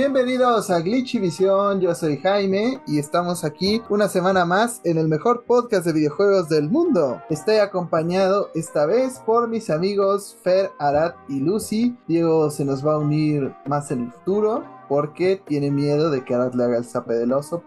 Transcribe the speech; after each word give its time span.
Bienvenidos 0.00 0.70
a 0.70 0.78
Glitchy 0.78 1.18
Visión, 1.18 1.80
yo 1.80 1.92
soy 1.92 2.18
Jaime 2.18 2.80
y 2.86 3.00
estamos 3.00 3.42
aquí 3.42 3.82
una 3.88 4.06
semana 4.06 4.44
más 4.44 4.80
en 4.84 4.96
el 4.96 5.08
mejor 5.08 5.42
podcast 5.44 5.84
de 5.84 5.92
videojuegos 5.92 6.48
del 6.48 6.70
mundo. 6.70 7.20
Estoy 7.28 7.56
acompañado 7.56 8.48
esta 8.54 8.86
vez 8.86 9.18
por 9.26 9.48
mis 9.48 9.70
amigos 9.70 10.36
Fer, 10.44 10.70
Arat 10.78 11.16
y 11.28 11.40
Lucy. 11.40 11.96
Diego 12.06 12.48
se 12.48 12.64
nos 12.64 12.86
va 12.86 12.94
a 12.94 12.98
unir 12.98 13.52
más 13.66 13.90
en 13.90 14.04
el 14.04 14.12
futuro 14.12 14.77
porque 14.88 15.40
tiene 15.44 15.70
miedo 15.70 16.10
de 16.10 16.24
que 16.24 16.34
Arad 16.34 16.54
le 16.54 16.64
haga 16.64 16.78
el 16.78 16.84
zape 16.84 17.14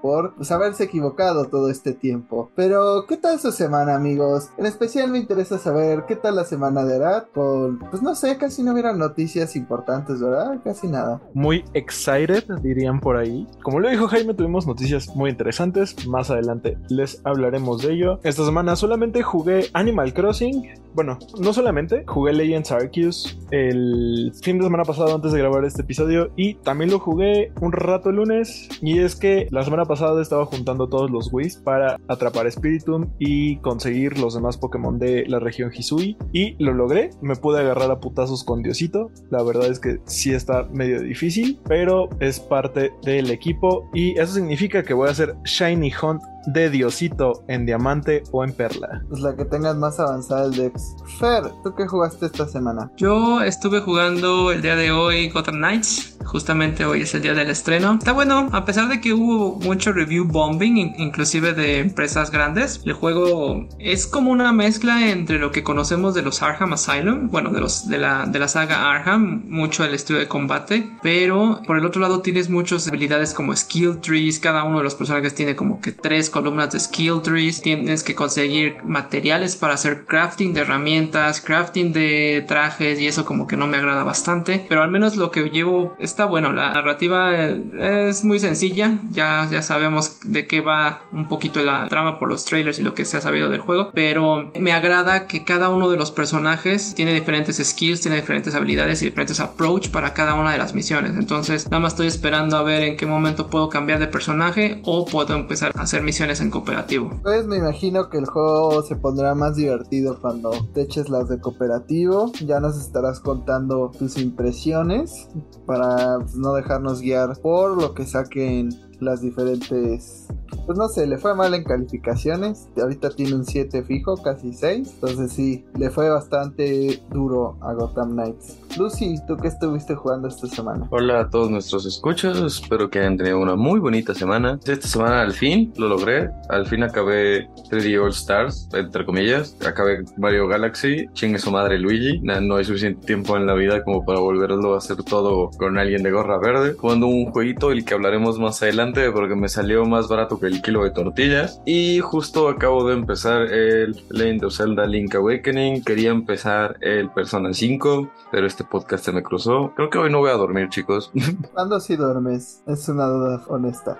por 0.02 0.36
pues, 0.36 0.52
haberse 0.52 0.86
equivocado 0.86 1.46
todo 1.46 1.70
este 1.70 1.94
tiempo. 1.94 2.52
Pero, 2.56 3.06
¿qué 3.08 3.18
tal 3.18 3.40
su 3.40 3.52
semana, 3.52 3.96
amigos? 3.96 4.50
En 4.58 4.66
especial 4.66 5.12
me 5.12 5.20
interesa 5.20 5.58
saber 5.58 6.06
qué 6.08 6.16
tal 6.16 6.36
la 6.36 6.46
semana 6.46 6.84
de 6.84 6.96
Arad. 6.96 7.24
pues 7.34 8.02
no 8.02 8.16
sé, 8.16 8.38
casi 8.38 8.64
no 8.64 8.74
hubieran 8.74 8.98
noticias 8.98 9.56
importantes, 9.56 10.22
¿verdad? 10.22 10.60
Casi 10.64 10.88
nada. 10.88 11.22
Muy 11.34 11.64
excited, 11.74 12.46
dirían 12.62 13.00
por 13.00 13.18
ahí. 13.18 13.48
Como 13.64 13.80
lo 13.80 13.90
dijo 13.90 14.08
Jaime, 14.08 14.34
tuvimos 14.34 14.68
noticias 14.68 15.16
muy 15.16 15.30
interesantes. 15.30 16.08
Más 16.08 16.30
adelante 16.30 16.78
les 16.90 17.22
hablaremos 17.24 17.82
de 17.82 17.94
ello. 17.94 18.20
Esta 18.24 18.46
semana 18.46 18.76
solamente 18.76 19.22
jugué 19.24 19.70
Animal 19.74 20.14
Crossing. 20.14 20.81
Bueno, 20.94 21.18
no 21.40 21.54
solamente, 21.54 22.04
jugué 22.06 22.34
Legends 22.34 22.72
Arceus 22.72 23.40
el 23.52 24.32
fin 24.42 24.58
de 24.58 24.66
semana 24.66 24.84
pasado 24.84 25.16
antes 25.16 25.32
de 25.32 25.40
grabar 25.40 25.64
este 25.66 25.82
episodio 25.84 26.32
y 26.36 26.56
también 26.56 26.90
lo 26.92 27.00
jugué 27.00 27.52
un 27.62 27.72
rato 27.72 28.10
el 28.10 28.18
lunes 28.18 28.70
y 28.82 29.00
es 29.00 29.16
que 29.16 29.48
la 29.52 29.64
semana 29.64 29.86
pasada 29.86 30.22
estaba 30.22 30.46
juntando 30.46 30.88
todos 30.88 31.10
los 31.10 31.32
Wiis 31.32 31.58
para 31.58 31.98
atrapar 32.08 32.50
Spiritum 32.52 33.10
y 33.20 33.58
conseguir 33.58 34.18
los 34.20 34.34
demás 34.34 34.58
Pokémon 34.58 35.00
de 35.00 35.26
la 35.28 35.40
región 35.40 35.72
Hisui 35.74 36.18
y 36.34 36.62
lo 36.64 36.74
logré. 36.74 37.12
Me 37.22 37.36
pude 37.36 37.60
agarrar 37.60 37.92
a 37.92 38.00
putazos 38.00 38.44
con 38.44 38.62
Diosito. 38.62 39.12
La 39.30 39.44
verdad 39.44 39.68
es 39.68 39.80
que 39.80 40.00
sí 40.06 40.34
está 40.34 40.68
medio 40.72 41.02
difícil, 41.02 41.60
pero 41.68 42.10
es 42.20 42.40
parte 42.40 42.92
del 43.04 43.32
equipo 43.32 43.90
y 43.94 44.18
eso 44.20 44.34
significa 44.34 44.84
que 44.84 44.94
voy 44.94 45.08
a 45.08 45.12
hacer 45.12 45.36
Shiny 45.46 45.92
Hunt 46.02 46.22
de 46.48 46.70
Diosito 46.70 47.44
en 47.48 47.66
diamante 47.66 48.24
o 48.32 48.44
en 48.44 48.54
perla. 48.54 49.04
Pues 49.10 49.22
la 49.22 49.36
que 49.36 49.46
tengas 49.46 49.76
más 49.76 50.00
avanzada 50.00 50.46
el 50.46 50.54
Dex. 50.54 50.96
Fer, 51.20 51.44
¿tú 51.64 51.74
qué 51.76 51.88
jugaste 51.88 52.26
esta 52.26 52.48
semana? 52.48 52.92
Yo 52.98 53.42
estuve 53.42 53.82
jugando 53.82 54.52
el 54.52 54.62
día 54.62 54.76
de 54.76 54.92
hoy 54.92 55.30
Gotham 55.30 55.56
Knights. 55.56 56.11
Justamente 56.26 56.86
hoy 56.86 57.02
es 57.02 57.14
el 57.14 57.22
día 57.22 57.34
del 57.34 57.50
estreno. 57.50 57.96
Está 57.96 58.12
bueno, 58.12 58.50
a 58.52 58.66
pesar 58.66 58.88
de 58.88 59.02
que 59.02 59.14
hubo 59.14 59.60
mucho 59.60 59.92
review 59.92 60.26
bombing, 60.26 60.94
inclusive 60.98 61.54
de 61.54 61.80
empresas 61.80 62.32
grandes. 62.32 62.82
El 62.86 62.94
juego 62.94 63.68
es 63.80 64.08
como 64.08 64.32
una 64.32 64.52
mezcla 64.52 65.10
entre 65.10 65.40
lo 65.40 65.52
que 65.52 65.64
conocemos 65.64 66.14
de 66.14 66.22
los 66.22 66.42
Arkham 66.42 66.74
Asylum, 66.74 67.30
bueno, 67.30 67.52
de 67.52 67.62
los 67.62 67.88
de 67.88 67.98
la, 67.98 68.26
de 68.26 68.40
la 68.40 68.48
saga 68.48 68.92
Arkham, 68.92 69.44
mucho 69.48 69.84
el 69.84 69.94
estudio 69.94 70.20
de 70.20 70.28
combate, 70.28 70.90
pero 71.02 71.62
por 71.66 71.78
el 71.78 71.86
otro 71.86 72.02
lado 72.02 72.22
tienes 72.22 72.50
muchas 72.50 72.88
habilidades 72.88 73.34
como 73.34 73.56
skill 73.56 74.00
trees. 74.00 74.40
Cada 74.40 74.64
uno 74.64 74.78
de 74.78 74.84
los 74.84 74.96
personajes 74.96 75.36
tiene 75.36 75.56
como 75.56 75.82
que 75.82 75.92
tres 75.92 76.30
columnas 76.30 76.72
de 76.72 76.80
skill 76.80 77.22
trees, 77.22 77.62
tienes 77.62 78.04
que 78.04 78.16
conseguir 78.16 78.78
materiales 78.84 79.56
para 79.56 79.74
hacer 79.74 80.06
crafting 80.06 80.54
de 80.54 80.62
herramientas, 80.62 81.42
crafting 81.42 81.94
de 81.94 82.44
trajes 82.48 83.00
y 83.00 83.08
eso 83.08 83.26
como 83.26 83.48
que 83.48 83.58
no 83.58 83.68
me 83.68 83.78
agrada 83.78 84.04
bastante, 84.04 84.66
pero 84.68 84.84
al 84.84 84.92
menos 84.92 85.16
lo 85.18 85.32
que 85.32 85.50
llevo 85.50 85.96
bueno, 86.30 86.52
la 86.52 86.74
narrativa 86.74 87.36
es 87.36 88.24
muy 88.24 88.40
sencilla, 88.40 89.00
ya, 89.12 89.48
ya 89.50 89.62
sabemos 89.62 90.20
de 90.24 90.48
qué 90.48 90.62
va 90.62 91.02
un 91.12 91.28
poquito 91.28 91.62
la 91.64 91.88
trama 91.88 92.20
por 92.20 92.30
los 92.30 92.46
trailers 92.46 92.80
y 92.80 92.84
lo 92.84 92.94
que 92.94 93.06
se 93.06 93.18
ha 93.18 93.22
sabido 93.22 93.50
del 93.50 93.62
juego, 93.62 93.92
pero 93.94 94.52
me 94.60 94.72
agrada 94.72 95.28
que 95.28 95.44
cada 95.44 95.70
uno 95.70 95.90
de 95.90 95.98
los 95.98 96.12
personajes 96.12 96.94
tiene 96.96 97.14
diferentes 97.14 97.58
skills, 97.58 98.02
tiene 98.02 98.18
diferentes 98.18 98.56
habilidades 98.56 99.02
y 99.02 99.06
diferentes 99.06 99.40
approach 99.40 99.90
para 99.90 100.14
cada 100.14 100.36
una 100.36 100.52
de 100.52 100.58
las 100.58 100.74
misiones, 100.74 101.16
entonces 101.18 101.66
nada 101.66 101.80
más 101.80 101.94
estoy 101.94 102.08
esperando 102.08 102.58
a 102.58 102.64
ver 102.64 102.84
en 102.84 102.98
qué 102.98 103.06
momento 103.06 103.48
puedo 103.48 103.70
cambiar 103.70 104.00
de 104.00 104.08
personaje 104.08 104.82
o 104.86 105.06
puedo 105.06 105.36
empezar 105.36 105.72
a 105.76 105.82
hacer 105.82 106.02
misiones 106.04 106.42
en 106.42 106.52
cooperativo. 106.52 107.12
Pues 107.24 107.46
me 107.46 107.58
imagino 107.58 108.10
que 108.10 108.18
el 108.18 108.26
juego 108.26 108.82
se 108.84 108.96
pondrá 108.96 109.36
más 109.36 109.56
divertido 109.56 110.20
cuando 110.20 110.52
te 110.74 110.82
eches 110.82 111.10
las 111.10 111.30
de 111.30 111.40
cooperativo. 111.40 112.32
Ya 112.46 112.60
nos 112.60 112.78
estarás 112.78 113.20
contando 113.20 113.92
tus 113.98 114.18
impresiones 114.18 115.28
para 115.66 116.01
pues, 116.20 116.36
no 116.36 116.54
dejarnos 116.54 117.02
guiar 117.02 117.38
por 117.42 117.82
lo 117.82 117.94
que 117.94 118.06
saquen 118.06 118.70
las 119.02 119.22
diferentes 119.22 120.28
pues 120.66 120.78
no 120.78 120.88
sé, 120.88 121.08
le 121.08 121.18
fue 121.18 121.36
mal 121.36 121.54
en 121.54 121.64
calificaciones. 121.64 122.70
Ahorita 122.80 123.10
tiene 123.10 123.36
un 123.36 123.46
7 123.46 123.84
fijo, 123.84 124.18
casi 124.18 124.54
6. 124.54 124.92
Entonces 124.96 125.32
sí, 125.32 125.66
le 125.78 125.90
fue 125.90 126.10
bastante 126.10 127.02
duro 127.10 127.58
a 127.62 127.74
Gotham 127.74 128.12
Knights. 128.12 128.60
Lucy, 128.78 129.16
¿tú 129.28 129.36
qué 129.38 129.50
estuviste 129.50 129.96
jugando 129.96 130.28
esta 130.28 130.48
semana? 130.48 130.88
Hola 130.92 131.22
a 131.22 131.30
todos 131.30 131.50
nuestros 131.52 131.86
escuchas, 131.86 132.38
espero 132.38 132.90
que 132.90 133.00
hayan 133.00 133.18
tenido 133.18 133.40
una 133.40 133.56
muy 133.56 133.80
bonita 133.80 134.14
semana. 134.14 134.60
Esta 134.66 134.88
semana 134.88 135.22
al 135.22 135.34
fin 135.34 135.74
lo 135.76 135.90
logré, 135.90 136.30
al 136.50 136.66
fin 136.66 136.84
acabé 136.84 137.50
3D 137.70 138.02
All 138.02 138.12
Stars, 138.12 138.70
entre 138.74 139.06
comillas. 139.06 139.58
Acabé 139.66 140.06
Mario 140.18 140.48
Galaxy, 140.48 141.08
chingue 141.14 141.40
su 141.40 141.52
madre 141.52 141.80
Luigi. 141.80 142.20
No 142.22 142.56
hay 142.56 142.64
suficiente 142.64 143.06
tiempo 143.06 143.36
en 143.36 143.46
la 143.46 143.56
vida 143.56 143.84
como 143.84 144.06
para 144.06 144.20
volverlo 144.20 144.76
a 144.76 144.78
hacer 144.78 145.04
todo 145.04 145.50
con 145.58 145.78
alguien 145.78 146.04
de 146.04 146.12
gorra 146.12 146.38
verde. 146.38 146.76
Jugando 146.78 147.08
un 147.08 147.32
jueguito, 147.32 147.72
el 147.72 147.84
que 147.84 147.94
hablaremos 147.94 148.40
más 148.40 148.62
adelante, 148.62 148.91
porque 149.14 149.36
me 149.36 149.48
salió 149.48 149.86
más 149.86 150.10
barato 150.10 150.38
que 150.38 150.48
el 150.48 150.62
kilo 150.62 150.84
de 150.84 150.92
tortillas. 150.92 151.62
Y 151.66 152.00
justo 152.00 152.50
acabo 152.50 152.86
de 152.88 152.96
empezar 152.96 153.44
el 153.44 153.96
Legend 154.10 154.44
of 154.44 154.56
Zelda 154.56 154.86
Link 154.86 155.16
Awakening. 155.16 155.84
Quería 155.84 156.12
empezar 156.12 156.78
el 156.82 157.10
Persona 157.10 157.54
5, 157.54 158.10
pero 158.32 158.46
este 158.46 158.66
podcast 158.66 159.06
se 159.06 159.14
me 159.14 159.24
cruzó. 159.24 159.72
Creo 159.76 159.90
que 159.90 159.98
hoy 159.98 160.12
no 160.12 160.20
voy 160.20 160.30
a 160.30 160.34
dormir, 160.34 160.68
chicos. 160.70 161.12
¿Cuándo 161.54 161.80
si 161.80 161.96
duermes? 161.96 162.64
Es 162.68 162.90
una 162.90 163.06
duda 163.06 163.42
honesta. 163.48 163.98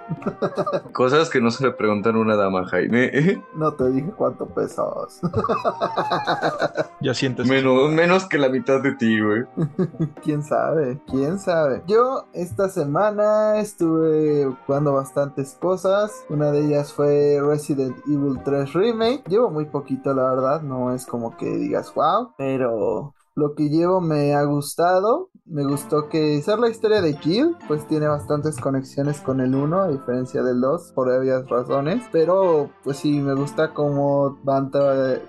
Cosas 0.94 1.30
que 1.30 1.40
no 1.40 1.52
se 1.52 1.64
le 1.64 1.72
preguntan 1.72 2.16
a 2.16 2.20
una 2.20 2.36
dama, 2.36 2.66
Jaime. 2.68 3.42
no 3.56 3.74
te 3.74 3.90
dije 3.92 4.12
cuánto 4.18 4.46
pesas. 4.48 5.22
ya 7.00 7.14
sientes. 7.14 7.48
Menos, 7.48 7.90
menos 7.92 8.26
que 8.26 8.38
la 8.38 8.50
mitad 8.50 8.82
de 8.82 8.94
ti, 8.96 9.22
güey. 9.22 9.44
¿Quién 10.22 10.44
sabe? 10.44 11.00
¿Quién 11.08 11.40
sabe? 11.40 11.82
Yo 11.88 12.28
esta 12.34 12.68
semana 12.68 13.60
estuve 13.60 14.52
jugando 14.66 14.81
bastantes 14.90 15.56
cosas. 15.62 16.26
Una 16.30 16.52
de 16.52 16.66
ellas 16.66 16.94
fue 16.94 17.40
Resident 17.42 17.98
Evil 18.08 18.42
3 18.44 18.74
Remake. 18.74 19.24
Llevo 19.28 19.52
muy 19.52 19.66
poquito, 19.66 20.14
la 20.14 20.30
verdad. 20.30 20.62
No 20.62 20.94
es 20.94 21.06
como 21.06 21.38
que 21.38 21.46
digas 21.58 21.94
wow. 21.94 22.34
Pero 22.38 23.14
lo 23.36 23.56
que 23.56 23.70
llevo 23.70 24.02
me 24.02 24.34
ha 24.34 24.44
gustado. 24.44 25.30
Me 25.46 25.66
gustó 25.66 26.08
que 26.08 26.42
ser 26.42 26.60
la 26.60 26.70
historia 26.70 27.02
de 27.02 27.18
Jill, 27.18 27.58
pues 27.68 27.86
tiene 27.88 28.08
bastantes 28.08 28.58
conexiones 28.58 29.20
con 29.20 29.42
el 29.42 29.54
1, 29.54 29.82
a 29.82 29.88
diferencia 29.90 30.44
del 30.44 30.62
2, 30.62 30.94
por 30.96 31.10
obvias 31.10 31.48
razones. 31.50 32.04
Pero, 32.12 32.70
pues 32.84 32.98
sí, 32.98 33.20
me 33.20 33.34
gusta 33.34 33.74
cómo 33.74 34.40
van 34.44 34.72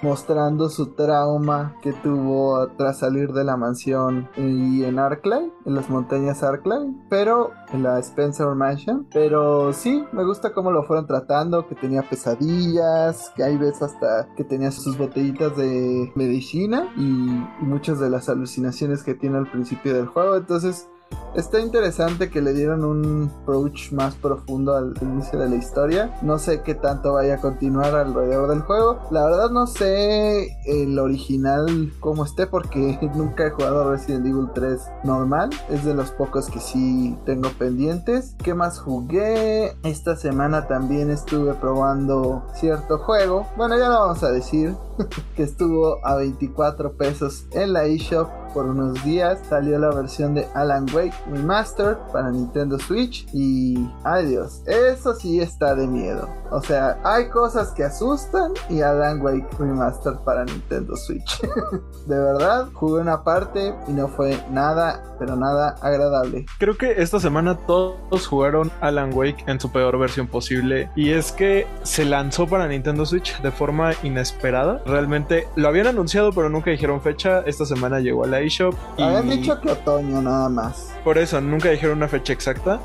mostrando 0.02 0.68
su 0.68 0.94
trauma 0.94 1.76
que 1.82 1.92
tuvo 1.92 2.68
tras 2.76 2.98
salir 2.98 3.32
de 3.32 3.42
la 3.42 3.56
mansión 3.56 4.28
y 4.36 4.84
en 4.84 4.98
Arklay, 4.98 5.50
en 5.64 5.74
las 5.74 5.88
montañas 5.90 6.42
Arklay, 6.42 6.94
pero 7.08 7.50
en 7.72 7.82
la 7.82 7.98
Spencer 7.98 8.48
Mansion. 8.54 9.08
Pero 9.12 9.72
sí, 9.72 10.04
me 10.12 10.24
gusta 10.24 10.52
cómo 10.52 10.70
lo 10.70 10.84
fueron 10.84 11.06
tratando, 11.06 11.66
que 11.66 11.74
tenía 11.74 12.02
pesadillas, 12.02 13.32
que 13.34 13.42
hay 13.42 13.56
veces 13.56 13.82
hasta 13.82 14.28
que 14.36 14.44
tenía 14.44 14.70
sus 14.70 14.96
botellitas 14.96 15.56
de 15.56 16.12
medicina 16.14 16.92
y, 16.96 17.02
y 17.02 17.66
de 18.00 18.10
las 18.10 18.28
alucinaciones 18.28 19.02
que 19.02 19.14
tiene 19.14 19.38
al 19.38 19.50
principio 19.50 19.94
del 19.94 20.06
juego. 20.06 20.36
Entonces, 20.36 20.88
Está 21.34 21.60
interesante 21.60 22.30
que 22.30 22.42
le 22.42 22.52
dieron 22.52 22.84
un 22.84 23.30
approach 23.42 23.92
más 23.92 24.14
profundo 24.14 24.76
al 24.76 24.94
inicio 25.00 25.38
de 25.38 25.48
la 25.48 25.56
historia. 25.56 26.14
No 26.22 26.38
sé 26.38 26.62
qué 26.62 26.74
tanto 26.74 27.14
vaya 27.14 27.34
a 27.34 27.40
continuar 27.40 27.94
alrededor 27.94 28.50
del 28.50 28.60
juego. 28.60 28.98
La 29.10 29.24
verdad 29.24 29.50
no 29.50 29.66
sé 29.66 30.58
el 30.66 30.98
original 30.98 31.92
cómo 32.00 32.24
esté 32.24 32.46
porque 32.46 32.98
nunca 33.14 33.46
he 33.46 33.50
jugado 33.50 33.90
Resident 33.90 34.26
Evil 34.26 34.48
3 34.54 34.80
normal. 35.04 35.50
Es 35.70 35.84
de 35.84 35.94
los 35.94 36.10
pocos 36.10 36.50
que 36.50 36.60
sí 36.60 37.16
tengo 37.24 37.48
pendientes. 37.58 38.34
¿Qué 38.42 38.54
más 38.54 38.78
jugué? 38.78 39.76
Esta 39.82 40.16
semana 40.16 40.66
también 40.66 41.10
estuve 41.10 41.54
probando 41.54 42.44
cierto 42.54 42.98
juego. 42.98 43.46
Bueno, 43.56 43.78
ya 43.78 43.88
lo 43.88 44.00
vamos 44.00 44.22
a 44.22 44.30
decir. 44.30 44.74
que 45.36 45.42
estuvo 45.42 46.04
a 46.04 46.16
24 46.16 46.92
pesos 46.96 47.46
en 47.52 47.72
la 47.72 47.84
eShop 47.84 48.28
por 48.52 48.66
unos 48.66 49.02
días. 49.04 49.40
Salió 49.48 49.78
la 49.78 49.90
versión 49.90 50.34
de 50.34 50.46
Alan 50.54 50.86
Wake 50.92 51.14
Remastered 51.30 51.96
para 52.12 52.30
Nintendo 52.30 52.78
Switch 52.78 53.26
y 53.32 53.88
ay 54.04 54.26
Dios, 54.26 54.62
eso 54.66 55.14
sí 55.14 55.40
está 55.40 55.74
de 55.74 55.86
miedo. 55.86 56.28
O 56.50 56.62
sea, 56.62 56.98
hay 57.04 57.28
cosas 57.28 57.70
que 57.70 57.84
asustan 57.84 58.52
y 58.68 58.82
Alan 58.82 59.20
Wake 59.22 59.48
Remastered 59.58 60.18
para 60.18 60.44
Nintendo 60.44 60.96
Switch. 60.96 61.40
de 62.06 62.18
verdad, 62.18 62.68
jugué 62.72 63.00
una 63.00 63.24
parte 63.24 63.74
y 63.88 63.92
no 63.92 64.08
fue 64.08 64.38
nada, 64.50 65.02
pero 65.18 65.36
nada 65.36 65.76
agradable. 65.80 66.46
Creo 66.58 66.76
que 66.76 67.02
esta 67.02 67.20
semana 67.20 67.56
todos 67.66 68.26
jugaron 68.26 68.70
Alan 68.80 69.12
Wake 69.14 69.44
en 69.46 69.58
su 69.58 69.72
peor 69.72 69.98
versión 69.98 70.26
posible 70.26 70.90
y 70.94 71.12
es 71.12 71.32
que 71.32 71.66
se 71.82 72.04
lanzó 72.04 72.46
para 72.46 72.68
Nintendo 72.68 73.06
Switch 73.06 73.40
de 73.40 73.50
forma 73.50 73.92
inesperada 74.02 74.82
realmente 74.86 75.48
lo 75.56 75.68
habían 75.68 75.86
anunciado, 75.86 76.32
pero 76.32 76.48
nunca 76.48 76.70
dijeron 76.70 77.00
fecha. 77.00 77.42
Esta 77.46 77.64
semana 77.64 78.00
llegó 78.00 78.24
a 78.24 78.28
la 78.28 78.41
eShop. 78.42 78.74
y- 78.96 79.02
Habían 79.02 79.28
dicho 79.30 79.60
que 79.60 79.70
otoño 79.70 80.20
nada 80.22 80.48
más. 80.48 80.90
Por 81.04 81.18
eso, 81.18 81.40
nunca 81.40 81.70
dijeron 81.70 81.96
una 81.98 82.08
fecha 82.08 82.32
exacta. 82.32 82.80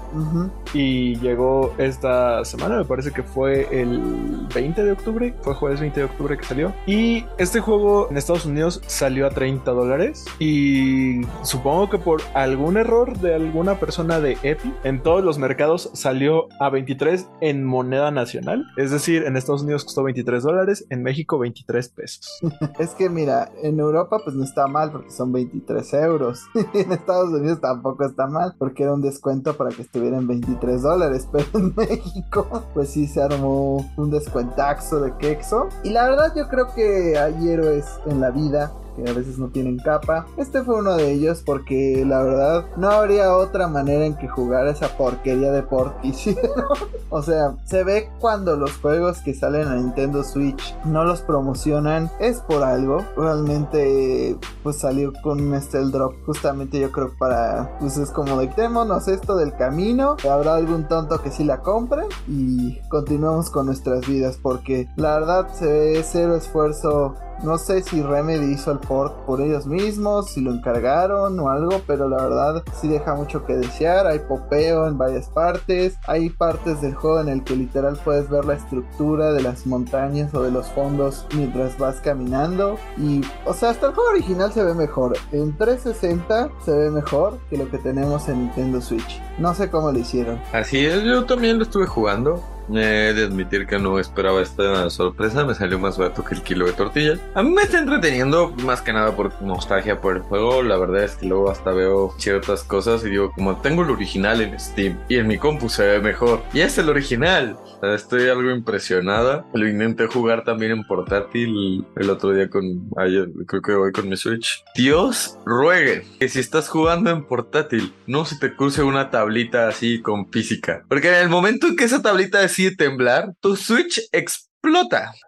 Y 0.73 1.15
llegó 1.17 1.73
esta 1.77 2.43
semana, 2.45 2.77
me 2.77 2.85
parece 2.85 3.11
que 3.11 3.23
fue 3.23 3.67
el 3.81 4.47
20 4.53 4.83
de 4.83 4.91
octubre. 4.91 5.35
Fue 5.41 5.53
jueves 5.53 5.79
20 5.79 5.99
de 5.99 6.05
octubre 6.05 6.37
que 6.37 6.43
salió. 6.43 6.73
Y 6.85 7.25
este 7.37 7.59
juego 7.59 8.07
en 8.09 8.17
Estados 8.17 8.45
Unidos 8.45 8.81
salió 8.87 9.27
a 9.27 9.29
30 9.29 9.71
dólares. 9.71 10.25
Y 10.39 11.21
supongo 11.43 11.89
que 11.89 11.97
por 11.99 12.21
algún 12.33 12.77
error 12.77 13.17
de 13.19 13.35
alguna 13.35 13.79
persona 13.79 14.19
de 14.19 14.37
Epic, 14.43 14.73
en 14.83 15.01
todos 15.03 15.23
los 15.23 15.37
mercados 15.37 15.89
salió 15.93 16.47
a 16.59 16.69
23 16.69 17.27
en 17.41 17.63
moneda 17.63 18.09
nacional. 18.11 18.65
Es 18.77 18.91
decir, 18.91 19.23
en 19.23 19.37
Estados 19.37 19.61
Unidos 19.61 19.83
costó 19.83 20.03
23 20.03 20.41
dólares, 20.43 20.85
en 20.89 21.03
México 21.03 21.37
23 21.37 21.89
pesos. 21.89 22.39
Es 22.79 22.91
que 22.95 23.09
mira, 23.09 23.49
en 23.63 23.79
Europa 23.79 24.19
pues 24.23 24.35
no 24.35 24.43
está 24.43 24.67
mal 24.67 24.91
porque 24.91 25.09
son 25.11 25.31
23 25.47 25.93
euros. 25.93 26.41
en 26.73 26.91
Estados 26.91 27.29
Unidos 27.29 27.59
tampoco 27.61 28.05
está 28.05 28.27
mal 28.27 28.55
porque 28.57 28.83
era 28.83 28.93
un 28.93 29.01
descuento 29.01 29.55
para 29.55 29.69
que 29.69 29.81
estuvieran 29.81 30.27
23 30.27 30.81
dólares. 30.81 31.27
Pero 31.31 31.45
en 31.53 31.73
México 31.75 32.63
pues 32.73 32.89
sí 32.89 33.07
se 33.07 33.21
armó 33.21 33.85
un 33.97 34.11
descuentaxo 34.11 34.99
de 34.99 35.15
quexo. 35.17 35.69
Y 35.83 35.89
la 35.91 36.09
verdad 36.09 36.33
yo 36.35 36.47
creo 36.49 36.73
que 36.75 37.17
hay 37.17 37.47
héroes 37.47 37.85
en 38.05 38.21
la 38.21 38.31
vida 38.31 38.71
que 38.97 39.09
a 39.09 39.13
veces 39.13 39.37
no 39.37 39.47
tienen 39.47 39.77
capa. 39.77 40.25
Este 40.37 40.63
fue 40.63 40.79
uno 40.79 40.95
de 40.95 41.11
ellos 41.11 41.43
porque 41.45 42.03
la 42.05 42.21
verdad 42.23 42.65
no 42.75 42.89
habría 42.89 43.35
otra 43.35 43.67
manera 43.67 44.05
en 44.05 44.17
que 44.17 44.27
jugar 44.27 44.67
esa 44.67 44.89
porquería 44.97 45.51
de 45.51 45.63
port 45.63 45.93
hicieron. 46.03 46.65
o 47.09 47.21
sea, 47.21 47.55
se 47.65 47.83
ve 47.83 48.09
cuando 48.19 48.55
los 48.55 48.75
juegos 48.77 49.19
que 49.19 49.33
salen 49.33 49.67
a 49.67 49.75
Nintendo 49.75 50.23
Switch 50.23 50.75
no 50.85 51.03
los 51.03 51.21
promocionan 51.21 52.11
es 52.19 52.41
por 52.41 52.63
algo. 52.63 53.05
Realmente 53.15 54.35
pues 54.63 54.77
salió 54.77 55.13
con 55.21 55.39
un 55.39 55.61
Stealth 55.61 55.93
Drop 55.93 56.13
justamente 56.25 56.79
yo 56.79 56.91
creo 56.91 57.11
para 57.17 57.77
pues 57.79 57.97
es 57.97 58.11
como 58.11 58.39
de 58.39 58.47
démonos 58.57 59.07
esto 59.07 59.37
del 59.37 59.55
camino. 59.55 60.17
Habrá 60.29 60.55
algún 60.55 60.87
tonto 60.87 61.21
que 61.21 61.31
sí 61.31 61.43
la 61.43 61.61
compre 61.61 62.03
y 62.27 62.79
continuamos 62.89 63.49
con 63.49 63.67
nuestras 63.67 64.07
vidas 64.07 64.39
porque 64.41 64.87
la 64.95 65.19
verdad 65.19 65.47
se 65.53 65.67
ve 65.67 66.03
cero 66.03 66.35
esfuerzo 66.35 67.15
no 67.43 67.57
sé 67.57 67.81
si 67.83 68.01
Remedy 68.01 68.53
hizo 68.53 68.71
el 68.71 68.79
port 68.79 69.25
por 69.25 69.41
ellos 69.41 69.65
mismos, 69.65 70.31
si 70.31 70.41
lo 70.41 70.51
encargaron 70.51 71.39
o 71.39 71.49
algo, 71.49 71.81
pero 71.85 72.09
la 72.09 72.17
verdad 72.17 72.63
sí 72.79 72.87
deja 72.87 73.15
mucho 73.15 73.45
que 73.45 73.53
desear. 73.53 74.07
Hay 74.07 74.19
popeo 74.19 74.87
en 74.87 74.97
varias 74.97 75.27
partes, 75.29 75.97
hay 76.07 76.29
partes 76.29 76.81
del 76.81 76.95
juego 76.95 77.21
en 77.21 77.29
el 77.29 77.43
que 77.43 77.55
literal 77.55 77.99
puedes 78.03 78.29
ver 78.29 78.45
la 78.45 78.55
estructura 78.55 79.33
de 79.33 79.41
las 79.41 79.65
montañas 79.65 80.33
o 80.33 80.41
de 80.43 80.51
los 80.51 80.67
fondos 80.67 81.25
mientras 81.35 81.77
vas 81.77 82.01
caminando. 82.01 82.77
Y, 82.97 83.21
o 83.45 83.53
sea, 83.53 83.69
hasta 83.69 83.87
el 83.87 83.93
juego 83.93 84.09
original 84.11 84.51
se 84.51 84.63
ve 84.63 84.73
mejor. 84.73 85.17
En 85.31 85.55
360 85.57 86.49
se 86.65 86.71
ve 86.71 86.89
mejor 86.89 87.39
que 87.49 87.57
lo 87.57 87.69
que 87.69 87.77
tenemos 87.77 88.27
en 88.29 88.45
Nintendo 88.45 88.81
Switch. 88.81 89.21
No 89.37 89.53
sé 89.53 89.69
cómo 89.69 89.91
lo 89.91 89.99
hicieron. 89.99 90.39
Así 90.53 90.85
es, 90.85 91.03
yo 91.03 91.25
también 91.25 91.57
lo 91.57 91.63
estuve 91.63 91.85
jugando. 91.85 92.41
He 92.69 93.13
de 93.13 93.25
admitir 93.25 93.65
que 93.65 93.79
no 93.79 93.99
esperaba 93.99 94.41
esta 94.41 94.89
sorpresa, 94.89 95.45
me 95.45 95.55
salió 95.55 95.79
más 95.79 95.97
barato 95.97 96.23
que 96.23 96.35
el 96.35 96.41
kilo 96.41 96.65
de 96.65 96.73
tortilla. 96.73 97.17
A 97.33 97.43
mí 97.43 97.51
me 97.51 97.63
está 97.63 97.79
entreteniendo 97.79 98.53
más 98.63 98.81
que 98.81 98.93
nada 98.93 99.15
por 99.15 99.41
nostalgia 99.41 100.01
por 100.01 100.17
el 100.17 100.21
juego. 100.21 100.63
La 100.63 100.77
verdad 100.77 101.03
es 101.03 101.15
que 101.15 101.27
luego 101.27 101.49
hasta 101.49 101.71
veo 101.71 102.13
ciertas 102.17 102.63
cosas 102.63 103.03
y 103.05 103.09
digo, 103.09 103.31
como 103.31 103.57
tengo 103.61 103.83
el 103.83 103.91
original 103.91 104.41
en 104.41 104.59
Steam 104.59 104.99
y 105.07 105.15
en 105.17 105.27
mi 105.27 105.37
compu 105.37 105.69
se 105.69 105.85
ve 105.85 105.99
mejor. 105.99 106.43
Y 106.53 106.61
es 106.61 106.77
el 106.77 106.89
original. 106.89 107.57
Estoy 107.81 108.27
algo 108.29 108.51
impresionada. 108.51 109.45
Lo 109.53 109.67
intenté 109.67 110.07
jugar 110.07 110.43
también 110.43 110.71
en 110.71 110.83
portátil 110.83 111.85
el 111.95 112.09
otro 112.09 112.31
día 112.31 112.49
con, 112.49 112.89
ayer, 112.97 113.29
creo 113.45 113.61
que 113.61 113.71
hoy 113.73 113.91
con 113.91 114.09
mi 114.09 114.17
Switch. 114.17 114.63
Dios 114.75 115.37
ruegue 115.45 116.05
que 116.19 116.29
si 116.29 116.39
estás 116.39 116.69
jugando 116.69 117.11
en 117.11 117.25
portátil, 117.25 117.93
no 118.07 118.25
se 118.25 118.37
te 118.37 118.55
cruce 118.55 118.83
una 118.83 119.09
tablita 119.09 119.67
así 119.67 120.01
con 120.01 120.29
física. 120.31 120.83
Porque 120.87 121.09
en 121.09 121.23
el 121.23 121.29
momento 121.29 121.67
en 121.67 121.75
que 121.75 121.85
esa 121.85 122.01
tablita 122.01 122.39
decide 122.57 122.75
temblar, 122.75 123.33
tu 123.39 123.55
Switch 123.55 124.01
explota. 124.11 124.46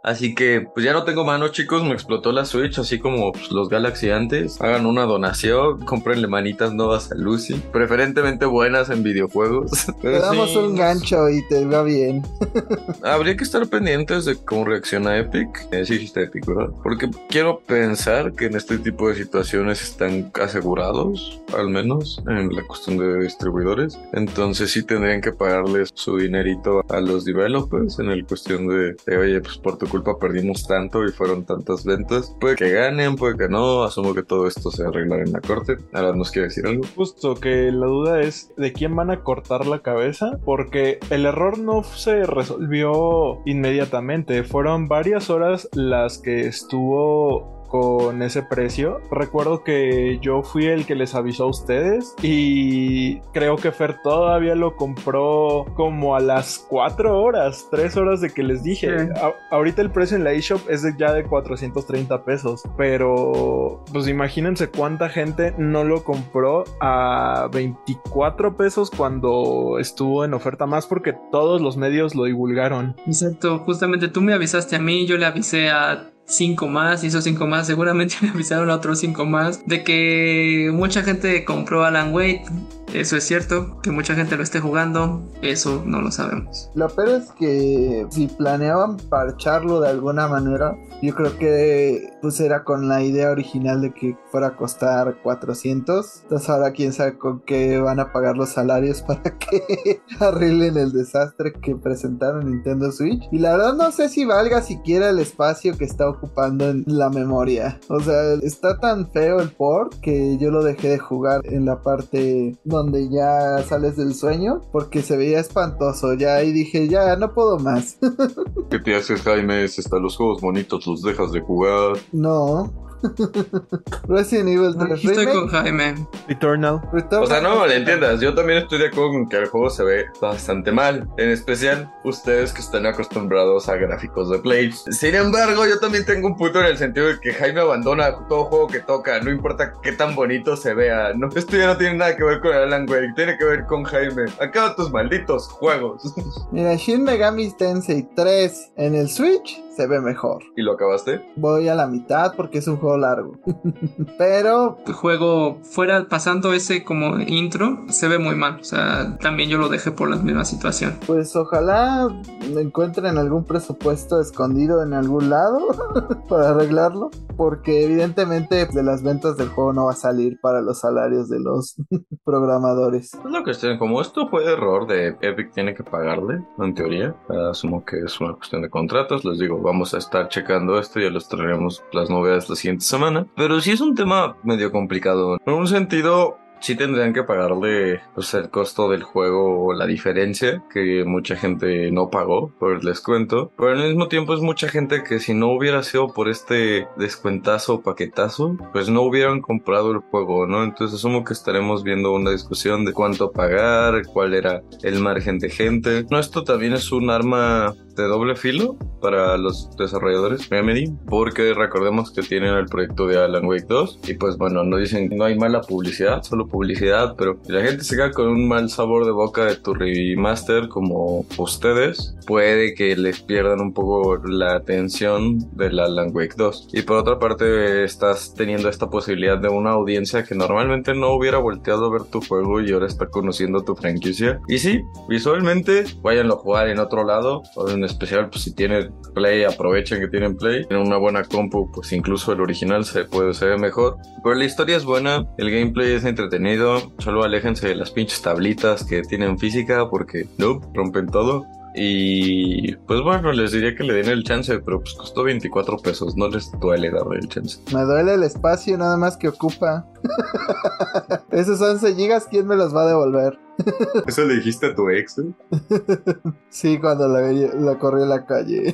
Así 0.03 0.35
que, 0.35 0.67
pues 0.73 0.85
ya 0.85 0.93
no 0.93 1.03
tengo 1.03 1.25
mano, 1.25 1.47
chicos. 1.49 1.83
Me 1.83 1.93
explotó 1.93 2.31
la 2.31 2.45
Switch, 2.45 2.77
así 2.79 2.99
como 2.99 3.31
pues, 3.31 3.51
los 3.51 3.69
Galaxy 3.69 4.09
antes. 4.09 4.59
Hagan 4.61 4.85
una 4.85 5.03
donación, 5.03 5.79
cómprenle 5.85 6.27
manitas 6.27 6.73
nuevas 6.73 7.11
a 7.11 7.15
Lucy. 7.15 7.55
Preferentemente 7.71 8.45
buenas 8.45 8.89
en 8.89 9.03
videojuegos. 9.03 9.71
Te 9.85 9.93
Pero 10.01 10.21
damos 10.21 10.51
sí, 10.51 10.57
un 10.57 10.75
gancho 10.75 11.29
y 11.29 11.45
te 11.47 11.65
va 11.65 11.83
bien. 11.83 12.23
Habría 13.03 13.35
que 13.35 13.43
estar 13.43 13.67
pendientes 13.67 14.25
de 14.25 14.35
cómo 14.35 14.65
reacciona 14.65 15.17
Epic. 15.17 15.67
Eh, 15.71 15.85
sí, 15.85 15.93
dijiste 15.93 16.23
Epic, 16.23 16.45
¿verdad? 16.45 16.69
Porque 16.83 17.09
quiero 17.29 17.59
pensar 17.59 18.33
que 18.33 18.45
en 18.45 18.55
este 18.55 18.77
tipo 18.77 19.09
de 19.09 19.15
situaciones 19.15 19.81
están 19.81 20.31
asegurados, 20.41 21.41
al 21.57 21.69
menos 21.69 22.21
en 22.27 22.55
la 22.55 22.63
cuestión 22.63 22.97
de 22.97 23.23
distribuidores. 23.23 23.97
Entonces 24.13 24.71
sí 24.71 24.83
tendrían 24.83 25.21
que 25.21 25.31
pagarles 25.31 25.89
su 25.93 26.17
dinerito 26.17 26.83
a 26.89 26.99
los 26.99 27.25
developers 27.25 27.99
en 27.99 28.09
el 28.09 28.25
cuestión 28.25 28.67
de, 28.67 28.95
de, 29.05 29.17
pues 29.41 29.57
por 29.57 29.77
tu 29.77 29.87
culpa 29.87 30.17
perdimos 30.19 30.67
tanto 30.67 31.05
y 31.05 31.11
fueron 31.11 31.45
tantas 31.45 31.85
ventas. 31.85 32.35
Puede 32.39 32.55
que 32.55 32.71
ganen, 32.71 33.15
puede 33.15 33.37
que 33.37 33.49
no. 33.49 33.83
Asumo 33.83 34.13
que 34.13 34.23
todo 34.23 34.47
esto 34.47 34.71
se 34.71 34.83
arreglará 34.83 35.23
en 35.23 35.31
la 35.31 35.41
corte. 35.41 35.77
Ahora 35.93 36.13
nos 36.13 36.31
quiere 36.31 36.47
decir 36.47 36.65
algo. 36.65 36.83
Justo 36.95 37.35
que 37.35 37.71
la 37.71 37.85
duda 37.85 38.21
es 38.21 38.51
de 38.57 38.73
quién 38.73 38.95
van 38.95 39.11
a 39.11 39.23
cortar 39.23 39.67
la 39.67 39.79
cabeza, 39.79 40.39
porque 40.45 40.99
el 41.09 41.25
error 41.25 41.57
no 41.59 41.83
se 41.83 42.23
resolvió 42.25 43.41
inmediatamente. 43.45 44.43
Fueron 44.43 44.87
varias 44.87 45.29
horas 45.29 45.69
las 45.73 46.17
que 46.17 46.47
estuvo 46.47 47.58
con 47.69 48.21
ese 48.21 48.43
precio. 48.43 48.99
Recuerdo 49.11 49.63
que 49.63 50.19
yo 50.21 50.43
fui 50.43 50.65
el 50.65 50.85
que 50.85 50.95
les 50.95 51.15
avisó 51.15 51.45
a 51.45 51.47
ustedes 51.47 52.15
y 52.21 53.19
creo 53.33 53.55
que 53.55 53.71
Fer 53.71 54.01
todavía 54.01 54.55
lo 54.55 54.75
compró 54.75 55.65
como 55.75 56.15
a 56.15 56.19
las 56.19 56.65
4 56.69 57.21
horas, 57.21 57.67
3 57.71 57.95
horas 57.97 58.21
de 58.21 58.31
que 58.31 58.43
les 58.43 58.63
dije. 58.63 58.99
Sí. 58.99 59.05
Ahorita 59.51 59.81
el 59.81 59.91
precio 59.91 60.17
en 60.17 60.23
la 60.23 60.33
eShop 60.33 60.69
es 60.69 60.81
de 60.83 60.93
ya 60.97 61.13
de 61.13 61.23
430 61.23 62.23
pesos, 62.23 62.63
pero 62.75 63.83
pues 63.91 64.07
imagínense 64.07 64.69
cuánta 64.69 65.09
gente 65.09 65.53
no 65.57 65.83
lo 65.83 66.03
compró 66.03 66.63
a 66.81 67.49
24 67.53 68.57
pesos 68.57 68.89
cuando 68.89 69.77
estuvo 69.79 70.25
en 70.25 70.33
oferta 70.33 70.65
más 70.65 70.87
porque 70.87 71.13
todos 71.31 71.61
los 71.61 71.77
medios 71.77 72.15
lo 72.15 72.23
divulgaron. 72.25 72.95
Exacto, 73.05 73.59
justamente 73.59 74.07
tú 74.07 74.21
me 74.21 74.33
avisaste 74.33 74.75
a 74.75 74.79
mí, 74.79 75.05
yo 75.05 75.17
le 75.17 75.25
avisé 75.25 75.69
a 75.69 76.09
cinco 76.29 76.67
más 76.67 77.03
y 77.03 77.07
esos 77.07 77.23
cinco 77.23 77.47
más 77.47 77.67
seguramente 77.67 78.15
me 78.21 78.29
avisaron 78.29 78.69
a 78.69 78.75
otros 78.75 78.99
cinco 78.99 79.25
más 79.25 79.65
de 79.65 79.83
que 79.83 80.71
mucha 80.73 81.03
gente 81.03 81.43
compró 81.43 81.83
Alan 81.83 82.13
Wake. 82.13 82.45
Eso 82.93 83.17
es 83.17 83.23
cierto, 83.23 83.79
que 83.81 83.91
mucha 83.91 84.15
gente 84.15 84.35
lo 84.35 84.43
esté 84.43 84.59
jugando, 84.59 85.21
eso 85.41 85.83
no 85.85 86.01
lo 86.01 86.11
sabemos. 86.11 86.69
Lo 86.73 86.87
peor 86.89 87.09
es 87.09 87.31
que 87.31 88.07
si 88.09 88.27
planeaban 88.27 88.97
parcharlo 88.97 89.79
de 89.79 89.89
alguna 89.89 90.27
manera, 90.27 90.75
yo 91.01 91.15
creo 91.15 91.37
que 91.37 92.09
pues 92.21 92.39
era 92.39 92.63
con 92.63 92.87
la 92.89 93.01
idea 93.01 93.31
original 93.31 93.81
de 93.81 93.93
que 93.93 94.17
fuera 94.31 94.47
a 94.47 94.55
costar 94.55 95.21
400. 95.21 96.21
Entonces 96.23 96.49
ahora 96.49 96.71
quién 96.71 96.91
sabe 96.91 97.17
con 97.17 97.41
qué 97.41 97.79
van 97.79 97.99
a 97.99 98.11
pagar 98.11 98.35
los 98.35 98.49
salarios 98.49 99.01
para 99.07 99.37
que 99.37 100.01
arreglen 100.19 100.77
el 100.77 100.91
desastre 100.91 101.53
que 101.53 101.75
presentaron 101.75 102.49
Nintendo 102.49 102.91
Switch. 102.91 103.23
Y 103.31 103.39
la 103.39 103.53
verdad 103.53 103.73
no 103.75 103.91
sé 103.91 104.09
si 104.09 104.25
valga 104.25 104.61
siquiera 104.61 105.09
el 105.09 105.19
espacio 105.19 105.77
que 105.77 105.85
está 105.85 106.09
ocupando 106.09 106.69
en 106.69 106.83
la 106.87 107.09
memoria. 107.09 107.79
O 107.87 107.99
sea, 107.99 108.33
está 108.41 108.79
tan 108.79 109.09
feo 109.11 109.39
el 109.39 109.51
port 109.51 109.93
que 110.01 110.37
yo 110.37 110.51
lo 110.51 110.63
dejé 110.63 110.89
de 110.89 110.99
jugar 110.99 111.41
en 111.45 111.65
la 111.65 111.81
parte 111.81 112.57
donde 112.79 113.09
ya 113.09 113.63
sales 113.63 113.97
del 113.97 114.13
sueño 114.15 114.61
porque 114.71 115.01
se 115.01 115.17
veía 115.17 115.39
espantoso 115.39 116.13
ya 116.13 116.41
y 116.43 116.51
dije 116.51 116.87
ya 116.87 117.15
no 117.15 117.33
puedo 117.33 117.59
más. 117.59 117.97
¿Qué 118.69 118.79
te 118.79 118.95
haces, 118.95 119.21
Jaime? 119.21 119.63
Es 119.63 119.77
hasta 119.79 119.99
los 119.99 120.15
juegos 120.15 120.41
bonitos 120.41 120.85
los 120.87 121.01
dejas 121.01 121.31
de 121.31 121.41
jugar. 121.41 121.97
no. 122.11 122.88
Resident 124.07 124.49
Evil 124.49 124.75
3 124.77 124.91
Aquí 124.91 125.07
estoy 125.07 125.25
Remake, 125.25 125.39
con 125.39 125.47
Jaime. 125.49 126.07
Returnal. 126.27 126.81
Return 126.91 127.23
O 127.23 127.27
sea, 127.27 127.41
no, 127.41 127.65
le 127.65 127.77
entiendas. 127.77 128.19
Yo 128.19 128.33
también 128.33 128.59
estoy 128.59 128.79
de 128.79 128.87
acuerdo 128.87 129.11
con 129.11 129.29
que 129.29 129.37
el 129.37 129.47
juego 129.47 129.69
se 129.69 129.83
ve 129.83 130.05
bastante 130.21 130.71
mal. 130.71 131.07
En 131.17 131.29
especial, 131.29 131.91
ustedes 132.03 132.53
que 132.53 132.61
están 132.61 132.85
acostumbrados 132.85 133.69
a 133.69 133.75
gráficos 133.75 134.29
de 134.29 134.39
Play. 134.39 134.71
Sin 134.71 135.15
embargo, 135.15 135.65
yo 135.65 135.79
también 135.79 136.05
tengo 136.05 136.27
un 136.27 136.37
punto 136.37 136.59
en 136.59 136.67
el 136.67 136.77
sentido 136.77 137.07
de 137.07 137.19
que 137.19 137.33
Jaime 137.33 137.61
abandona 137.61 138.27
todo 138.27 138.45
juego 138.45 138.67
que 138.67 138.79
toca. 138.79 139.19
No 139.21 139.31
importa 139.31 139.73
qué 139.81 139.91
tan 139.93 140.15
bonito 140.15 140.55
se 140.55 140.73
vea. 140.73 141.13
No, 141.15 141.29
esto 141.35 141.57
ya 141.57 141.67
no 141.67 141.77
tiene 141.77 141.97
nada 141.97 142.15
que 142.15 142.23
ver 142.23 142.39
con 142.41 142.53
Alan 142.53 142.89
Wake. 142.89 143.13
Tiene 143.15 143.37
que 143.37 143.45
ver 143.45 143.65
con 143.65 143.83
Jaime. 143.83 144.25
Acaba 144.39 144.75
tus 144.75 144.91
malditos 144.91 145.47
juegos. 145.47 146.01
Mira, 146.51 146.75
Shin 146.75 147.03
Megami 147.03 147.51
Tensei 147.51 148.07
3 148.15 148.73
en 148.77 148.95
el 148.95 149.09
Switch 149.09 149.61
se 149.79 149.87
ve 149.87 150.01
mejor. 150.01 150.43
¿Y 150.57 150.61
lo 150.61 150.73
acabaste? 150.73 151.21
Voy 151.37 151.69
a 151.69 151.73
la 151.75 151.87
mitad 151.87 152.33
porque 152.35 152.57
es 152.57 152.67
un 152.67 152.75
juego 152.75 152.97
largo. 152.97 153.39
Pero 154.17 154.77
El 154.85 154.91
juego 154.91 155.57
fuera 155.63 156.05
pasando 156.09 156.51
ese 156.51 156.83
como 156.83 157.17
intro 157.19 157.85
se 157.87 158.09
ve 158.09 158.19
muy 158.19 158.35
mal. 158.35 158.57
O 158.59 158.63
sea, 158.65 159.17
también 159.19 159.49
yo 159.49 159.57
lo 159.57 159.69
dejé 159.69 159.91
por 159.91 160.09
la 160.09 160.17
misma 160.17 160.43
situación. 160.43 160.97
pues 161.07 161.33
ojalá 161.37 162.09
encuentren 162.57 163.17
algún 163.17 163.45
presupuesto 163.45 164.19
escondido 164.19 164.83
en 164.83 164.93
algún 164.93 165.29
lado 165.29 165.59
para 166.27 166.49
arreglarlo. 166.49 167.09
Porque 167.37 167.85
evidentemente 167.85 168.65
de 168.65 168.83
las 168.83 169.01
ventas 169.01 169.37
del 169.37 169.47
juego 169.47 169.71
no 169.71 169.85
va 169.85 169.91
a 169.91 169.95
salir 169.95 170.41
para 170.41 170.59
los 170.59 170.79
salarios 170.79 171.29
de 171.29 171.39
los 171.39 171.77
programadores. 172.25 173.13
Es 173.13 173.31
la 173.31 173.43
cuestión, 173.45 173.77
como 173.77 174.01
esto 174.01 174.27
fue 174.27 174.43
error 174.51 174.87
de 174.87 175.15
Epic 175.21 175.53
tiene 175.53 175.73
que 175.73 175.83
pagarle, 175.85 176.43
en 176.57 176.73
teoría, 176.73 177.15
asumo 177.49 177.85
que 177.85 177.99
es 177.99 178.19
una 178.19 178.33
cuestión 178.33 178.61
de 178.61 178.69
contratos, 178.69 179.23
les 179.23 179.39
digo, 179.39 179.57
vamos 179.69 179.93
a 179.93 179.99
estar 179.99 180.29
checando 180.29 180.79
esto, 180.79 180.99
ya 180.99 181.09
les 181.09 181.27
traeremos 181.27 181.83
las 181.93 182.09
novedades 182.09 182.49
la 182.49 182.55
siguiente 182.55 182.85
semana, 182.85 183.27
pero 183.35 183.61
sí 183.61 183.71
es 183.71 183.81
un 183.81 183.95
tema 183.95 184.35
medio 184.43 184.71
complicado, 184.71 185.37
en 185.45 185.53
un 185.53 185.67
sentido... 185.67 186.37
Sí 186.61 186.75
tendrían 186.75 187.13
que 187.13 187.23
pagarle 187.23 188.01
pues, 188.13 188.33
el 188.33 188.49
costo 188.49 188.89
del 188.89 189.01
juego 189.01 189.67
o 189.67 189.73
la 189.73 189.85
diferencia 189.85 190.61
que 190.69 191.05
mucha 191.05 191.37
gente 191.37 191.89
no 191.89 192.09
pagó 192.09 192.51
por 192.59 192.73
el 192.73 192.81
descuento. 192.81 193.49
Pero 193.57 193.69
al 193.69 193.87
mismo 193.87 194.09
tiempo 194.09 194.33
es 194.33 194.41
mucha 194.41 194.67
gente 194.67 195.05
que 195.05 195.19
si 195.19 195.33
no 195.33 195.53
hubiera 195.53 195.83
sido 195.83 196.13
por 196.13 196.27
este 196.27 196.85
descuentazo 196.97 197.75
o 197.75 197.81
paquetazo, 197.81 198.57
pues 198.73 198.89
no 198.89 199.03
hubieran 199.03 199.39
comprado 199.39 199.93
el 199.93 199.99
juego, 199.99 200.47
¿no? 200.47 200.65
Entonces 200.65 200.99
asumo 200.99 201.23
que 201.23 201.31
estaremos 201.31 201.81
viendo 201.81 202.11
una 202.11 202.31
discusión 202.31 202.83
de 202.83 202.91
cuánto 202.91 203.31
pagar, 203.31 204.05
cuál 204.07 204.33
era 204.33 204.61
el 204.83 204.99
margen 204.99 205.39
de 205.39 205.49
gente. 205.49 206.05
No, 206.09 206.19
esto 206.19 206.43
también 206.43 206.73
es 206.73 206.91
un 206.91 207.09
arma 207.09 207.73
de 207.99 208.07
doble 208.07 208.35
filo 208.35 208.77
para 209.01 209.37
los 209.37 209.69
desarrolladores 209.77 210.49
Remedy, 210.49 210.93
porque 211.07 211.53
recordemos 211.53 212.11
que 212.11 212.21
tienen 212.21 212.55
el 212.55 212.65
proyecto 212.65 213.07
de 213.07 213.17
Alan 213.17 213.45
Wake 213.45 213.65
2 213.67 213.99
y 214.07 214.13
pues 214.15 214.37
bueno, 214.37 214.63
no 214.63 214.77
dicen 214.77 215.09
no 215.15 215.25
hay 215.25 215.37
mala 215.37 215.61
publicidad, 215.61 216.23
solo 216.23 216.47
publicidad, 216.47 217.15
pero 217.17 217.39
si 217.43 217.51
la 217.51 217.61
gente 217.61 217.83
se 217.83 217.95
queda 217.95 218.11
con 218.11 218.27
un 218.27 218.47
mal 218.47 218.69
sabor 218.69 219.05
de 219.05 219.11
boca 219.11 219.45
de 219.45 219.55
tu 219.55 219.73
remaster 219.73 220.67
como 220.67 221.25
ustedes, 221.37 222.15
puede 222.25 222.73
que 222.73 222.95
les 222.95 223.21
pierdan 223.21 223.61
un 223.61 223.73
poco 223.73 224.17
la 224.25 224.55
atención 224.55 225.39
del 225.55 225.79
Alan 225.79 226.11
Wake 226.13 226.35
2. 226.37 226.69
Y 226.73 226.83
por 226.83 226.97
otra 226.97 227.19
parte, 227.19 227.83
estás 227.83 228.33
teniendo 228.35 228.69
esta 228.69 228.89
posibilidad 228.89 229.37
de 229.37 229.49
una 229.49 229.71
audiencia 229.71 230.23
que 230.23 230.35
normalmente 230.35 230.93
no 230.93 231.13
hubiera 231.13 231.37
volteado 231.37 231.85
a 231.85 231.89
ver 231.91 232.03
tu 232.03 232.21
juego 232.21 232.61
y 232.61 232.71
ahora 232.71 232.87
está 232.87 233.07
conociendo 233.07 233.63
tu 233.63 233.75
franquicia. 233.75 234.39
Y 234.47 234.59
sí, 234.59 234.81
visualmente, 235.07 235.85
váyanlo 236.01 236.35
a 236.35 236.37
jugar 236.37 236.69
en 236.69 236.79
otro 236.79 237.03
lado, 237.03 237.41
o 237.55 237.69
en 237.69 237.83
especial 237.89 238.29
pues 238.29 238.43
si 238.43 238.53
tienen 238.53 238.91
Play, 239.13 239.43
aprovechen 239.43 239.99
que 239.99 240.07
tienen 240.07 240.37
Play. 240.37 240.65
En 240.69 240.77
una 240.77 240.97
buena 240.97 241.23
compu, 241.23 241.71
pues 241.71 241.91
incluso 241.93 242.31
el 242.31 242.41
original 242.41 242.85
se 242.85 243.05
puede 243.05 243.33
se 243.33 243.45
ve 243.45 243.57
mejor. 243.57 243.97
Pero 244.23 244.35
la 244.35 244.45
historia 244.45 244.77
es 244.77 244.85
buena, 244.85 245.25
el 245.37 245.51
gameplay 245.51 245.93
es 245.93 246.05
entretenido, 246.05 246.93
solo 246.99 247.23
aléjense 247.23 247.67
de 247.67 247.75
las 247.75 247.91
pinches 247.91 248.21
tablitas 248.21 248.83
que 248.83 249.01
tienen 249.01 249.37
física 249.37 249.89
porque 249.89 250.27
no, 250.37 250.59
rompen 250.73 251.07
todo. 251.07 251.45
Y 251.81 252.75
pues 252.75 252.99
bueno, 253.01 253.31
les 253.31 253.53
diría 253.53 253.73
que 253.73 253.85
le 253.85 253.93
den 253.93 254.09
el 254.09 254.25
chance, 254.25 254.59
pero 254.59 254.81
pues 254.81 254.95
costó 254.95 255.23
24 255.23 255.77
pesos, 255.77 256.17
no 256.17 256.27
les 256.27 256.51
duele 256.59 256.91
darle 256.91 257.19
el 257.19 257.29
chance. 257.29 257.61
Me 257.73 257.83
duele 257.83 258.15
el 258.15 258.23
espacio 258.23 258.77
nada 258.77 258.97
más 258.97 259.15
que 259.15 259.29
ocupa. 259.29 259.87
Esos 261.31 261.61
11 261.61 261.95
gigas, 261.95 262.27
¿quién 262.29 262.47
me 262.47 262.57
los 262.57 262.75
va 262.75 262.83
a 262.83 262.87
devolver? 262.87 263.39
¿Eso 264.07 264.25
le 264.25 264.35
dijiste 264.35 264.65
a 264.65 264.75
tu 264.75 264.89
ex? 264.89 265.19
eh? 265.19 265.33
Sí, 266.49 266.79
cuando 266.79 267.07
la, 267.07 267.21
la 267.31 267.79
corrí 267.79 268.03
a 268.03 268.07
la 268.07 268.25
calle. 268.25 268.73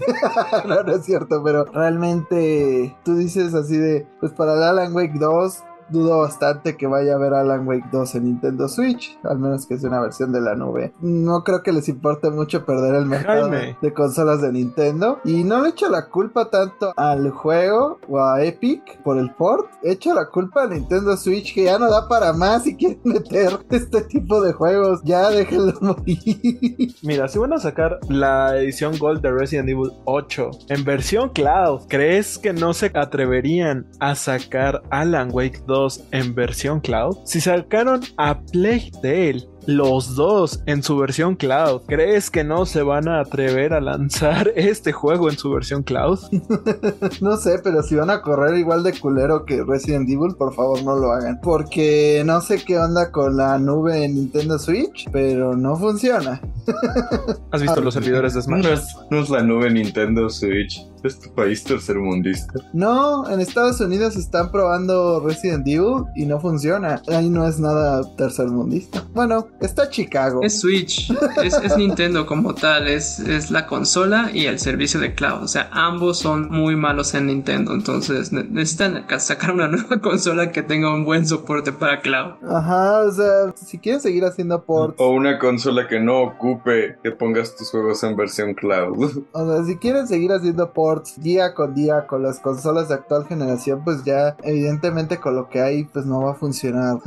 no, 0.67 0.81
no 0.81 0.95
es 0.95 1.05
cierto, 1.05 1.43
pero 1.43 1.65
realmente 1.65 2.95
tú 3.05 3.17
dices 3.17 3.53
así 3.53 3.77
de, 3.77 4.07
pues 4.19 4.31
para 4.31 4.55
el 4.55 4.63
Alan 4.63 4.95
Wake 4.95 5.19
2 5.19 5.59
dudo 5.89 6.19
bastante 6.19 6.77
que 6.77 6.87
vaya 6.87 7.13
a 7.13 7.15
haber 7.15 7.33
Alan 7.33 7.67
Wake 7.67 7.85
2 7.91 8.15
en 8.15 8.23
Nintendo 8.25 8.67
Switch, 8.67 9.17
al 9.23 9.39
menos 9.39 9.65
que 9.65 9.77
sea 9.77 9.89
una 9.89 10.01
versión 10.01 10.31
de 10.31 10.41
la 10.41 10.55
nube. 10.55 10.93
No 11.01 11.43
creo 11.43 11.61
que 11.63 11.71
les 11.71 11.87
importe 11.89 12.29
mucho 12.29 12.65
perder 12.65 12.95
el 12.95 13.05
mercado 13.05 13.49
Jaime. 13.49 13.77
de 13.81 13.93
consolas 13.93 14.41
de 14.41 14.51
Nintendo 14.51 15.19
y 15.23 15.43
no 15.43 15.61
le 15.61 15.69
echo 15.69 15.89
la 15.89 16.07
culpa 16.07 16.49
tanto 16.49 16.93
al 16.95 17.29
juego 17.31 17.99
o 18.07 18.19
a 18.19 18.43
Epic 18.43 19.01
por 19.03 19.17
el 19.17 19.31
port, 19.33 19.67
echo 19.83 20.13
la 20.13 20.27
culpa 20.29 20.63
a 20.63 20.67
Nintendo 20.67 21.15
Switch 21.17 21.53
que 21.53 21.65
ya 21.65 21.77
no 21.77 21.89
da 21.89 22.07
para 22.07 22.33
más 22.33 22.65
y 22.67 22.75
quieren 22.75 22.99
meter 23.03 23.59
este 23.69 24.01
tipo 24.01 24.41
de 24.41 24.53
juegos. 24.53 25.01
Ya 25.03 25.29
déjenlo 25.29 25.73
morir. 25.81 26.95
Mira, 27.03 27.27
si 27.27 27.39
van 27.39 27.53
a 27.53 27.59
sacar 27.59 27.99
la 28.09 28.57
edición 28.57 28.97
Gold 28.97 29.21
de 29.21 29.31
Resident 29.31 29.69
Evil 29.69 29.91
8 30.05 30.49
en 30.69 30.83
versión 30.83 31.29
cloud, 31.29 31.81
¿crees 31.87 32.37
que 32.37 32.53
no 32.53 32.73
se 32.73 32.91
atreverían 32.93 33.87
a 33.99 34.15
sacar 34.15 34.81
Alan 34.89 35.29
Wake 35.31 35.63
2 35.67 35.75
en 36.12 36.34
versión 36.36 36.79
cloud? 36.79 37.17
Si 37.25 37.41
sacaron 37.41 38.01
a 38.17 38.39
Plague 38.39 38.91
Tale 39.01 39.48
los 39.67 40.15
dos 40.15 40.62
en 40.67 40.84
su 40.84 40.96
versión 40.98 41.36
cloud, 41.36 41.82
¿crees 41.88 42.29
que 42.29 42.44
no 42.44 42.67
se 42.67 42.84
van 42.84 43.08
a 43.08 43.22
atrever 43.22 43.74
a 43.74 43.82
lanzar 43.82 44.51
este 44.55 44.91
juego 44.91 45.27
en 45.29 45.38
su 45.38 45.51
versión 45.51 45.84
cloud? 45.84 46.20
No 47.22 47.38
sé, 47.38 47.60
pero 47.63 47.82
si 47.82 47.96
van 47.96 48.10
a 48.10 48.22
correr 48.22 48.58
igual 48.58 48.84
de 48.84 48.98
culero 49.00 49.46
que 49.46 49.63
Resident 49.63 50.10
Evil, 50.10 50.36
por 50.38 50.53
favor 50.53 50.84
no 50.84 50.96
lo 50.96 51.12
hagan. 51.12 51.39
Porque 51.41 52.24
no 52.25 52.41
sé 52.41 52.63
qué 52.63 52.77
onda 52.77 53.12
con 53.12 53.38
la 53.38 53.58
nube 53.58 54.03
en 54.03 54.15
Nintendo 54.15 54.60
Switch, 54.60 55.10
pero 55.12 55.55
no 55.55 55.75
funciona. 55.75 56.41
¿Has 57.51 57.62
visto 57.62 57.82
los 57.82 57.94
servidores 57.94 58.34
de 58.34 58.39
No 58.39 58.44
Smash? 58.62 58.65
es, 58.67 58.96
no 59.10 59.20
es 59.22 59.29
la 59.29 59.41
nube 59.44 59.72
Nintendo 59.72 60.29
Switch, 60.29 60.86
es 61.07 61.19
tu 61.19 61.33
país 61.33 61.63
tercermundista. 61.63 62.53
No, 62.74 63.29
en 63.29 63.39
Estados 63.41 63.79
Unidos 63.81 64.15
están 64.15 64.51
probando 64.51 65.19
Resident 65.25 65.67
Evil 65.67 66.05
y 66.15 66.25
no 66.25 66.39
funciona. 66.39 67.01
Ahí 67.07 67.29
no 67.29 67.47
es 67.47 67.59
nada 67.59 68.03
tercermundista. 68.15 69.03
Bueno, 69.13 69.47
está 69.62 69.89
Chicago. 69.89 70.41
Es 70.43 70.59
Switch, 70.59 71.12
es, 71.43 71.53
es 71.55 71.77
Nintendo 71.77 72.25
como 72.25 72.53
tal, 72.55 72.88
es, 72.88 73.19
es 73.19 73.51
la 73.51 73.65
consola 73.67 74.29
y 74.33 74.45
el 74.45 74.59
servicio 74.59 75.00
de 75.00 75.13
cloud. 75.15 75.43
O 75.43 75.47
sea, 75.47 75.69
ambos 75.71 76.19
son 76.19 76.50
muy 76.50 76.75
malos 76.75 77.13
en 77.13 77.27
Nintendo. 77.27 77.74
Entonces 77.74 78.31
ne- 78.31 78.43
necesitan 78.43 79.05
ca- 79.07 79.19
sacar 79.19 79.51
una 79.51 79.67
nueva 79.67 80.00
consola 80.01 80.51
que 80.51 80.62
tenga 80.63 80.93
un 80.93 81.05
buen 81.05 81.25
soporte 81.27 81.71
para 81.71 82.01
cloud. 82.01 82.33
Ajá, 82.50 83.00
o 83.01 83.12
sea, 83.12 83.53
si 83.55 83.77
quieren 83.77 84.01
seguir 84.01 84.25
haciendo 84.25 84.63
ports, 84.63 84.95
O 85.00 85.09
una 85.09 85.39
consola 85.39 85.88
que 85.88 86.00
no 86.00 86.21
ocupe 86.21 86.97
que 87.03 87.12
pongas 87.12 87.55
tus 87.55 87.69
juegos 87.71 88.03
en 88.03 88.15
versión 88.15 88.53
cloud. 88.53 89.24
O 89.31 89.45
sea, 89.53 89.63
si 89.65 89.75
quieren 89.77 90.07
seguir 90.07 90.31
haciendo 90.31 90.71
ports 90.74 90.94
día 91.17 91.53
con 91.53 91.73
día 91.73 92.07
con 92.07 92.23
las 92.23 92.39
consolas 92.39 92.89
de 92.89 92.95
actual 92.95 93.25
generación, 93.25 93.83
pues 93.83 94.03
ya 94.03 94.35
evidentemente 94.43 95.19
con 95.19 95.35
lo 95.35 95.49
que 95.49 95.61
hay, 95.61 95.85
pues 95.85 96.05
no 96.05 96.21
va 96.21 96.31
a 96.31 96.35
funcionar. 96.35 96.99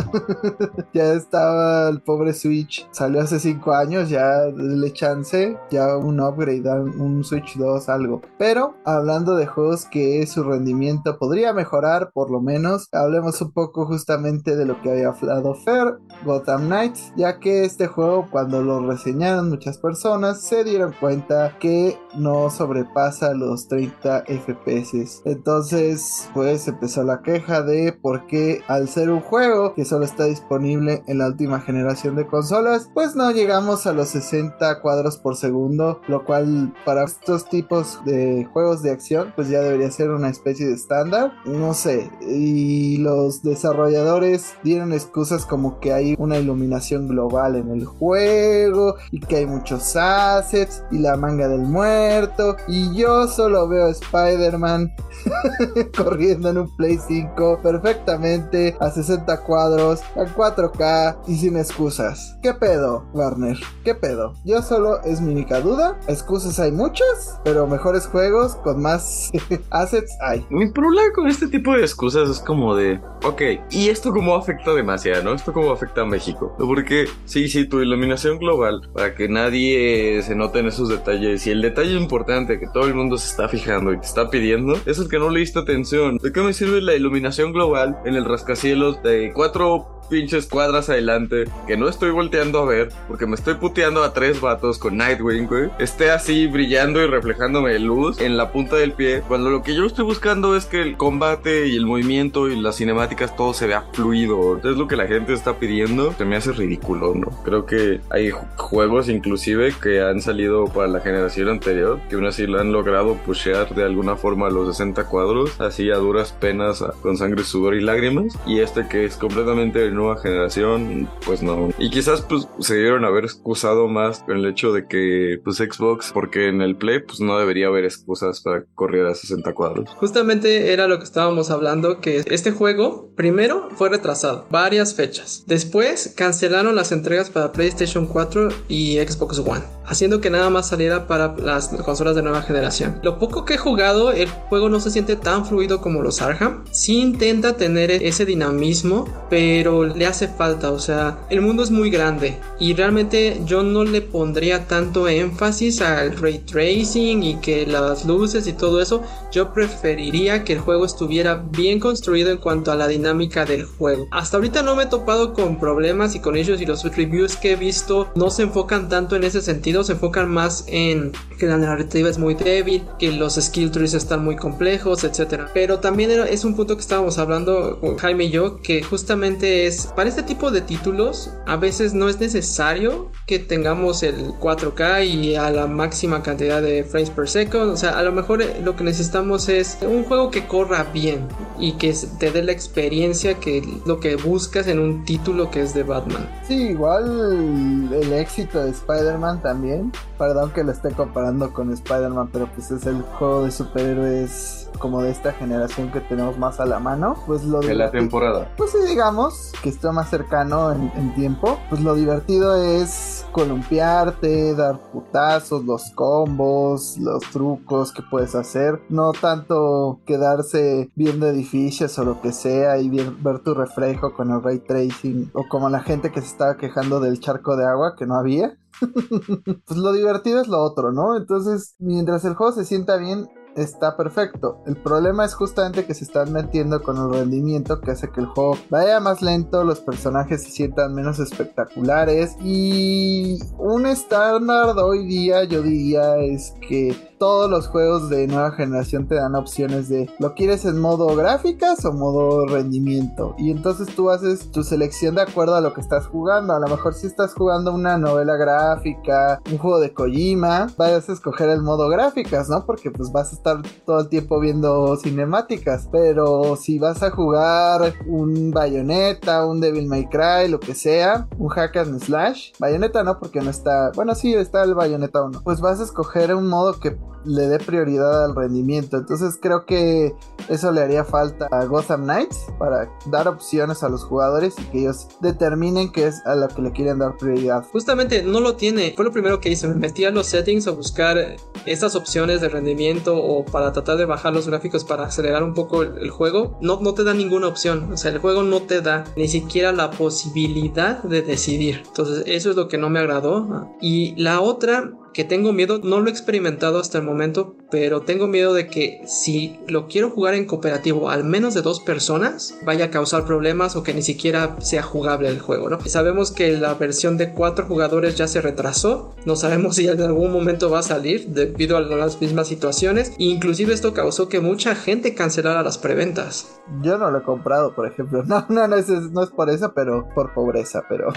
ya 0.92 1.12
estaba 1.12 1.88
el 1.88 2.00
pobre 2.00 2.32
Switch, 2.32 2.88
salió 2.90 3.20
hace 3.20 3.40
5 3.40 3.72
años, 3.72 4.08
ya 4.08 4.44
le 4.54 4.92
chance, 4.92 5.56
ya 5.70 5.96
un 5.96 6.20
upgrade, 6.20 6.68
un 6.70 7.24
Switch 7.24 7.56
2, 7.56 7.88
algo. 7.88 8.22
Pero 8.38 8.74
hablando 8.84 9.36
de 9.36 9.46
juegos 9.46 9.84
que 9.86 10.26
su 10.26 10.42
rendimiento 10.42 11.18
podría 11.18 11.52
mejorar, 11.52 12.10
por 12.12 12.30
lo 12.30 12.40
menos, 12.40 12.88
hablemos 12.92 13.40
un 13.40 13.52
poco 13.52 13.86
justamente 13.86 14.56
de 14.56 14.66
lo 14.66 14.80
que 14.82 14.90
había 14.90 15.08
hablado 15.08 15.54
Fer, 15.54 15.98
Gotham 16.24 16.66
Knights, 16.66 17.12
ya 17.16 17.38
que 17.38 17.64
este 17.64 17.86
juego 17.86 18.28
cuando 18.30 18.62
lo 18.62 18.86
reseñaron 18.86 19.48
muchas 19.48 19.78
personas 19.78 20.42
se 20.42 20.64
dieron 20.64 20.94
cuenta 20.98 21.56
que 21.58 21.98
no 22.16 22.50
sobrepasa 22.50 23.34
los 23.34 23.68
30 23.68 23.77
FPS. 23.86 25.22
Entonces, 25.24 26.28
pues 26.34 26.66
empezó 26.68 27.02
la 27.04 27.22
queja 27.22 27.62
de 27.62 27.92
por 27.92 28.26
qué 28.26 28.62
al 28.68 28.88
ser 28.88 29.10
un 29.10 29.20
juego 29.20 29.74
que 29.74 29.84
solo 29.84 30.04
está 30.04 30.24
disponible 30.24 31.02
en 31.06 31.18
la 31.18 31.28
última 31.28 31.60
generación 31.60 32.16
de 32.16 32.26
consolas, 32.26 32.90
pues 32.94 33.14
no 33.14 33.30
llegamos 33.30 33.86
a 33.86 33.92
los 33.92 34.08
60 34.08 34.80
cuadros 34.80 35.16
por 35.18 35.36
segundo, 35.36 36.00
lo 36.08 36.24
cual 36.24 36.74
para 36.84 37.04
estos 37.04 37.48
tipos 37.48 38.00
de 38.04 38.46
juegos 38.52 38.82
de 38.82 38.90
acción, 38.90 39.32
pues 39.36 39.48
ya 39.48 39.60
debería 39.60 39.90
ser 39.90 40.10
una 40.10 40.28
especie 40.28 40.66
de 40.66 40.74
estándar. 40.74 41.32
No 41.44 41.74
sé, 41.74 42.10
y 42.20 42.98
los 42.98 43.42
desarrolladores 43.42 44.54
dieron 44.62 44.92
excusas 44.92 45.44
como 45.46 45.80
que 45.80 45.92
hay 45.92 46.14
una 46.18 46.38
iluminación 46.38 47.08
global 47.08 47.56
en 47.56 47.70
el 47.70 47.84
juego 47.84 48.96
y 49.10 49.20
que 49.20 49.36
hay 49.36 49.46
muchos 49.46 49.96
assets 49.96 50.82
y 50.90 50.98
la 50.98 51.16
manga 51.16 51.48
del 51.48 51.62
muerto 51.62 52.56
y 52.66 52.94
yo 52.94 53.28
solo 53.28 53.57
veo 53.66 53.86
a 53.86 53.90
Spider-Man 53.90 54.94
corriendo 55.96 56.50
en 56.50 56.58
un 56.58 56.76
Play 56.76 56.98
5 56.98 57.60
perfectamente 57.62 58.76
a 58.80 58.90
60 58.90 59.42
cuadros, 59.44 60.00
a 60.16 60.26
4K 60.26 61.18
y 61.26 61.36
sin 61.36 61.56
excusas. 61.56 62.36
¿Qué 62.42 62.54
pedo, 62.54 63.06
Warner? 63.12 63.58
¿Qué 63.84 63.94
pedo? 63.94 64.34
Yo 64.44 64.62
solo 64.62 65.02
es 65.02 65.20
mi 65.20 65.32
única 65.32 65.60
duda. 65.60 65.98
Excusas 66.08 66.60
hay 66.60 66.72
muchas, 66.72 67.40
pero 67.44 67.66
mejores 67.66 68.06
juegos 68.06 68.56
con 68.56 68.82
más 68.82 69.30
assets 69.70 70.16
hay. 70.20 70.46
Mi 70.50 70.70
problema 70.70 71.12
con 71.14 71.26
este 71.26 71.48
tipo 71.48 71.74
de 71.74 71.80
excusas 71.80 72.28
es 72.28 72.40
como 72.40 72.74
de, 72.76 73.00
ok, 73.24 73.42
¿y 73.70 73.88
esto 73.88 74.12
cómo 74.12 74.34
afecta 74.34 74.74
demasiado, 74.74 75.22
no? 75.24 75.34
¿Esto 75.34 75.52
cómo 75.52 75.72
afecta 75.72 76.02
a 76.02 76.06
México? 76.06 76.54
Porque, 76.58 77.06
sí, 77.24 77.48
sí, 77.48 77.66
tu 77.66 77.80
iluminación 77.80 78.38
global, 78.38 78.88
para 78.92 79.14
que 79.14 79.28
nadie 79.28 80.22
se 80.22 80.34
note 80.34 80.60
en 80.60 80.66
esos 80.66 80.88
detalles, 80.88 81.46
y 81.46 81.50
el 81.50 81.62
detalle 81.62 81.94
importante 81.94 82.58
que 82.58 82.66
todo 82.66 82.86
el 82.86 82.94
mundo 82.94 83.16
se 83.18 83.28
está 83.28 83.47
fijando 83.48 83.92
y 83.92 84.00
te 84.00 84.06
está 84.06 84.30
pidiendo, 84.30 84.78
es 84.86 84.98
el 84.98 85.08
que 85.08 85.18
no 85.18 85.30
le 85.30 85.40
diste 85.40 85.58
atención. 85.58 86.18
¿De 86.18 86.32
qué 86.32 86.40
me 86.40 86.52
sirve 86.52 86.80
la 86.80 86.94
iluminación 86.94 87.52
global 87.52 87.98
en 88.04 88.14
el 88.14 88.24
rascacielos 88.24 89.02
de 89.02 89.32
cuatro 89.34 89.97
pinches 90.08 90.46
cuadras 90.46 90.88
adelante, 90.88 91.44
que 91.66 91.76
no 91.76 91.88
estoy 91.88 92.10
volteando 92.10 92.60
a 92.60 92.66
ver, 92.66 92.88
porque 93.06 93.26
me 93.26 93.34
estoy 93.34 93.54
puteando 93.54 94.02
a 94.02 94.12
tres 94.12 94.40
vatos 94.40 94.78
con 94.78 94.96
Nightwing, 94.96 95.46
güey, 95.46 95.70
esté 95.78 96.10
así 96.10 96.46
brillando 96.46 97.02
y 97.02 97.06
reflejándome 97.06 97.78
luz 97.78 98.20
en 98.20 98.36
la 98.36 98.52
punta 98.52 98.76
del 98.76 98.92
pie, 98.92 99.22
cuando 99.26 99.50
lo 99.50 99.62
que 99.62 99.74
yo 99.74 99.84
estoy 99.84 100.04
buscando 100.04 100.56
es 100.56 100.66
que 100.66 100.82
el 100.82 100.96
combate 100.96 101.68
y 101.68 101.76
el 101.76 101.86
movimiento 101.86 102.48
y 102.48 102.60
las 102.60 102.76
cinemáticas 102.76 103.36
todo 103.36 103.52
se 103.52 103.66
vea 103.66 103.84
fluido. 103.92 104.58
Es 104.58 104.76
lo 104.76 104.88
que 104.88 104.96
la 104.96 105.06
gente 105.06 105.32
está 105.32 105.58
pidiendo. 105.58 106.12
Se 106.14 106.24
me 106.24 106.36
hace 106.36 106.52
ridículo, 106.52 107.14
¿no? 107.14 107.30
Creo 107.44 107.66
que 107.66 108.00
hay 108.10 108.30
juegos 108.56 109.08
inclusive 109.08 109.74
que 109.80 110.00
han 110.00 110.20
salido 110.20 110.66
para 110.66 110.88
la 110.88 111.00
generación 111.00 111.48
anterior, 111.48 112.00
que 112.08 112.16
aún 112.16 112.26
así 112.26 112.46
lo 112.46 112.60
han 112.60 112.72
logrado 112.72 113.14
pushear 113.14 113.74
de 113.74 113.84
alguna 113.84 114.16
forma 114.16 114.46
a 114.46 114.50
los 114.50 114.68
60 114.76 115.04
cuadros, 115.04 115.60
así 115.60 115.90
a 115.90 115.96
duras 115.96 116.32
penas, 116.32 116.84
con 117.02 117.16
sangre, 117.16 117.44
sudor 117.44 117.74
y 117.74 117.80
lágrimas. 117.80 118.38
Y 118.46 118.60
este 118.60 118.86
que 118.88 119.04
es 119.04 119.16
completamente 119.16 119.90
nueva 119.98 120.20
generación, 120.20 121.08
pues 121.26 121.42
no. 121.42 121.68
Y 121.78 121.90
quizás 121.90 122.22
pues 122.22 122.48
se 122.60 122.76
dieron 122.76 123.04
haber 123.04 123.24
excusado 123.24 123.88
más 123.88 124.20
con 124.20 124.38
el 124.38 124.46
hecho 124.46 124.72
de 124.72 124.86
que 124.86 125.40
pues 125.44 125.56
Xbox, 125.56 126.10
porque 126.12 126.48
en 126.48 126.62
el 126.62 126.76
Play 126.76 127.00
pues 127.00 127.20
no 127.20 127.38
debería 127.38 127.66
haber 127.66 127.84
excusas 127.84 128.40
para 128.40 128.64
correr 128.74 129.06
a 129.06 129.14
60 129.14 129.52
cuadros. 129.52 129.90
Justamente 129.96 130.72
era 130.72 130.88
lo 130.88 130.98
que 130.98 131.04
estábamos 131.04 131.50
hablando, 131.50 132.00
que 132.00 132.24
este 132.26 132.50
juego 132.50 133.10
primero 133.16 133.68
fue 133.76 133.88
retrasado 133.88 134.46
varias 134.50 134.94
fechas. 134.94 135.44
Después 135.46 136.14
cancelaron 136.16 136.74
las 136.74 136.92
entregas 136.92 137.30
para 137.30 137.52
PlayStation 137.52 138.06
4 138.06 138.48
y 138.68 138.98
Xbox 138.98 139.38
One, 139.40 139.62
haciendo 139.84 140.20
que 140.20 140.30
nada 140.30 140.50
más 140.50 140.68
saliera 140.68 141.06
para 141.06 141.36
las 141.36 141.68
consolas 141.68 142.14
de 142.14 142.22
nueva 142.22 142.42
generación. 142.42 143.00
Lo 143.02 143.18
poco 143.18 143.44
que 143.44 143.54
he 143.54 143.58
jugado, 143.58 144.12
el 144.12 144.28
juego 144.28 144.68
no 144.68 144.80
se 144.80 144.90
siente 144.90 145.16
tan 145.16 145.44
fluido 145.44 145.80
como 145.80 146.02
los 146.02 146.22
Arkham. 146.22 146.64
Sí 146.70 147.00
intenta 147.00 147.56
tener 147.56 147.90
ese 147.90 148.24
dinamismo, 148.24 149.06
pero 149.30 149.84
le 149.96 150.06
hace 150.06 150.28
falta, 150.28 150.70
o 150.70 150.78
sea, 150.78 151.18
el 151.30 151.40
mundo 151.40 151.62
es 151.62 151.70
muy 151.70 151.90
grande 151.90 152.38
y 152.58 152.74
realmente 152.74 153.40
yo 153.44 153.62
no 153.62 153.84
le 153.84 154.02
pondría 154.02 154.66
tanto 154.66 155.08
énfasis 155.08 155.80
al 155.80 156.16
ray 156.16 156.38
tracing 156.38 157.22
y 157.22 157.36
que 157.36 157.66
las 157.66 158.04
luces 158.04 158.46
y 158.46 158.52
todo 158.52 158.80
eso, 158.80 159.02
yo 159.32 159.52
preferiría 159.52 160.44
que 160.44 160.54
el 160.54 160.60
juego 160.60 160.84
estuviera 160.84 161.42
bien 161.50 161.80
construido 161.80 162.30
en 162.30 162.38
cuanto 162.38 162.72
a 162.72 162.76
la 162.76 162.88
dinámica 162.88 163.44
del 163.44 163.64
juego. 163.64 164.08
Hasta 164.10 164.36
ahorita 164.36 164.62
no 164.62 164.74
me 164.76 164.84
he 164.84 164.86
topado 164.86 165.34
con 165.34 165.58
problemas 165.58 166.14
y 166.14 166.20
con 166.20 166.36
ellos 166.36 166.60
y 166.60 166.66
los 166.66 166.84
reviews 166.84 167.36
que 167.36 167.52
he 167.52 167.56
visto 167.56 168.08
no 168.14 168.30
se 168.30 168.42
enfocan 168.42 168.88
tanto 168.88 169.16
en 169.16 169.24
ese 169.24 169.40
sentido, 169.40 169.84
se 169.84 169.92
enfocan 169.92 170.30
más 170.30 170.64
en 170.68 171.12
que 171.38 171.46
la 171.46 171.56
narrativa 171.56 172.08
es 172.08 172.18
muy 172.18 172.34
débil, 172.34 172.82
que 172.98 173.12
los 173.12 173.34
skill 173.34 173.70
trees 173.70 173.94
están 173.94 174.24
muy 174.24 174.36
complejos, 174.36 175.04
etcétera. 175.04 175.50
Pero 175.54 175.78
también 175.78 176.10
es 176.10 176.44
un 176.44 176.54
punto 176.54 176.74
que 176.74 176.82
estábamos 176.82 177.18
hablando 177.18 177.78
Jaime 177.98 178.24
y 178.24 178.30
yo 178.30 178.60
que 178.60 178.82
justamente 178.82 179.66
es 179.66 179.77
para 179.86 180.08
este 180.08 180.22
tipo 180.22 180.50
de 180.50 180.60
títulos 180.60 181.30
a 181.46 181.56
veces 181.56 181.94
no 181.94 182.08
es 182.08 182.20
necesario 182.20 183.10
que 183.26 183.38
tengamos 183.38 184.02
el 184.02 184.32
4K 184.34 185.06
y 185.06 185.36
a 185.36 185.50
la 185.50 185.66
máxima 185.66 186.22
cantidad 186.22 186.62
de 186.62 186.84
frames 186.84 187.10
per 187.10 187.28
second. 187.28 187.70
O 187.70 187.76
sea, 187.76 187.98
a 187.98 188.02
lo 188.02 188.12
mejor 188.12 188.42
eh, 188.42 188.60
lo 188.62 188.76
que 188.76 188.84
necesitamos 188.84 189.48
es 189.48 189.78
un 189.82 190.04
juego 190.04 190.30
que 190.30 190.46
corra 190.46 190.84
bien 190.84 191.26
y 191.58 191.72
que 191.72 191.94
te 192.18 192.30
dé 192.30 192.42
la 192.42 192.52
experiencia 192.52 193.34
que 193.34 193.62
lo 193.86 194.00
que 194.00 194.16
buscas 194.16 194.66
en 194.66 194.78
un 194.78 195.04
título 195.04 195.50
que 195.50 195.62
es 195.62 195.74
de 195.74 195.82
Batman. 195.82 196.28
Sí, 196.46 196.68
igual 196.68 197.90
el 197.92 198.12
éxito 198.12 198.64
de 198.64 198.70
Spider-Man 198.70 199.42
también. 199.42 199.92
Perdón 200.18 200.50
que 200.52 200.64
lo 200.64 200.72
esté 200.72 200.90
comparando 200.92 201.52
con 201.52 201.72
Spider-Man, 201.72 202.30
pero 202.32 202.48
pues 202.54 202.70
es 202.70 202.86
el 202.86 203.02
juego 203.02 203.44
de 203.44 203.50
superhéroes 203.50 204.68
como 204.78 205.02
de 205.02 205.10
esta 205.10 205.32
generación 205.32 205.90
que 205.90 206.00
tenemos 206.00 206.38
más 206.38 206.60
a 206.60 206.66
la 206.66 206.78
mano, 206.78 207.16
pues 207.26 207.44
lo 207.44 207.60
de 207.60 207.74
la 207.74 207.90
temporada. 207.90 208.52
Pues 208.56 208.72
sí, 208.72 208.78
digamos 208.86 209.52
que 209.62 209.67
está 209.68 209.92
más 209.92 210.10
cercano 210.10 210.72
en, 210.72 211.14
tiempo. 211.14 211.58
Pues 211.68 211.80
lo 211.80 211.94
divertido 211.94 212.54
es 212.56 213.26
columpiarte, 213.32 214.54
dar 214.54 214.78
putazos, 214.92 215.64
los 215.64 215.90
combos, 215.90 216.96
los 216.98 217.22
trucos 217.30 217.92
que 217.92 218.02
puedes 218.02 218.34
hacer. 218.34 218.80
No 218.88 219.12
tanto 219.12 220.00
quedarse 220.06 220.90
viendo 220.94 221.26
edificios 221.26 221.98
o 221.98 222.04
lo 222.04 222.20
que 222.20 222.32
sea 222.32 222.78
y 222.78 222.88
ver 222.88 223.38
tu 223.40 223.54
reflejo 223.54 224.12
con 224.14 224.30
el 224.30 224.42
ray 224.42 224.60
tracing 224.60 225.30
o 225.34 225.48
como 225.48 225.68
la 225.68 225.80
gente 225.80 226.12
que 226.12 226.20
se 226.20 226.28
estaba 226.28 226.56
quejando 226.56 227.00
del 227.00 227.20
charco 227.20 227.56
de 227.56 227.66
agua 227.66 227.94
que 227.96 228.06
no 228.06 228.16
había. 228.16 228.56
pues 229.66 229.78
lo 229.78 229.92
divertido 229.92 230.40
es 230.40 230.48
lo 230.48 230.62
otro, 230.62 230.92
¿no? 230.92 231.16
Entonces, 231.16 231.74
mientras 231.78 232.24
el 232.24 232.34
juego 232.34 232.52
se 232.52 232.64
sienta 232.64 232.96
bien, 232.96 233.28
está 233.62 233.96
perfecto. 233.96 234.62
El 234.66 234.76
problema 234.76 235.24
es 235.24 235.34
justamente 235.34 235.84
que 235.84 235.94
se 235.94 236.04
están 236.04 236.32
metiendo 236.32 236.82
con 236.82 236.96
el 236.96 237.12
rendimiento 237.12 237.80
que 237.80 237.92
hace 237.92 238.10
que 238.10 238.20
el 238.20 238.26
juego 238.26 238.56
vaya 238.70 239.00
más 239.00 239.22
lento, 239.22 239.64
los 239.64 239.80
personajes 239.80 240.42
se 240.44 240.50
sientan 240.50 240.94
menos 240.94 241.18
espectaculares 241.18 242.36
y 242.42 243.38
un 243.58 243.86
estándar 243.86 244.76
hoy 244.78 245.06
día 245.06 245.44
yo 245.44 245.62
diría 245.62 246.16
es 246.18 246.54
que 246.66 247.08
todos 247.18 247.50
los 247.50 247.66
juegos 247.66 248.08
de 248.08 248.26
nueva 248.26 248.52
generación 248.52 249.08
te 249.08 249.16
dan 249.16 249.34
opciones 249.34 249.88
de 249.88 250.08
lo 250.18 250.34
quieres 250.34 250.64
en 250.64 250.80
modo 250.80 251.14
gráficas 251.16 251.84
o 251.84 251.92
modo 251.92 252.46
rendimiento. 252.46 253.34
Y 253.38 253.50
entonces 253.50 253.88
tú 253.94 254.10
haces 254.10 254.50
tu 254.52 254.62
selección 254.62 255.16
de 255.16 255.22
acuerdo 255.22 255.56
a 255.56 255.60
lo 255.60 255.74
que 255.74 255.80
estás 255.80 256.06
jugando. 256.06 256.54
A 256.54 256.60
lo 256.60 256.68
mejor 256.68 256.94
si 256.94 257.06
estás 257.06 257.34
jugando 257.34 257.72
una 257.72 257.98
novela 257.98 258.36
gráfica, 258.36 259.40
un 259.50 259.58
juego 259.58 259.80
de 259.80 259.92
Kojima, 259.92 260.68
vas 260.76 261.08
a 261.08 261.12
escoger 261.12 261.48
el 261.50 261.62
modo 261.62 261.88
gráficas, 261.88 262.48
¿no? 262.48 262.64
Porque 262.64 262.90
pues 262.90 263.10
vas 263.10 263.32
a 263.32 263.36
estar 263.36 263.47
todo 263.84 264.00
el 264.00 264.08
tiempo 264.08 264.40
viendo 264.40 264.96
cinemáticas. 264.96 265.88
Pero 265.90 266.56
si 266.56 266.78
vas 266.78 267.02
a 267.02 267.10
jugar 267.10 267.94
un 268.06 268.50
Bayonetta, 268.50 269.44
un 269.46 269.60
Devil 269.60 269.86
May 269.86 270.06
Cry, 270.06 270.48
lo 270.48 270.60
que 270.60 270.74
sea, 270.74 271.28
un 271.38 271.48
hack 271.48 271.76
and 271.76 272.02
slash, 272.02 272.52
Bayonetta 272.58 273.02
no 273.02 273.18
porque 273.18 273.40
no 273.40 273.50
está, 273.50 273.90
bueno 273.94 274.14
sí 274.14 274.34
está 274.34 274.62
el 274.64 274.74
Bayonetta 274.74 275.22
1, 275.22 275.42
pues 275.44 275.60
vas 275.60 275.80
a 275.80 275.84
escoger 275.84 276.34
un 276.34 276.48
modo 276.48 276.78
que 276.78 276.96
le 277.24 277.46
dé 277.48 277.58
prioridad 277.58 278.24
al 278.24 278.34
rendimiento. 278.34 278.96
Entonces 278.96 279.38
creo 279.40 279.66
que 279.66 280.14
eso 280.48 280.72
le 280.72 280.80
haría 280.80 281.04
falta 281.04 281.46
a 281.50 281.64
Gotham 281.64 282.04
Knights 282.04 282.46
para 282.58 282.90
dar 283.06 283.28
opciones 283.28 283.82
a 283.82 283.88
los 283.88 284.04
jugadores 284.04 284.54
y 284.58 284.62
que 284.64 284.78
ellos 284.80 285.08
determinen 285.20 285.92
qué 285.92 286.06
es 286.06 286.24
a 286.26 286.34
lo 286.34 286.48
que 286.48 286.62
le 286.62 286.72
quieren 286.72 286.98
dar 286.98 287.16
prioridad. 287.16 287.64
Justamente 287.70 288.22
no 288.22 288.40
lo 288.40 288.56
tiene. 288.56 288.92
Fue 288.96 289.04
lo 289.04 289.12
primero 289.12 289.40
que 289.40 289.50
hice. 289.50 289.68
Me 289.68 289.74
metí 289.74 290.04
a 290.04 290.10
los 290.10 290.26
settings 290.26 290.66
a 290.66 290.70
buscar 290.70 291.36
estas 291.66 291.94
opciones 291.94 292.40
de 292.40 292.48
rendimiento 292.48 293.16
o 293.16 293.37
para 293.44 293.72
tratar 293.72 293.96
de 293.96 294.04
bajar 294.04 294.32
los 294.32 294.48
gráficos 294.48 294.84
para 294.84 295.04
acelerar 295.04 295.42
un 295.42 295.54
poco 295.54 295.82
el, 295.82 296.10
juego. 296.10 296.58
No, 296.60 296.80
no 296.80 296.94
te 296.94 297.04
da 297.04 297.14
ninguna 297.14 297.48
opción. 297.48 297.92
O 297.92 297.96
sea, 297.96 298.10
el 298.10 298.18
juego 298.18 298.42
no 298.42 298.62
te 298.62 298.80
da 298.80 299.04
ni 299.16 299.28
siquiera 299.28 299.72
la 299.72 299.90
posibilidad 299.90 301.02
de 301.02 301.22
decidir. 301.22 301.82
Entonces 301.86 302.24
eso 302.26 302.50
es 302.50 302.56
lo 302.56 302.68
que 302.68 302.78
no 302.78 302.90
me 302.90 302.98
agradó. 302.98 303.68
Y 303.80 304.14
la 304.20 304.40
otra 304.40 304.92
que 305.18 305.24
tengo 305.24 305.52
miedo, 305.52 305.80
no 305.82 305.98
lo 305.98 306.06
he 306.06 306.12
experimentado 306.12 306.78
hasta 306.78 306.98
el 306.98 307.02
momento, 307.02 307.56
pero 307.72 308.02
tengo 308.02 308.28
miedo 308.28 308.54
de 308.54 308.68
que 308.68 309.00
si 309.04 309.58
lo 309.66 309.88
quiero 309.88 310.10
jugar 310.10 310.34
en 310.34 310.44
cooperativo 310.44 311.10
al 311.10 311.24
menos 311.24 311.54
de 311.54 311.62
dos 311.62 311.80
personas, 311.80 312.54
vaya 312.64 312.84
a 312.84 312.90
causar 312.92 313.24
problemas 313.24 313.74
o 313.74 313.82
que 313.82 313.92
ni 313.92 314.02
siquiera 314.02 314.54
sea 314.60 314.84
jugable 314.84 315.26
el 315.26 315.40
juego, 315.40 315.70
¿no? 315.70 315.80
Sabemos 315.86 316.30
que 316.30 316.56
la 316.56 316.74
versión 316.74 317.16
de 317.16 317.32
cuatro 317.32 317.66
jugadores 317.66 318.14
ya 318.14 318.28
se 318.28 318.40
retrasó, 318.40 319.16
no 319.24 319.34
sabemos 319.34 319.74
si 319.74 319.88
en 319.88 320.00
algún 320.00 320.30
momento 320.30 320.70
va 320.70 320.78
a 320.78 320.82
salir 320.84 321.26
debido 321.26 321.76
a 321.76 321.80
las 321.80 322.20
mismas 322.20 322.46
situaciones, 322.46 323.10
e 323.18 323.24
inclusive 323.24 323.74
esto 323.74 323.94
causó 323.94 324.28
que 324.28 324.38
mucha 324.38 324.76
gente 324.76 325.16
cancelara 325.16 325.64
las 325.64 325.78
preventas. 325.78 326.60
Yo 326.80 326.96
no 326.96 327.10
lo 327.10 327.18
he 327.18 327.22
comprado, 327.22 327.74
por 327.74 327.88
ejemplo. 327.88 328.22
No, 328.28 328.46
no, 328.50 328.68
no 328.68 328.76
es, 328.76 328.88
no 328.88 329.24
es 329.24 329.30
por 329.30 329.50
eso, 329.50 329.72
pero 329.74 330.08
por 330.14 330.32
pobreza, 330.32 330.84
pero 330.88 331.08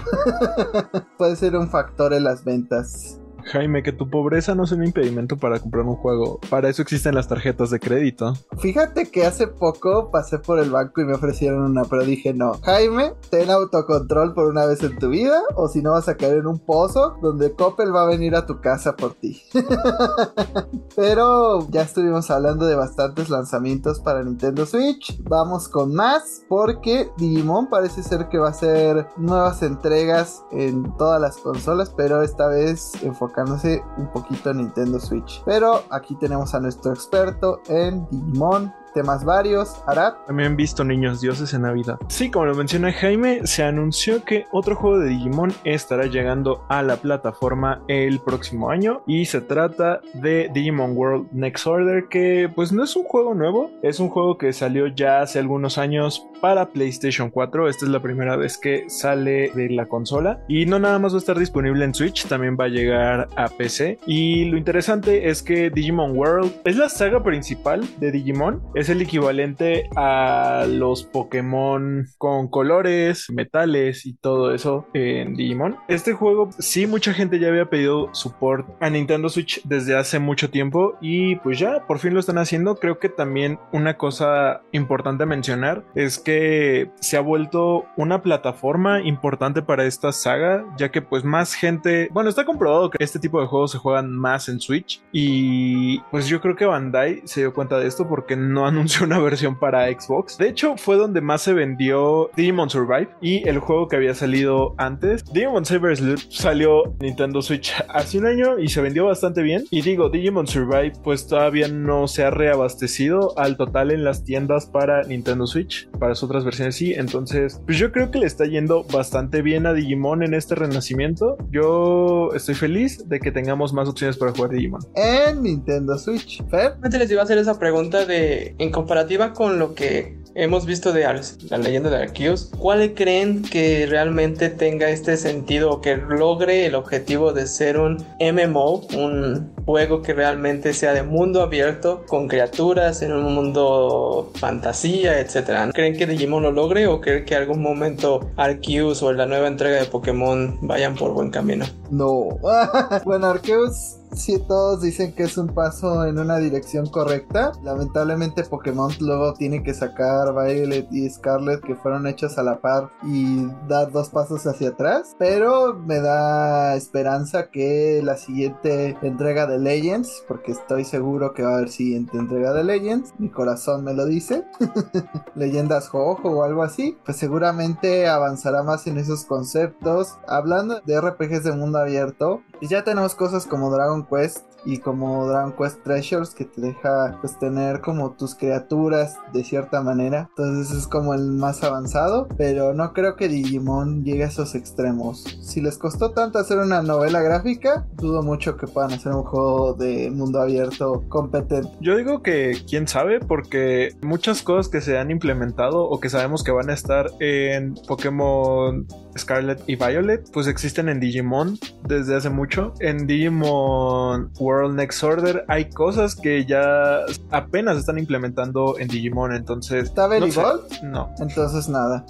puede 1.20 1.36
ser 1.36 1.56
un 1.56 1.70
factor 1.70 2.14
en 2.14 2.24
las 2.24 2.44
ventas. 2.44 3.21
Jaime, 3.46 3.84
que 3.84 3.92
tu 3.92 4.10
pobreza 4.10 4.56
no 4.56 4.64
es 4.64 4.72
un 4.72 4.84
impedimento 4.84 5.38
para 5.38 5.60
comprar 5.60 5.86
un 5.86 5.96
juego. 5.96 6.40
Para 6.50 6.70
eso 6.70 6.82
existen 6.82 7.16
las 7.16 7.28
tarjetas 7.28 7.70
de 7.70 7.80
crédito. 7.80 8.34
Fíjate 8.60 9.10
que 9.10 9.26
hace 9.26 9.48
poco 9.48 10.12
pasé 10.12 10.40
por 10.40 10.60
el 10.60 10.70
banco 10.70 11.02
y 11.02 11.06
me 11.06 11.14
ofrecieron 11.14 11.64
una, 11.64 11.86
pero 11.86 12.04
dije 12.04 12.34
no. 12.34 12.54
Jaime, 12.64 13.14
ten 13.30 13.50
autocontrol 13.50 14.34
por 14.34 14.48
una 14.48 14.66
vez 14.66 14.84
en 14.84 14.98
tu 15.00 15.10
vida, 15.10 15.42
o 15.56 15.68
si 15.68 15.82
no 15.82 15.92
vas 15.92 16.08
a 16.08 16.18
caer 16.18 16.38
en 16.38 16.48
un 16.48 16.60
pozo 16.60 17.18
donde 17.22 17.54
Coppel 17.54 17.94
va 17.94 18.04
a 18.04 18.08
venir 18.08 18.36
a 18.36 18.46
tu 18.46 18.62
casa 18.62 18.96
por 18.96 19.14
ti. 19.16 19.42
pero 20.96 21.68
ya 21.70 21.82
estuvimos 21.82 22.30
hablando 22.30 22.66
de 22.66 22.76
bastantes 22.76 23.30
lanzamientos 23.30 24.00
para 24.00 24.24
Nintendo 24.24 24.66
Switch. 24.66 25.22
Vamos 25.24 25.68
con 25.68 25.94
más, 25.94 26.44
porque 26.48 27.10
Digimon 27.18 27.70
parece 27.70 28.04
ser 28.04 28.28
que 28.30 28.38
va 28.38 28.50
a 28.50 28.54
ser 28.54 29.08
nuevas 29.18 29.64
entregas 29.64 30.44
en 30.52 30.96
todas 30.98 31.20
las 31.20 31.38
consolas, 31.38 31.94
pero 31.96 32.22
esta 32.22 32.48
vez 32.48 32.92
enfocado 33.04 33.31
enfocándose 33.32 33.84
un 33.98 34.08
poquito 34.08 34.52
en 34.52 34.58
Nintendo 34.58 35.00
Switch. 35.00 35.42
Pero 35.46 35.84
aquí 35.90 36.16
tenemos 36.16 36.54
a 36.54 36.60
nuestro 36.60 36.92
experto 36.92 37.62
en 37.68 38.08
Digimon, 38.10 38.74
temas 38.94 39.24
varios. 39.26 39.82
Arad. 39.88 40.14
También 40.28 40.56
visto 40.56 40.84
niños 40.84 41.22
dioses 41.22 41.54
en 41.54 41.64
Navidad. 41.64 41.98
Sí, 42.08 42.30
como 42.30 42.46
lo 42.46 42.56
menciona 42.56 42.92
Jaime, 42.92 43.46
se 43.46 43.64
anunció 43.64 44.24
que 44.24 44.46
otro 44.52 44.76
juego 44.76 45.00
de 45.00 45.10
Digimon 45.10 45.54
estará 45.64 46.06
llegando 46.06 46.66
a 46.70 46.82
la 46.82 46.98
plataforma 46.98 47.82
el 47.88 48.20
próximo 48.20 48.70
año 48.70 49.04
y 49.08 49.26
se 49.26 49.42
trata 49.42 50.02
de 50.14 50.50
Digimon 50.54 50.96
World 50.96 51.30
Next 51.32 51.68
Order, 51.68 52.08
que 52.10 52.50
pues 52.54 52.72
no 52.72 52.84
es 52.84 52.96
un 52.96 53.04
juego 53.04 53.34
nuevo, 53.34 53.72
es 53.82 54.00
un 54.00 54.10
juego 54.10 54.38
que 54.38 54.54
salió 54.54 54.88
ya 54.88 55.22
hace 55.22 55.40
algunos 55.40 55.78
años 55.78 56.26
para 56.42 56.70
PlayStation 56.70 57.30
4. 57.30 57.70
Esta 57.70 57.86
es 57.86 57.92
la 57.92 58.02
primera 58.02 58.36
vez 58.36 58.58
que 58.58 58.90
sale 58.90 59.52
de 59.54 59.70
la 59.70 59.86
consola 59.86 60.44
y 60.48 60.66
no 60.66 60.80
nada 60.80 61.00
más 61.00 61.14
va 61.14 61.18
a 61.18 61.20
estar 61.20 61.38
disponible 61.38 61.86
en 61.86 61.94
Switch, 61.94 62.28
también 62.28 62.58
va 62.60 62.66
a 62.66 62.70
llegar 62.70 63.28
a 63.36 63.48
PC. 63.48 64.00
Y 64.06 64.46
lo 64.46 64.58
interesante 64.58 65.30
es 65.30 65.42
que 65.42 65.70
Digimon 65.70 66.18
World 66.18 66.52
es 66.66 66.76
la 66.78 66.90
saga 66.90 67.24
principal 67.24 67.88
de 68.00 68.12
Digimon, 68.12 68.62
el 68.90 69.02
equivalente 69.02 69.90
a 69.96 70.66
los 70.68 71.04
Pokémon 71.04 72.08
con 72.18 72.48
colores, 72.48 73.30
metales 73.30 74.06
y 74.06 74.14
todo 74.14 74.54
eso 74.54 74.88
en 74.94 75.36
Digimon. 75.36 75.78
Este 75.88 76.14
juego, 76.14 76.50
sí, 76.60 76.88
mucha 76.88 77.14
gente 77.14 77.40
ya 77.40 77.50
había 77.50 77.70
pedido 77.70 78.10
support 78.14 78.68
a 78.80 78.90
Nintendo 78.90 79.30
Switch 79.30 79.62
desde 79.64 79.96
hace 79.96 80.20
mucho 80.20 80.50
tiempo 80.50 80.96
y 81.02 81.36
pues 81.38 81.60
ya 81.60 81.86
por 81.88 82.00
fin 82.00 82.14
lo 82.14 82.20
están 82.20 82.38
haciendo. 82.38 82.76
Creo 82.76 83.00
que 83.00 83.10
también 83.10 83.60
una 83.72 83.98
cosa 83.98 84.62
importante 84.72 85.24
a 85.24 85.28
mencionar 85.28 85.84
es 85.96 86.20
que 86.20 86.92
se 87.00 87.18
ha 87.18 87.22
vuelto 87.22 87.86
una 87.98 88.22
plataforma 88.22 89.02
importante 89.02 89.62
para 89.62 89.86
esta 89.86 90.12
saga, 90.12 90.66
ya 90.78 90.90
que 90.90 91.02
pues 91.02 91.24
más 91.24 91.54
gente, 91.54 92.10
bueno, 92.12 92.30
está 92.30 92.46
comprobado 92.46 92.90
que 92.90 93.04
este 93.04 93.20
tipo 93.20 93.42
de 93.42 93.48
juegos 93.48 93.72
se 93.72 93.78
juegan 93.78 94.12
más 94.12 94.50
en 94.50 94.60
Switch 94.60 95.02
y 95.12 96.00
pues 96.12 96.28
yo 96.28 96.42
creo 96.42 96.56
que 96.56 96.66
Bandai 96.66 97.22
se 97.26 97.42
dio 97.42 97.54
cuenta 97.54 97.78
de 97.78 97.88
esto 97.88 98.08
porque 98.08 98.36
no 98.36 98.66
anunció 98.72 99.06
una 99.06 99.20
versión 99.20 99.60
para 99.60 99.88
Xbox. 99.88 100.38
De 100.38 100.48
hecho, 100.48 100.76
fue 100.78 100.96
donde 100.96 101.22
más 101.22 101.42
se 101.42 101.54
vendió 101.54 102.32
Digimon 102.36 102.70
Survive 102.70 103.10
y 103.22 103.48
el 103.48 103.60
juego 103.60 103.88
que 103.88 103.98
había 103.98 104.16
salido 104.16 104.74
antes. 104.78 105.24
Digimon 105.32 105.66
Saber 105.66 105.98
salió 106.30 106.84
Nintendo 107.00 107.42
Switch 107.42 107.74
hace 107.90 108.18
un 108.18 108.26
año 108.26 108.60
y 108.60 108.70
se 108.70 108.82
vendió 108.82 109.06
bastante 109.06 109.42
bien. 109.42 109.66
Y 109.70 109.82
digo, 109.82 110.10
Digimon 110.10 110.48
Survive 110.48 110.94
pues 111.04 111.28
todavía 111.28 111.68
no 111.68 112.08
se 112.08 112.24
ha 112.24 112.32
reabastecido 112.32 113.38
al 113.38 113.58
total 113.58 113.92
en 113.92 114.04
las 114.04 114.24
tiendas 114.24 114.66
para 114.66 115.04
Nintendo 115.04 115.48
Switch, 115.48 115.90
para 116.00 116.16
sus 116.16 116.30
otras 116.30 116.46
versiones 116.46 116.76
sí. 116.76 116.94
Entonces, 116.94 117.62
pues 117.66 117.78
yo 117.78 117.92
creo 117.92 118.10
que 118.10 118.20
le 118.20 118.26
está 118.26 118.46
yendo 118.46 118.84
bastante 118.86 119.42
bien 119.42 119.66
a 119.66 119.74
Digimon 119.74 120.24
en 120.24 120.34
este 120.34 120.56
renacimiento. 120.56 121.38
Yo 121.52 122.30
estoy 122.34 122.56
feliz 122.56 123.08
de 123.10 123.20
que 123.20 123.32
tengamos 123.32 123.74
más 123.74 123.90
opciones 123.90 124.18
para 124.18 124.32
jugar 124.32 124.52
Digimon. 124.52 124.82
En 124.96 125.44
Nintendo 125.44 125.98
Switch. 125.98 126.42
Fer. 126.50 126.74
Antes 126.82 127.00
les 127.00 127.12
iba 127.12 127.22
a 127.22 127.24
hacer 127.26 127.38
esa 127.38 127.60
pregunta 127.60 128.06
de, 128.06 128.56
en 128.62 128.72
comparativa 128.72 129.34
con 129.34 129.58
lo 129.58 129.74
que 129.74 130.22
hemos 130.36 130.66
visto 130.66 130.94
de 130.94 131.04
la 131.50 131.58
leyenda 131.58 131.90
de 131.90 132.04
Arceus, 132.04 132.52
¿cuál 132.58 132.94
creen 132.94 133.42
que 133.42 133.86
realmente 133.90 134.50
tenga 134.50 134.90
este 134.90 135.18
sentido 135.18 135.72
o 135.72 135.82
que 135.82 135.98
logre 135.98 136.68
el 136.68 136.76
objetivo 136.76 137.34
de 137.34 137.48
ser 137.48 137.78
un 137.78 137.98
MMO, 138.20 138.84
un 138.96 139.52
juego 139.66 140.02
que 140.02 140.14
realmente 140.14 140.74
sea 140.74 140.94
de 140.94 141.04
mundo 141.04 141.42
abierto 141.42 142.06
con 142.08 142.28
criaturas 142.28 143.02
en 143.02 143.14
un 143.14 143.34
mundo 143.34 144.32
fantasía, 144.36 145.20
etcétera? 145.20 145.72
¿Creen 145.74 145.98
que 145.98 146.06
Digimon 146.06 146.44
lo 146.44 146.52
logre 146.52 146.88
o 146.88 147.02
creen 147.02 147.26
que 147.26 147.36
algún 147.36 147.62
momento 147.62 148.32
Arceus 148.38 149.02
o 149.02 149.12
la 149.12 149.26
nueva 149.26 149.48
entrega 149.48 149.78
de 149.78 149.86
Pokémon 149.86 150.60
vayan 150.62 150.96
por 150.96 151.14
buen 151.14 151.32
camino? 151.32 151.66
No. 151.90 152.40
bueno, 153.06 153.28
Arceus 153.28 154.01
si 154.14 154.38
todos 154.40 154.82
dicen 154.82 155.14
que 155.14 155.24
es 155.24 155.38
un 155.38 155.48
paso 155.48 156.06
en 156.06 156.20
una 156.20 156.38
dirección 156.38 156.88
correcta. 156.88 157.52
Lamentablemente 157.64 158.44
Pokémon 158.44 158.92
luego 159.00 159.34
tiene 159.34 159.64
que 159.64 159.74
sacar 159.74 160.34
Violet 160.34 160.88
y 160.92 161.10
Scarlet 161.10 161.62
que 161.62 161.76
fueron 161.76 162.08
hechos 162.08 162.38
a 162.38 162.44
la 162.44 162.60
par 162.60 162.90
y 163.04 163.48
dar 163.68 163.92
dos 163.92 164.10
pasos 164.10 164.46
hacia 164.48 164.70
atrás. 164.70 165.16
Pero 165.18 165.74
me 165.74 166.00
da 166.00 166.76
esperanza 166.76 167.50
que 167.50 168.02
la 168.04 168.18
siguiente 168.18 168.98
entrega 169.02 169.48
de 169.48 169.60
Legends, 169.60 170.24
porque 170.28 170.52
estoy 170.52 170.86
seguro 170.86 171.34
que 171.34 171.44
va 171.44 171.52
a 171.52 171.56
haber 171.56 171.70
siguiente 171.70 172.18
entrega 172.18 172.54
de 172.54 172.64
Legends, 172.64 173.14
mi 173.18 173.30
corazón 173.30 173.84
me 173.84 173.94
lo 173.94 174.06
dice, 174.06 174.46
leyendas 175.36 175.88
Jojo 175.90 176.30
o 176.30 176.44
algo 176.44 176.64
así, 176.64 176.98
pues 177.06 177.18
seguramente 177.18 178.08
avanzará 178.08 178.64
más 178.64 178.88
en 178.88 178.98
esos 178.98 179.26
conceptos. 179.26 180.18
Hablando 180.28 180.82
de 180.82 181.00
RPGs 181.00 181.44
de 181.44 181.52
mundo 181.54 181.80
abierto, 181.80 182.42
ya 182.68 182.84
tenemos 182.84 183.16
cosas 183.16 183.46
como 183.46 183.72
Dragon 183.72 184.06
Quest 184.06 184.46
y 184.66 184.78
como 184.78 185.28
Dragon 185.28 185.54
Quest 185.54 185.84
Treasures 185.84 186.36
que 186.36 186.46
te 186.46 186.62
deja 186.62 187.18
pues 187.22 187.38
tener 187.40 187.82
como 187.82 188.12
tus 188.12 188.36
criaturas 188.36 189.18
de 189.34 189.44
cierta 189.44 189.82
manera. 189.82 190.30
Entonces 190.30 190.78
es 190.78 190.88
como 190.88 191.14
el 191.14 191.32
más 191.32 191.64
avanzado 191.64 192.28
pero 192.38 192.74
no 192.74 192.94
creo 192.94 193.16
que 193.16 193.28
Digimon 193.28 194.04
llegue 194.04 194.24
a 194.24 194.28
esos 194.28 194.56
extremos. 194.56 195.24
Si 195.42 195.62
les 195.62 195.78
costó 195.78 196.12
tanto 196.12 196.40
hacer 196.40 196.60
una 196.60 196.82
novela 196.82 197.22
gráfica 197.22 197.88
dudo 197.94 198.22
mucho 198.24 198.58
que 198.58 198.68
puedan 198.68 198.94
hacer 198.94 199.14
un 199.14 199.24
juego 199.24 199.74
de 199.74 200.12
mundo 200.12 200.40
abierto 200.40 201.04
competente. 201.10 201.70
Yo 201.80 201.96
digo 201.96 202.22
que 202.22 202.58
quién 202.68 202.88
sabe 202.88 203.20
porque 203.20 203.96
muchas 204.02 204.42
cosas 204.42 204.70
que 204.70 204.82
se 204.82 204.98
han 204.98 205.12
implementado 205.12 205.84
o 205.84 206.00
que 206.00 206.10
sabemos 206.10 206.44
que 206.44 206.52
van 206.52 206.70
a 206.70 206.74
estar 206.74 207.12
en 207.20 207.76
Pokémon 207.88 208.88
Scarlet 209.18 209.62
y 209.68 209.76
Violet 209.76 210.30
pues 210.32 210.48
existen 210.48 210.90
en 210.90 211.00
Digimon 211.00 211.58
desde 211.88 212.16
hace 212.16 212.30
mucho 212.30 212.74
en 212.80 213.08
Digimon 213.08 214.32
World 214.40 214.76
Next 214.76 215.04
Order 215.04 215.46
hay 215.48 215.70
cosas 215.70 216.16
que 216.16 216.46
ya 216.46 217.00
apenas 217.32 217.78
están 217.78 217.98
implementando 217.98 218.78
en 218.80 218.88
Digimon, 218.88 219.34
entonces... 219.34 219.84
¿Está 219.84 220.08
Belly 220.08 220.32
no, 220.32 220.62
no. 220.84 221.10
Entonces 221.20 221.68
nada. 221.70 222.06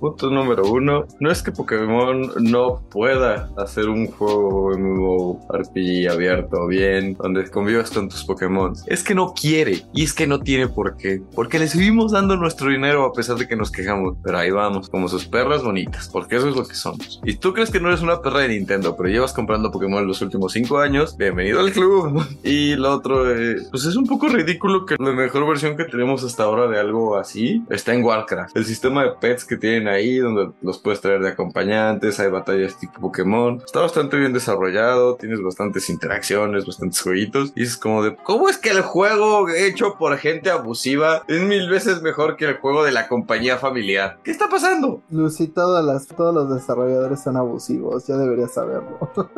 Punto 0.00 0.30
número 0.30 0.70
uno. 0.70 1.06
No 1.18 1.30
es 1.30 1.42
que 1.42 1.52
Pokémon 1.52 2.30
no 2.40 2.82
pueda 2.90 3.50
hacer 3.56 3.88
un 3.88 4.06
juego 4.06 4.72
en 4.74 5.38
RPG 5.48 6.10
abierto 6.10 6.66
bien, 6.66 7.14
donde 7.14 7.48
convivas 7.50 7.90
con 7.90 8.08
tus 8.08 8.24
Pokémon. 8.24 8.74
Es 8.86 9.02
que 9.02 9.14
no 9.14 9.34
quiere 9.34 9.84
y 9.92 10.04
es 10.04 10.12
que 10.12 10.26
no 10.26 10.40
tiene 10.40 10.68
por 10.68 10.96
qué. 10.96 11.22
Porque 11.34 11.58
le 11.58 11.68
seguimos 11.68 12.12
dando 12.12 12.36
nuestro 12.36 12.70
dinero 12.70 13.04
a 13.04 13.12
pesar 13.12 13.36
de 13.36 13.48
que 13.48 13.56
nos 13.56 13.70
quejamos. 13.70 14.16
Pero 14.22 14.38
ahí 14.38 14.50
vamos, 14.50 14.88
como 14.88 15.08
sus 15.08 15.26
perras 15.30 15.62
bonitas, 15.62 16.08
porque 16.08 16.36
eso 16.36 16.48
es 16.48 16.56
lo 16.56 16.66
que 16.66 16.74
somos. 16.74 17.20
Y 17.24 17.36
tú 17.36 17.52
crees 17.52 17.70
que 17.70 17.80
no 17.80 17.88
eres 17.88 18.02
una 18.02 18.20
perra 18.20 18.40
de 18.40 18.48
Nintendo, 18.48 18.96
pero 18.96 19.08
llevas 19.08 19.32
comprando 19.32 19.70
Pokémon 19.70 20.06
los 20.06 20.20
últimos 20.22 20.52
cinco 20.52 20.78
años, 20.78 21.16
bienvenido 21.16 21.60
al 21.60 21.72
club. 21.72 22.26
Y 22.42 22.74
lo 22.74 22.92
otro, 22.92 23.30
eh, 23.30 23.56
pues 23.70 23.84
es 23.84 23.96
un 23.96 24.06
poco 24.06 24.28
ridículo 24.28 24.86
que 24.86 24.96
la 24.98 25.12
mejor 25.12 25.46
versión 25.46 25.76
que 25.76 25.84
tenemos 25.84 26.24
hasta 26.24 26.44
ahora 26.44 26.68
de 26.68 26.78
algo 26.78 27.16
así 27.16 27.62
está 27.70 27.94
en 27.94 28.02
Warcraft. 28.02 28.56
El 28.56 28.64
sistema 28.64 29.04
de 29.04 29.10
pets 29.20 29.44
que 29.44 29.56
tienen 29.56 29.88
ahí, 29.88 30.16
donde 30.18 30.50
los 30.62 30.78
puedes 30.78 31.00
traer 31.00 31.20
de 31.20 31.28
acompañantes, 31.28 32.18
hay 32.18 32.30
batallas 32.30 32.78
tipo 32.78 33.00
Pokémon, 33.00 33.62
está 33.64 33.80
bastante 33.80 34.16
bien 34.16 34.32
desarrollado, 34.32 35.16
tienes 35.16 35.42
bastantes 35.42 35.90
interacciones, 35.90 36.66
bastantes 36.66 37.00
jueguitos. 37.00 37.52
Y 37.54 37.62
es 37.62 37.76
como 37.76 38.02
de, 38.02 38.16
¿cómo 38.16 38.48
es 38.48 38.58
que 38.58 38.70
el 38.70 38.82
juego 38.82 39.48
hecho 39.48 39.96
por 39.98 40.16
gente 40.18 40.50
abusiva 40.50 41.22
es 41.28 41.40
mil 41.42 41.68
veces 41.68 42.02
mejor 42.02 42.36
que 42.36 42.46
el 42.46 42.56
juego 42.56 42.84
de 42.84 42.92
la 42.92 43.08
compañía 43.08 43.58
familiar? 43.58 44.18
¿Qué 44.24 44.30
está 44.30 44.48
pasando? 44.48 45.02
Lucy, 45.20 45.48
todas 45.48 45.84
las, 45.84 46.06
todos 46.06 46.34
los 46.34 46.52
desarrolladores 46.52 47.22
son 47.22 47.36
abusivos, 47.36 48.06
ya 48.06 48.16
deberías 48.16 48.54
saberlo. 48.54 48.98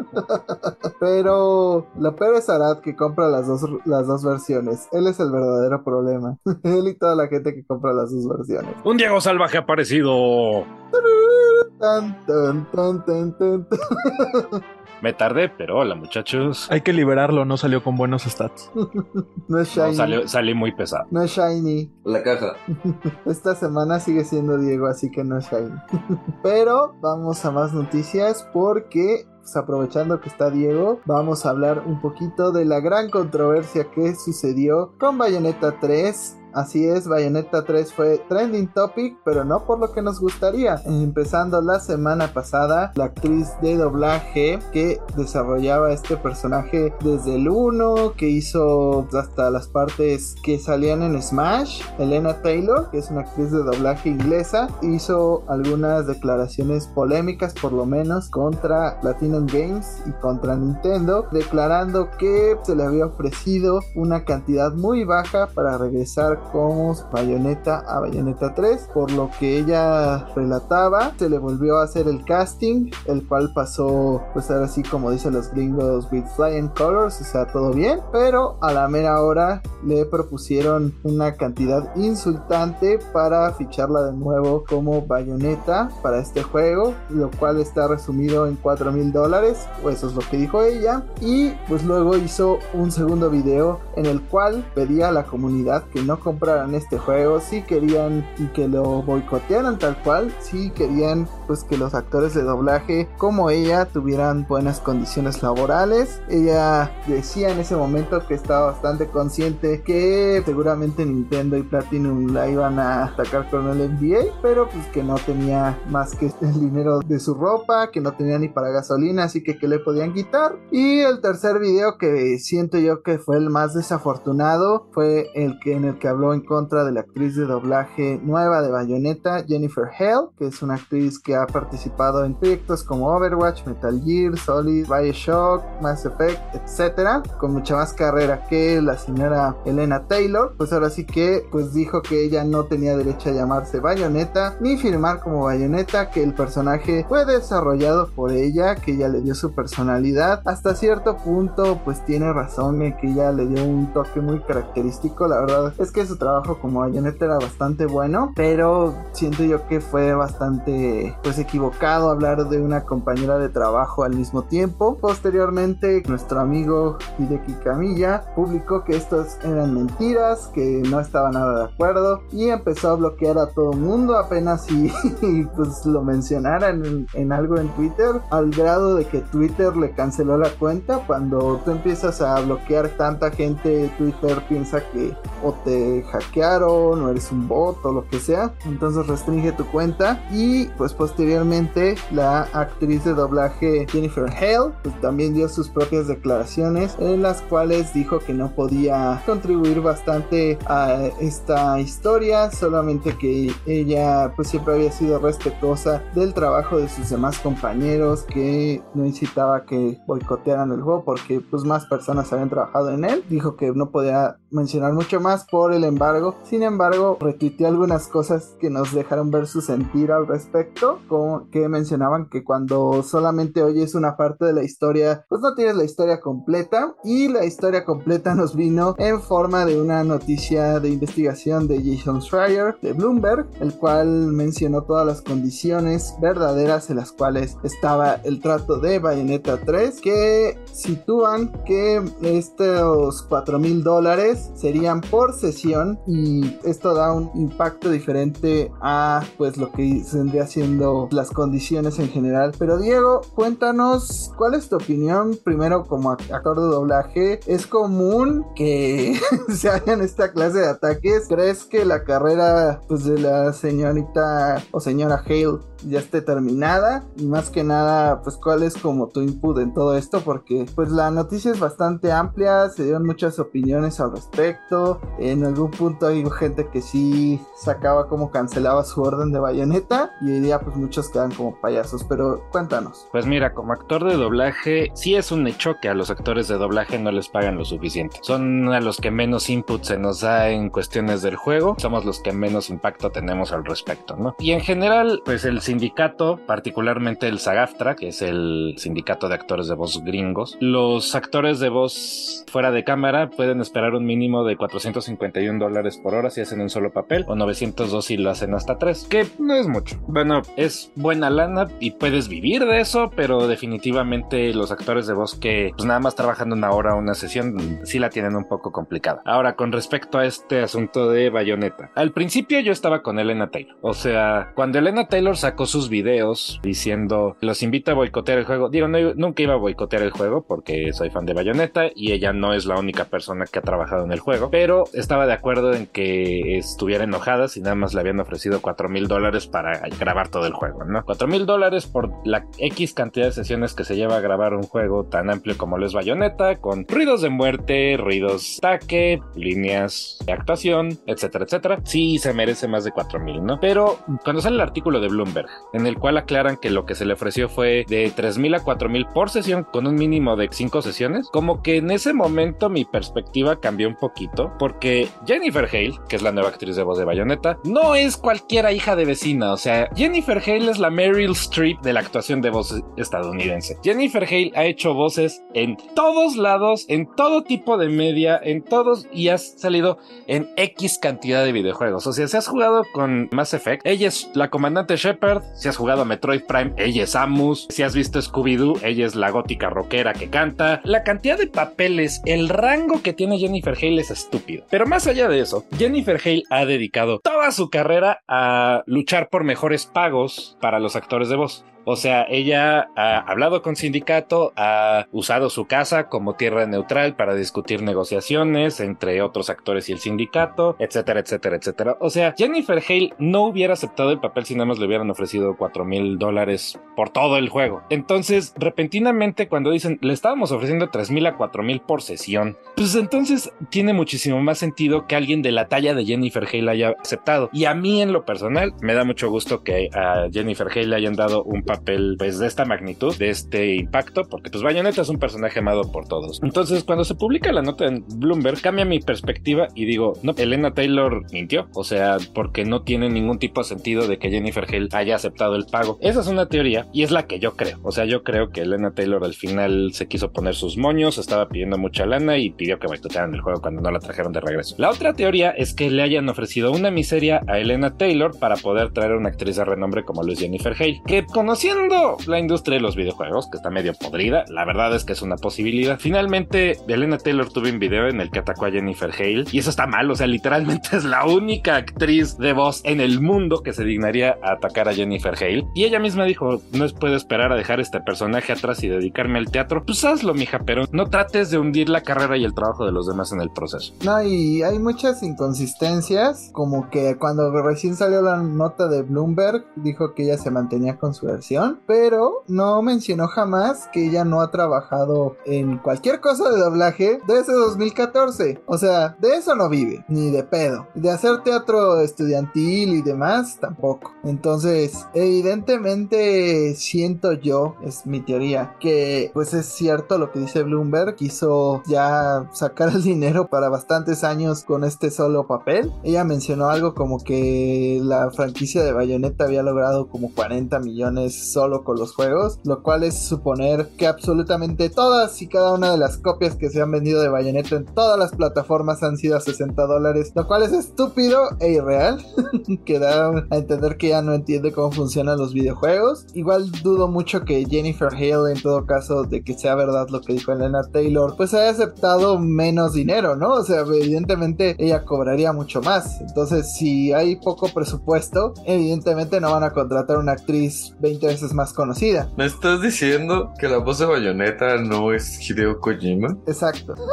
Pero 1.00 1.88
lo 1.98 2.16
peor 2.16 2.36
es 2.36 2.48
Arad 2.48 2.78
que 2.78 2.94
compra 2.94 3.28
las 3.28 3.48
dos, 3.48 3.62
las 3.84 4.06
dos 4.06 4.24
versiones. 4.24 4.88
Él 4.92 5.08
es 5.08 5.18
el 5.18 5.32
verdadero 5.32 5.82
problema. 5.82 6.38
Él 6.62 6.88
y 6.88 6.94
toda 6.94 7.16
la 7.16 7.26
gente 7.26 7.54
que 7.54 7.64
compra 7.64 7.92
las 7.92 8.12
dos 8.12 8.28
versiones. 8.28 8.76
Un 8.84 8.96
Diego 8.96 9.20
Salvaje 9.20 9.58
aparecido. 9.58 10.64
Me 15.02 15.12
tardé, 15.12 15.48
pero 15.48 15.78
hola 15.78 15.96
muchachos. 15.96 16.68
Hay 16.70 16.82
que 16.82 16.92
liberarlo, 16.92 17.44
no 17.44 17.56
salió 17.56 17.82
con 17.82 17.96
buenos 17.96 18.22
stats. 18.22 18.70
no 19.48 19.60
es 19.60 19.68
shiny. 19.68 19.96
No, 19.96 20.28
salí 20.28 20.54
muy 20.54 20.70
pesado. 20.70 21.06
No 21.10 21.22
es 21.22 21.32
shiny. 21.32 21.92
La 22.04 22.22
caja. 22.22 22.54
Esta 23.26 23.56
semana 23.56 23.98
sigue 23.98 24.24
siendo 24.24 24.58
Diego, 24.58 24.86
así 24.86 25.10
que 25.10 25.24
no 25.24 25.38
es 25.38 25.50
shiny. 25.50 25.74
pero 26.44 26.94
vamos 27.00 27.44
a 27.44 27.50
más 27.50 27.74
noticias 27.74 28.48
porque 28.52 29.26
pues 29.40 29.56
aprovechando 29.56 30.20
que 30.20 30.28
está 30.28 30.50
Diego, 30.50 31.00
vamos 31.04 31.46
a 31.46 31.50
hablar 31.50 31.82
un 31.84 32.00
poquito 32.00 32.52
de 32.52 32.64
la 32.64 32.78
gran 32.78 33.10
controversia 33.10 33.90
que 33.90 34.14
sucedió 34.14 34.94
con 35.00 35.18
Bayonetta 35.18 35.80
3 35.80 36.38
Así 36.54 36.86
es, 36.86 37.08
Bayonetta 37.08 37.64
3 37.64 37.92
fue 37.92 38.18
trending 38.28 38.68
topic, 38.68 39.16
pero 39.24 39.44
no 39.44 39.64
por 39.64 39.78
lo 39.78 39.92
que 39.92 40.02
nos 40.02 40.20
gustaría. 40.20 40.80
Empezando 40.84 41.60
la 41.62 41.80
semana 41.80 42.32
pasada, 42.34 42.92
la 42.94 43.04
actriz 43.04 43.48
de 43.62 43.76
doblaje 43.76 44.58
que 44.72 45.00
desarrollaba 45.16 45.92
este 45.92 46.16
personaje 46.16 46.92
desde 47.02 47.36
el 47.36 47.48
1, 47.48 48.14
que 48.16 48.28
hizo 48.28 49.08
hasta 49.18 49.50
las 49.50 49.68
partes 49.68 50.34
que 50.42 50.58
salían 50.58 51.02
en 51.02 51.20
Smash, 51.22 51.82
Elena 51.98 52.42
Taylor, 52.42 52.90
que 52.90 52.98
es 52.98 53.10
una 53.10 53.22
actriz 53.22 53.50
de 53.50 53.62
doblaje 53.62 54.10
inglesa, 54.10 54.68
hizo 54.82 55.44
algunas 55.48 56.06
declaraciones 56.06 56.86
polémicas 56.88 57.54
por 57.54 57.72
lo 57.72 57.86
menos 57.86 58.28
contra 58.28 59.00
Platinum 59.00 59.46
Games 59.46 60.02
y 60.06 60.10
contra 60.20 60.56
Nintendo, 60.56 61.26
declarando 61.32 62.10
que 62.18 62.58
se 62.62 62.76
le 62.76 62.84
había 62.84 63.06
ofrecido 63.06 63.80
una 63.94 64.24
cantidad 64.24 64.72
muy 64.72 65.04
baja 65.04 65.48
para 65.54 65.78
regresar 65.78 66.41
como 66.50 66.94
Bayonetta 67.12 67.84
a 67.86 68.00
Bayonetta 68.00 68.54
3, 68.54 68.90
por 68.92 69.10
lo 69.12 69.30
que 69.38 69.58
ella 69.58 70.26
relataba, 70.34 71.12
se 71.18 71.28
le 71.28 71.38
volvió 71.38 71.78
a 71.78 71.84
hacer 71.84 72.08
el 72.08 72.24
casting, 72.24 72.90
el 73.06 73.26
cual 73.26 73.52
pasó 73.54 74.22
pues 74.32 74.50
ahora 74.50 74.68
sí 74.68 74.82
como 74.82 75.10
dicen 75.10 75.34
los 75.34 75.50
gringos 75.52 76.08
with 76.10 76.24
flying 76.36 76.68
colors, 76.68 77.20
o 77.20 77.24
sea, 77.24 77.46
todo 77.46 77.72
bien, 77.72 78.00
pero 78.12 78.56
a 78.60 78.72
la 78.72 78.88
mera 78.88 79.22
hora 79.22 79.62
le 79.84 80.04
propusieron 80.06 80.94
una 81.02 81.34
cantidad 81.34 81.94
insultante 81.96 82.98
para 83.12 83.52
ficharla 83.52 84.04
de 84.04 84.12
nuevo 84.12 84.64
como 84.68 85.06
Bayonetta 85.06 85.90
para 86.02 86.20
este 86.20 86.42
juego, 86.42 86.94
lo 87.10 87.30
cual 87.30 87.60
está 87.60 87.88
resumido 87.88 88.46
en 88.46 88.56
4 88.56 88.92
mil 88.92 89.12
dólares, 89.12 89.66
o 89.84 89.90
eso 89.90 90.08
es 90.08 90.14
lo 90.14 90.22
que 90.30 90.36
dijo 90.36 90.62
ella, 90.62 91.04
y 91.20 91.50
pues 91.68 91.84
luego 91.84 92.16
hizo 92.16 92.58
un 92.74 92.90
segundo 92.90 93.30
video 93.30 93.80
en 93.96 94.06
el 94.06 94.22
cual 94.22 94.64
pedía 94.74 95.08
a 95.08 95.12
la 95.12 95.24
comunidad 95.24 95.84
que 95.92 96.02
no 96.02 96.20
compraran 96.32 96.74
este 96.74 96.96
juego 96.96 97.40
si 97.40 97.60
querían 97.60 98.26
y 98.38 98.46
que 98.54 98.66
lo 98.66 99.02
boicotearan 99.02 99.78
tal 99.78 99.96
cual, 99.98 100.32
si 100.40 100.70
querían 100.70 101.28
pues 101.52 101.64
que 101.64 101.76
los 101.76 101.92
actores 101.92 102.32
de 102.32 102.44
doblaje 102.44 103.10
como 103.18 103.50
ella 103.50 103.84
tuvieran 103.84 104.46
buenas 104.48 104.80
condiciones 104.80 105.42
laborales. 105.42 106.22
Ella 106.30 106.90
decía 107.06 107.50
en 107.50 107.58
ese 107.60 107.76
momento 107.76 108.26
que 108.26 108.32
estaba 108.32 108.70
bastante 108.70 109.08
consciente 109.08 109.82
que 109.82 110.42
seguramente 110.46 111.04
Nintendo 111.04 111.58
y 111.58 111.62
Platinum 111.62 112.32
la 112.32 112.48
iban 112.48 112.78
a 112.78 113.04
atacar 113.04 113.50
con 113.50 113.68
el 113.68 113.86
NBA, 113.86 114.40
pero 114.40 114.66
pues 114.66 114.86
que 114.94 115.02
no 115.02 115.16
tenía 115.16 115.78
más 115.90 116.14
que 116.14 116.32
el 116.40 116.58
dinero 116.58 117.00
de 117.00 117.20
su 117.20 117.34
ropa, 117.34 117.90
que 117.90 118.00
no 118.00 118.12
tenía 118.12 118.38
ni 118.38 118.48
para 118.48 118.70
gasolina, 118.70 119.24
así 119.24 119.42
que 119.42 119.58
que 119.58 119.68
le 119.68 119.78
podían 119.78 120.14
quitar. 120.14 120.56
Y 120.70 121.00
el 121.00 121.20
tercer 121.20 121.58
video 121.58 121.98
que 121.98 122.38
siento 122.38 122.78
yo 122.78 123.02
que 123.02 123.18
fue 123.18 123.36
el 123.36 123.50
más 123.50 123.74
desafortunado 123.74 124.88
fue 124.92 125.28
el 125.34 125.58
que 125.60 125.74
en 125.74 125.84
el 125.84 125.98
que 125.98 126.08
habló 126.08 126.32
en 126.32 126.46
contra 126.46 126.82
de 126.84 126.92
la 126.92 127.00
actriz 127.00 127.36
de 127.36 127.44
doblaje 127.44 128.18
nueva 128.22 128.62
de 128.62 128.70
Bayonetta, 128.70 129.44
Jennifer 129.46 129.90
Hale, 129.98 130.28
que 130.38 130.46
es 130.46 130.62
una 130.62 130.76
actriz 130.76 131.18
que 131.18 131.34
ha 131.34 131.41
participado 131.46 132.24
en 132.24 132.34
proyectos 132.34 132.82
como 132.82 133.08
Overwatch, 133.08 133.66
Metal 133.66 134.00
Gear, 134.04 134.36
Solid, 134.38 134.86
Bioshock, 134.88 135.62
Mass 135.80 136.04
Effect, 136.04 136.40
etcétera, 136.54 137.22
con 137.38 137.52
mucha 137.52 137.76
más 137.76 137.92
carrera 137.92 138.46
que 138.48 138.80
la 138.80 138.96
señora 138.96 139.56
Elena 139.64 140.06
Taylor. 140.06 140.54
Pues 140.56 140.72
ahora 140.72 140.90
sí 140.90 141.04
que 141.04 141.46
pues 141.50 141.72
dijo 141.72 142.02
que 142.02 142.24
ella 142.24 142.44
no 142.44 142.64
tenía 142.64 142.96
derecho 142.96 143.30
a 143.30 143.32
llamarse 143.32 143.80
Bayonetta 143.80 144.56
ni 144.60 144.76
firmar 144.76 145.20
como 145.20 145.44
Bayonetta, 145.44 146.10
que 146.10 146.22
el 146.22 146.34
personaje 146.34 147.04
fue 147.08 147.24
desarrollado 147.24 148.10
por 148.10 148.32
ella, 148.32 148.76
que 148.76 148.92
ella 148.92 149.08
le 149.08 149.20
dio 149.20 149.34
su 149.34 149.52
personalidad. 149.54 150.42
Hasta 150.44 150.74
cierto 150.74 151.16
punto 151.16 151.80
pues 151.84 152.04
tiene 152.04 152.32
razón 152.32 152.82
en 152.82 152.96
que 152.96 153.10
ella 153.10 153.32
le 153.32 153.46
dio 153.46 153.64
un 153.64 153.92
toque 153.92 154.20
muy 154.20 154.40
característico. 154.40 155.26
La 155.28 155.40
verdad 155.40 155.74
es 155.78 155.92
que 155.92 156.06
su 156.06 156.16
trabajo 156.16 156.58
como 156.58 156.80
Bayonetta 156.80 157.24
era 157.24 157.38
bastante 157.38 157.86
bueno, 157.86 158.32
pero 158.34 158.94
siento 159.12 159.44
yo 159.44 159.66
que 159.68 159.80
fue 159.80 160.14
bastante 160.14 161.16
pues 161.22 161.38
equivocado 161.38 162.10
hablar 162.10 162.48
de 162.48 162.60
una 162.60 162.84
compañera 162.84 163.38
de 163.38 163.48
trabajo 163.48 164.04
al 164.04 164.14
mismo 164.14 164.42
tiempo. 164.44 164.98
Posteriormente, 164.98 166.02
nuestro 166.08 166.40
amigo 166.40 166.98
Hideki 167.18 167.54
Kamiya 167.64 168.24
publicó 168.34 168.84
que 168.84 168.96
estos 168.96 169.38
eran 169.44 169.74
mentiras, 169.74 170.50
que 170.54 170.82
no 170.88 171.00
estaba 171.00 171.30
nada 171.30 171.58
de 171.58 171.72
acuerdo 171.72 172.22
y 172.32 172.48
empezó 172.48 172.90
a 172.90 172.94
bloquear 172.96 173.38
a 173.38 173.50
todo 173.50 173.72
mundo 173.72 174.16
apenas 174.16 174.66
si 174.66 174.92
pues 175.56 175.86
lo 175.86 176.02
mencionaran 176.02 176.84
en, 176.84 177.06
en 177.14 177.32
algo 177.32 177.58
en 177.58 177.68
Twitter, 177.70 178.20
al 178.30 178.50
grado 178.50 178.96
de 178.96 179.04
que 179.06 179.20
Twitter 179.20 179.76
le 179.76 179.92
canceló 179.92 180.36
la 180.36 180.50
cuenta. 180.50 180.98
Cuando 181.06 181.60
tú 181.64 181.70
empiezas 181.70 182.20
a 182.20 182.40
bloquear 182.40 182.88
tanta 182.90 183.30
gente, 183.30 183.90
Twitter 183.98 184.42
piensa 184.48 184.80
que 184.92 185.16
o 185.42 185.52
te 185.64 186.02
hackearon 186.10 187.02
o 187.02 187.08
eres 187.08 187.30
un 187.32 187.48
bot 187.48 187.84
o 187.84 187.92
lo 187.92 188.08
que 188.08 188.18
sea. 188.18 188.52
Entonces 188.64 189.06
restringe 189.06 189.52
tu 189.52 189.66
cuenta 189.66 190.22
y 190.30 190.66
pues 190.78 190.94
posteriormente 191.12 191.94
la 192.10 192.42
actriz 192.54 193.04
de 193.04 193.12
doblaje 193.12 193.86
Jennifer 193.90 194.30
Hale 194.30 194.72
pues 194.82 194.98
también 195.02 195.34
dio 195.34 195.46
sus 195.46 195.68
propias 195.68 196.08
declaraciones 196.08 196.96
en 196.98 197.20
las 197.20 197.42
cuales 197.42 197.92
dijo 197.92 198.18
que 198.18 198.32
no 198.32 198.50
podía 198.54 199.22
contribuir 199.26 199.82
bastante 199.82 200.58
a 200.66 201.10
esta 201.20 201.78
historia, 201.78 202.50
solamente 202.50 203.18
que 203.18 203.52
ella 203.66 204.32
pues 204.34 204.48
siempre 204.48 204.74
había 204.74 204.90
sido 204.90 205.18
respetuosa 205.18 206.02
del 206.14 206.32
trabajo 206.32 206.78
de 206.78 206.88
sus 206.88 207.10
demás 207.10 207.38
compañeros, 207.40 208.22
que 208.22 208.82
no 208.94 209.04
incitaba 209.04 209.66
que 209.66 209.98
boicotearan 210.06 210.72
el 210.72 210.80
juego 210.80 211.04
porque 211.04 211.42
pues 211.42 211.64
más 211.64 211.84
personas 211.84 212.32
habían 212.32 212.48
trabajado 212.48 212.90
en 212.90 213.04
él. 213.04 213.22
Dijo 213.28 213.56
que 213.56 213.70
no 213.72 213.90
podía 213.90 214.38
mencionar 214.50 214.94
mucho 214.94 215.20
más 215.20 215.44
por 215.44 215.74
el 215.74 215.84
embargo. 215.84 216.36
Sin 216.44 216.62
embargo, 216.62 217.18
retuiteé 217.20 217.66
algunas 217.66 218.08
cosas 218.08 218.56
que 218.58 218.70
nos 218.70 218.94
dejaron 218.94 219.30
ver 219.30 219.46
su 219.46 219.60
sentir 219.60 220.10
al 220.10 220.26
respecto, 220.26 221.00
como 221.08 221.48
que 221.50 221.68
mencionaban 221.68 222.28
que 222.28 222.44
cuando 222.44 223.02
solamente 223.02 223.62
oyes 223.62 223.94
una 223.94 224.16
parte 224.16 224.44
de 224.44 224.52
la 224.52 224.62
historia, 224.62 225.24
pues 225.28 225.40
no 225.40 225.54
tienes 225.54 225.76
la 225.76 225.84
historia 225.84 226.20
completa 226.20 226.94
y 227.04 227.28
la 227.28 227.44
historia 227.44 227.84
completa 227.84 228.34
nos 228.34 228.54
vino 228.56 228.94
en 228.98 229.20
forma 229.20 229.64
de 229.64 229.80
una 229.80 230.04
noticia 230.04 230.80
de 230.80 230.90
investigación 230.90 231.68
de 231.68 231.82
Jason 231.82 232.20
Schreier 232.20 232.76
de 232.80 232.92
Bloomberg, 232.92 233.46
el 233.60 233.74
cual 233.74 234.08
mencionó 234.08 234.82
todas 234.82 235.06
las 235.06 235.22
condiciones 235.22 236.14
verdaderas 236.20 236.90
en 236.90 236.96
las 236.96 237.12
cuales 237.12 237.56
estaba 237.62 238.14
el 238.24 238.40
trato 238.40 238.78
de 238.78 238.98
Bayonetta 238.98 239.58
3 239.64 240.00
que 240.00 240.58
sitúan 240.72 241.52
que 241.64 242.02
estos 242.22 243.22
4 243.22 243.58
mil 243.58 243.82
dólares 243.82 244.50
serían 244.54 245.00
por 245.00 245.34
sesión 245.34 245.98
y 246.06 246.58
esto 246.64 246.94
da 246.94 247.12
un 247.12 247.30
impacto 247.34 247.90
diferente 247.90 248.70
a 248.80 249.22
pues 249.36 249.56
lo 249.56 249.70
que 249.72 250.02
vendría 250.12 250.46
siendo 250.46 250.91
las 251.10 251.30
condiciones 251.30 251.98
en 251.98 252.08
general. 252.08 252.52
Pero 252.58 252.78
Diego, 252.78 253.22
cuéntanos 253.34 254.32
cuál 254.36 254.54
es 254.54 254.68
tu 254.68 254.76
opinión 254.76 255.38
primero 255.42 255.86
como 255.86 256.10
actor 256.10 256.60
de 256.60 256.66
doblaje. 256.66 257.40
¿Es 257.46 257.66
común 257.66 258.44
que 258.54 259.18
se 259.48 259.68
hagan 259.68 260.00
esta 260.00 260.32
clase 260.32 260.58
de 260.58 260.68
ataques? 260.68 261.26
¿Crees 261.28 261.64
que 261.64 261.84
la 261.84 262.04
carrera 262.04 262.80
pues 262.88 263.04
de 263.04 263.18
la 263.18 263.52
señorita 263.52 264.62
o 264.70 264.80
señora 264.80 265.22
Hale 265.26 265.71
ya 265.88 265.98
esté 265.98 266.22
terminada? 266.22 267.04
Y 267.16 267.26
más 267.26 267.50
que 267.50 267.64
nada, 267.64 268.22
pues 268.22 268.36
cuál 268.36 268.62
es 268.62 268.76
como 268.76 269.08
tu 269.08 269.20
input 269.20 269.58
en 269.58 269.72
todo 269.74 269.96
esto 269.96 270.20
porque 270.20 270.66
pues 270.74 270.90
la 270.90 271.10
noticia 271.10 271.50
es 271.50 271.60
bastante 271.60 272.12
amplia, 272.12 272.68
se 272.68 272.84
dieron 272.84 273.04
muchas 273.04 273.38
opiniones 273.38 274.00
al 274.00 274.12
respecto. 274.12 275.00
En 275.18 275.44
algún 275.44 275.70
punto 275.70 276.06
hay 276.06 276.24
gente 276.38 276.68
que 276.72 276.80
sí 276.80 277.40
sacaba 277.56 278.08
como 278.08 278.30
cancelaba 278.30 278.84
su 278.84 279.02
orden 279.02 279.32
de 279.32 279.38
bayoneta 279.38 280.12
y 280.20 280.30
hoy 280.30 280.40
día 280.40 280.60
pues 280.60 280.76
muchos 280.76 281.08
quedan 281.10 281.32
como 281.32 281.60
payasos, 281.60 282.04
pero 282.04 282.44
cuéntanos. 282.50 283.06
Pues 283.12 283.26
mira, 283.26 283.54
como 283.54 283.72
actor 283.72 284.04
de 284.04 284.16
doblaje, 284.16 284.90
sí 284.94 285.14
es 285.14 285.32
un 285.32 285.46
hecho 285.46 285.76
que 285.80 285.88
a 285.88 285.94
los 285.94 286.10
actores 286.10 286.48
de 286.48 286.56
doblaje 286.56 286.98
no 286.98 287.12
les 287.12 287.28
pagan 287.28 287.56
lo 287.56 287.64
suficiente. 287.64 288.18
Son 288.22 288.72
a 288.72 288.80
los 288.80 288.98
que 288.98 289.10
menos 289.10 289.50
input 289.50 289.82
se 289.82 289.98
nos 289.98 290.20
da 290.20 290.48
en 290.50 290.70
cuestiones 290.70 291.22
del 291.22 291.36
juego, 291.36 291.76
somos 291.78 292.04
los 292.04 292.20
que 292.20 292.32
menos 292.32 292.70
impacto 292.70 293.10
tenemos 293.10 293.52
al 293.52 293.64
respecto, 293.64 294.16
¿no? 294.16 294.34
Y 294.38 294.52
en 294.52 294.60
general, 294.60 295.22
pues 295.24 295.44
el 295.44 295.60
sindicato, 295.72 296.38
particularmente 296.46 297.28
el 297.28 297.38
SAGAFTRA, 297.38 297.96
que 297.96 298.08
es 298.08 298.20
el 298.20 298.74
sindicato 298.76 299.30
de 299.30 299.36
actores 299.36 299.68
de 299.68 299.74
voz 299.74 300.04
gringos, 300.04 300.58
los 300.60 301.14
actores 301.14 301.60
de 301.60 301.70
voz 301.70 302.44
fuera 302.52 302.70
de 302.70 302.84
cámara 302.84 303.30
pueden 303.30 303.62
esperar 303.62 303.94
un 303.94 304.04
mínimo 304.04 304.44
de 304.44 304.58
451 304.58 305.58
dólares 305.58 305.96
por 305.96 306.14
hora 306.14 306.28
si 306.28 306.42
hacen 306.42 306.60
un 306.60 306.68
solo 306.68 306.92
papel 306.92 307.24
o 307.26 307.34
902 307.36 308.04
si 308.04 308.18
lo 308.18 308.28
hacen 308.28 308.52
hasta 308.52 308.76
tres, 308.76 309.06
que 309.08 309.26
no 309.38 309.54
es 309.54 309.66
mucho. 309.66 309.98
Bueno, 310.06 310.42
es 310.56 310.92
buena 310.94 311.30
lana 311.30 311.68
y 311.80 311.92
puedes 311.92 312.28
vivir 312.28 312.66
de 312.66 312.80
eso, 312.80 313.10
pero 313.16 313.46
definitivamente 313.46 314.52
los 314.52 314.72
actores 314.72 315.06
de 315.06 315.14
voz 315.14 315.36
que 315.36 315.70
pues 315.74 315.86
nada 315.86 316.00
más 316.00 316.14
trabajan 316.14 316.52
una 316.52 316.70
hora 316.70 316.94
una 316.96 317.14
sesión 317.14 317.80
sí 317.84 317.98
la 317.98 318.10
tienen 318.10 318.36
un 318.36 318.44
poco 318.44 318.72
complicada. 318.72 319.22
Ahora, 319.24 319.56
con 319.56 319.72
respecto 319.72 320.18
a 320.18 320.26
este 320.26 320.60
asunto 320.60 321.08
de 321.08 321.30
Bayonetta, 321.30 321.90
al 321.94 322.12
principio 322.12 322.60
yo 322.60 322.72
estaba 322.72 323.02
con 323.02 323.18
Elena 323.18 323.50
Taylor, 323.50 323.76
o 323.80 323.94
sea, 323.94 324.52
cuando 324.54 324.78
Elena 324.78 325.08
Taylor 325.08 325.34
sacó 325.34 325.61
sus 325.66 325.88
videos 325.88 326.60
diciendo, 326.62 327.36
los 327.40 327.62
invito 327.62 327.90
a 327.90 327.94
boicotear 327.94 328.38
el 328.38 328.44
juego. 328.44 328.68
Digo, 328.68 328.88
nunca 328.88 329.42
iba 329.42 329.54
a 329.54 329.58
boicotear 329.58 330.02
el 330.02 330.10
juego 330.10 330.44
porque 330.46 330.92
soy 330.92 331.10
fan 331.10 331.26
de 331.26 331.34
Bayonetta 331.34 331.90
y 331.94 332.12
ella 332.12 332.32
no 332.32 332.54
es 332.54 332.66
la 332.66 332.78
única 332.78 333.06
persona 333.06 333.46
que 333.46 333.58
ha 333.58 333.62
trabajado 333.62 334.04
en 334.04 334.12
el 334.12 334.20
juego, 334.20 334.50
pero 334.50 334.84
estaba 334.92 335.26
de 335.26 335.32
acuerdo 335.32 335.74
en 335.74 335.86
que 335.86 336.58
estuviera 336.58 337.04
enojada 337.04 337.48
si 337.48 337.60
nada 337.60 337.74
más 337.74 337.94
le 337.94 338.00
habían 338.00 338.20
ofrecido 338.20 338.60
4 338.60 338.88
mil 338.88 339.08
dólares 339.08 339.46
para 339.46 339.80
grabar 339.98 340.28
todo 340.28 340.46
el 340.46 340.52
juego, 340.52 340.84
¿no? 340.84 341.04
4 341.04 341.28
mil 341.28 341.46
dólares 341.46 341.86
por 341.86 342.10
la 342.24 342.46
X 342.58 342.94
cantidad 342.94 343.26
de 343.26 343.32
sesiones 343.32 343.74
que 343.74 343.84
se 343.84 343.96
lleva 343.96 344.16
a 344.16 344.20
grabar 344.20 344.54
un 344.54 344.62
juego 344.62 345.04
tan 345.04 345.30
amplio 345.30 345.56
como 345.56 345.78
lo 345.78 345.86
es 345.86 345.92
Bayonetta, 345.92 346.58
con 346.58 346.86
ruidos 346.86 347.22
de 347.22 347.30
muerte, 347.30 347.96
ruidos 347.98 348.58
de 348.60 348.68
ataque, 348.68 349.20
líneas 349.34 350.18
de 350.24 350.32
actuación, 350.32 350.98
etcétera, 351.06 351.44
etcétera. 351.44 351.80
Sí 351.84 352.18
se 352.18 352.32
merece 352.32 352.68
más 352.68 352.84
de 352.84 352.92
4 352.92 353.20
mil, 353.20 353.44
¿no? 353.44 353.60
Pero 353.60 353.98
cuando 354.24 354.40
sale 354.40 354.56
el 354.56 354.60
artículo 354.60 355.00
de 355.00 355.08
Bloomberg, 355.08 355.48
en 355.72 355.86
el 355.86 355.98
cual 355.98 356.18
aclaran 356.18 356.56
que 356.56 356.70
lo 356.70 356.86
que 356.86 356.94
se 356.94 357.04
le 357.04 357.14
ofreció 357.14 357.48
fue 357.48 357.84
de 357.88 358.12
3 358.14 358.38
mil 358.38 358.54
a 358.54 358.62
4 358.62 358.88
mil 358.88 359.06
por 359.06 359.30
sesión 359.30 359.64
con 359.64 359.86
un 359.86 359.94
mínimo 359.94 360.36
de 360.36 360.48
5 360.50 360.82
sesiones, 360.82 361.28
como 361.32 361.62
que 361.62 361.76
en 361.76 361.90
ese 361.90 362.12
momento 362.12 362.68
mi 362.68 362.84
perspectiva 362.84 363.60
cambió 363.60 363.88
un 363.88 363.96
poquito, 363.96 364.52
porque 364.58 365.08
Jennifer 365.26 365.64
Hale, 365.64 365.94
que 366.08 366.16
es 366.16 366.22
la 366.22 366.32
nueva 366.32 366.50
actriz 366.50 366.76
de 366.76 366.82
voz 366.82 366.98
de 366.98 367.04
Bayonetta, 367.04 367.58
no 367.64 367.94
es 367.94 368.16
cualquiera 368.16 368.72
hija 368.72 368.96
de 368.96 369.04
vecina, 369.04 369.52
o 369.52 369.56
sea, 369.56 369.88
Jennifer 369.94 370.38
Hale 370.38 370.70
es 370.70 370.78
la 370.78 370.90
Meryl 370.90 371.32
Streep 371.32 371.80
de 371.80 371.92
la 371.92 372.00
actuación 372.00 372.40
de 372.40 372.50
voz 372.50 372.74
estadounidense. 372.96 373.78
Jennifer 373.82 374.24
Hale 374.24 374.52
ha 374.54 374.64
hecho 374.64 374.94
voces 374.94 375.42
en 375.54 375.76
todos 375.94 376.36
lados, 376.36 376.84
en 376.88 377.06
todo 377.14 377.42
tipo 377.42 377.78
de 377.78 377.88
media, 377.88 378.38
en 378.42 378.62
todos 378.62 379.06
y 379.12 379.28
has 379.28 379.60
salido 379.60 379.98
en 380.26 380.50
X 380.56 380.98
cantidad 380.98 381.44
de 381.44 381.52
videojuegos. 381.52 382.06
O 382.06 382.12
sea, 382.12 382.28
si 382.28 382.36
has 382.36 382.46
jugado 382.46 382.84
con 382.92 383.28
Mass 383.32 383.54
Effect, 383.54 383.86
ella 383.86 384.08
es 384.08 384.30
la 384.34 384.50
comandante 384.50 384.96
Shepard, 384.96 385.31
si 385.54 385.68
has 385.68 385.76
jugado 385.76 386.02
a 386.02 386.04
Metroid 386.04 386.42
Prime, 386.46 386.72
ella 386.76 387.04
es 387.04 387.10
Samus, 387.10 387.66
si 387.70 387.82
has 387.82 387.94
visto 387.94 388.20
Scooby-Doo, 388.20 388.80
ella 388.82 389.06
es 389.06 389.14
la 389.14 389.30
gótica 389.30 389.70
rockera 389.70 390.12
que 390.12 390.28
canta. 390.28 390.80
La 390.84 391.04
cantidad 391.04 391.38
de 391.38 391.46
papeles, 391.46 392.20
el 392.26 392.48
rango 392.48 393.02
que 393.02 393.12
tiene 393.12 393.38
Jennifer 393.38 393.76
Hale 393.76 394.00
es 394.00 394.10
estúpido. 394.10 394.64
Pero 394.70 394.86
más 394.86 395.06
allá 395.06 395.28
de 395.28 395.40
eso, 395.40 395.64
Jennifer 395.78 396.20
Hale 396.22 396.44
ha 396.50 396.64
dedicado 396.64 397.20
toda 397.20 397.50
su 397.52 397.70
carrera 397.70 398.22
a 398.28 398.82
luchar 398.86 399.28
por 399.28 399.44
mejores 399.44 399.86
pagos 399.86 400.56
para 400.60 400.78
los 400.78 400.96
actores 400.96 401.28
de 401.28 401.36
voz. 401.36 401.64
O 401.84 401.96
sea, 401.96 402.26
ella 402.28 402.90
ha 402.96 403.18
hablado 403.18 403.62
con 403.62 403.76
sindicato, 403.76 404.52
ha 404.56 405.06
usado 405.12 405.50
su 405.50 405.66
casa 405.66 406.08
como 406.08 406.34
tierra 406.34 406.66
neutral 406.66 407.16
para 407.16 407.34
discutir 407.34 407.82
negociaciones 407.82 408.80
entre 408.80 409.22
otros 409.22 409.50
actores 409.50 409.88
y 409.88 409.92
el 409.92 409.98
sindicato, 409.98 410.76
etcétera, 410.78 411.20
etcétera, 411.20 411.56
etcétera. 411.56 411.96
O 412.00 412.10
sea, 412.10 412.34
Jennifer 412.36 412.82
Hale 412.88 413.14
no 413.18 413.42
hubiera 413.42 413.72
aceptado 413.72 414.12
el 414.12 414.20
papel 414.20 414.44
si 414.44 414.54
nada 414.54 414.66
más 414.66 414.78
le 414.78 414.86
hubieran 414.86 415.10
ofrecido 415.10 415.56
4 415.56 415.84
mil 415.84 416.18
dólares 416.18 416.78
por 416.96 417.10
todo 417.10 417.36
el 417.36 417.48
juego. 417.48 417.82
Entonces, 417.90 418.54
repentinamente, 418.56 419.48
cuando 419.48 419.70
dicen 419.70 419.98
le 420.02 420.12
estábamos 420.12 420.52
ofreciendo 420.52 420.90
3 420.90 421.10
mil 421.10 421.26
a 421.26 421.36
4 421.36 421.62
mil 421.62 421.80
por 421.80 422.02
sesión, 422.02 422.56
pues 422.76 422.94
entonces 422.94 423.52
tiene 423.70 423.92
muchísimo 423.92 424.40
más 424.40 424.58
sentido 424.58 425.06
que 425.06 425.16
alguien 425.16 425.42
de 425.42 425.52
la 425.52 425.68
talla 425.68 425.94
de 425.94 426.04
Jennifer 426.04 426.46
Hale 426.46 426.70
haya 426.70 426.94
aceptado. 427.00 427.50
Y 427.52 427.64
a 427.64 427.74
mí, 427.74 428.02
en 428.02 428.12
lo 428.12 428.24
personal, 428.24 428.74
me 428.80 428.94
da 428.94 429.04
mucho 429.04 429.30
gusto 429.30 429.62
que 429.62 429.90
a 429.94 430.28
Jennifer 430.32 430.68
Hale 430.68 430.86
le 430.86 430.96
hayan 430.96 431.14
dado 431.14 431.42
un 431.42 431.62
papel 431.72 432.16
pues 432.18 432.38
de 432.38 432.46
esta 432.46 432.64
magnitud, 432.64 433.16
de 433.16 433.30
este 433.30 433.74
impacto, 433.74 434.24
porque 434.28 434.50
pues 434.50 434.62
Bayonetta 434.62 435.02
es 435.02 435.08
un 435.08 435.18
personaje 435.18 435.60
amado 435.60 435.90
por 435.90 436.06
todos. 436.06 436.40
Entonces 436.42 436.84
cuando 436.84 437.04
se 437.04 437.14
publica 437.14 437.52
la 437.52 437.62
nota 437.62 437.86
en 437.86 438.04
Bloomberg 438.16 438.60
cambia 438.60 438.84
mi 438.84 439.00
perspectiva 439.00 439.68
y 439.74 439.86
digo, 439.86 440.14
no, 440.22 440.34
Elena 440.36 440.74
Taylor 440.74 441.24
mintió, 441.32 441.68
o 441.74 441.84
sea, 441.84 442.18
porque 442.34 442.64
no 442.64 442.82
tiene 442.82 443.08
ningún 443.08 443.38
tipo 443.38 443.60
de 443.60 443.68
sentido 443.68 444.06
de 444.06 444.18
que 444.18 444.30
Jennifer 444.30 444.66
Hale 444.68 444.88
haya 444.92 445.16
aceptado 445.16 445.56
el 445.56 445.66
pago. 445.66 445.98
Esa 446.00 446.20
es 446.20 446.26
una 446.26 446.46
teoría 446.46 446.86
y 446.92 447.02
es 447.02 447.10
la 447.10 447.26
que 447.26 447.38
yo 447.38 447.56
creo. 447.56 447.78
O 447.82 447.92
sea, 447.92 448.04
yo 448.04 448.22
creo 448.22 448.50
que 448.50 448.62
Elena 448.62 448.92
Taylor 448.92 449.24
al 449.24 449.34
final 449.34 449.92
se 449.92 450.08
quiso 450.08 450.32
poner 450.32 450.54
sus 450.54 450.76
moños, 450.76 451.18
estaba 451.18 451.48
pidiendo 451.48 451.78
mucha 451.78 452.06
lana 452.06 452.38
y 452.38 452.50
pidió 452.50 452.78
que 452.78 452.86
boicotearan 452.86 453.34
el 453.34 453.40
juego 453.40 453.60
cuando 453.60 453.80
no 453.80 453.90
la 453.90 454.00
trajeron 454.00 454.32
de 454.32 454.40
regreso. 454.40 454.74
La 454.78 454.90
otra 454.90 455.14
teoría 455.14 455.50
es 455.50 455.74
que 455.74 455.90
le 455.90 456.02
hayan 456.02 456.28
ofrecido 456.28 456.72
una 456.72 456.90
miseria 456.90 457.40
a 457.46 457.58
Elena 457.58 457.96
Taylor 457.96 458.38
para 458.38 458.56
poder 458.56 458.92
traer 458.92 459.12
una 459.12 459.30
actriz 459.30 459.56
de 459.56 459.64
renombre 459.64 460.04
como 460.04 460.22
lo 460.22 460.32
es 460.32 460.38
Jennifer 460.38 460.74
Hale, 460.78 461.02
que 461.06 461.24
conociendo 461.62 462.16
la 462.26 462.38
industria 462.38 462.76
de 462.76 462.82
los 462.82 462.96
videojuegos, 462.96 463.48
que 463.48 463.56
está 463.56 463.70
medio 463.70 463.94
podrida, 463.94 464.44
la 464.48 464.64
verdad 464.64 464.94
es 464.96 465.04
que 465.04 465.12
es 465.12 465.22
una 465.22 465.36
posibilidad. 465.36 465.98
Finalmente, 465.98 466.78
Elena 466.88 467.18
Taylor 467.18 467.52
tuvo 467.52 467.68
un 467.68 467.78
video 467.78 468.08
en 468.08 468.20
el 468.20 468.30
que 468.30 468.40
atacó 468.40 468.66
a 468.66 468.70
Jennifer 468.70 469.12
Hale, 469.16 469.44
y 469.52 469.58
eso 469.58 469.70
está 469.70 469.86
mal, 469.86 470.10
o 470.10 470.16
sea, 470.16 470.26
literalmente 470.26 470.88
es 470.96 471.04
la 471.04 471.24
única 471.24 471.76
actriz 471.76 472.36
de 472.38 472.52
voz 472.52 472.80
en 472.84 473.00
el 473.00 473.20
mundo 473.20 473.62
que 473.62 473.72
se 473.72 473.84
dignaría 473.84 474.36
a 474.42 474.54
atacar 474.54 474.88
a 474.88 474.94
Jennifer 474.94 475.34
Hale. 475.36 475.66
Y 475.74 475.84
ella 475.84 476.00
misma 476.00 476.24
dijo, 476.24 476.60
no 476.72 476.86
puedo 476.98 477.16
esperar 477.16 477.52
a 477.52 477.56
dejar 477.56 477.80
este 477.80 478.00
personaje 478.00 478.52
atrás 478.52 478.82
y 478.82 478.88
dedicarme 478.88 479.38
al 479.38 479.50
teatro. 479.50 479.84
Pues 479.84 480.04
hazlo, 480.04 480.34
mija, 480.34 480.60
pero 480.66 480.84
no 480.90 481.06
trates 481.06 481.50
de 481.50 481.58
hundir 481.58 481.88
la 481.88 482.02
carrera 482.02 482.36
y 482.36 482.44
el 482.44 482.54
trabajo 482.54 482.84
de 482.84 482.92
los 482.92 483.06
demás 483.06 483.32
en 483.32 483.40
el 483.40 483.50
proceso. 483.50 483.94
No, 484.04 484.22
y 484.22 484.62
hay 484.62 484.78
muchas 484.78 485.22
inconsistencias, 485.22 486.50
como 486.52 486.90
que 486.90 487.16
cuando 487.18 487.50
recién 487.62 487.94
salió 487.94 488.20
la 488.20 488.42
nota 488.42 488.88
de 488.88 489.02
Bloomberg, 489.02 489.64
dijo 489.76 490.14
que 490.14 490.24
ella 490.24 490.38
se 490.38 490.50
mantenía 490.50 490.98
con 490.98 491.14
su 491.14 491.26
versión, 491.26 491.51
pero 491.86 492.44
no 492.48 492.82
mencionó 492.82 493.28
jamás 493.28 493.88
que 493.92 494.06
ella 494.06 494.24
no 494.24 494.40
ha 494.40 494.50
trabajado 494.50 495.36
en 495.44 495.78
cualquier 495.78 496.20
cosa 496.20 496.50
de 496.50 496.58
doblaje 496.58 497.20
desde 497.26 497.52
2014. 497.52 498.62
O 498.66 498.78
sea, 498.78 499.16
de 499.20 499.36
eso 499.36 499.54
no 499.54 499.68
vive, 499.68 500.04
ni 500.08 500.30
de 500.30 500.44
pedo. 500.44 500.86
De 500.94 501.10
hacer 501.10 501.42
teatro 501.42 502.00
estudiantil 502.00 502.94
y 502.94 503.02
demás, 503.02 503.58
tampoco. 503.60 504.12
Entonces, 504.24 505.06
evidentemente 505.14 506.74
siento 506.74 507.32
yo, 507.32 507.76
es 507.82 508.06
mi 508.06 508.20
teoría, 508.20 508.76
que 508.80 509.30
pues 509.34 509.54
es 509.54 509.66
cierto 509.66 510.18
lo 510.18 510.30
que 510.30 510.40
dice 510.40 510.62
Bloomberg, 510.62 511.16
quiso 511.16 511.82
ya 511.86 512.48
sacar 512.52 512.90
el 512.90 513.02
dinero 513.02 513.48
para 513.48 513.68
bastantes 513.68 514.24
años 514.24 514.64
con 514.64 514.84
este 514.84 515.10
solo 515.10 515.46
papel. 515.46 515.92
Ella 516.02 516.24
mencionó 516.24 516.68
algo 516.70 516.94
como 516.94 517.22
que 517.22 518.00
la 518.02 518.30
franquicia 518.30 518.82
de 518.82 518.92
Bayonetta 518.92 519.44
había 519.44 519.62
logrado 519.62 520.08
como 520.08 520.32
40 520.34 520.78
millones 520.80 521.41
solo 521.42 521.84
con 521.84 521.98
los 521.98 522.14
juegos, 522.14 522.60
lo 522.64 522.82
cual 522.82 523.04
es 523.04 523.18
suponer 523.18 523.88
que 523.96 524.06
absolutamente 524.06 524.90
todas 524.90 525.40
y 525.42 525.48
cada 525.48 525.74
una 525.74 525.90
de 525.90 525.98
las 525.98 526.18
copias 526.18 526.56
que 526.56 526.70
se 526.70 526.80
han 526.80 526.90
vendido 526.90 527.22
de 527.22 527.28
Bayonetta 527.28 527.76
en 527.76 527.84
todas 527.84 528.18
las 528.18 528.32
plataformas 528.32 529.02
han 529.02 529.16
sido 529.16 529.36
a 529.36 529.40
60 529.40 529.86
dólares, 529.86 530.32
lo 530.34 530.46
cual 530.46 530.62
es 530.62 530.72
estúpido 530.72 531.40
e 531.60 531.72
irreal, 531.72 532.24
que 532.84 532.98
da 532.98 533.30
a 533.50 533.56
entender 533.56 533.96
que 533.96 534.08
ya 534.08 534.22
no 534.22 534.34
entiende 534.34 534.72
cómo 534.72 534.92
funcionan 534.92 535.38
los 535.38 535.52
videojuegos. 535.52 536.26
Igual 536.34 536.70
dudo 536.82 537.08
mucho 537.08 537.44
que 537.44 537.64
Jennifer 537.68 538.12
Hale, 538.12 538.52
en 538.52 538.62
todo 538.62 538.86
caso, 538.86 539.24
de 539.24 539.42
que 539.42 539.54
sea 539.54 539.74
verdad 539.74 540.08
lo 540.10 540.20
que 540.20 540.34
dijo 540.34 540.52
Elena 540.52 540.82
Taylor, 540.82 541.34
pues 541.36 541.54
haya 541.54 541.70
aceptado 541.70 542.38
menos 542.38 542.92
dinero, 542.92 543.36
¿no? 543.36 543.54
O 543.54 543.64
sea, 543.64 543.80
evidentemente 543.80 544.76
ella 544.78 545.04
cobraría 545.04 545.52
mucho 545.52 545.80
más. 545.80 546.20
Entonces, 546.20 546.74
si 546.74 547.12
hay 547.12 547.36
poco 547.36 547.68
presupuesto, 547.68 548.54
evidentemente 548.66 549.40
no 549.40 549.52
van 549.52 549.64
a 549.64 549.72
contratar 549.72 550.18
una 550.18 550.32
actriz 550.32 550.94
20 551.00 551.26
veces 551.32 551.54
más 551.54 551.72
conocida. 551.72 552.30
¿Me 552.36 552.46
estás 552.46 552.80
diciendo 552.80 553.52
que 553.58 553.68
la 553.68 553.78
voz 553.78 553.98
de 553.98 554.06
Bayonetta 554.06 554.76
no 554.76 555.12
es 555.12 555.38
Hideo 555.48 555.80
Kojima? 555.80 556.36
Exacto. 556.46 556.94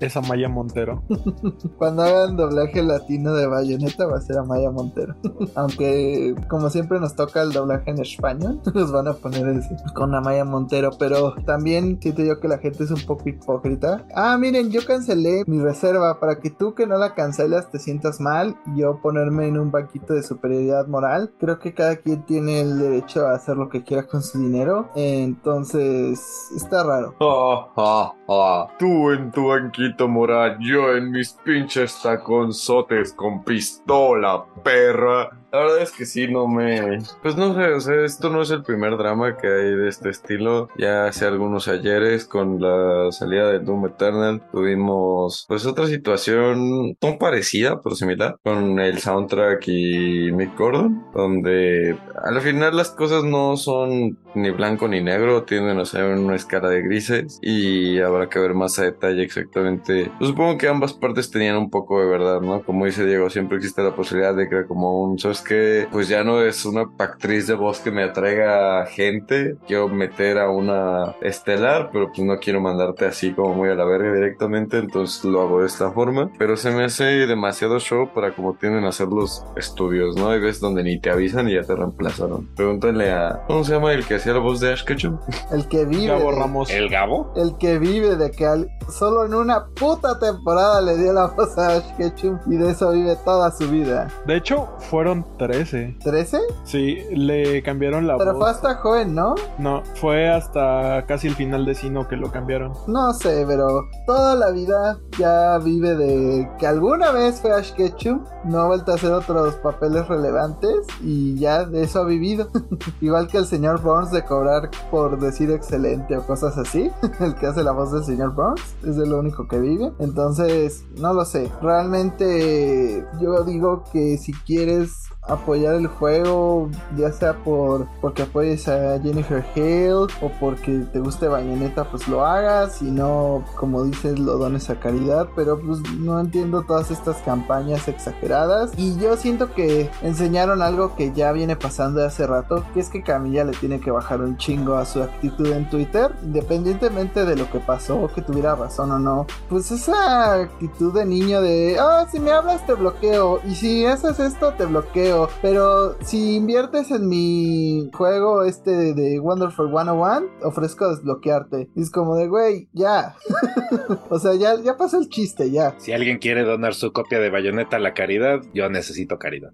Es 0.00 0.16
Amaya 0.16 0.48
Montero. 0.48 1.02
Cuando 1.78 2.02
hagan 2.02 2.36
doblaje 2.36 2.82
latino 2.82 3.34
de 3.34 3.46
Bayonetta 3.46 4.06
va 4.06 4.18
a 4.18 4.20
ser 4.20 4.38
Amaya 4.38 4.70
Montero. 4.70 5.14
Aunque 5.54 6.34
como 6.48 6.70
siempre 6.70 7.00
nos 7.00 7.14
toca 7.14 7.42
el 7.42 7.52
doblaje 7.52 7.90
en 7.90 8.00
español, 8.00 8.60
nos 8.74 8.92
van 8.92 9.08
a 9.08 9.14
poner 9.14 9.46
ese 9.48 9.76
con 9.94 10.14
Amaya 10.14 10.44
Montero. 10.44 10.90
Pero 10.98 11.34
también 11.44 11.98
siento 12.00 12.22
yo 12.22 12.40
que 12.40 12.48
la 12.48 12.58
gente 12.58 12.84
es 12.84 12.90
un 12.90 13.02
poco 13.06 13.28
hipócrita. 13.28 14.06
Ah, 14.14 14.36
miren, 14.38 14.70
yo 14.70 14.84
cancelé 14.86 15.44
mi 15.46 15.60
reserva 15.60 16.18
para 16.18 16.40
que 16.40 16.50
tú 16.50 16.74
que 16.74 16.86
no 16.86 16.96
la 16.96 17.14
cancelas 17.14 17.70
te 17.70 17.78
sientas 17.78 18.20
mal 18.20 18.56
y 18.74 18.80
yo 18.80 19.00
ponerme 19.02 19.46
en 19.46 19.58
un 19.58 19.70
banquito 19.70 20.14
de 20.14 20.22
superioridad 20.22 20.86
moral. 20.86 21.32
Creo 21.38 21.58
que 21.58 21.74
cada 21.74 21.96
quien 21.96 22.24
tiene 22.24 22.60
el 22.60 22.78
derecho 22.90 23.26
a 23.26 23.34
hacer 23.34 23.56
lo 23.56 23.68
que 23.68 23.82
quiera 23.82 24.06
con 24.06 24.22
su 24.22 24.38
dinero. 24.38 24.90
Entonces, 24.94 26.20
está 26.54 26.82
raro. 26.84 27.14
Ah, 27.20 27.68
ah, 27.76 28.14
ah. 28.30 28.68
Tú 28.78 29.10
en 29.10 29.30
tu 29.30 29.48
banquito 29.48 30.08
moral, 30.08 30.56
yo 30.60 30.96
en 30.96 31.10
mis 31.10 31.32
pinches 31.44 32.00
taconzotes 32.02 33.12
con 33.12 33.44
pistola, 33.44 34.44
perra. 34.62 35.30
La 35.52 35.58
verdad 35.58 35.82
es 35.82 35.90
que 35.90 36.06
sí, 36.06 36.28
no 36.28 36.46
me... 36.46 36.98
Pues 37.22 37.36
no 37.36 37.54
sé, 37.54 37.72
o 37.72 37.80
sea, 37.80 38.04
esto 38.04 38.30
no 38.30 38.42
es 38.42 38.50
el 38.52 38.62
primer 38.62 38.96
drama 38.96 39.36
que 39.36 39.48
hay 39.48 39.74
de 39.74 39.88
este 39.88 40.08
estilo. 40.10 40.68
Ya 40.78 41.06
hace 41.06 41.26
algunos 41.26 41.66
ayeres 41.66 42.24
con 42.24 42.60
la 42.60 43.10
salida 43.10 43.50
de 43.50 43.58
Doom 43.58 43.86
Eternal 43.86 44.40
tuvimos 44.52 45.46
pues 45.48 45.66
otra 45.66 45.88
situación 45.88 46.96
no 47.02 47.18
parecida, 47.18 47.80
pero 47.82 47.96
similar, 47.96 48.36
con 48.44 48.78
el 48.78 48.98
soundtrack 48.98 49.66
y 49.66 50.30
Mick 50.30 50.56
Gordon, 50.56 51.04
donde 51.14 51.98
al 52.24 52.40
final 52.40 52.76
las 52.76 52.90
cosas 52.90 53.24
no 53.24 53.56
son 53.56 54.18
ni 54.34 54.50
blanco 54.50 54.88
ni 54.88 55.02
negro, 55.02 55.44
tienden 55.44 55.78
a 55.78 55.84
ser 55.84 56.04
una 56.04 56.36
escala 56.36 56.68
de 56.68 56.82
grises 56.82 57.38
y 57.42 57.98
habrá 58.00 58.28
que 58.28 58.38
ver 58.38 58.54
más 58.54 58.78
a 58.78 58.84
detalle 58.84 59.22
exactamente. 59.22 60.10
Pues 60.18 60.30
supongo 60.30 60.58
que 60.58 60.68
ambas 60.68 60.92
partes 60.92 61.30
tenían 61.30 61.56
un 61.56 61.70
poco 61.70 62.00
de 62.00 62.06
verdad, 62.06 62.40
¿no? 62.40 62.62
Como 62.62 62.86
dice 62.86 63.06
Diego, 63.06 63.30
siempre 63.30 63.58
existe 63.58 63.82
la 63.82 63.94
posibilidad 63.94 64.34
de 64.34 64.48
que 64.48 64.66
como 64.66 65.02
un, 65.02 65.18
¿sabes 65.18 65.42
que 65.42 65.86
Pues 65.90 66.08
ya 66.08 66.24
no 66.24 66.42
es 66.42 66.64
una 66.64 66.90
actriz 66.98 67.46
de 67.46 67.54
voz 67.54 67.80
que 67.80 67.90
me 67.90 68.02
atraiga 68.02 68.86
gente, 68.86 69.56
quiero 69.66 69.88
meter 69.88 70.38
a 70.38 70.50
una 70.50 71.14
estelar, 71.22 71.90
pero 71.92 72.08
pues 72.08 72.20
no 72.20 72.38
quiero 72.38 72.60
mandarte 72.60 73.06
así 73.06 73.32
como 73.32 73.54
muy 73.54 73.68
a 73.68 73.74
la 73.74 73.84
verga 73.84 74.12
directamente, 74.12 74.78
entonces 74.78 75.24
lo 75.24 75.40
hago 75.42 75.60
de 75.60 75.66
esta 75.66 75.90
forma, 75.92 76.30
pero 76.38 76.56
se 76.56 76.70
me 76.70 76.84
hace 76.84 77.04
demasiado 77.04 77.78
show 77.80 78.10
para 78.14 78.32
como 78.32 78.54
tienden 78.54 78.84
a 78.84 78.88
hacer 78.88 79.08
los 79.08 79.44
estudios, 79.56 80.16
¿no? 80.16 80.30
Hay 80.30 80.40
veces 80.40 80.60
donde 80.60 80.82
ni 80.82 81.00
te 81.00 81.10
avisan 81.10 81.48
y 81.48 81.54
ya 81.54 81.62
te 81.62 81.74
reemplazaron. 81.74 82.48
Pregúntale 82.54 83.10
a, 83.10 83.42
¿cómo 83.46 83.64
se 83.64 83.72
llama 83.72 83.92
el 83.92 84.06
que 84.06 84.19
hacía 84.20 84.32
la 84.34 84.38
voz 84.40 84.60
de 84.60 84.72
Ash 84.72 84.84
Ketchum? 84.84 85.18
El 85.50 85.66
que 85.68 85.84
vive. 85.84 86.06
Gabo 86.06 86.30
Ramos. 86.32 86.70
¿El 86.70 86.88
Gabo? 86.88 87.32
El 87.36 87.56
que 87.58 87.78
vive 87.78 88.16
de 88.16 88.30
que 88.30 88.46
al- 88.46 88.68
solo 88.88 89.24
en 89.24 89.34
una 89.34 89.66
puta 89.68 90.18
temporada 90.18 90.80
le 90.82 90.96
dio 90.96 91.12
la 91.12 91.26
voz 91.26 91.56
a 91.58 91.76
Ash 91.76 91.96
Ketchum 91.96 92.38
y 92.46 92.56
de 92.56 92.70
eso 92.70 92.90
vive 92.92 93.16
toda 93.24 93.50
su 93.50 93.68
vida. 93.70 94.08
De 94.26 94.36
hecho, 94.36 94.68
fueron 94.78 95.26
13. 95.38 95.96
¿13? 96.04 96.38
Sí, 96.64 96.98
le 97.10 97.62
cambiaron 97.62 98.06
la 98.06 98.16
Pero 98.18 98.32
fue 98.32 98.40
voz. 98.40 98.50
hasta 98.50 98.74
joven, 98.76 99.14
¿no? 99.14 99.34
No, 99.58 99.82
fue 99.94 100.28
hasta 100.28 101.04
casi 101.06 101.28
el 101.28 101.34
final 101.34 101.64
de 101.64 101.74
Sino 101.74 102.06
que 102.08 102.16
lo 102.16 102.30
cambiaron. 102.30 102.72
No 102.86 103.12
sé, 103.14 103.44
pero 103.46 103.84
toda 104.06 104.34
la 104.34 104.50
vida 104.50 104.98
ya 105.18 105.58
vive 105.58 105.94
de 105.96 106.48
que 106.58 106.66
alguna 106.66 107.10
vez 107.12 107.40
fue 107.40 107.52
Ash 107.52 107.72
Ketchum, 107.72 108.24
no 108.44 108.58
ha 108.60 108.66
vuelto 108.66 108.92
a 108.92 108.94
hacer 108.96 109.12
otros 109.12 109.54
papeles 109.56 110.06
relevantes 110.08 110.74
y 111.02 111.38
ya 111.38 111.64
de 111.64 111.82
eso 111.84 112.00
ha 112.00 112.04
vivido. 112.04 112.48
Igual 113.00 113.28
que 113.28 113.38
el 113.38 113.46
señor 113.46 113.80
Burns 113.80 114.09
de 114.10 114.24
cobrar 114.24 114.70
por 114.90 115.18
decir 115.18 115.50
excelente 115.50 116.16
o 116.16 116.26
cosas 116.26 116.56
así, 116.58 116.90
el 117.20 117.34
que 117.34 117.46
hace 117.46 117.62
la 117.62 117.72
voz 117.72 117.92
del 117.92 118.04
señor 118.04 118.34
Burns, 118.34 118.76
es 118.84 118.96
de 118.96 119.06
lo 119.06 119.18
único 119.18 119.46
que 119.48 119.58
vive. 119.58 119.92
Entonces, 119.98 120.84
no 120.96 121.12
lo 121.12 121.24
sé, 121.24 121.50
realmente 121.62 123.06
yo 123.20 123.44
digo 123.44 123.84
que 123.92 124.18
si 124.18 124.32
quieres 124.32 125.10
apoyar 125.22 125.74
el 125.74 125.86
juego, 125.86 126.70
ya 126.96 127.12
sea 127.12 127.34
por 127.34 127.86
porque 128.00 128.22
apoyes 128.22 128.66
a 128.68 128.98
Jennifer 129.00 129.44
Hale 129.54 129.92
o 129.92 130.30
porque 130.40 130.84
te 130.92 130.98
guste 130.98 131.28
Bayonetta, 131.28 131.84
pues 131.84 132.08
lo 132.08 132.24
hagas, 132.24 132.82
y 132.82 132.90
no, 132.90 133.44
como 133.56 133.84
dices, 133.84 134.18
lo 134.18 134.38
dones 134.38 134.70
a 134.70 134.80
caridad, 134.80 135.28
pero 135.36 135.60
pues 135.60 135.80
no 135.98 136.18
entiendo 136.18 136.62
todas 136.62 136.90
estas 136.90 137.16
campañas 137.18 137.88
exageradas. 137.88 138.72
Y 138.76 138.98
yo 138.98 139.16
siento 139.16 139.52
que 139.52 139.90
enseñaron 140.02 140.62
algo 140.62 140.96
que 140.96 141.12
ya 141.12 141.32
viene 141.32 141.56
pasando 141.56 142.00
de 142.00 142.06
hace 142.06 142.26
rato, 142.26 142.64
que 142.72 142.80
es 142.80 142.88
que 142.88 143.02
Camilla 143.02 143.44
le 143.44 143.52
tiene 143.52 143.80
que 143.80 143.90
bajar 143.90 144.20
un 144.20 144.36
chingo 144.36 144.76
a 144.76 144.84
su 144.84 145.02
actitud 145.02 145.46
en 145.52 145.68
Twitter, 145.68 146.14
independientemente 146.22 147.24
de 147.24 147.36
lo 147.36 147.50
que 147.50 147.60
pasó, 147.60 148.08
que 148.14 148.22
tuviera 148.22 148.56
razón 148.56 148.90
o 148.92 148.98
no, 148.98 149.26
pues 149.48 149.70
esa 149.70 150.34
actitud 150.34 150.94
de 150.94 151.04
niño 151.04 151.40
de, 151.42 151.76
ah, 151.78 152.06
si 152.10 152.18
me 152.18 152.30
hablas 152.30 152.64
te 152.66 152.74
bloqueo, 152.74 153.40
y 153.44 153.54
si 153.54 153.86
haces 153.86 154.18
esto 154.18 154.54
te 154.54 154.64
bloqueo, 154.64 155.09
pero 155.42 155.96
si 156.00 156.36
inviertes 156.36 156.90
en 156.90 157.08
mi 157.08 157.90
juego 157.92 158.44
este 158.44 158.70
de, 158.70 158.94
de 158.94 159.18
Wonderful 159.20 159.68
101, 159.68 160.26
ofrezco 160.42 160.90
desbloquearte. 160.90 161.68
Y 161.74 161.82
es 161.82 161.90
como 161.90 162.16
de, 162.16 162.28
güey, 162.28 162.68
ya. 162.72 163.16
o 164.10 164.18
sea, 164.18 164.34
ya, 164.34 164.54
ya 164.62 164.76
pasó 164.76 164.98
el 164.98 165.08
chiste, 165.08 165.50
ya. 165.50 165.74
Si 165.78 165.92
alguien 165.92 166.18
quiere 166.18 166.44
donar 166.44 166.74
su 166.74 166.92
copia 166.92 167.18
de 167.18 167.30
Bayonetta 167.30 167.76
a 167.76 167.80
la 167.80 167.94
caridad, 167.94 168.40
yo 168.54 168.68
necesito 168.68 169.18
caridad. 169.18 169.52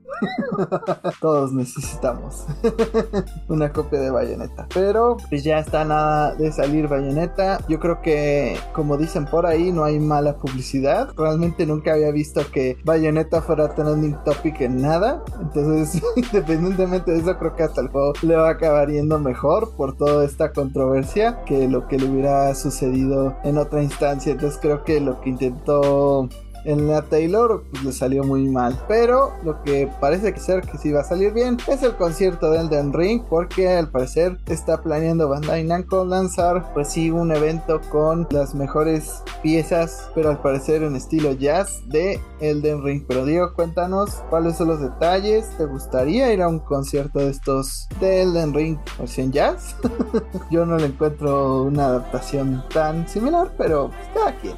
Todos 1.21 1.53
necesitamos 1.53 2.47
una 3.49 3.73
copia 3.73 4.01
de 4.01 4.11
Bayonetta. 4.11 4.67
Pero 4.75 5.17
pues 5.29 5.45
ya 5.45 5.59
está 5.59 5.85
nada 5.85 6.35
de 6.35 6.53
salir 6.53 6.89
Bayonetta. 6.89 7.61
Yo 7.69 7.79
creo 7.81 8.01
que, 8.03 8.57
como 8.73 8.97
dicen 8.97 9.27
por 9.27 9.47
ahí, 9.47 9.73
no 9.73 9.85
hay 9.85 9.99
mala 9.99 10.37
publicidad. 10.37 11.11
Realmente 11.17 11.67
nunca 11.67 11.95
había 11.95 12.11
visto 12.11 12.43
que 12.53 12.79
Bayonetta 12.85 13.43
fuera 13.43 13.75
trending 13.75 14.17
topic 14.25 14.61
en 14.61 14.83
nada. 14.83 15.23
Entonces, 15.47 16.03
independientemente 16.17 17.13
de 17.13 17.19
eso, 17.19 17.39
creo 17.39 17.55
que 17.55 17.63
hasta 17.63 17.81
el 17.81 17.89
juego 17.89 18.13
le 18.23 18.37
va 18.37 18.49
a 18.49 18.53
acabar 18.53 18.91
yendo 18.91 19.19
mejor 19.19 19.75
por 19.77 19.97
toda 19.97 20.25
esta 20.25 20.53
controversia 20.53 21.45
que 21.45 21.69
lo 21.69 21.87
que 21.87 21.99
le 21.99 22.07
hubiera 22.07 22.55
sucedido 22.55 23.37
en 23.45 23.59
otra 23.59 23.83
instancia. 23.83 24.33
Entonces, 24.33 24.59
creo 24.61 24.85
que 24.85 25.01
lo 25.01 25.21
que 25.21 25.31
intentó 25.31 26.29
en 26.67 26.89
la 26.89 27.03
Taylor 27.03 27.65
pues, 27.71 27.85
le 27.85 27.93
salió 27.93 28.25
muy 28.25 28.49
mal. 28.49 28.79
Pero 28.89 29.33
lo 29.45 29.63
que 29.63 29.89
parece 30.01 30.35
que 30.35 30.41
ser 30.41 30.63
que 30.63 30.79
sí 30.79 30.93
va 30.93 31.01
a 31.01 31.05
salir 31.05 31.33
bien 31.33 31.57
es 31.67 31.83
el 31.83 31.97
concierto 31.97 32.51
de 32.51 32.61
Elden 32.61 32.93
Ring. 32.93 33.23
Porque 33.29 33.69
al 33.69 33.89
parecer 33.89 34.39
está 34.47 34.83
planeando 34.83 35.29
Bandai 35.29 35.65
Namco 35.65 36.05
lanzar 36.05 36.73
pues 36.75 36.89
sí 36.89 37.11
un 37.11 37.33
evento 37.33 37.81
con 37.91 38.27
las 38.31 38.55
mejores 38.55 39.23
piezas. 39.43 40.11
Pero 40.15 40.31
al 40.31 40.41
parecer 40.41 40.83
en 40.83 40.97
estilo 40.97 41.33
jazz 41.33 41.83
de 41.87 42.21
Elden 42.41 42.85
Ring. 42.85 43.05
Pero 43.07 43.25
Diego, 43.25 43.55
cuéntanos 43.55 44.23
cuáles 44.29 44.57
son 44.57 44.69
los 44.69 44.81
detalles. 44.81 45.49
¿Te 45.57 45.65
gustaría 45.65 46.33
ir 46.33 46.43
a 46.43 46.49
un 46.49 46.59
concierto 46.59 47.21
de 47.21 47.31
estos 47.31 47.89
de 48.01 48.23
Elden 48.23 48.53
Ring 48.53 48.79
versión 48.99 49.33
jazz? 49.33 49.77
Yo 50.51 50.67
no 50.67 50.77
le 50.77 50.87
encuentro 50.87 51.63
una 51.63 51.87
adaptación 51.87 52.65
tan 52.73 53.09
similar, 53.09 53.53
pero 53.57 53.91
cada 54.15 54.37
quien. 54.37 54.57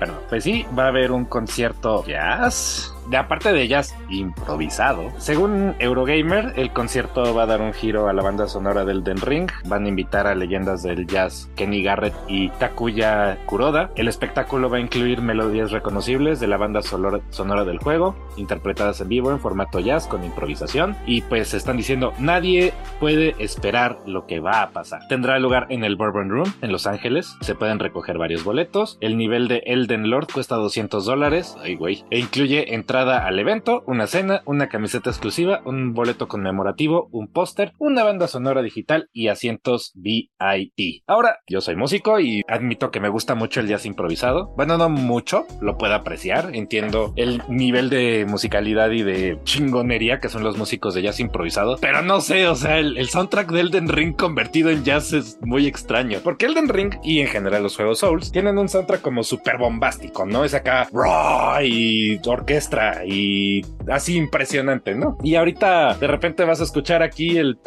Bueno, 0.00 0.14
pues 0.30 0.44
sí, 0.44 0.64
va 0.76 0.84
a 0.84 0.88
haber 0.88 1.12
un 1.12 1.26
concierto 1.26 2.02
jazz. 2.06 2.94
De 3.10 3.16
aparte 3.16 3.52
de 3.52 3.66
jazz 3.66 3.92
improvisado. 4.08 5.10
Según 5.18 5.74
Eurogamer, 5.80 6.52
el 6.54 6.72
concierto 6.72 7.34
va 7.34 7.42
a 7.42 7.46
dar 7.46 7.60
un 7.60 7.72
giro 7.72 8.08
a 8.08 8.12
la 8.12 8.22
banda 8.22 8.46
sonora 8.46 8.84
del 8.84 9.02
Den 9.02 9.20
Ring. 9.20 9.50
Van 9.64 9.84
a 9.84 9.88
invitar 9.88 10.28
a 10.28 10.34
leyendas 10.36 10.84
del 10.84 11.08
jazz 11.08 11.50
Kenny 11.56 11.82
Garrett 11.82 12.14
y 12.28 12.50
Takuya 12.50 13.36
Kuroda. 13.46 13.90
El 13.96 14.06
espectáculo 14.06 14.70
va 14.70 14.76
a 14.76 14.80
incluir 14.80 15.22
melodías 15.22 15.72
reconocibles 15.72 16.38
de 16.38 16.46
la 16.46 16.56
banda 16.56 16.82
sonora, 16.82 17.64
del 17.64 17.78
juego, 17.78 18.14
interpretadas 18.36 19.00
en 19.00 19.08
vivo 19.08 19.32
en 19.32 19.40
formato 19.40 19.80
jazz 19.80 20.06
con 20.06 20.22
improvisación. 20.22 20.96
Y 21.04 21.22
pues 21.22 21.52
están 21.52 21.78
diciendo, 21.78 22.12
nadie 22.20 22.72
puede 23.00 23.34
esperar 23.40 23.98
lo 24.06 24.26
que 24.26 24.38
va 24.38 24.62
a 24.62 24.70
pasar. 24.70 25.08
Tendrá 25.08 25.40
lugar 25.40 25.66
en 25.70 25.82
el 25.82 25.96
Bourbon 25.96 26.30
Room 26.30 26.52
en 26.62 26.70
Los 26.70 26.86
Ángeles. 26.86 27.36
Se 27.40 27.56
pueden 27.56 27.80
recoger 27.80 28.18
varios 28.18 28.44
boletos. 28.44 28.98
El 29.00 29.16
nivel 29.16 29.48
de 29.48 29.64
Elden 29.66 30.10
Lord 30.10 30.28
cuesta 30.32 30.54
200 30.54 31.04
dólares. 31.04 31.56
Ay, 31.60 31.74
güey. 31.74 32.04
E 32.10 32.20
incluye 32.20 32.72
al 33.08 33.38
evento, 33.38 33.82
una 33.86 34.06
cena, 34.06 34.42
una 34.44 34.68
camiseta 34.68 35.10
exclusiva, 35.10 35.62
un 35.64 35.94
boleto 35.94 36.28
conmemorativo, 36.28 37.08
un 37.12 37.28
póster, 37.28 37.72
una 37.78 38.04
banda 38.04 38.28
sonora 38.28 38.62
digital 38.62 39.08
y 39.12 39.28
asientos 39.28 39.92
VIP. 39.94 41.02
Ahora, 41.06 41.38
yo 41.46 41.60
soy 41.60 41.76
músico 41.76 42.20
y 42.20 42.42
admito 42.48 42.90
que 42.90 43.00
me 43.00 43.08
gusta 43.08 43.34
mucho 43.34 43.60
el 43.60 43.68
jazz 43.68 43.86
improvisado. 43.86 44.52
Bueno, 44.56 44.76
no 44.76 44.88
mucho, 44.88 45.46
lo 45.60 45.78
puedo 45.78 45.94
apreciar. 45.94 46.50
Entiendo 46.54 47.12
el 47.16 47.42
nivel 47.48 47.90
de 47.90 48.26
musicalidad 48.28 48.90
y 48.90 49.02
de 49.02 49.38
chingonería 49.44 50.20
que 50.20 50.28
son 50.28 50.44
los 50.44 50.56
músicos 50.56 50.94
de 50.94 51.02
jazz 51.02 51.20
improvisado. 51.20 51.76
Pero 51.80 52.02
no 52.02 52.20
sé, 52.20 52.48
o 52.48 52.54
sea, 52.54 52.78
el, 52.78 53.08
soundtrack 53.08 53.50
de 53.50 53.60
Elden 53.60 53.88
Ring 53.88 54.14
convertido 54.14 54.70
en 54.70 54.84
jazz 54.84 55.12
es 55.12 55.38
muy 55.40 55.66
extraño. 55.66 56.20
Porque 56.22 56.46
Elden 56.46 56.68
Ring 56.68 56.94
y 57.02 57.20
en 57.20 57.28
general 57.28 57.62
los 57.62 57.76
juegos 57.76 58.00
Souls 58.00 58.30
tienen 58.32 58.58
un 58.58 58.68
soundtrack 58.68 59.00
como 59.00 59.22
súper 59.22 59.58
bombástico, 59.58 60.26
¿no? 60.26 60.44
Es 60.44 60.54
acá 60.54 60.88
raw 60.92 61.60
y 61.62 62.20
orquestra 62.26 62.89
y 63.06 63.62
así 63.88 64.16
impresionante, 64.16 64.94
¿no? 64.94 65.18
Y 65.22 65.34
ahorita 65.34 65.94
de 65.94 66.06
repente 66.06 66.44
vas 66.44 66.60
a 66.60 66.64
escuchar 66.64 67.02
aquí 67.02 67.36
el 67.36 67.58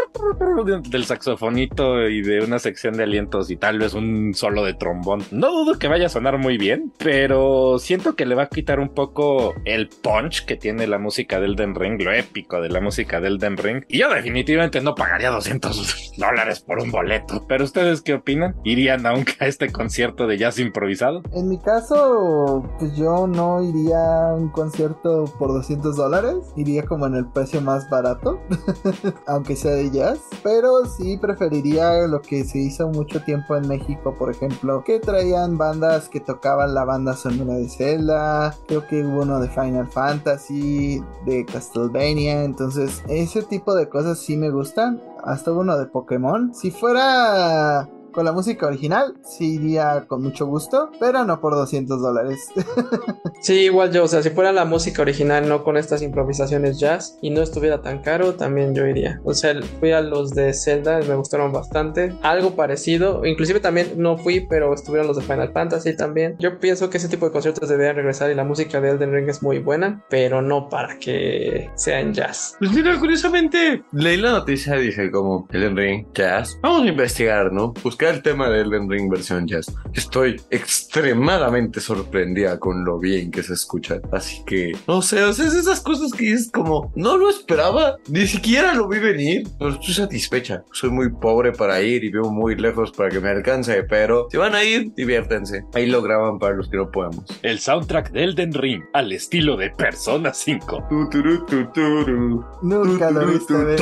del 0.90 1.06
saxofonito 1.06 2.08
y 2.08 2.22
de 2.22 2.44
una 2.44 2.60
sección 2.60 2.96
de 2.96 3.04
alientos 3.04 3.50
y 3.50 3.58
tal 3.58 3.80
vez 3.80 3.94
un 3.94 4.34
solo 4.34 4.64
de 4.64 4.74
trombón. 4.74 5.24
No 5.32 5.52
dudo 5.52 5.80
que 5.80 5.88
vaya 5.88 6.08
a 6.08 6.10
sonar 6.10 6.38
muy 6.38 6.58
bien, 6.58 6.92
pero 6.98 7.78
siento 7.80 8.16
que 8.16 8.26
le 8.26 8.36
va 8.36 8.44
a 8.44 8.50
quitar 8.50 8.80
un 8.80 8.90
poco 8.90 9.54
el 9.66 9.90
punch 9.90 10.46
que 10.46 10.56
tiene 10.56 10.88
la 10.88 11.00
música 11.00 11.40
del 11.40 11.56
Den 11.56 11.76
Ring, 11.76 12.02
lo 12.02 12.12
épico 12.12 12.62
de 12.62 12.70
la 12.70 12.82
música 12.82 13.20
del 13.20 13.38
Den 13.38 13.58
Ring. 13.58 13.84
Y 13.88 14.00
yo 14.00 14.10
definitivamente 14.10 14.82
no 14.82 14.96
pagaría 14.96 15.30
200 15.30 16.14
dólares 16.18 16.60
por 16.62 16.80
un 16.80 16.92
boleto. 16.92 17.46
Pero 17.48 17.64
ustedes 17.64 18.02
qué 18.02 18.14
opinan? 18.14 18.56
¿Irían 18.64 19.06
aún 19.06 19.26
a 19.40 19.48
este 19.48 19.72
concierto 19.72 20.28
de 20.28 20.38
jazz 20.38 20.60
improvisado? 20.60 21.24
En 21.34 21.50
mi 21.50 21.60
caso, 21.60 22.64
pues 22.80 22.96
yo 22.96 23.28
no 23.28 23.62
iría 23.64 24.30
a 24.30 24.36
un 24.36 24.50
concierto 24.50 25.03
por 25.04 25.54
200 25.54 25.96
dólares. 25.96 26.54
Iría 26.56 26.86
como 26.86 27.08
en 27.08 27.16
el 27.16 27.26
precio 27.26 27.62
más 27.62 27.90
barato, 27.90 28.40
aunque 29.28 29.56
sea 29.56 29.74
de 29.74 29.92
jazz. 29.92 30.20
Pero 30.44 30.86
sí 30.86 31.18
preferiría 31.18 32.08
lo 32.08 32.22
que 32.22 32.44
se 32.44 32.60
hizo 32.60 32.88
mucho 32.88 33.24
tiempo 33.24 33.56
en 33.56 33.68
México, 33.68 34.16
por 34.18 34.32
ejemplo, 34.32 34.84
que 34.84 35.00
traían 35.00 35.58
bandas 35.58 36.10
que 36.10 36.20
tocaban 36.20 36.74
la 36.74 36.86
banda 36.86 37.16
sonora 37.16 37.56
de 37.56 37.70
Zelda. 37.70 38.56
Creo 38.68 38.88
que 38.88 39.04
hubo 39.04 39.22
uno 39.22 39.40
de 39.40 39.50
Final 39.50 39.88
Fantasy, 39.88 41.04
de 41.26 41.46
Castlevania. 41.46 42.44
Entonces, 42.44 43.04
ese 43.08 43.44
tipo 43.44 43.76
de 43.76 43.90
cosas 43.90 44.20
sí 44.20 44.38
me 44.38 44.50
gustan. 44.50 45.02
Hasta 45.24 45.52
uno 45.52 45.78
de 45.78 45.86
Pokémon. 45.86 46.54
Si 46.54 46.72
fuera 46.72 47.90
con 48.14 48.24
la 48.24 48.32
música 48.32 48.68
original, 48.68 49.16
sí 49.24 49.56
iría 49.56 50.06
con 50.08 50.24
mucho 50.24 50.46
gusto, 50.46 50.92
pero 51.00 51.26
no 51.26 51.42
por 51.42 51.54
200 51.54 52.02
dólares. 52.02 52.48
sí, 53.42 53.66
igual 53.66 53.92
yo, 53.92 54.06
o 54.06 54.08
sea, 54.08 54.24
si 54.24 54.30
fuera 54.30 54.54
la 54.54 54.64
música 54.64 55.02
original, 55.02 55.50
no 55.50 55.64
con 55.64 55.76
estas 55.76 56.02
improvisaciones 56.02 56.80
jazz 56.80 57.18
y 57.22 57.32
no 57.32 57.42
estuviera 57.42 57.82
tan 57.82 58.02
caro, 58.02 58.36
también 58.36 58.74
yo 58.74 58.88
iría. 58.88 59.20
O 59.26 59.34
sea, 59.34 59.54
fui 59.80 59.92
a 59.92 60.02
los 60.02 60.32
de 60.32 60.54
Zelda, 60.54 61.02
me 61.02 61.16
gustaron 61.16 61.52
bastante. 61.52 62.14
Algo 62.22 62.56
parecido, 62.56 63.26
inclusive 63.26 63.60
también 63.60 63.94
no 63.98 64.18
fui, 64.18 64.42
pero 64.42 64.74
estuvieron 64.74 65.08
los 65.08 65.18
de 65.18 65.24
Final 65.24 65.52
Fantasy 65.52 65.98
también. 65.98 66.36
Yo 66.40 66.60
pienso 66.60 66.90
que 66.90 66.98
ese 66.98 67.10
tipo 67.10 67.26
de 67.26 67.32
conciertos 67.32 67.68
deberían 67.68 67.96
regresar 67.96 68.32
y 68.32 68.36
la 68.36 68.44
música 68.44 68.80
de 68.80 68.92
Elden 68.92 69.12
Ring 69.12 69.28
es 69.28 69.42
muy 69.42 69.60
buena, 69.60 70.04
pero 70.10 70.42
no 70.42 70.70
para 70.70 71.00
que 71.00 71.70
sean 71.76 72.14
jazz. 72.14 72.56
Pues 72.60 72.72
mira, 72.72 72.98
curiosamente, 73.00 73.84
leí 73.92 74.18
la 74.18 74.32
noticia 74.32 74.78
y 74.78 74.84
dije 74.86 75.12
como, 75.12 75.48
Elden 75.52 75.76
Ring, 75.76 76.08
jazz. 76.14 76.60
Vamos 76.62 76.84
a 76.84 76.88
investigar, 76.88 77.52
¿no? 77.52 77.74
Buscar 77.84 78.03
el 78.10 78.22
tema 78.22 78.50
de 78.50 78.62
Elden 78.62 78.90
Ring 78.90 79.10
versión 79.10 79.48
jazz. 79.48 79.74
Estoy 79.94 80.42
extremadamente 80.50 81.80
sorprendida 81.80 82.60
con 82.60 82.84
lo 82.84 83.00
bien 83.00 83.32
que 83.32 83.44
se 83.44 83.54
escucha. 83.54 84.00
Así 84.12 84.44
que, 84.46 84.72
no 84.88 85.02
sé, 85.02 85.24
o 85.24 85.34
sea, 85.34 85.48
es 85.48 85.54
esas 85.54 85.82
cosas 85.82 86.12
que 86.12 86.32
es 86.32 86.52
como, 86.52 86.92
no 86.96 87.18
lo 87.18 87.30
esperaba, 87.30 87.98
ni 88.08 88.28
siquiera 88.28 88.74
lo 88.74 88.88
vi 88.88 89.00
venir, 89.00 89.48
pero 89.58 89.72
estoy 89.72 89.94
satisfecha. 89.94 90.64
Soy 90.72 90.90
muy 90.90 91.10
pobre 91.10 91.52
para 91.52 91.82
ir 91.82 92.04
y 92.04 92.12
vivo 92.12 92.32
muy 92.32 92.56
lejos 92.56 92.92
para 92.92 93.10
que 93.10 93.20
me 93.20 93.30
alcance, 93.30 93.84
pero 93.84 94.28
si 94.32 94.38
van 94.38 94.56
a 94.56 94.64
ir, 94.64 94.94
diviértense. 94.96 95.66
Ahí 95.74 95.88
lo 95.88 96.02
graban 96.02 96.40
para 96.40 96.56
los 96.56 96.70
que 96.70 96.78
no 96.78 96.90
podemos. 96.90 97.26
El 97.42 97.60
soundtrack 97.60 98.12
de 98.12 98.24
Elden 98.24 98.54
Ring 98.54 98.84
al 98.94 99.12
estilo 99.12 99.58
de 99.58 99.70
Persona 99.72 100.34
5. 100.34 100.88
Nunca 102.62 103.12
lo 103.12 103.28
viste 103.28 103.54
venir. 103.54 103.78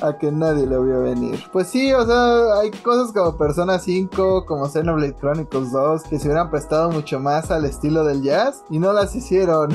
A 0.00 0.18
que 0.18 0.30
nadie 0.32 0.66
lo 0.66 0.84
vio 0.84 1.02
venir. 1.02 1.38
Pues 1.52 1.68
sí, 1.68 1.92
o 1.92 2.04
sea, 2.06 2.19
hay 2.54 2.70
cosas 2.70 3.12
como 3.12 3.36
Persona 3.36 3.78
5, 3.78 4.44
como 4.46 4.68
Xenoblade 4.68 5.16
Chronicles 5.16 5.72
2, 5.72 6.02
que 6.04 6.18
se 6.18 6.28
hubieran 6.28 6.50
prestado 6.50 6.90
mucho 6.90 7.20
más 7.20 7.50
al 7.50 7.64
estilo 7.64 8.04
del 8.04 8.22
jazz 8.22 8.64
y 8.70 8.78
no 8.78 8.92
las 8.92 9.14
hicieron. 9.14 9.70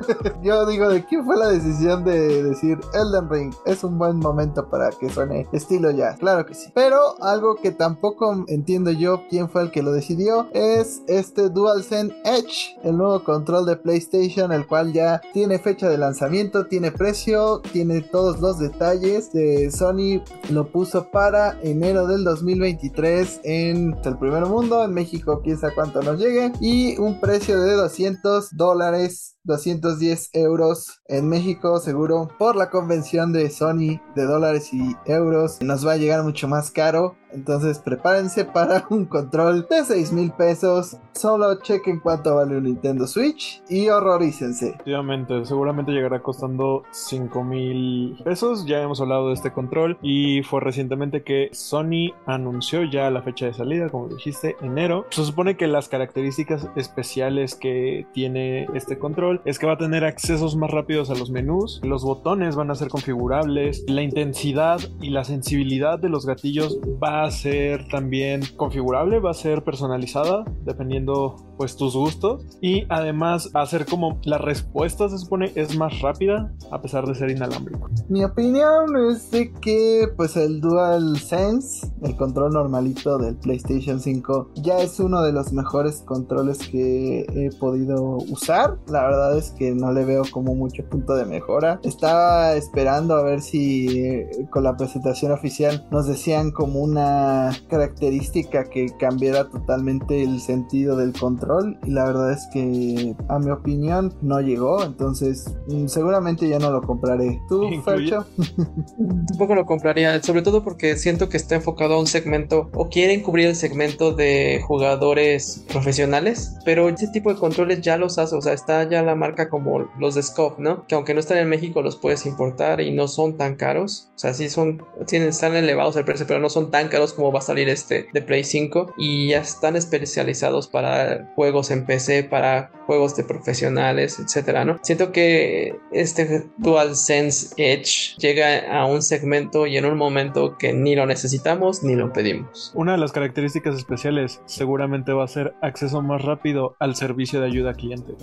Yo 0.42 0.66
digo, 0.66 0.88
¿de 0.88 1.04
quién 1.04 1.24
fue 1.24 1.36
la 1.36 1.48
decisión 1.48 2.04
de 2.04 2.42
decir 2.42 2.78
Elden 2.94 3.28
Ring? 3.28 3.54
Es 3.66 3.84
un 3.84 3.98
buen 3.98 4.18
momento 4.18 4.68
para 4.68 4.90
que 4.90 5.10
suene 5.10 5.48
estilo 5.52 5.90
jazz. 5.90 6.18
Claro 6.18 6.46
que 6.46 6.54
sí. 6.54 6.70
Pero 6.74 6.98
algo 7.22 7.56
que 7.56 7.70
tampoco 7.70 8.44
entiendo 8.48 8.90
yo 8.90 9.22
quién 9.28 9.48
fue 9.48 9.62
el 9.62 9.70
que 9.70 9.82
lo 9.82 9.92
decidió 9.92 10.48
es 10.52 11.02
este 11.06 11.48
DualSense 11.48 12.14
Edge, 12.24 12.76
el 12.82 12.96
nuevo 12.96 13.22
control 13.24 13.66
de 13.66 13.76
PlayStation, 13.76 14.52
el 14.52 14.66
cual 14.66 14.92
ya 14.92 15.20
tiene 15.32 15.58
fecha 15.58 15.88
de 15.88 15.98
lanzamiento, 15.98 16.66
tiene 16.66 16.92
precio, 16.92 17.60
tiene 17.72 18.00
todos 18.00 18.40
los 18.40 18.58
detalles. 18.58 19.32
De 19.32 19.70
Sony 19.70 20.22
lo 20.50 20.70
puso 20.70 21.10
para 21.10 21.58
enero 21.62 21.89
del 21.90 22.22
2023 22.22 23.40
en 23.42 23.96
el 24.04 24.18
primer 24.18 24.46
mundo, 24.46 24.84
en 24.84 24.94
México 24.94 25.40
quién 25.42 25.58
sabe 25.58 25.74
cuánto 25.74 26.00
nos 26.02 26.20
llegue, 26.20 26.52
y 26.60 26.96
un 26.98 27.20
precio 27.20 27.60
de 27.60 27.72
200 27.72 28.56
dólares 28.56 29.36
210 29.50 30.30
euros 30.32 31.02
en 31.08 31.28
México 31.28 31.78
seguro 31.80 32.28
por 32.38 32.56
la 32.56 32.70
convención 32.70 33.32
de 33.32 33.50
Sony 33.50 34.00
de 34.14 34.24
dólares 34.24 34.72
y 34.72 34.96
euros 35.06 35.60
nos 35.60 35.86
va 35.86 35.92
a 35.92 35.96
llegar 35.96 36.22
mucho 36.22 36.48
más 36.48 36.70
caro 36.70 37.16
entonces 37.32 37.78
prepárense 37.78 38.44
para 38.44 38.86
un 38.90 39.06
control 39.06 39.66
de 39.68 39.84
6 39.84 40.12
mil 40.12 40.32
pesos. 40.32 40.96
Solo 41.12 41.60
chequen 41.60 42.00
cuánto 42.00 42.36
vale 42.36 42.56
un 42.56 42.64
Nintendo 42.64 43.06
Switch 43.06 43.62
y 43.68 43.88
horrorícense. 43.88 44.70
Efectivamente, 44.70 45.44
seguramente 45.44 45.92
llegará 45.92 46.22
costando 46.22 46.84
5 46.90 47.44
mil 47.44 48.18
pesos. 48.24 48.64
Ya 48.66 48.82
hemos 48.82 49.00
hablado 49.00 49.28
de 49.28 49.34
este 49.34 49.52
control 49.52 49.98
y 50.02 50.42
fue 50.42 50.60
recientemente 50.60 51.22
que 51.22 51.50
Sony 51.52 52.12
anunció 52.26 52.84
ya 52.84 53.10
la 53.10 53.22
fecha 53.22 53.46
de 53.46 53.54
salida, 53.54 53.88
como 53.88 54.08
dijiste, 54.08 54.56
enero. 54.60 55.06
Se 55.10 55.24
supone 55.24 55.56
que 55.56 55.66
las 55.66 55.88
características 55.88 56.68
especiales 56.76 57.54
que 57.54 58.06
tiene 58.12 58.66
este 58.74 58.98
control 58.98 59.39
es 59.44 59.58
que 59.58 59.66
va 59.66 59.74
a 59.74 59.78
tener 59.78 60.04
accesos 60.04 60.56
más 60.56 60.70
rápidos 60.70 61.10
a 61.10 61.14
los 61.14 61.30
menús, 61.30 61.80
los 61.82 62.04
botones 62.04 62.56
van 62.56 62.70
a 62.70 62.74
ser 62.74 62.88
configurables, 62.88 63.84
la 63.88 64.02
intensidad 64.02 64.80
y 65.00 65.10
la 65.10 65.24
sensibilidad 65.24 65.98
de 65.98 66.08
los 66.08 66.26
gatillos 66.26 66.78
va 67.02 67.24
a 67.24 67.30
ser 67.30 67.88
también 67.88 68.42
configurable, 68.56 69.20
va 69.20 69.30
a 69.30 69.34
ser 69.34 69.62
personalizada 69.64 70.44
dependiendo 70.64 71.36
pues 71.56 71.76
tus 71.76 71.94
gustos 71.94 72.42
y 72.62 72.84
además 72.88 73.50
va 73.54 73.62
a 73.62 73.66
ser 73.66 73.84
como 73.84 74.18
la 74.24 74.38
respuesta 74.38 75.08
se 75.08 75.18
supone 75.18 75.52
es 75.54 75.76
más 75.76 76.00
rápida 76.00 76.52
a 76.70 76.80
pesar 76.80 77.06
de 77.06 77.14
ser 77.14 77.30
inalámbrico. 77.30 77.88
Mi 78.08 78.24
opinión 78.24 78.96
es 79.10 79.30
de 79.30 79.52
que 79.60 80.08
pues 80.16 80.36
el 80.36 80.60
Dual 80.60 81.18
Sense, 81.18 81.86
el 82.02 82.16
control 82.16 82.52
normalito 82.52 83.18
del 83.18 83.36
PlayStation 83.36 84.00
5 84.00 84.52
ya 84.56 84.78
es 84.78 84.98
uno 85.00 85.22
de 85.22 85.32
los 85.32 85.52
mejores 85.52 86.02
controles 86.06 86.66
que 86.68 87.26
he 87.34 87.50
podido 87.58 88.18
usar. 88.30 88.78
La 88.88 89.02
verdad 89.02 89.19
es 89.36 89.50
que 89.50 89.74
no 89.74 89.92
le 89.92 90.04
veo 90.04 90.22
como 90.30 90.54
mucho 90.54 90.84
punto 90.84 91.14
de 91.14 91.24
mejora. 91.24 91.80
Estaba 91.84 92.54
esperando 92.54 93.14
a 93.14 93.22
ver 93.22 93.40
si 93.40 94.00
eh, 94.00 94.46
con 94.50 94.64
la 94.64 94.76
presentación 94.76 95.32
oficial 95.32 95.86
nos 95.90 96.06
decían 96.06 96.50
como 96.50 96.80
una 96.80 97.50
característica 97.68 98.64
que 98.64 98.86
cambiara 98.98 99.48
totalmente 99.48 100.22
el 100.22 100.40
sentido 100.40 100.96
del 100.96 101.12
control 101.12 101.78
y 101.84 101.90
la 101.90 102.04
verdad 102.04 102.32
es 102.32 102.46
que 102.52 103.14
a 103.28 103.38
mi 103.38 103.50
opinión 103.50 104.14
no 104.22 104.40
llegó, 104.40 104.82
entonces 104.82 105.54
mm, 105.68 105.86
seguramente 105.86 106.48
ya 106.48 106.58
no 106.58 106.70
lo 106.70 106.82
compraré. 106.82 107.40
¿Tú, 107.48 107.68
Fercho? 107.84 108.26
Tampoco 109.28 109.54
lo 109.54 109.66
compraría, 109.66 110.22
sobre 110.22 110.42
todo 110.42 110.64
porque 110.64 110.96
siento 110.96 111.28
que 111.28 111.36
está 111.36 111.56
enfocado 111.56 111.94
a 111.94 112.00
un 112.00 112.06
segmento 112.06 112.70
o 112.74 112.88
quieren 112.88 113.22
cubrir 113.22 113.48
el 113.48 113.56
segmento 113.56 114.12
de 114.12 114.62
jugadores 114.66 115.64
profesionales, 115.68 116.56
pero 116.64 116.88
ese 116.88 117.08
tipo 117.08 117.32
de 117.32 117.38
controles 117.38 117.80
ya 117.80 117.96
los 117.96 118.18
hace, 118.18 118.36
o 118.36 118.42
sea, 118.42 118.52
está 118.52 118.88
ya 118.88 119.02
la 119.02 119.09
marca 119.14 119.48
como 119.48 119.90
los 119.98 120.14
de 120.14 120.22
Scope, 120.22 120.62
¿no? 120.62 120.86
Que 120.86 120.94
aunque 120.94 121.14
no 121.14 121.20
están 121.20 121.38
en 121.38 121.48
México 121.48 121.82
los 121.82 121.96
puedes 121.96 122.26
importar 122.26 122.80
y 122.80 122.90
no 122.90 123.08
son 123.08 123.36
tan 123.36 123.56
caros, 123.56 124.10
o 124.14 124.18
sea, 124.18 124.34
sí 124.34 124.48
son, 124.48 124.84
tienen, 125.06 125.28
están 125.28 125.56
elevados 125.56 125.96
el 125.96 126.04
precio, 126.04 126.26
pero 126.26 126.40
no 126.40 126.50
son 126.50 126.70
tan 126.70 126.88
caros 126.88 127.12
como 127.12 127.32
va 127.32 127.40
a 127.40 127.42
salir 127.42 127.68
este 127.68 128.08
de 128.12 128.22
Play 128.22 128.44
5 128.44 128.94
y 128.96 129.28
ya 129.30 129.40
están 129.40 129.76
especializados 129.76 130.68
para 130.68 131.32
juegos 131.34 131.70
en 131.70 131.86
PC, 131.86 132.24
para 132.24 132.70
juegos 132.90 133.14
de 133.14 133.22
profesionales, 133.22 134.18
etcétera, 134.18 134.64
¿no? 134.64 134.80
Siento 134.82 135.12
que 135.12 135.78
este 135.92 136.50
DualSense 136.58 137.54
Edge 137.56 138.16
llega 138.18 138.76
a 138.76 138.84
un 138.84 139.00
segmento 139.00 139.68
y 139.68 139.76
en 139.76 139.84
un 139.84 139.96
momento 139.96 140.56
que 140.58 140.72
ni 140.72 140.96
lo 140.96 141.06
necesitamos 141.06 141.84
ni 141.84 141.94
lo 141.94 142.12
pedimos. 142.12 142.72
Una 142.74 142.90
de 142.90 142.98
las 142.98 143.12
características 143.12 143.76
especiales 143.76 144.40
seguramente 144.46 145.12
va 145.12 145.22
a 145.22 145.28
ser 145.28 145.54
acceso 145.62 146.02
más 146.02 146.22
rápido 146.22 146.74
al 146.80 146.96
servicio 146.96 147.40
de 147.40 147.46
ayuda 147.46 147.70
a 147.70 147.74
cliente. 147.74 148.14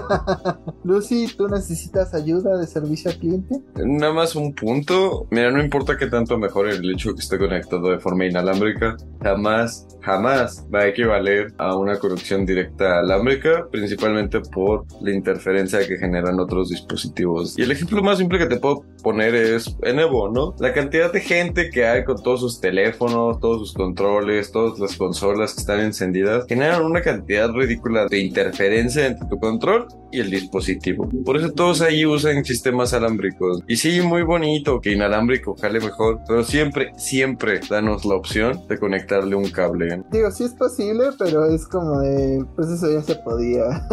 Lucy, 0.84 1.26
¿tú 1.36 1.48
necesitas 1.48 2.14
ayuda 2.14 2.56
de 2.56 2.66
servicio 2.66 3.10
al 3.10 3.18
cliente? 3.18 3.60
Nada 3.74 4.14
más 4.14 4.34
un 4.34 4.54
punto. 4.54 5.26
Mira, 5.30 5.50
no 5.50 5.62
importa 5.62 5.98
que 5.98 6.06
tanto 6.06 6.38
mejore 6.38 6.76
el 6.76 6.90
hecho 6.90 7.12
que 7.12 7.20
esté 7.20 7.36
conectado 7.36 7.90
de 7.90 7.98
forma 7.98 8.24
inalámbrica, 8.24 8.96
jamás, 9.22 9.86
jamás 10.02 10.66
va 10.72 10.80
a 10.80 10.88
equivaler 10.88 11.52
a 11.58 11.76
una 11.76 11.98
conexión 11.98 12.44
directa 12.44 12.98
alámbrica, 13.00 13.66
principalmente 13.70 14.40
por 14.40 14.84
la 15.00 15.12
interferencia 15.12 15.86
que 15.86 15.96
generan 15.96 16.38
otros 16.40 16.70
dispositivos. 16.70 17.58
Y 17.58 17.62
el 17.62 17.70
ejemplo 17.70 18.02
más 18.02 18.18
simple 18.18 18.38
que 18.38 18.46
te 18.46 18.58
puedo 18.58 18.84
poner 19.02 19.34
es 19.34 19.76
en 19.82 19.98
Evo, 19.98 20.28
¿no? 20.28 20.54
La 20.58 20.72
cantidad 20.72 21.12
de 21.12 21.20
gente 21.20 21.70
que 21.70 21.86
hay 21.86 22.04
con 22.04 22.22
todos 22.22 22.40
sus 22.40 22.60
teléfonos, 22.60 23.40
todos 23.40 23.58
sus 23.58 23.72
controles, 23.74 24.52
todas 24.52 24.78
las 24.78 24.96
consolas 24.96 25.54
que 25.54 25.60
están 25.60 25.80
encendidas, 25.80 26.46
generan 26.48 26.82
una 26.82 27.00
cantidad 27.00 27.50
ridícula 27.50 28.06
de 28.06 28.18
interferencia 28.18 29.06
entre 29.06 29.26
tu 29.28 29.38
control 29.38 29.86
y 30.10 30.20
el 30.20 30.30
dispositivo. 30.30 31.08
Por 31.24 31.36
eso 31.36 31.50
todos 31.52 31.80
ahí 31.80 32.04
usan 32.04 32.44
sistemas 32.44 32.92
alámbricos. 32.92 33.62
Y 33.66 33.76
sí, 33.76 34.00
muy 34.00 34.22
bonito 34.22 34.80
que 34.80 34.92
inalámbrico 34.92 35.56
jale 35.56 35.80
mejor, 35.80 36.20
pero 36.26 36.44
siempre, 36.44 36.92
siempre 36.96 37.60
danos 37.68 38.04
la 38.04 38.14
opción 38.14 38.60
de 38.68 38.78
conectarle 38.78 39.34
un 39.34 39.50
cable. 39.50 39.91
¿Eh? 39.92 40.04
Digo, 40.10 40.30
sí 40.30 40.44
es 40.44 40.54
posible, 40.54 41.10
pero 41.18 41.46
es 41.46 41.66
como 41.66 42.00
de, 42.00 42.44
pues 42.56 42.68
eso 42.68 42.90
ya 42.90 43.02
se 43.02 43.16
podía 43.16 43.64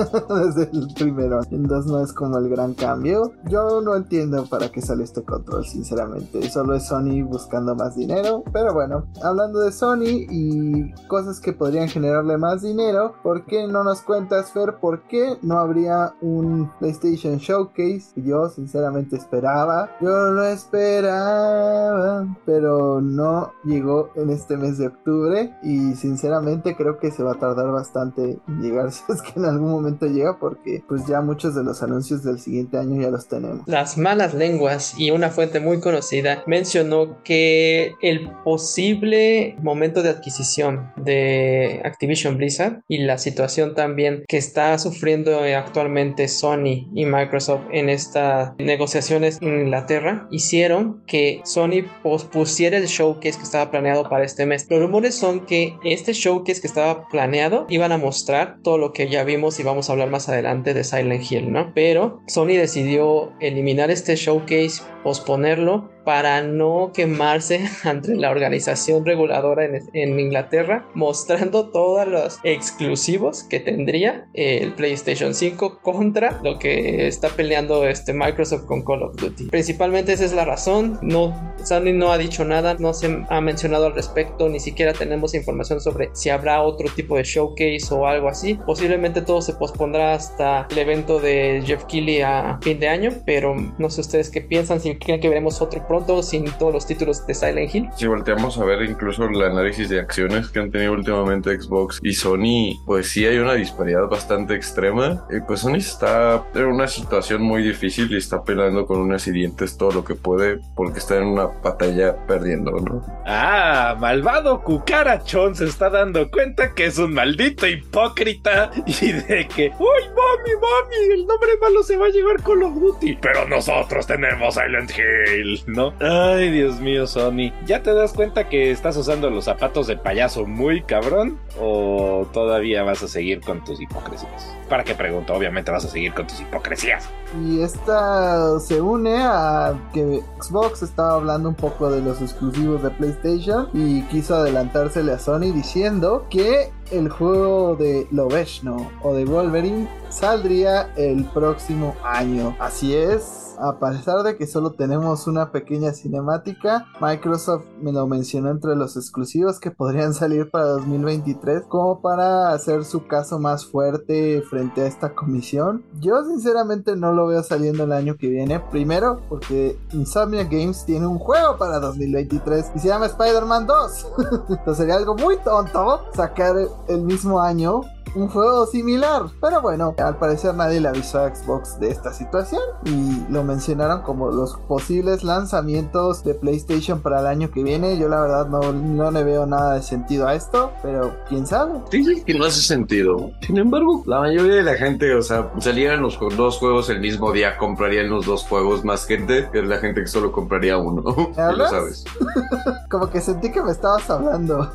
desde 0.45 0.69
el 0.71 0.87
primero. 0.95 1.41
Entonces 1.51 1.91
no 1.91 2.03
es 2.03 2.13
como 2.13 2.37
el 2.37 2.49
gran 2.49 2.73
cambio. 2.73 3.33
Yo 3.45 3.81
no 3.81 3.95
entiendo 3.95 4.45
para 4.45 4.69
qué 4.69 4.81
sale 4.81 5.03
este 5.03 5.23
control, 5.23 5.65
sinceramente. 5.65 6.49
Solo 6.49 6.75
es 6.75 6.87
Sony 6.87 7.23
buscando 7.23 7.75
más 7.75 7.95
dinero. 7.95 8.43
Pero 8.51 8.73
bueno, 8.73 9.05
hablando 9.23 9.59
de 9.59 9.71
Sony 9.71 10.25
y 10.29 10.91
cosas 11.07 11.39
que 11.39 11.53
podrían 11.53 11.87
generarle 11.87 12.37
más 12.37 12.61
dinero, 12.61 13.13
¿por 13.23 13.45
qué 13.45 13.67
no 13.67 13.83
nos 13.83 14.01
cuentas, 14.01 14.51
Fer, 14.51 14.75
por 14.79 15.03
qué 15.03 15.37
no 15.41 15.59
habría 15.59 16.13
un 16.21 16.71
PlayStation 16.79 17.37
Showcase? 17.37 18.11
Yo 18.15 18.49
sinceramente 18.49 19.15
esperaba. 19.15 19.89
Yo 20.01 20.31
lo 20.31 20.43
esperaba, 20.43 22.27
pero 22.45 23.01
no 23.01 23.51
llegó 23.63 24.09
en 24.15 24.29
este 24.29 24.57
mes 24.57 24.77
de 24.77 24.87
octubre. 24.87 25.55
Y 25.63 25.88
y 25.89 25.95
sinceramente 25.95 26.75
creo 26.75 26.99
que 26.99 27.11
se 27.11 27.23
va 27.23 27.33
a 27.33 27.39
tardar 27.39 27.71
bastante 27.71 28.37
en 28.47 28.61
llegar 28.61 28.91
si 28.91 29.01
es 29.11 29.21
que 29.21 29.39
en 29.39 29.45
algún 29.45 29.71
momento 29.71 30.05
llega 30.05 30.37
porque 30.39 30.83
pues 30.87 31.05
ya 31.07 31.21
muchos 31.21 31.55
de 31.55 31.63
los 31.63 31.81
anuncios 31.83 32.23
del 32.23 32.39
siguiente 32.39 32.77
año 32.77 33.01
ya 33.01 33.09
los 33.09 33.27
tenemos. 33.27 33.61
Las 33.67 33.97
malas 33.97 34.33
lenguas 34.33 34.95
y 34.97 35.11
una 35.11 35.29
fuente 35.29 35.59
muy 35.59 35.79
conocida 35.79 36.43
mencionó 36.47 37.21
que 37.23 37.93
el 38.01 38.29
posible 38.43 39.55
momento 39.61 40.03
de 40.03 40.09
adquisición 40.09 40.91
de 40.97 41.81
Activision 41.83 42.37
Blizzard 42.37 42.81
y 42.87 42.99
la 42.99 43.17
situación 43.17 43.75
también 43.75 44.23
que 44.27 44.37
está 44.37 44.77
sufriendo 44.77 45.39
actualmente 45.57 46.27
Sony 46.27 46.89
y 46.93 47.05
Microsoft 47.05 47.63
en 47.71 47.89
estas 47.89 48.53
negociaciones 48.57 49.39
en 49.41 49.61
Inglaterra 49.61 50.27
hicieron 50.31 51.03
que 51.05 51.41
Sony 51.43 51.83
pospusiera 52.03 52.77
el 52.77 52.85
showcase 52.85 53.37
que 53.37 53.43
estaba 53.43 53.71
planeado 53.71 54.07
para 54.09 54.23
este 54.23 54.45
mes. 54.45 54.67
Los 54.69 54.81
rumores 54.81 55.15
son 55.15 55.45
que 55.45 55.75
este 55.83 56.13
showcase 56.13 56.61
que 56.61 56.67
estaba 56.67 57.07
planeado 57.07 57.65
iban 57.69 57.91
a 57.91 57.97
mostrar 57.97 58.57
todo 58.63 58.77
lo 58.77 58.93
que 58.93 59.09
ya 59.09 59.23
vimos 59.23 59.59
y 59.59 59.63
vamos 59.63 59.89
a 59.89 59.93
hablar 59.93 60.09
más 60.09 60.29
adelante 60.29 60.73
de 60.73 60.83
Silent 60.83 61.31
Hill, 61.31 61.51
¿no? 61.51 61.71
Pero 61.73 62.21
Sony 62.27 62.57
decidió 62.57 63.31
eliminar 63.39 63.91
este 63.91 64.15
showcase, 64.15 64.81
posponerlo 65.03 65.89
para 66.09 66.41
no 66.41 66.89
quemarse 66.91 67.69
ante 67.83 68.15
la 68.15 68.31
organización 68.31 69.05
reguladora 69.05 69.65
en, 69.93 70.19
Inglaterra, 70.19 70.87
mostrando 70.95 71.69
todos 71.69 72.07
los 72.07 72.39
exclusivos 72.43 73.43
que 73.43 73.59
tendría 73.59 74.27
el 74.33 74.73
PlayStation 74.73 75.35
5 75.35 75.81
contra 75.83 76.39
lo 76.43 76.57
que 76.57 77.05
está 77.05 77.29
peleando 77.29 77.87
este 77.87 78.11
Microsoft 78.13 78.65
con 78.65 78.83
Call 78.83 79.03
of 79.03 79.17
Duty. 79.17 79.49
Principalmente 79.49 80.13
esa 80.13 80.25
es 80.25 80.33
la 80.33 80.45
razón. 80.45 80.97
No, 81.03 81.53
Sony 81.63 81.93
no 81.93 82.11
ha 82.11 82.17
dicho 82.17 82.43
nada, 82.43 82.75
no 82.79 82.95
se 82.95 83.23
ha 83.29 83.39
mencionado 83.39 83.85
al 83.85 83.93
respecto, 83.93 84.49
ni 84.49 84.59
siquiera 84.59 84.93
tenemos 84.93 85.35
información 85.35 85.79
sobre 85.79 86.09
si 86.13 86.31
habrá 86.31 86.63
otro 86.63 86.89
tipo 86.95 87.17
de 87.17 87.23
showcase 87.23 87.85
o 87.91 88.07
algo 88.07 88.29
así. 88.29 88.55
Posiblemente 88.65 89.21
todo 89.21 89.43
se 89.43 89.53
pospondrá 89.53 90.15
hasta 90.15 90.65
el 90.71 90.77
evento 90.79 91.19
de 91.19 91.61
Jeff 91.63 91.83
Keighley 91.85 92.21
a 92.21 92.57
fin 92.63 92.79
de 92.79 92.87
año, 92.87 93.11
pero 93.27 93.53
no 93.77 93.91
sé 93.91 94.01
ustedes 94.01 94.31
qué 94.31 94.41
piensan, 94.41 94.81
si 94.81 94.97
creen 94.97 95.21
que 95.21 95.29
veremos 95.29 95.61
otro 95.61 95.85
pronto 95.87 95.98
sin 96.23 96.45
todos 96.57 96.73
los 96.73 96.85
títulos 96.85 97.25
de 97.27 97.33
Silent 97.33 97.73
Hill. 97.73 97.89
Si 97.95 98.07
volteamos 98.07 98.57
a 98.57 98.65
ver 98.65 98.81
incluso 98.83 99.25
el 99.25 99.41
análisis 99.41 99.89
de 99.89 99.99
acciones 99.99 100.49
que 100.49 100.59
han 100.59 100.71
tenido 100.71 100.93
últimamente 100.93 101.59
Xbox 101.59 101.99
y 102.01 102.13
Sony, 102.13 102.81
pues 102.85 103.09
sí 103.09 103.25
hay 103.25 103.37
una 103.37 103.53
disparidad 103.53 104.07
bastante 104.07 104.55
extrema. 104.55 105.25
Y 105.29 105.39
pues 105.41 105.61
Sony 105.61 105.75
está 105.75 106.43
en 106.55 106.65
una 106.65 106.87
situación 106.87 107.41
muy 107.41 107.63
difícil 107.63 108.11
y 108.11 108.17
está 108.17 108.43
peleando 108.43 108.85
con 108.85 108.99
unas 108.99 109.27
y 109.27 109.31
dientes 109.31 109.77
todo 109.77 109.91
lo 109.91 110.03
que 110.03 110.15
puede 110.15 110.59
porque 110.75 110.99
está 110.99 111.17
en 111.17 111.25
una 111.25 111.45
batalla 111.45 112.15
perdiendo, 112.25 112.71
¿no? 112.71 113.05
Ah, 113.25 113.95
malvado 113.99 114.63
cucarachón 114.63 115.55
se 115.55 115.65
está 115.65 115.89
dando 115.89 116.29
cuenta 116.31 116.73
que 116.73 116.85
es 116.85 116.97
un 116.97 117.13
maldito 117.13 117.67
hipócrita 117.67 118.71
y 118.85 119.11
de 119.11 119.47
que, 119.47 119.71
¡Uy, 119.79 120.03
mami, 120.09 120.53
mami! 120.55 121.13
El 121.13 121.25
nombre 121.27 121.49
malo 121.61 121.83
se 121.83 121.97
va 121.97 122.07
a 122.07 122.09
llevar 122.09 122.41
Call 122.41 122.63
of 122.63 122.75
Duty. 122.75 123.17
Pero 123.21 123.47
nosotros 123.47 124.07
tenemos 124.07 124.55
Silent 124.55 124.91
Hill, 124.91 125.63
Ay, 125.99 126.51
Dios 126.51 126.79
mío, 126.79 127.07
Sony. 127.07 127.51
¿Ya 127.65 127.81
te 127.83 127.93
das 127.93 128.13
cuenta 128.13 128.49
que 128.49 128.71
estás 128.71 128.97
usando 128.97 129.29
los 129.29 129.45
zapatos 129.45 129.87
de 129.87 129.97
payaso 129.97 130.45
muy 130.45 130.83
cabrón? 130.83 131.39
¿O 131.59 132.27
todavía 132.33 132.83
vas 132.83 133.01
a 133.03 133.07
seguir 133.07 133.41
con 133.41 133.63
tus 133.63 133.79
hipocresías? 133.81 134.55
¿Para 134.67 134.83
qué 134.83 134.95
pregunto? 134.95 135.33
Obviamente 135.33 135.71
vas 135.71 135.85
a 135.85 135.89
seguir 135.89 136.13
con 136.13 136.27
tus 136.27 136.39
hipocresías. 136.41 137.09
Y 137.45 137.61
esta 137.61 138.59
se 138.59 138.81
une 138.81 139.17
a 139.17 139.73
que 139.93 140.21
Xbox 140.39 140.81
estaba 140.81 141.13
hablando 141.13 141.49
un 141.49 141.55
poco 141.55 141.89
de 141.89 142.01
los 142.01 142.21
exclusivos 142.21 142.83
de 142.83 142.89
PlayStation 142.89 143.69
y 143.73 144.01
quiso 144.03 144.35
adelantársele 144.35 145.11
a 145.11 145.19
Sony 145.19 145.51
diciendo 145.53 146.25
que 146.29 146.71
el 146.91 147.09
juego 147.09 147.75
de 147.75 148.07
Lobezno 148.11 148.91
o 149.03 149.13
de 149.13 149.25
Wolverine 149.25 149.87
saldría 150.09 150.91
el 150.95 151.23
próximo 151.25 151.95
año. 152.03 152.55
Así 152.59 152.95
es, 152.95 153.48
a 153.59 153.77
pesar 153.79 154.23
de 154.23 154.37
que 154.37 154.47
solo 154.47 154.71
tenemos 154.71 155.27
una 155.27 155.51
pequeña 155.51 155.91
cinemática, 155.93 156.87
Microsoft 157.01 157.65
me 157.81 157.91
lo 157.91 158.07
mencionó 158.07 158.49
entre 158.49 158.75
los 158.75 158.95
exclusivos 158.95 159.59
que 159.59 159.71
podrían 159.71 160.13
salir 160.19 160.49
para 160.49 160.65
2023 160.65 161.63
como 161.67 162.01
para 162.01 162.53
hacer 162.53 162.85
su 162.85 163.07
caso 163.07 163.39
más 163.39 163.65
fuerte 163.65 164.41
frente 164.49 164.81
a 164.81 164.87
esta 164.87 165.13
comisión. 165.13 165.83
Yo 165.99 166.23
sinceramente 166.25 166.95
no 166.95 167.11
lo 167.13 167.27
veo 167.27 167.43
saliendo 167.43 167.83
el 167.83 167.91
año 167.91 168.15
que 168.15 168.29
viene. 168.29 168.59
Primero 168.71 169.21
porque 169.29 169.77
Insomnia 169.91 170.43
Games 170.43 170.85
tiene 170.85 171.07
un 171.07 171.19
juego 171.19 171.57
para 171.57 171.79
2023 171.79 172.71
y 172.75 172.79
se 172.79 172.87
llama 172.87 173.07
Spider-Man 173.07 173.67
2. 173.67 174.07
Entonces 174.49 174.77
sería 174.77 174.95
algo 174.95 175.15
muy 175.15 175.37
tonto 175.37 176.05
sacar 176.13 176.55
el 176.87 177.01
mismo 177.01 177.39
año 177.41 177.81
un 178.15 178.27
juego 178.27 178.65
similar. 178.65 179.23
Pero 179.41 179.61
bueno, 179.61 179.95
al 179.97 180.17
parecer 180.17 180.55
nadie 180.55 180.79
le 180.79 180.89
avisó 180.89 181.19
a 181.19 181.33
Xbox 181.33 181.79
de 181.79 181.89
esta 181.89 182.13
situación 182.13 182.61
y 182.85 183.31
lo 183.31 183.43
mencionaron 183.43 184.01
como 184.01 184.31
los 184.31 184.57
posibles 184.67 185.23
lanzamientos 185.23 186.23
de 186.23 186.33
PlayStation 186.33 187.01
para 187.01 187.19
el 187.21 187.27
año 187.27 187.51
que 187.51 187.63
viene. 187.63 187.97
Yo 187.97 188.09
la 188.09 188.21
verdad 188.21 188.47
no, 188.47 188.71
no 188.71 189.11
le 189.11 189.23
veo 189.23 189.45
nada 189.45 189.75
de 189.75 189.81
sentido 189.81 190.27
a 190.27 190.35
esto, 190.35 190.71
pero 190.81 191.15
quién 191.27 191.45
sabe. 191.45 191.79
Sí, 191.91 192.23
que 192.25 192.33
no 192.33 192.45
hace 192.45 192.61
sentido. 192.61 193.31
Sin 193.41 193.57
embargo, 193.57 194.03
la 194.05 194.19
mayoría 194.21 194.55
de 194.55 194.63
la 194.63 194.75
gente, 194.75 195.13
o 195.13 195.21
sea, 195.21 195.51
salieran 195.59 196.01
los 196.01 196.17
dos 196.35 196.57
juegos 196.57 196.89
el 196.89 196.99
mismo 196.99 197.31
día, 197.31 197.57
comprarían 197.57 198.09
los 198.09 198.25
dos 198.25 198.43
juegos 198.47 198.83
más 198.83 199.05
gente 199.05 199.49
que 199.51 199.61
la 199.61 199.77
gente 199.77 200.01
que 200.01 200.07
solo 200.07 200.31
compraría 200.31 200.77
uno. 200.77 201.03
¿Me 201.37 201.55
lo 201.55 201.67
sabes. 201.67 202.05
como 202.89 203.09
que 203.09 203.21
sentí 203.21 203.51
que 203.51 203.61
me 203.61 203.71
estabas 203.71 204.09
hablando. 204.09 204.69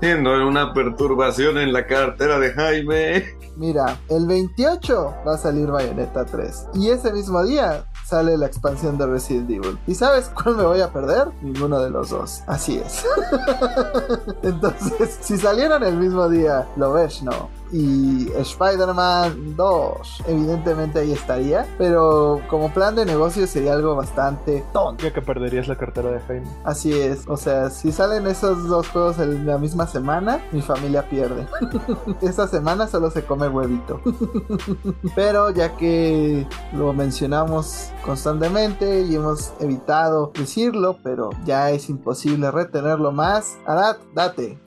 Tiendo 0.00 0.46
una 0.46 0.72
perturbación 0.72 1.58
en 1.58 1.72
la 1.72 1.86
cara 1.86 2.11
de 2.18 2.52
Jaime. 2.52 3.24
Mira, 3.56 3.98
el 4.08 4.26
28 4.26 5.14
va 5.26 5.34
a 5.34 5.38
salir 5.38 5.68
Bayonetta 5.68 6.24
3. 6.24 6.68
Y 6.74 6.90
ese 6.90 7.12
mismo 7.12 7.44
día 7.44 7.84
sale 8.04 8.36
la 8.36 8.46
expansión 8.46 8.98
de 8.98 9.06
Resident 9.06 9.50
Evil. 9.50 9.78
¿Y 9.86 9.94
sabes 9.94 10.30
cuál 10.30 10.56
me 10.56 10.64
voy 10.64 10.80
a 10.80 10.92
perder? 10.92 11.28
Ninguno 11.42 11.80
de 11.80 11.90
los 11.90 12.10
dos. 12.10 12.42
Así 12.46 12.78
es. 12.78 13.04
Entonces, 14.42 15.18
si 15.20 15.38
salieron 15.38 15.82
el 15.82 15.96
mismo 15.96 16.28
día, 16.28 16.68
lo 16.76 16.92
ves, 16.92 17.22
¿no? 17.22 17.50
Y 17.72 18.30
Spider-Man 18.36 19.56
2. 19.56 20.22
Evidentemente 20.28 21.00
ahí 21.00 21.12
estaría, 21.12 21.66
pero 21.78 22.40
como 22.48 22.72
plan 22.72 22.94
de 22.94 23.06
negocio 23.06 23.46
sería 23.46 23.72
algo 23.72 23.96
bastante 23.96 24.64
tonto. 24.72 25.02
Ya 25.02 25.12
que 25.12 25.22
perderías 25.22 25.68
la 25.68 25.76
cartera 25.76 26.10
de 26.10 26.20
Jaime. 26.20 26.46
Así 26.64 26.92
es, 26.92 27.24
o 27.26 27.36
sea, 27.36 27.70
si 27.70 27.90
salen 27.92 28.26
esos 28.26 28.68
dos 28.68 28.88
juegos 28.88 29.18
en 29.18 29.46
la 29.46 29.58
misma 29.58 29.86
semana, 29.86 30.40
mi 30.52 30.60
familia 30.60 31.08
pierde. 31.08 31.46
Esta 32.20 32.46
semana 32.46 32.86
solo 32.86 33.10
se 33.10 33.24
come 33.24 33.48
huevito. 33.48 34.00
pero 35.14 35.50
ya 35.50 35.76
que 35.76 36.46
lo 36.72 36.92
mencionamos 36.92 37.90
constantemente 38.04 39.02
y 39.02 39.14
hemos 39.14 39.52
evitado 39.60 40.32
decirlo, 40.34 40.98
pero 41.02 41.30
ya 41.44 41.70
es 41.70 41.88
imposible 41.88 42.50
retenerlo 42.50 43.12
más. 43.12 43.56
Arad, 43.66 43.96
date. 44.14 44.58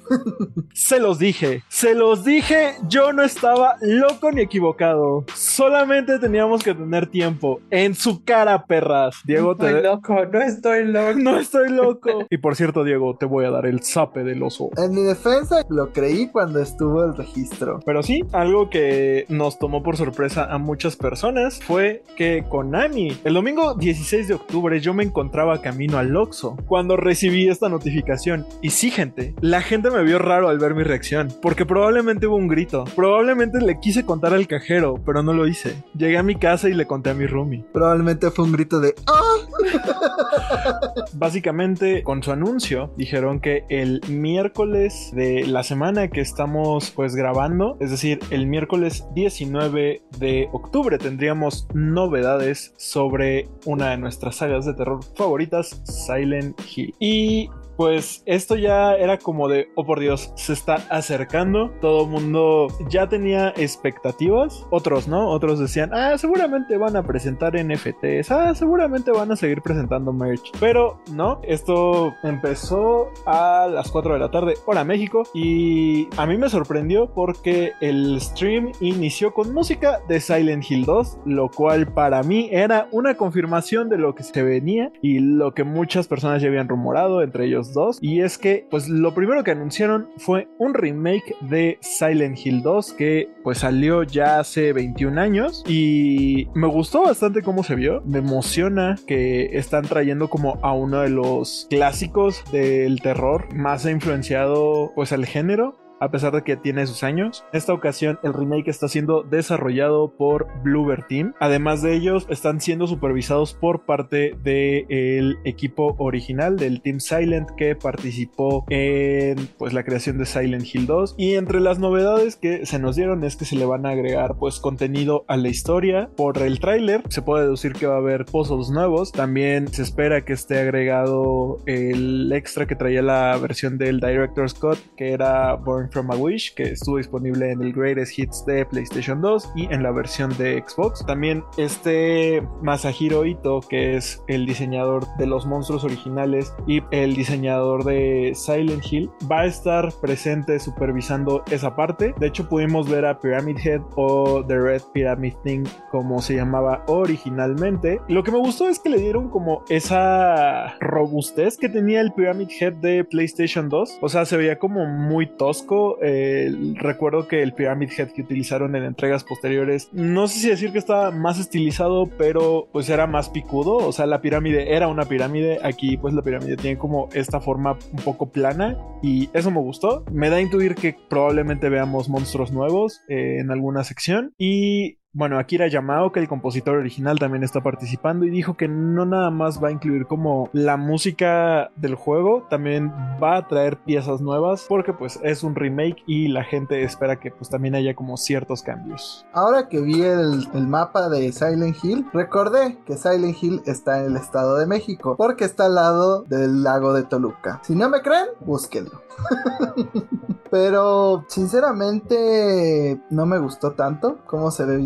Se 0.73 0.99
los 0.99 1.19
dije, 1.19 1.63
se 1.69 1.95
los 1.95 2.23
dije, 2.23 2.75
yo 2.87 3.13
no 3.13 3.23
estaba 3.23 3.75
loco 3.81 4.31
ni 4.31 4.41
equivocado. 4.41 5.25
Solamente 5.33 6.19
teníamos 6.19 6.63
que 6.63 6.73
tener 6.73 7.07
tiempo. 7.07 7.61
En 7.69 7.95
su 7.95 8.23
cara, 8.23 8.65
perras. 8.65 9.15
Diego, 9.25 9.55
te. 9.55 9.67
Estoy 9.67 9.83
loco, 9.83 10.25
no 10.31 10.41
estoy 10.41 10.85
loco. 10.85 11.05
No 11.25 11.39
estoy 11.39 11.69
loco. 11.69 12.25
y 12.29 12.37
por 12.37 12.55
cierto, 12.55 12.83
Diego, 12.83 13.15
te 13.17 13.25
voy 13.25 13.45
a 13.45 13.51
dar 13.51 13.65
el 13.65 13.81
zape 13.81 14.23
del 14.23 14.43
oso. 14.43 14.69
En 14.77 14.93
mi 14.93 15.01
defensa, 15.01 15.63
lo 15.69 15.91
creí 15.91 16.27
cuando 16.27 16.61
estuvo 16.61 17.03
el 17.03 17.15
registro. 17.15 17.79
Pero 17.85 18.03
sí, 18.03 18.23
algo 18.31 18.69
que 18.69 19.25
nos 19.29 19.57
tomó 19.57 19.81
por 19.81 19.97
sorpresa 19.97 20.45
a 20.45 20.57
muchas 20.57 20.95
personas 20.95 21.59
fue 21.63 22.03
que 22.15 22.45
Konami, 22.49 23.17
el 23.23 23.33
domingo 23.33 23.73
16 23.75 24.27
de 24.27 24.33
octubre, 24.35 24.79
yo 24.79 24.93
me 24.93 25.03
encontraba 25.03 25.61
camino 25.61 25.97
al 25.97 26.15
Oxxo 26.15 26.57
cuando 26.67 26.97
recibí 26.97 27.47
esta 27.47 27.69
notificación. 27.69 28.45
Y 28.61 28.69
sí, 28.69 28.91
gente, 28.91 29.33
la 29.41 29.61
gente 29.61 29.89
me 29.89 29.94
vio 30.03 30.19
raro 30.19 30.49
al 30.49 30.59
ver 30.59 30.75
mi 30.75 30.83
reacción, 30.83 31.29
porque 31.41 31.65
probablemente 31.65 32.27
hubo 32.27 32.35
un 32.35 32.47
grito. 32.47 32.85
Probablemente 32.95 33.59
le 33.61 33.79
quise 33.79 34.05
contar 34.05 34.33
al 34.33 34.47
cajero, 34.47 34.95
pero 35.05 35.23
no 35.23 35.33
lo 35.33 35.47
hice. 35.47 35.83
Llegué 35.97 36.17
a 36.17 36.23
mi 36.23 36.35
casa 36.35 36.69
y 36.69 36.73
le 36.73 36.85
conté 36.85 37.11
a 37.11 37.13
mi 37.13 37.25
roomie. 37.25 37.65
Probablemente 37.73 38.31
fue 38.31 38.45
un 38.45 38.51
grito 38.51 38.79
de 38.79 38.95
¡Ah! 39.07 39.21
Básicamente, 41.13 42.03
con 42.03 42.23
su 42.23 42.31
anuncio, 42.31 42.93
dijeron 42.97 43.39
que 43.39 43.65
el 43.69 44.01
miércoles 44.09 45.11
de 45.13 45.45
la 45.47 45.63
semana 45.63 46.07
que 46.09 46.21
estamos 46.21 46.91
pues 46.91 47.15
grabando, 47.15 47.77
es 47.79 47.91
decir, 47.91 48.19
el 48.29 48.47
miércoles 48.47 49.05
19 49.13 50.01
de 50.19 50.49
octubre, 50.51 50.97
tendríamos 50.97 51.67
novedades 51.73 52.73
sobre 52.77 53.47
una 53.65 53.91
de 53.91 53.97
nuestras 53.97 54.37
sagas 54.37 54.65
de 54.65 54.73
terror 54.73 54.99
favoritas, 55.15 55.81
Silent 55.85 56.59
Hill. 56.75 56.93
Y 56.99 57.49
pues 57.77 58.23
esto 58.25 58.55
ya 58.55 58.95
era 58.95 59.17
como 59.17 59.47
de, 59.47 59.69
oh 59.75 59.85
por 59.85 59.99
Dios, 59.99 60.31
se 60.35 60.53
está 60.53 60.75
acercando, 60.89 61.71
todo 61.81 62.05
mundo 62.05 62.67
ya 62.89 63.07
tenía 63.07 63.49
expectativas, 63.57 64.65
otros 64.69 65.07
no, 65.07 65.29
otros 65.29 65.59
decían, 65.59 65.91
ah, 65.93 66.17
seguramente 66.17 66.77
van 66.77 66.95
a 66.95 67.03
presentar 67.03 67.55
NFTs, 67.55 68.31
ah, 68.31 68.53
seguramente 68.55 69.11
van 69.11 69.31
a 69.31 69.35
seguir 69.35 69.61
presentando 69.61 70.13
merch, 70.13 70.51
pero 70.59 70.99
no, 71.11 71.39
esto 71.43 72.13
empezó 72.23 73.09
a 73.25 73.67
las 73.67 73.91
4 73.91 74.13
de 74.13 74.19
la 74.19 74.31
tarde, 74.31 74.55
hora 74.65 74.83
México, 74.83 75.23
y 75.33 76.07
a 76.17 76.25
mí 76.25 76.37
me 76.37 76.49
sorprendió 76.49 77.07
porque 77.13 77.73
el 77.81 78.19
stream 78.21 78.71
inició 78.79 79.33
con 79.33 79.53
música 79.53 79.99
de 80.07 80.19
Silent 80.19 80.69
Hill 80.69 80.85
2, 80.85 81.19
lo 81.25 81.49
cual 81.49 81.87
para 81.87 82.23
mí 82.23 82.49
era 82.51 82.87
una 82.91 83.15
confirmación 83.15 83.89
de 83.89 83.97
lo 83.97 84.15
que 84.15 84.23
se 84.23 84.43
venía 84.43 84.91
y 85.01 85.19
lo 85.19 85.53
que 85.53 85.63
muchas 85.63 86.07
personas 86.07 86.41
ya 86.41 86.47
habían 86.47 86.67
rumorado, 86.67 87.21
entre 87.21 87.45
ellos 87.45 87.64
y 88.01 88.21
es 88.21 88.37
que 88.37 88.67
pues 88.69 88.87
lo 88.87 89.13
primero 89.13 89.43
que 89.43 89.51
anunciaron 89.51 90.09
fue 90.17 90.47
un 90.57 90.73
remake 90.73 91.35
de 91.41 91.77
Silent 91.81 92.37
Hill 92.43 92.61
2 92.61 92.93
que 92.93 93.29
pues 93.43 93.59
salió 93.59 94.03
ya 94.03 94.39
hace 94.39 94.73
21 94.73 95.19
años. 95.19 95.63
Y 95.67 96.47
me 96.53 96.67
gustó 96.67 97.03
bastante 97.03 97.41
cómo 97.41 97.63
se 97.63 97.75
vio, 97.75 98.01
me 98.05 98.19
emociona 98.19 98.97
que 99.07 99.57
están 99.57 99.83
trayendo 99.83 100.29
como 100.29 100.59
a 100.61 100.73
uno 100.73 101.01
de 101.01 101.09
los 101.09 101.67
clásicos 101.69 102.43
del 102.51 103.01
terror 103.01 103.53
más 103.53 103.85
influenciado 103.85 104.91
pues 104.95 105.11
al 105.11 105.25
género 105.25 105.84
a 106.05 106.11
pesar 106.11 106.33
de 106.33 106.43
que 106.43 106.57
tiene 106.57 106.87
sus 106.87 107.03
años. 107.03 107.43
En 107.51 107.57
esta 107.57 107.73
ocasión 107.73 108.19
el 108.23 108.33
remake 108.33 108.69
está 108.69 108.87
siendo 108.87 109.23
desarrollado 109.23 110.13
por 110.17 110.47
Bluebird 110.63 111.07
Team. 111.07 111.33
Además 111.39 111.81
de 111.81 111.95
ellos 111.95 112.25
están 112.29 112.61
siendo 112.61 112.87
supervisados 112.87 113.53
por 113.53 113.85
parte 113.85 114.35
del 114.43 115.37
equipo 115.43 115.95
original 115.97 116.57
del 116.57 116.81
Team 116.81 116.99
Silent 116.99 117.49
que 117.57 117.75
participó 117.75 118.65
en 118.69 119.49
pues 119.57 119.73
la 119.73 119.83
creación 119.83 120.17
de 120.17 120.25
Silent 120.25 120.65
Hill 120.73 120.85
2 120.85 121.15
y 121.17 121.35
entre 121.35 121.59
las 121.59 121.79
novedades 121.79 122.35
que 122.35 122.65
se 122.65 122.79
nos 122.79 122.95
dieron 122.95 123.23
es 123.23 123.35
que 123.35 123.45
se 123.45 123.55
le 123.55 123.65
van 123.65 123.85
a 123.85 123.89
agregar 123.89 124.35
pues 124.37 124.59
contenido 124.59 125.25
a 125.27 125.37
la 125.37 125.49
historia 125.49 126.09
por 126.15 126.37
el 126.37 126.59
tráiler 126.59 127.03
se 127.09 127.21
puede 127.21 127.43
deducir 127.43 127.73
que 127.73 127.87
va 127.87 127.95
a 127.95 127.99
haber 127.99 128.25
puzzles 128.25 128.69
nuevos 128.69 129.11
también 129.11 129.67
se 129.67 129.83
espera 129.83 130.25
que 130.25 130.33
esté 130.33 130.59
agregado 130.59 131.59
el 131.65 132.31
extra 132.33 132.65
que 132.65 132.75
traía 132.75 133.01
la 133.01 133.37
versión 133.37 133.77
del 133.77 133.99
Director's 133.99 134.53
Cut 134.53 134.77
que 134.95 135.11
era 135.11 135.55
Born 135.55 135.89
from 135.95 136.11
a 136.11 136.15
Wish, 136.17 136.53
que 136.55 136.63
estuvo 136.63 136.97
disponible 136.97 137.51
en 137.51 137.61
el 137.61 137.71
Greatest 137.71 138.19
Hits 138.19 138.45
de 138.45 138.65
PlayStation 138.65 139.21
2 139.21 139.53
y 139.55 139.73
en 139.73 139.81
la 139.81 139.91
versión 139.91 140.29
de 140.37 140.61
Xbox. 140.67 141.05
También 141.05 141.41
este 141.55 142.45
Masahiro 142.61 143.25
Ito, 143.25 143.61
que 143.61 143.95
es 143.95 144.21
el 144.27 144.45
diseñador 144.45 145.07
de 145.17 145.25
los 145.25 145.45
monstruos 145.45 145.85
originales 145.85 146.53
y 146.67 146.81
el 146.91 147.15
diseñador 147.15 147.85
de 147.85 148.33
Silent 148.35 148.83
Hill, 148.91 149.09
va 149.31 149.41
a 149.41 149.45
estar 149.45 149.89
presente 150.01 150.59
supervisando 150.59 151.45
esa 151.49 151.77
parte. 151.77 152.13
De 152.19 152.27
hecho, 152.27 152.49
pudimos 152.49 152.89
ver 152.89 153.05
a 153.05 153.17
Pyramid 153.17 153.57
Head 153.63 153.81
o 153.95 154.43
The 154.45 154.59
Red 154.59 154.81
Pyramid 154.93 155.35
Thing, 155.45 155.63
como 155.91 156.21
se 156.21 156.35
llamaba 156.35 156.83
originalmente. 156.87 158.01
Lo 158.09 158.21
que 158.21 158.33
me 158.33 158.39
gustó 158.39 158.67
es 158.67 158.79
que 158.79 158.89
le 158.89 158.99
dieron 158.99 159.29
como 159.29 159.63
esa 159.69 160.77
robustez 160.81 161.55
que 161.55 161.69
tenía 161.69 162.01
el 162.01 162.11
Pyramid 162.11 162.49
Head 162.59 162.73
de 162.73 163.05
PlayStation 163.05 163.69
2. 163.69 163.99
O 164.01 164.09
sea, 164.09 164.25
se 164.25 164.35
veía 164.35 164.59
como 164.59 164.85
muy 164.85 165.27
tosco 165.37 165.74
eh, 166.01 166.51
recuerdo 166.75 167.27
que 167.27 167.41
el 167.41 167.53
Pyramid 167.53 167.89
Head 167.97 168.11
que 168.11 168.21
utilizaron 168.21 168.75
en 168.75 168.83
entregas 168.83 169.23
posteriores, 169.23 169.89
no 169.91 170.27
sé 170.27 170.39
si 170.39 170.49
decir 170.49 170.71
que 170.71 170.77
estaba 170.77 171.11
más 171.11 171.39
estilizado, 171.39 172.09
pero 172.17 172.67
pues 172.71 172.89
era 172.89 173.07
más 173.07 173.29
picudo. 173.29 173.77
O 173.77 173.91
sea, 173.91 174.05
la 174.05 174.21
pirámide 174.21 174.75
era 174.75 174.87
una 174.87 175.05
pirámide. 175.05 175.59
Aquí, 175.63 175.97
pues 175.97 176.13
la 176.13 176.21
pirámide 176.21 176.57
tiene 176.57 176.77
como 176.77 177.09
esta 177.13 177.39
forma 177.39 177.77
un 177.91 178.03
poco 178.03 178.29
plana 178.29 178.77
y 179.01 179.29
eso 179.33 179.51
me 179.51 179.59
gustó. 179.59 180.03
Me 180.11 180.29
da 180.29 180.37
a 180.37 180.41
intuir 180.41 180.75
que 180.75 180.95
probablemente 181.09 181.69
veamos 181.69 182.09
monstruos 182.09 182.51
nuevos 182.51 183.01
eh, 183.07 183.39
en 183.39 183.51
alguna 183.51 183.83
sección 183.83 184.33
y 184.37 184.97
bueno, 185.15 185.39
Akira 185.39 185.69
Yamaoka, 185.69 186.19
el 186.19 186.27
compositor 186.27 186.75
original, 186.75 187.17
también 187.17 187.41
está 187.41 187.63
participando 187.63 188.25
y 188.25 188.29
dijo 188.29 188.57
que 188.57 188.67
no 188.67 189.05
nada 189.05 189.31
más 189.31 189.63
va 189.63 189.69
a 189.69 189.71
incluir 189.71 190.07
como 190.07 190.49
la 190.51 190.75
música 190.75 191.71
del 191.77 191.95
juego, 191.95 192.45
también 192.49 192.91
va 193.23 193.37
a 193.37 193.47
traer 193.47 193.77
piezas 193.77 194.19
nuevas 194.19 194.65
porque 194.67 194.91
pues 194.91 195.17
es 195.23 195.41
un 195.43 195.55
remake 195.55 196.03
y 196.05 196.27
la 196.27 196.43
gente 196.43 196.83
espera 196.83 197.17
que 197.17 197.31
pues 197.31 197.49
también 197.49 197.75
haya 197.75 197.95
como 197.95 198.17
ciertos 198.17 198.61
cambios. 198.61 199.25
Ahora 199.31 199.69
que 199.69 199.79
vi 199.79 200.01
el, 200.01 200.49
el 200.53 200.67
mapa 200.67 201.07
de 201.07 201.31
Silent 201.31 201.77
Hill, 201.81 202.05
recordé 202.11 202.77
que 202.85 202.97
Silent 202.97 203.41
Hill 203.41 203.61
está 203.65 204.01
en 204.01 204.11
el 204.11 204.17
Estado 204.17 204.57
de 204.57 204.67
México 204.67 205.15
porque 205.17 205.45
está 205.45 205.67
al 205.67 205.75
lado 205.75 206.23
del 206.23 206.61
lago 206.61 206.91
de 206.91 207.03
Toluca. 207.03 207.61
Si 207.63 207.73
no 207.73 207.89
me 207.89 208.01
creen, 208.01 208.27
búsquenlo. 208.41 209.01
Pero 210.51 211.25
sinceramente 211.27 213.01
no 213.09 213.25
me 213.25 213.39
gustó 213.39 213.71
tanto 213.71 214.19
cómo 214.25 214.51
se 214.51 214.65
ve 214.65 214.77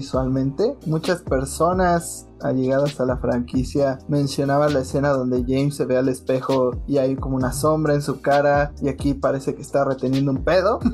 Muchas 0.85 1.21
personas 1.21 2.28
allegadas 2.41 2.99
a 2.99 3.05
la 3.05 3.17
franquicia 3.17 3.99
mencionaba 4.07 4.69
la 4.69 4.81
escena 4.81 5.09
donde 5.09 5.43
James 5.47 5.75
se 5.75 5.85
ve 5.85 5.97
al 5.97 6.09
espejo 6.09 6.71
y 6.87 6.97
hay 6.97 7.15
como 7.15 7.35
una 7.35 7.53
sombra 7.53 7.93
en 7.93 8.01
su 8.01 8.21
cara 8.21 8.73
y 8.81 8.89
aquí 8.89 9.13
parece 9.13 9.55
que 9.55 9.61
está 9.61 9.85
reteniendo 9.85 10.31
un 10.31 10.43
pedo. 10.43 10.79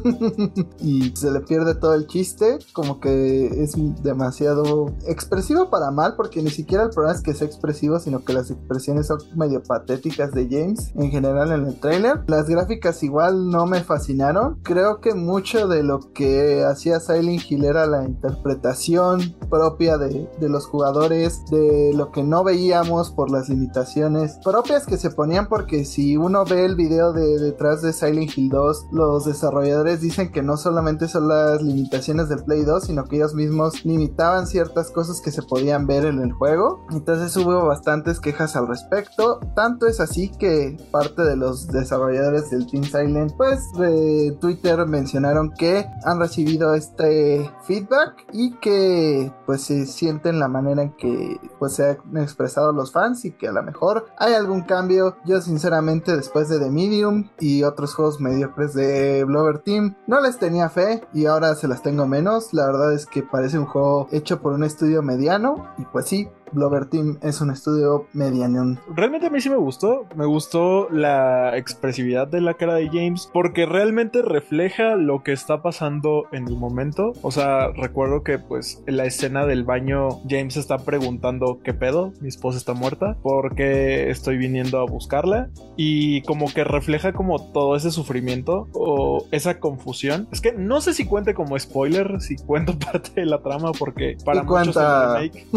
Y 0.79 1.13
se 1.15 1.31
le 1.31 1.41
pierde 1.41 1.75
todo 1.75 1.95
el 1.95 2.07
chiste 2.07 2.59
como 2.73 2.99
que 2.99 3.47
es 3.63 3.73
demasiado 4.03 4.93
expresivo 5.07 5.69
para 5.69 5.91
mal 5.91 6.15
porque 6.15 6.41
ni 6.41 6.49
siquiera 6.49 6.83
el 6.83 6.89
problema 6.89 7.15
es 7.15 7.21
que 7.21 7.33
sea 7.33 7.47
expresivo 7.47 7.99
sino 7.99 8.23
que 8.23 8.33
las 8.33 8.51
expresiones 8.51 9.07
son 9.07 9.19
medio 9.35 9.63
patéticas 9.63 10.31
de 10.31 10.47
James 10.49 10.91
en 10.95 11.11
general 11.11 11.51
en 11.51 11.65
el 11.65 11.79
trailer 11.79 12.05
las 12.27 12.47
gráficas 12.47 13.01
igual 13.03 13.49
no 13.49 13.65
me 13.65 13.83
fascinaron. 13.83 14.59
Creo 14.63 14.99
que 15.01 15.13
mucho 15.13 15.67
de 15.67 15.83
lo 15.83 15.99
que 16.13 16.63
hacía 16.63 16.99
Silent 16.99 17.49
Hill 17.49 17.65
era 17.65 17.85
la 17.85 18.03
interpretación 18.03 19.35
propia 19.49 19.97
de, 19.97 20.29
de 20.39 20.49
los 20.49 20.65
jugadores 20.65 21.34
de 21.49 21.91
lo 21.93 22.11
que 22.11 22.23
no 22.23 22.43
veíamos 22.43 23.11
por 23.11 23.31
las 23.31 23.49
limitaciones 23.49 24.39
propias 24.43 24.85
que 24.85 24.97
se 24.97 25.09
ponían 25.09 25.47
porque 25.47 25.85
si 25.85 26.17
uno 26.17 26.45
ve 26.45 26.65
el 26.65 26.75
video 26.75 27.13
de 27.13 27.39
detrás 27.39 27.81
de 27.81 27.93
Silent 27.93 28.37
Hill 28.37 28.49
2 28.49 28.87
los 28.91 29.25
desarrolladores 29.25 30.01
dicen 30.01 30.31
que 30.31 30.41
no 30.41 30.57
solamente 30.57 31.07
son 31.07 31.27
las 31.27 31.61
limitaciones 31.61 32.29
del 32.29 32.43
Play 32.43 32.63
2 32.63 32.85
sino 32.85 33.05
que 33.05 33.17
ellos 33.17 33.33
mismos 33.33 33.85
limitaban 33.85 34.47
ciertas 34.47 34.91
cosas 34.91 35.21
que 35.21 35.31
se 35.31 35.41
podían 35.41 35.87
ver 35.87 36.05
en 36.05 36.19
el 36.19 36.31
juego. 36.33 36.85
Entonces 36.91 37.35
hubo 37.37 37.65
bastantes 37.65 38.19
quejas 38.19 38.55
al 38.55 38.67
respecto. 38.67 39.39
Tanto 39.55 39.87
es 39.87 39.99
así 39.99 40.29
que 40.29 40.77
parte 40.91 41.23
de 41.23 41.35
los 41.35 41.67
desarrolladores 41.67 42.49
del 42.49 42.67
Team 42.67 42.83
Silent 42.83 43.33
pues 43.37 43.71
de 43.77 44.37
Twitter 44.39 44.85
mencionaron 44.85 45.51
que 45.57 45.85
han 46.03 46.19
recibido 46.19 46.73
este 46.75 47.49
feedback 47.63 48.25
y 48.31 48.55
que 48.59 49.31
pues 49.45 49.61
se 49.63 49.85
sienten 49.85 50.39
la 50.39 50.47
manera 50.47 50.83
en 50.83 50.95
que 50.95 51.24
pues 51.59 51.73
se 51.73 51.91
han 51.91 52.17
expresado 52.17 52.71
los 52.71 52.91
fans 52.91 53.25
y 53.25 53.31
que 53.31 53.47
a 53.47 53.51
lo 53.51 53.63
mejor 53.63 54.07
hay 54.17 54.33
algún 54.33 54.61
cambio. 54.61 55.17
Yo 55.25 55.41
sinceramente 55.41 56.15
después 56.15 56.49
de 56.49 56.59
The 56.59 56.69
Medium 56.69 57.29
y 57.39 57.63
otros 57.63 57.93
juegos 57.93 58.19
mediocres 58.19 58.73
de 58.73 59.23
Blover 59.23 59.59
Team 59.59 59.95
no 60.07 60.21
les 60.21 60.37
tenía 60.37 60.69
fe 60.69 61.03
y 61.13 61.25
ahora 61.25 61.55
se 61.55 61.67
las 61.67 61.81
tengo 61.81 62.07
menos. 62.07 62.53
La 62.53 62.65
verdad 62.67 62.93
es 62.93 63.05
que 63.05 63.23
parece 63.23 63.57
un 63.57 63.65
juego 63.65 64.07
hecho 64.11 64.41
por 64.41 64.53
un 64.53 64.63
estudio 64.63 65.01
mediano 65.01 65.67
y 65.77 65.85
pues 65.85 66.05
sí, 66.07 66.29
Blover 66.55 66.85
Team 66.85 67.19
es 67.21 67.41
un 67.41 67.51
estudio 67.51 68.07
mediano. 68.13 68.79
Realmente 68.95 69.27
a 69.27 69.29
mí 69.29 69.41
sí 69.41 69.49
me 69.49 69.57
gustó. 69.57 70.05
Me 70.15 70.25
gustó 70.25 70.89
la 70.89 71.57
expresividad 71.57 72.27
de 72.27 72.41
la 72.41 72.55
cara 72.55 72.75
de 72.75 72.87
James 72.87 73.29
porque 73.31 73.65
realmente 73.65 74.21
refleja 74.21 74.95
lo 74.95 75.21
que 75.21 75.33
está 75.33 75.61
pasando 75.61 76.23
en 76.31 76.47
el 76.47 76.55
momento. 76.55 77.13
O 77.21 77.31
sea, 77.31 77.67
recuerdo 77.73 78.23
que 78.23 78.39
pues 78.39 78.81
en 78.87 78.97
la 78.97 79.05
escena 79.05 79.45
del 79.45 79.63
baño 79.65 80.09
James 80.27 80.57
está 80.57 80.77
preguntando 80.77 81.59
qué 81.63 81.73
pedo, 81.73 82.13
mi 82.21 82.29
esposa 82.29 82.57
está 82.57 82.73
muerta, 82.73 83.17
porque 83.21 84.09
estoy 84.09 84.37
viniendo 84.37 84.79
a 84.79 84.85
buscarla 84.85 85.49
y 85.75 86.21
como 86.21 86.47
que 86.53 86.63
refleja 86.63 87.13
como 87.13 87.51
todo 87.51 87.75
ese 87.75 87.91
sufrimiento 87.91 88.69
o 88.73 89.25
esa 89.31 89.59
confusión. 89.59 90.27
Es 90.31 90.39
que 90.39 90.53
no 90.53 90.79
sé 90.79 90.93
si 90.93 91.05
cuente 91.05 91.33
como 91.33 91.59
spoiler, 91.59 92.21
si 92.21 92.37
cuento 92.37 92.77
parte 92.91 93.11
de 93.15 93.25
la 93.25 93.41
trama 93.41 93.71
porque 93.73 94.17
para 94.23 94.43
muchos 94.43 94.75
el 94.77 94.83
remake, 94.83 95.47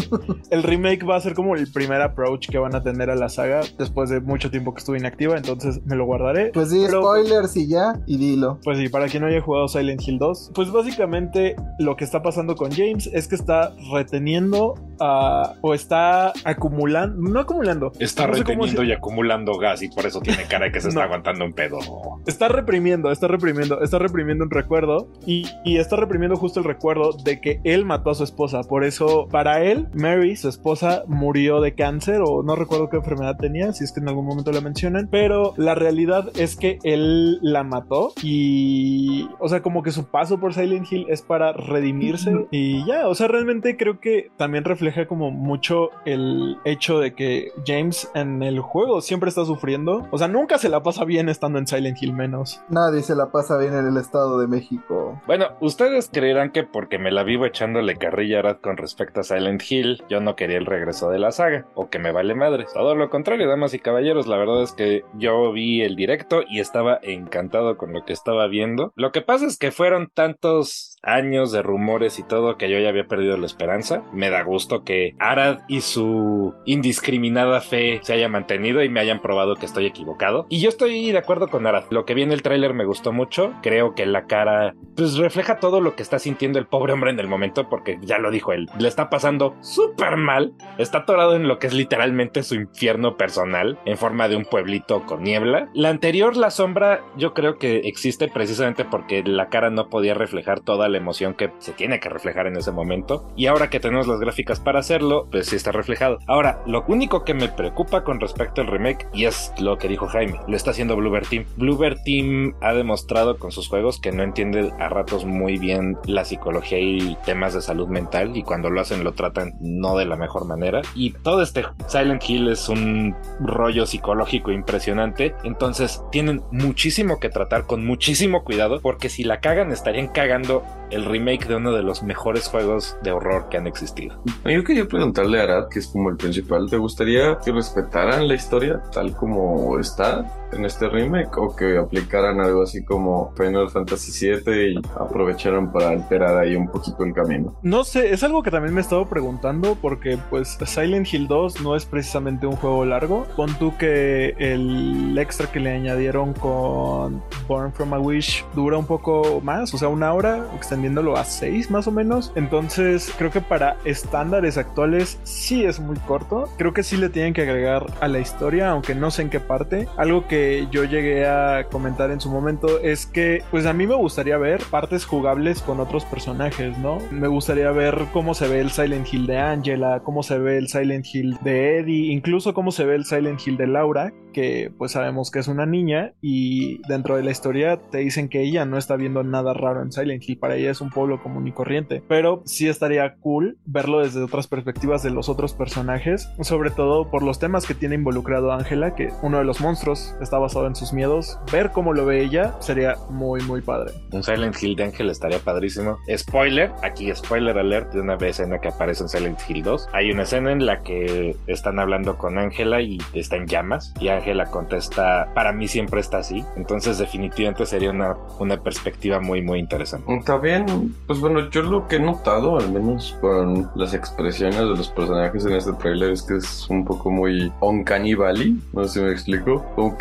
el 0.50 0.62
remake 0.62 0.87
va 0.96 1.16
a 1.16 1.20
ser 1.20 1.34
como 1.34 1.54
el 1.54 1.70
primer 1.72 2.00
approach 2.02 2.48
que 2.48 2.58
van 2.58 2.74
a 2.74 2.82
tener 2.82 3.10
a 3.10 3.14
la 3.16 3.28
saga 3.28 3.60
después 3.78 4.10
de 4.10 4.20
mucho 4.20 4.50
tiempo 4.50 4.72
que 4.74 4.78
estuve 4.78 4.98
inactiva, 4.98 5.36
entonces 5.36 5.80
me 5.86 5.96
lo 5.96 6.04
guardaré. 6.06 6.50
Pues 6.52 6.70
sí, 6.70 6.86
spoilers 6.86 7.56
y 7.56 7.68
ya, 7.68 7.94
y 8.06 8.16
dilo. 8.18 8.58
Pues 8.64 8.78
sí, 8.78 8.88
para 8.88 9.06
quien 9.06 9.22
no 9.22 9.28
haya 9.28 9.40
jugado 9.40 9.68
Silent 9.68 10.00
Hill 10.06 10.18
2, 10.18 10.52
pues 10.54 10.70
básicamente 10.70 11.56
lo 11.78 11.96
que 11.96 12.04
está 12.04 12.22
pasando 12.22 12.54
con 12.56 12.70
James 12.70 13.08
es 13.12 13.28
que 13.28 13.34
está 13.34 13.72
reteniendo 13.92 14.74
ah, 15.00 15.54
o 15.60 15.74
está 15.74 16.32
acumulando, 16.44 17.16
no 17.30 17.40
acumulando. 17.40 17.92
Está 17.98 18.26
no 18.26 18.34
reteniendo 18.34 18.82
se- 18.82 18.86
y 18.88 18.92
acumulando 18.92 19.56
gas 19.58 19.82
y 19.82 19.88
por 19.88 20.06
eso 20.06 20.20
tiene 20.20 20.44
cara 20.44 20.66
de 20.66 20.72
que 20.72 20.80
se 20.80 20.88
está 20.88 21.00
No. 21.00 21.06
aguantando 21.06 21.44
un 21.44 21.52
pedo. 21.52 21.78
Está 22.26 22.48
reprimiendo, 22.48 23.10
está 23.10 23.28
reprimiendo, 23.28 23.80
está 23.82 23.98
reprimiendo 23.98 24.44
un 24.44 24.50
recuerdo 24.50 25.08
y, 25.26 25.46
y 25.64 25.76
está 25.78 25.96
reprimiendo 25.96 26.36
justo 26.36 26.60
el 26.60 26.64
recuerdo 26.64 27.12
de 27.24 27.40
que 27.40 27.60
él 27.64 27.84
mató 27.84 28.10
a 28.10 28.14
su 28.14 28.24
esposa. 28.24 28.62
Por 28.62 28.84
eso, 28.84 29.28
para 29.30 29.62
él, 29.62 29.88
Mary, 29.94 30.36
su 30.36 30.48
esposa, 30.48 30.67
murió 31.06 31.60
de 31.60 31.74
cáncer 31.74 32.20
o 32.24 32.42
no 32.42 32.56
recuerdo 32.56 32.88
qué 32.88 32.96
enfermedad 32.96 33.36
tenía, 33.38 33.72
si 33.72 33.84
es 33.84 33.92
que 33.92 34.00
en 34.00 34.08
algún 34.08 34.26
momento 34.26 34.52
la 34.52 34.60
mencionan, 34.60 35.08
pero 35.10 35.54
la 35.56 35.74
realidad 35.74 36.30
es 36.36 36.56
que 36.56 36.78
él 36.82 37.38
la 37.42 37.64
mató 37.64 38.12
y, 38.22 39.28
o 39.38 39.48
sea, 39.48 39.62
como 39.62 39.82
que 39.82 39.90
su 39.90 40.06
paso 40.06 40.38
por 40.38 40.54
Silent 40.54 40.90
Hill 40.90 41.06
es 41.08 41.22
para 41.22 41.52
redimirse 41.52 42.46
y 42.50 42.84
ya, 42.86 43.08
o 43.08 43.14
sea, 43.14 43.28
realmente 43.28 43.76
creo 43.76 44.00
que 44.00 44.30
también 44.36 44.64
refleja 44.64 45.06
como 45.06 45.30
mucho 45.30 45.90
el 46.04 46.56
hecho 46.64 46.98
de 46.98 47.14
que 47.14 47.48
James 47.66 48.10
en 48.14 48.42
el 48.42 48.60
juego 48.60 49.00
siempre 49.00 49.28
está 49.28 49.44
sufriendo, 49.44 50.06
o 50.10 50.18
sea, 50.18 50.28
nunca 50.28 50.58
se 50.58 50.68
la 50.68 50.82
pasa 50.82 51.04
bien 51.04 51.28
estando 51.28 51.58
en 51.58 51.66
Silent 51.66 52.02
Hill 52.02 52.12
menos. 52.12 52.60
Nadie 52.68 53.02
se 53.02 53.14
la 53.14 53.30
pasa 53.30 53.56
bien 53.56 53.74
en 53.74 53.86
el 53.86 53.96
Estado 53.96 54.38
de 54.38 54.46
México. 54.46 55.20
Bueno, 55.26 55.46
ustedes 55.60 56.10
creerán 56.12 56.50
que 56.50 56.64
porque 56.64 56.98
me 56.98 57.10
la 57.10 57.24
vivo 57.24 57.46
echándole 57.46 57.96
carrilla 57.96 58.36
a 58.36 58.40
Arad 58.40 58.56
con 58.58 58.76
respecto 58.76 59.20
a 59.20 59.22
Silent 59.22 59.62
Hill, 59.68 60.02
yo 60.08 60.20
no 60.20 60.36
quería 60.36 60.57
el 60.58 60.66
regreso 60.66 61.10
de 61.10 61.18
la 61.18 61.32
saga, 61.32 61.66
o 61.74 61.88
que 61.88 61.98
me 61.98 62.12
vale 62.12 62.34
madre. 62.34 62.66
Todo 62.72 62.94
lo 62.94 63.08
contrario, 63.08 63.48
damas 63.48 63.74
y 63.74 63.78
caballeros, 63.78 64.26
la 64.26 64.36
verdad 64.36 64.62
es 64.62 64.72
que 64.72 65.04
yo 65.14 65.52
vi 65.52 65.82
el 65.82 65.96
directo 65.96 66.42
y 66.46 66.60
estaba 66.60 66.98
encantado 67.02 67.76
con 67.76 67.92
lo 67.92 68.04
que 68.04 68.12
estaba 68.12 68.46
viendo. 68.46 68.92
Lo 68.94 69.12
que 69.12 69.22
pasa 69.22 69.46
es 69.46 69.56
que 69.56 69.70
fueron 69.70 70.10
tantos 70.12 70.97
años 71.14 71.52
de 71.52 71.62
rumores 71.62 72.18
y 72.18 72.22
todo 72.22 72.56
que 72.56 72.70
yo 72.70 72.78
ya 72.78 72.88
había 72.88 73.06
perdido 73.06 73.36
la 73.36 73.46
esperanza. 73.46 74.02
Me 74.12 74.30
da 74.30 74.42
gusto 74.42 74.84
que 74.84 75.14
Arad 75.18 75.60
y 75.68 75.80
su 75.80 76.54
indiscriminada 76.64 77.60
fe 77.60 78.00
se 78.02 78.12
haya 78.12 78.28
mantenido 78.28 78.82
y 78.82 78.88
me 78.88 79.00
hayan 79.00 79.20
probado 79.20 79.56
que 79.56 79.66
estoy 79.66 79.86
equivocado. 79.86 80.46
Y 80.48 80.60
yo 80.60 80.68
estoy 80.68 81.10
de 81.10 81.18
acuerdo 81.18 81.48
con 81.48 81.66
Arad. 81.66 81.84
Lo 81.90 82.04
que 82.04 82.14
vi 82.14 82.22
en 82.22 82.32
el 82.32 82.42
tráiler 82.42 82.74
me 82.74 82.84
gustó 82.84 83.12
mucho. 83.12 83.54
Creo 83.62 83.94
que 83.94 84.06
la 84.06 84.26
cara 84.26 84.74
pues 84.96 85.16
refleja 85.16 85.60
todo 85.60 85.80
lo 85.80 85.94
que 85.96 86.02
está 86.02 86.18
sintiendo 86.18 86.58
el 86.58 86.66
pobre 86.66 86.92
hombre 86.92 87.10
en 87.10 87.20
el 87.20 87.28
momento 87.28 87.68
porque 87.68 87.98
ya 88.02 88.18
lo 88.18 88.30
dijo 88.30 88.52
él. 88.52 88.68
Le 88.78 88.88
está 88.88 89.10
pasando 89.10 89.56
súper 89.60 90.16
mal. 90.16 90.52
Está 90.78 90.98
atorado 90.98 91.36
en 91.36 91.48
lo 91.48 91.58
que 91.58 91.68
es 91.68 91.74
literalmente 91.74 92.42
su 92.42 92.54
infierno 92.54 93.16
personal 93.16 93.78
en 93.84 93.96
forma 93.96 94.28
de 94.28 94.36
un 94.36 94.44
pueblito 94.44 95.04
con 95.06 95.22
niebla. 95.22 95.68
La 95.74 95.88
anterior, 95.88 96.36
la 96.36 96.50
sombra, 96.50 97.02
yo 97.16 97.34
creo 97.34 97.58
que 97.58 97.78
existe 97.84 98.28
precisamente 98.28 98.84
porque 98.84 99.22
la 99.22 99.48
cara 99.48 99.70
no 99.70 99.88
podía 99.88 100.14
reflejar 100.14 100.60
toda 100.60 100.88
la 100.88 100.97
emoción 100.98 101.34
que 101.34 101.50
se 101.58 101.72
tiene 101.72 102.00
que 102.00 102.08
reflejar 102.08 102.46
en 102.46 102.56
ese 102.56 102.72
momento. 102.72 103.26
Y 103.36 103.46
ahora 103.46 103.70
que 103.70 103.80
tenemos 103.80 104.06
las 104.06 104.20
gráficas 104.20 104.60
para 104.60 104.80
hacerlo, 104.80 105.28
pues 105.30 105.46
sí 105.46 105.56
está 105.56 105.72
reflejado. 105.72 106.18
Ahora, 106.26 106.60
lo 106.66 106.84
único 106.88 107.24
que 107.24 107.34
me 107.34 107.48
preocupa 107.48 108.04
con 108.04 108.20
respecto 108.20 108.60
al 108.60 108.66
remake, 108.66 109.06
y 109.12 109.24
es 109.24 109.52
lo 109.58 109.78
que 109.78 109.88
dijo 109.88 110.06
Jaime, 110.08 110.38
lo 110.46 110.56
está 110.56 110.70
haciendo 110.72 110.96
Bluebird 110.96 111.28
Team. 111.28 111.44
Bluebird 111.56 112.02
Team 112.04 112.54
ha 112.60 112.72
demostrado 112.72 113.38
con 113.38 113.50
sus 113.50 113.68
juegos 113.68 114.00
que 114.00 114.12
no 114.12 114.22
entiende 114.22 114.72
a 114.78 114.88
ratos 114.88 115.24
muy 115.24 115.58
bien 115.58 115.96
la 116.04 116.24
psicología 116.24 116.78
y 116.78 117.16
temas 117.24 117.54
de 117.54 117.62
salud 117.62 117.88
mental, 117.88 118.36
y 118.36 118.42
cuando 118.42 118.70
lo 118.70 118.80
hacen 118.80 119.04
lo 119.04 119.12
tratan 119.12 119.54
no 119.60 119.96
de 119.96 120.06
la 120.06 120.16
mejor 120.16 120.46
manera. 120.46 120.82
Y 120.94 121.12
todo 121.12 121.42
este 121.42 121.64
Silent 121.86 122.22
Hill 122.28 122.48
es 122.48 122.68
un 122.68 123.14
rollo 123.40 123.86
psicológico 123.86 124.52
impresionante, 124.52 125.34
entonces 125.44 126.02
tienen 126.10 126.42
muchísimo 126.50 127.18
que 127.20 127.28
tratar 127.28 127.66
con 127.66 127.84
muchísimo 127.84 128.44
cuidado, 128.44 128.80
porque 128.80 129.08
si 129.08 129.24
la 129.24 129.40
cagan 129.40 129.72
estarían 129.72 130.08
cagando 130.08 130.62
el 130.90 131.04
remake 131.04 131.46
de 131.46 131.56
uno 131.56 131.72
de 131.72 131.82
los 131.82 132.02
mejores 132.02 132.48
juegos 132.48 132.96
de 133.02 133.12
horror 133.12 133.48
que 133.48 133.56
han 133.56 133.66
existido. 133.66 134.22
Yo 134.44 134.64
quería 134.64 134.86
preguntarle 134.86 135.40
a 135.40 135.44
Arad, 135.44 135.68
que 135.68 135.80
es 135.80 135.88
como 135.88 136.10
el 136.10 136.16
principal, 136.16 136.68
¿te 136.68 136.76
gustaría 136.76 137.38
que 137.44 137.52
respetaran 137.52 138.28
la 138.28 138.34
historia 138.34 138.82
tal 138.92 139.14
como 139.14 139.78
está 139.78 140.47
en 140.52 140.64
este 140.64 140.88
remake 140.88 141.36
o 141.38 141.54
que 141.54 141.78
aplicaran 141.78 142.40
algo 142.40 142.62
así 142.62 142.84
como 142.84 143.32
Final 143.36 143.70
Fantasy 143.70 144.26
VII 144.26 144.72
y 144.72 144.80
aprovecharan 144.98 145.72
para 145.72 145.90
alterar 145.90 146.36
ahí 146.38 146.54
un 146.54 146.68
poquito 146.68 147.04
el 147.04 147.12
camino? 147.12 147.58
No 147.62 147.84
sé, 147.84 148.12
es 148.12 148.22
algo 148.22 148.42
que 148.42 148.50
también 148.50 148.74
me 148.74 148.80
he 148.80 148.82
estado 148.82 149.06
preguntando 149.06 149.76
porque 149.80 150.18
pues 150.30 150.58
Silent 150.64 151.12
Hill 151.12 151.28
2 151.28 151.60
no 151.62 151.76
es 151.76 151.84
precisamente 151.84 152.46
un 152.46 152.56
juego 152.56 152.84
largo. 152.84 153.26
Pon 153.36 153.52
tú 153.58 153.76
que 153.76 154.34
el 154.38 155.16
extra 155.18 155.50
que 155.50 155.60
le 155.60 155.72
añadieron 155.72 156.32
con 156.34 157.22
Born 157.46 157.72
from 157.72 157.94
a 157.94 157.98
Wish 157.98 158.44
dura 158.54 158.78
un 158.78 158.86
poco 158.86 159.40
más, 159.42 159.72
o 159.74 159.78
sea, 159.78 159.88
una 159.88 160.12
hora, 160.12 160.46
extendiéndolo 160.54 161.16
a 161.16 161.24
seis 161.24 161.70
más 161.70 161.86
o 161.86 161.90
menos. 161.90 162.32
Entonces 162.34 163.12
creo 163.16 163.30
que 163.30 163.40
para 163.40 163.76
estándares 163.84 164.58
actuales 164.58 165.18
sí 165.22 165.64
es 165.64 165.80
muy 165.80 165.96
corto. 165.98 166.48
Creo 166.56 166.72
que 166.72 166.82
sí 166.82 166.96
le 166.96 167.08
tienen 167.08 167.34
que 167.34 167.42
agregar 167.42 167.86
a 168.00 168.08
la 168.08 168.18
historia, 168.18 168.70
aunque 168.70 168.94
no 168.94 169.10
sé 169.10 169.22
en 169.22 169.30
qué 169.30 169.40
parte. 169.40 169.88
Algo 169.96 170.26
que 170.26 170.37
yo 170.70 170.84
llegué 170.84 171.26
a 171.26 171.64
comentar 171.70 172.10
en 172.10 172.20
su 172.20 172.30
momento 172.30 172.80
es 172.80 173.06
que 173.06 173.42
pues 173.50 173.66
a 173.66 173.72
mí 173.72 173.86
me 173.86 173.94
gustaría 173.94 174.36
ver 174.38 174.62
partes 174.70 175.04
jugables 175.04 175.62
con 175.62 175.80
otros 175.80 176.04
personajes, 176.04 176.76
¿no? 176.78 176.98
Me 177.10 177.28
gustaría 177.28 177.70
ver 177.70 178.06
cómo 178.12 178.34
se 178.34 178.48
ve 178.48 178.60
el 178.60 178.70
Silent 178.70 179.12
Hill 179.12 179.26
de 179.26 179.38
Angela, 179.38 180.02
cómo 180.04 180.22
se 180.22 180.38
ve 180.38 180.58
el 180.58 180.68
Silent 180.68 181.06
Hill 181.12 181.38
de 181.42 181.78
Eddie, 181.78 182.12
incluso 182.12 182.54
cómo 182.54 182.72
se 182.72 182.84
ve 182.84 182.94
el 182.94 183.04
Silent 183.04 183.40
Hill 183.46 183.56
de 183.56 183.66
Laura, 183.66 184.12
que 184.32 184.72
pues 184.76 184.92
sabemos 184.92 185.30
que 185.30 185.38
es 185.38 185.48
una 185.48 185.66
niña 185.66 186.12
y 186.20 186.80
dentro 186.88 187.16
de 187.16 187.22
la 187.22 187.30
historia 187.30 187.80
te 187.90 187.98
dicen 187.98 188.28
que 188.28 188.42
ella 188.42 188.64
no 188.64 188.78
está 188.78 188.96
viendo 188.96 189.22
nada 189.22 189.54
raro 189.54 189.82
en 189.82 189.92
Silent 189.92 190.22
Hill, 190.28 190.38
para 190.38 190.56
ella 190.56 190.70
es 190.70 190.80
un 190.80 190.90
pueblo 190.90 191.22
común 191.22 191.46
y 191.46 191.52
corriente, 191.52 192.02
pero 192.08 192.42
sí 192.44 192.68
estaría 192.68 193.16
cool 193.16 193.58
verlo 193.64 194.00
desde 194.00 194.22
otras 194.22 194.46
perspectivas 194.46 195.02
de 195.02 195.10
los 195.10 195.28
otros 195.28 195.54
personajes, 195.54 196.28
sobre 196.40 196.70
todo 196.70 197.10
por 197.10 197.22
los 197.22 197.38
temas 197.38 197.66
que 197.66 197.74
tiene 197.74 197.94
involucrado 197.94 198.52
Angela, 198.52 198.94
que 198.94 199.10
uno 199.22 199.38
de 199.38 199.44
los 199.44 199.60
monstruos 199.60 200.14
está 200.28 200.38
basado 200.38 200.66
en 200.66 200.76
sus 200.76 200.92
miedos, 200.92 201.38
ver 201.50 201.70
cómo 201.70 201.94
lo 201.94 202.04
ve 202.04 202.22
ella 202.22 202.54
sería 202.60 202.96
muy 203.08 203.40
muy 203.42 203.62
padre. 203.62 203.94
Un 204.12 204.22
Silent 204.22 204.62
Hill 204.62 204.76
de 204.76 204.84
Ángel 204.84 205.08
estaría 205.08 205.38
padrísimo. 205.38 205.96
Spoiler, 206.14 206.70
aquí 206.82 207.10
spoiler 207.14 207.56
alert 207.56 207.94
de 207.94 208.02
una 208.02 208.16
escena 208.16 208.58
que 208.58 208.68
aparece 208.68 209.04
en 209.04 209.08
Silent 209.08 209.40
Hill 209.48 209.62
2. 209.62 209.88
Hay 209.94 210.10
una 210.10 210.24
escena 210.24 210.52
en 210.52 210.66
la 210.66 210.82
que 210.82 211.34
están 211.46 211.78
hablando 211.78 212.18
con 212.18 212.36
Ángela 212.36 212.82
y 212.82 212.98
está 213.14 213.36
en 213.36 213.46
llamas 213.46 213.94
y 214.00 214.08
Ángela 214.08 214.44
contesta, 214.50 215.32
para 215.34 215.52
mí 215.52 215.66
siempre 215.66 216.00
está 216.00 216.18
así. 216.18 216.44
Entonces 216.56 216.98
definitivamente 216.98 217.64
sería 217.64 217.90
una, 217.90 218.14
una 218.38 218.62
perspectiva 218.62 219.20
muy 219.20 219.40
muy 219.40 219.60
interesante. 219.60 220.06
También, 220.26 220.94
pues 221.06 221.20
bueno, 221.20 221.48
yo 221.48 221.62
lo 221.62 221.88
que 221.88 221.96
he 221.96 222.00
notado, 222.00 222.58
al 222.58 222.70
menos 222.70 223.16
con 223.22 223.70
las 223.76 223.94
expresiones 223.94 224.58
de 224.58 224.76
los 224.76 224.88
personajes 224.90 225.46
en 225.46 225.54
este 225.54 225.72
trailer, 225.72 226.12
es 226.12 226.22
que 226.22 226.36
es 226.36 226.68
un 226.68 226.84
poco 226.84 227.10
muy 227.10 227.50
uncanny 227.60 228.14
valley, 228.14 228.58
no 228.74 228.84
sé 228.84 228.98
si 228.98 229.00
me 229.00 229.12
explico. 229.12 229.64
Como 229.74 229.96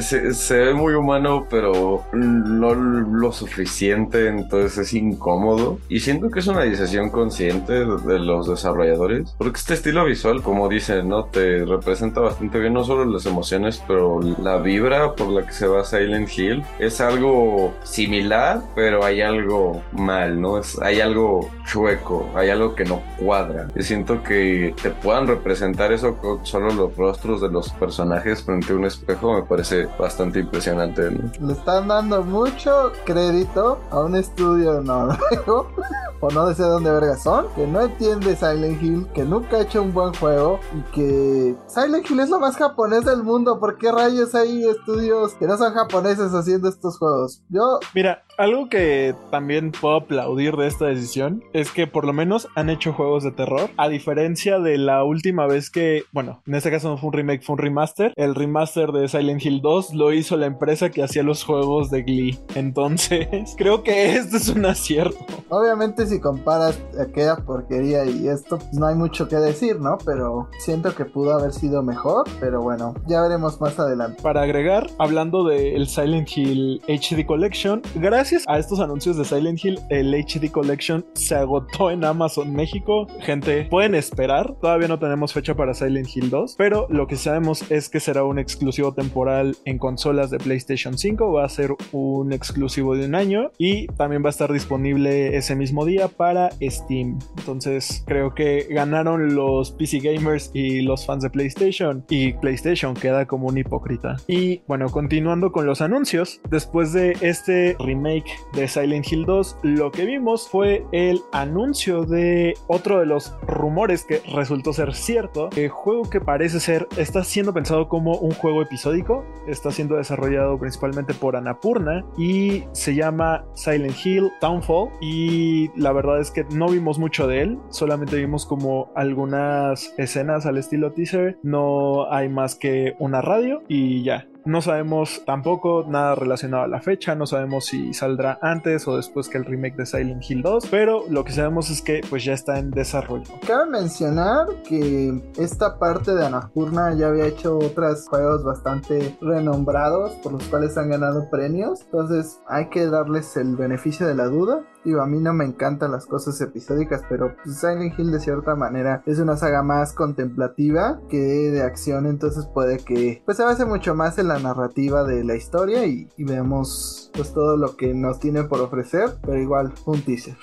se, 0.00 0.34
se 0.34 0.56
ve 0.56 0.74
muy 0.74 0.94
humano, 0.94 1.46
pero 1.48 2.04
no 2.12 2.74
lo 2.74 3.32
suficiente, 3.32 4.28
entonces 4.28 4.78
es 4.78 4.94
incómodo. 4.94 5.78
Y 5.88 6.00
siento 6.00 6.30
que 6.30 6.40
es 6.40 6.46
una 6.46 6.62
decisión 6.62 7.10
consciente 7.10 7.72
de, 7.72 8.18
los 8.18 8.48
desarrolladores, 8.48 9.34
porque 9.38 9.58
este 9.58 9.74
estilo 9.74 10.04
visual, 10.04 10.42
como 10.42 10.68
dicen, 10.68 11.08
¿no? 11.08 11.24
Te 11.24 11.64
representa 11.64 12.20
bastante 12.20 12.58
bien 12.58 12.74
no 12.74 12.84
solo 12.84 13.04
las 13.04 13.26
emociones, 13.26 13.82
pero 13.86 14.20
la 14.20 14.58
vibra 14.58 15.14
por 15.14 15.28
la 15.28 15.46
que 15.46 15.52
se 15.52 15.66
va 15.66 15.84
Silent 15.84 16.28
Hill 16.36 16.62
es 16.78 17.00
algo 17.00 17.74
similar, 17.82 18.62
pero 18.74 19.04
hay 19.04 19.20
algo 19.20 19.82
mal, 19.92 20.40
¿no? 20.40 20.58
Es, 20.58 20.80
hay 20.80 21.00
algo 21.00 21.50
chueco, 21.64 22.30
hay 22.34 22.50
algo 22.50 22.74
que 22.74 22.84
no 22.84 23.02
cuadra. 23.18 23.68
Y 23.74 23.82
siento 23.82 24.22
que 24.22 24.74
te 24.80 24.90
puedan 24.90 25.26
representar 25.26 25.92
eso 25.92 26.16
con 26.16 26.44
solo 26.44 26.72
los 26.72 26.96
rostros 26.96 27.40
de 27.40 27.48
los 27.48 27.70
personajes 27.70 28.42
frente 28.42 28.72
a 28.72 28.76
un 28.76 28.84
espejo 28.84 29.34
me 29.34 29.42
parece 29.42 29.61
bastante 29.98 30.40
impresionante, 30.40 31.10
¿no? 31.10 31.30
Le 31.46 31.52
están 31.52 31.88
dando 31.88 32.22
mucho 32.22 32.92
crédito 33.04 33.80
a 33.90 34.00
un 34.00 34.16
estudio 34.16 34.80
noruego, 34.80 35.68
o 36.20 36.30
no 36.30 36.52
sé 36.54 36.62
dónde 36.62 36.90
verga 36.90 37.16
son, 37.16 37.46
que 37.54 37.66
no 37.66 37.82
entiende 37.82 38.36
Silent 38.36 38.82
Hill, 38.82 39.06
que 39.14 39.24
nunca 39.24 39.56
ha 39.56 39.60
hecho 39.62 39.82
un 39.82 39.92
buen 39.92 40.12
juego 40.14 40.60
y 40.74 40.92
que 40.92 41.56
Silent 41.66 42.08
Hill 42.10 42.20
es 42.20 42.30
lo 42.30 42.38
más 42.38 42.56
japonés 42.56 43.04
del 43.04 43.22
mundo. 43.22 43.58
¿Por 43.58 43.78
qué 43.78 43.90
rayos 43.90 44.34
hay 44.34 44.66
estudios 44.66 45.34
que 45.34 45.46
no 45.46 45.56
son 45.56 45.74
japoneses 45.74 46.32
haciendo 46.32 46.68
estos 46.68 46.98
juegos? 46.98 47.42
Yo 47.48 47.80
Mira, 47.94 48.24
algo 48.38 48.68
que 48.68 49.14
también 49.30 49.72
puedo 49.72 49.96
aplaudir 49.96 50.56
de 50.56 50.66
esta 50.66 50.86
decisión 50.86 51.42
es 51.52 51.70
que 51.70 51.86
por 51.86 52.04
lo 52.04 52.12
menos 52.12 52.48
han 52.54 52.70
hecho 52.70 52.92
juegos 52.92 53.24
de 53.24 53.32
terror, 53.32 53.70
a 53.76 53.88
diferencia 53.88 54.58
de 54.58 54.78
la 54.78 55.04
última 55.04 55.46
vez 55.46 55.70
que, 55.70 56.04
bueno, 56.12 56.42
en 56.46 56.54
este 56.54 56.70
caso 56.70 56.88
no 56.88 56.96
fue 56.96 57.08
un 57.08 57.12
remake, 57.14 57.42
fue 57.42 57.54
un 57.54 57.58
remaster, 57.58 58.12
el 58.16 58.34
remaster 58.34 58.92
de 58.92 59.08
Silent 59.08 59.44
Hill 59.44 59.52
Hill 59.54 59.60
2 59.62 59.94
lo 59.94 60.12
hizo 60.12 60.36
la 60.36 60.46
empresa 60.46 60.90
que 60.90 61.02
hacía 61.02 61.22
los 61.22 61.44
juegos 61.44 61.90
de 61.90 62.02
Glee. 62.02 62.38
Entonces, 62.54 63.54
creo 63.56 63.82
que 63.82 64.14
este 64.14 64.38
es 64.38 64.48
un 64.48 64.64
acierto. 64.64 65.24
Obviamente 65.48 66.06
si 66.06 66.20
comparas 66.20 66.80
aquella 66.98 67.36
porquería 67.36 68.04
y 68.06 68.28
esto, 68.28 68.58
pues 68.58 68.72
no 68.74 68.86
hay 68.86 68.94
mucho 68.94 69.28
que 69.28 69.36
decir, 69.36 69.80
¿no? 69.80 69.98
Pero 70.04 70.48
siento 70.58 70.94
que 70.94 71.04
pudo 71.04 71.34
haber 71.34 71.52
sido 71.52 71.82
mejor, 71.82 72.24
pero 72.40 72.62
bueno, 72.62 72.94
ya 73.06 73.20
veremos 73.20 73.60
más 73.60 73.78
adelante. 73.78 74.22
Para 74.22 74.42
agregar, 74.42 74.86
hablando 74.98 75.44
del 75.44 75.86
Silent 75.86 76.28
Hill 76.34 76.80
HD 76.88 77.26
Collection, 77.26 77.82
gracias 77.94 78.21
a 78.46 78.56
estos 78.56 78.78
anuncios 78.78 79.16
de 79.16 79.24
Silent 79.24 79.64
Hill, 79.64 79.80
el 79.88 80.14
HD 80.14 80.48
Collection 80.48 81.04
se 81.14 81.34
agotó 81.34 81.90
en 81.90 82.04
Amazon 82.04 82.54
México. 82.54 83.08
Gente, 83.18 83.64
pueden 83.64 83.96
esperar, 83.96 84.54
todavía 84.60 84.86
no 84.86 85.00
tenemos 85.00 85.32
fecha 85.32 85.56
para 85.56 85.74
Silent 85.74 86.06
Hill 86.14 86.30
2, 86.30 86.54
pero 86.56 86.86
lo 86.88 87.08
que 87.08 87.16
sabemos 87.16 87.68
es 87.68 87.88
que 87.88 87.98
será 87.98 88.22
un 88.22 88.38
exclusivo 88.38 88.94
temporal 88.94 89.56
en 89.64 89.76
consolas 89.76 90.30
de 90.30 90.38
PlayStation 90.38 90.96
5, 90.96 91.32
va 91.32 91.44
a 91.44 91.48
ser 91.48 91.74
un 91.90 92.32
exclusivo 92.32 92.94
de 92.94 93.06
un 93.06 93.16
año 93.16 93.50
y 93.58 93.88
también 93.88 94.22
va 94.22 94.28
a 94.28 94.30
estar 94.30 94.52
disponible 94.52 95.36
ese 95.36 95.56
mismo 95.56 95.84
día 95.84 96.06
para 96.06 96.50
Steam. 96.60 97.18
Entonces 97.38 98.04
creo 98.06 98.36
que 98.36 98.68
ganaron 98.70 99.34
los 99.34 99.72
PC 99.72 99.98
gamers 99.98 100.52
y 100.54 100.82
los 100.82 101.04
fans 101.04 101.24
de 101.24 101.30
PlayStation 101.30 102.04
y 102.08 102.34
PlayStation 102.34 102.94
queda 102.94 103.26
como 103.26 103.48
un 103.48 103.58
hipócrita. 103.58 104.14
Y 104.28 104.62
bueno, 104.68 104.88
continuando 104.90 105.50
con 105.50 105.66
los 105.66 105.80
anuncios, 105.80 106.40
después 106.48 106.92
de 106.92 107.16
este 107.20 107.74
remake 107.80 108.11
de 108.52 108.68
Silent 108.68 109.10
Hill 109.10 109.24
2, 109.24 109.58
lo 109.62 109.90
que 109.90 110.04
vimos 110.04 110.48
fue 110.48 110.84
el 110.92 111.20
anuncio 111.32 112.04
de 112.04 112.54
otro 112.66 113.00
de 113.00 113.06
los 113.06 113.34
rumores 113.46 114.04
que 114.04 114.20
resultó 114.32 114.72
ser 114.72 114.94
cierto, 114.94 115.48
el 115.56 115.68
juego 115.68 116.08
que 116.08 116.20
parece 116.20 116.60
ser 116.60 116.88
está 116.96 117.24
siendo 117.24 117.52
pensado 117.52 117.88
como 117.88 118.16
un 118.18 118.32
juego 118.32 118.62
episódico, 118.62 119.24
está 119.46 119.70
siendo 119.70 119.96
desarrollado 119.96 120.58
principalmente 120.58 121.14
por 121.14 121.36
Annapurna 121.36 122.04
y 122.16 122.64
se 122.72 122.94
llama 122.94 123.44
Silent 123.54 123.96
Hill 124.04 124.30
Downfall 124.40 124.90
y 125.00 125.70
la 125.78 125.92
verdad 125.92 126.20
es 126.20 126.30
que 126.30 126.44
no 126.44 126.68
vimos 126.68 126.98
mucho 126.98 127.26
de 127.26 127.42
él, 127.42 127.58
solamente 127.70 128.16
vimos 128.16 128.46
como 128.46 128.90
algunas 128.94 129.94
escenas 129.98 130.46
al 130.46 130.58
estilo 130.58 130.92
teaser, 130.92 131.38
no 131.42 132.10
hay 132.12 132.28
más 132.28 132.54
que 132.54 132.94
una 132.98 133.20
radio 133.20 133.62
y 133.68 134.02
ya. 134.02 134.28
No 134.44 134.60
sabemos 134.60 135.22
tampoco 135.24 135.84
nada 135.88 136.16
relacionado 136.16 136.64
a 136.64 136.68
la 136.68 136.80
fecha, 136.80 137.14
no 137.14 137.26
sabemos 137.26 137.66
si 137.66 137.94
saldrá 137.94 138.38
antes 138.42 138.88
o 138.88 138.96
después 138.96 139.28
que 139.28 139.38
el 139.38 139.44
remake 139.44 139.76
de 139.76 139.86
Silent 139.86 140.28
Hill 140.28 140.42
2, 140.42 140.66
pero 140.68 141.04
lo 141.08 141.24
que 141.24 141.32
sabemos 141.32 141.70
es 141.70 141.80
que 141.80 142.00
pues 142.10 142.24
ya 142.24 142.32
está 142.32 142.58
en 142.58 142.70
desarrollo. 142.70 143.30
Cabe 143.46 143.70
mencionar 143.70 144.46
que 144.66 145.22
esta 145.36 145.78
parte 145.78 146.14
de 146.14 146.26
Annapurna 146.26 146.92
ya 146.94 147.08
había 147.08 147.26
hecho 147.26 147.56
otros 147.58 148.08
juegos 148.08 148.42
bastante 148.42 149.16
renombrados 149.20 150.12
por 150.22 150.32
los 150.32 150.44
cuales 150.48 150.76
han 150.76 150.90
ganado 150.90 151.30
premios, 151.30 151.82
entonces 151.82 152.40
hay 152.48 152.68
que 152.68 152.86
darles 152.86 153.36
el 153.36 153.56
beneficio 153.56 154.06
de 154.08 154.14
la 154.14 154.24
duda. 154.24 154.64
Digo, 154.84 155.00
a 155.00 155.06
mí 155.06 155.20
no 155.20 155.32
me 155.32 155.44
encantan 155.44 155.92
las 155.92 156.06
cosas 156.06 156.40
episódicas, 156.40 157.02
pero 157.08 157.36
pues, 157.36 157.60
Silent 157.60 157.96
Hill 157.96 158.10
de 158.10 158.18
cierta 158.18 158.56
manera 158.56 159.04
es 159.06 159.20
una 159.20 159.36
saga 159.36 159.62
más 159.62 159.92
contemplativa 159.92 160.98
que 161.08 161.16
de 161.16 161.62
acción, 161.62 162.06
entonces 162.06 162.46
puede 162.52 162.78
que 162.78 163.22
pues 163.24 163.36
se 163.36 163.44
base 163.44 163.64
mucho 163.64 163.94
más 163.94 164.18
en 164.18 164.26
la 164.26 164.31
narrativa 164.38 165.04
de 165.04 165.24
la 165.24 165.36
historia 165.36 165.86
y, 165.86 166.08
y 166.16 166.24
vemos 166.24 167.10
pues 167.12 167.32
todo 167.32 167.56
lo 167.56 167.76
que 167.76 167.94
nos 167.94 168.20
tiene 168.20 168.44
por 168.44 168.60
ofrecer, 168.60 169.10
pero 169.22 169.40
igual 169.40 169.72
un 169.86 170.02
teaser. 170.02 170.36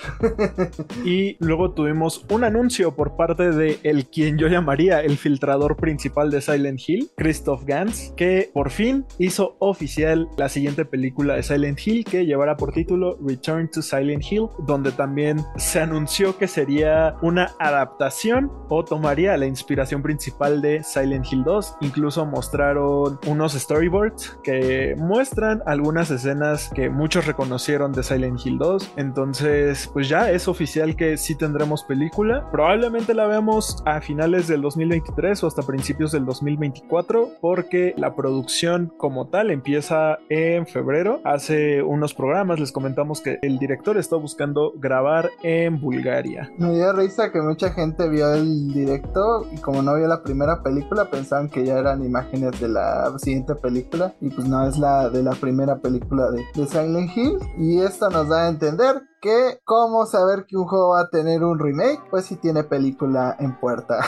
y 1.05 1.37
luego 1.39 1.71
tuvimos 1.71 2.25
un 2.29 2.43
anuncio 2.43 2.95
por 2.95 3.15
parte 3.15 3.51
de 3.51 3.79
el 3.83 4.07
quien 4.07 4.37
yo 4.37 4.47
llamaría 4.47 5.01
el 5.01 5.17
filtrador 5.17 5.75
principal 5.75 6.31
de 6.31 6.41
Silent 6.41 6.79
Hill, 6.85 7.09
Christoph 7.15 7.63
Gans, 7.65 8.13
que 8.15 8.49
por 8.53 8.69
fin 8.69 9.05
hizo 9.17 9.55
oficial 9.59 10.27
la 10.37 10.49
siguiente 10.49 10.85
película 10.85 11.35
de 11.35 11.43
Silent 11.43 11.79
Hill 11.85 12.05
que 12.05 12.25
llevará 12.25 12.57
por 12.57 12.71
título 12.71 13.17
Return 13.25 13.69
to 13.71 13.81
Silent 13.81 14.23
Hill, 14.29 14.47
donde 14.65 14.91
también 14.91 15.43
se 15.57 15.79
anunció 15.79 16.37
que 16.37 16.47
sería 16.47 17.15
una 17.21 17.51
adaptación 17.59 18.51
o 18.69 18.83
tomaría 18.83 19.37
la 19.37 19.45
inspiración 19.45 20.01
principal 20.01 20.61
de 20.61 20.83
Silent 20.83 21.25
Hill 21.31 21.43
2. 21.43 21.75
Incluso 21.81 22.25
mostraron 22.25 23.19
unos 23.27 23.55
storyboards 23.79 24.37
que 24.43 24.95
muestran 24.97 25.63
algunas 25.65 26.11
escenas 26.11 26.69
que 26.75 26.89
muchos 26.89 27.25
reconocieron 27.25 27.93
de 27.93 28.03
Silent 28.03 28.45
Hill 28.45 28.57
2. 28.57 28.93
Entonces, 28.97 29.89
pues 29.93 30.09
ya 30.09 30.31
es 30.31 30.47
oficial 30.49 30.95
que 30.97 31.15
sí 31.15 31.35
tendremos 31.35 31.83
película. 31.83 32.49
Probablemente 32.51 33.13
la 33.13 33.25
veamos 33.27 33.81
a 33.85 34.01
finales 34.01 34.47
del 34.47 34.61
2023 34.61 35.43
o 35.43 35.47
hasta 35.47 35.61
principios 35.61 36.11
del 36.11 36.25
2024 36.25 37.37
porque 37.39 37.93
la 37.97 38.15
producción 38.15 38.91
como 38.97 39.27
tal 39.27 39.49
empieza 39.49 40.19
en 40.27 40.67
febrero. 40.67 41.21
Hace 41.23 41.81
unos 41.81 42.13
programas 42.13 42.59
les 42.59 42.73
comentamos 42.73 43.21
que 43.21 43.39
el 43.41 43.59
director 43.59 43.97
está 43.97 44.17
buscando 44.17 44.73
grabar 44.75 45.29
en 45.41 45.79
Bulgaria. 45.79 46.51
Me 46.57 46.73
dio 46.73 46.91
risa 46.91 47.31
que 47.31 47.41
mucha 47.41 47.71
gente 47.71 48.09
vio 48.09 48.33
el 48.33 48.73
directo 48.73 49.47
y 49.53 49.57
como 49.61 49.81
no 49.81 49.95
vio 49.95 50.07
la 50.07 50.21
primera 50.21 50.61
película 50.61 51.09
pensaban 51.09 51.49
que 51.49 51.65
ya 51.65 51.77
eran 51.79 52.03
imágenes 52.03 52.59
de 52.59 52.67
la 52.67 53.17
siguiente 53.19 53.55
película 53.55 53.68
y 53.77 54.29
pues 54.29 54.47
no 54.47 54.67
es 54.67 54.77
la 54.77 55.09
de 55.09 55.23
la 55.23 55.31
primera 55.31 55.79
película 55.79 56.29
de, 56.31 56.67
Silent 56.67 57.15
Hill 57.15 57.37
y 57.57 57.79
esto 57.79 58.09
nos 58.09 58.27
da 58.27 58.45
a 58.45 58.49
entender 58.49 59.01
que 59.21 59.59
cómo 59.65 60.05
saber 60.05 60.45
que 60.45 60.57
un 60.57 60.65
juego 60.65 60.89
va 60.89 61.01
a 61.01 61.09
tener 61.09 61.43
un 61.43 61.59
remake, 61.59 62.01
pues 62.09 62.25
si 62.25 62.35
tiene 62.35 62.63
película 62.63 63.35
en 63.39 63.59
puerta 63.59 63.99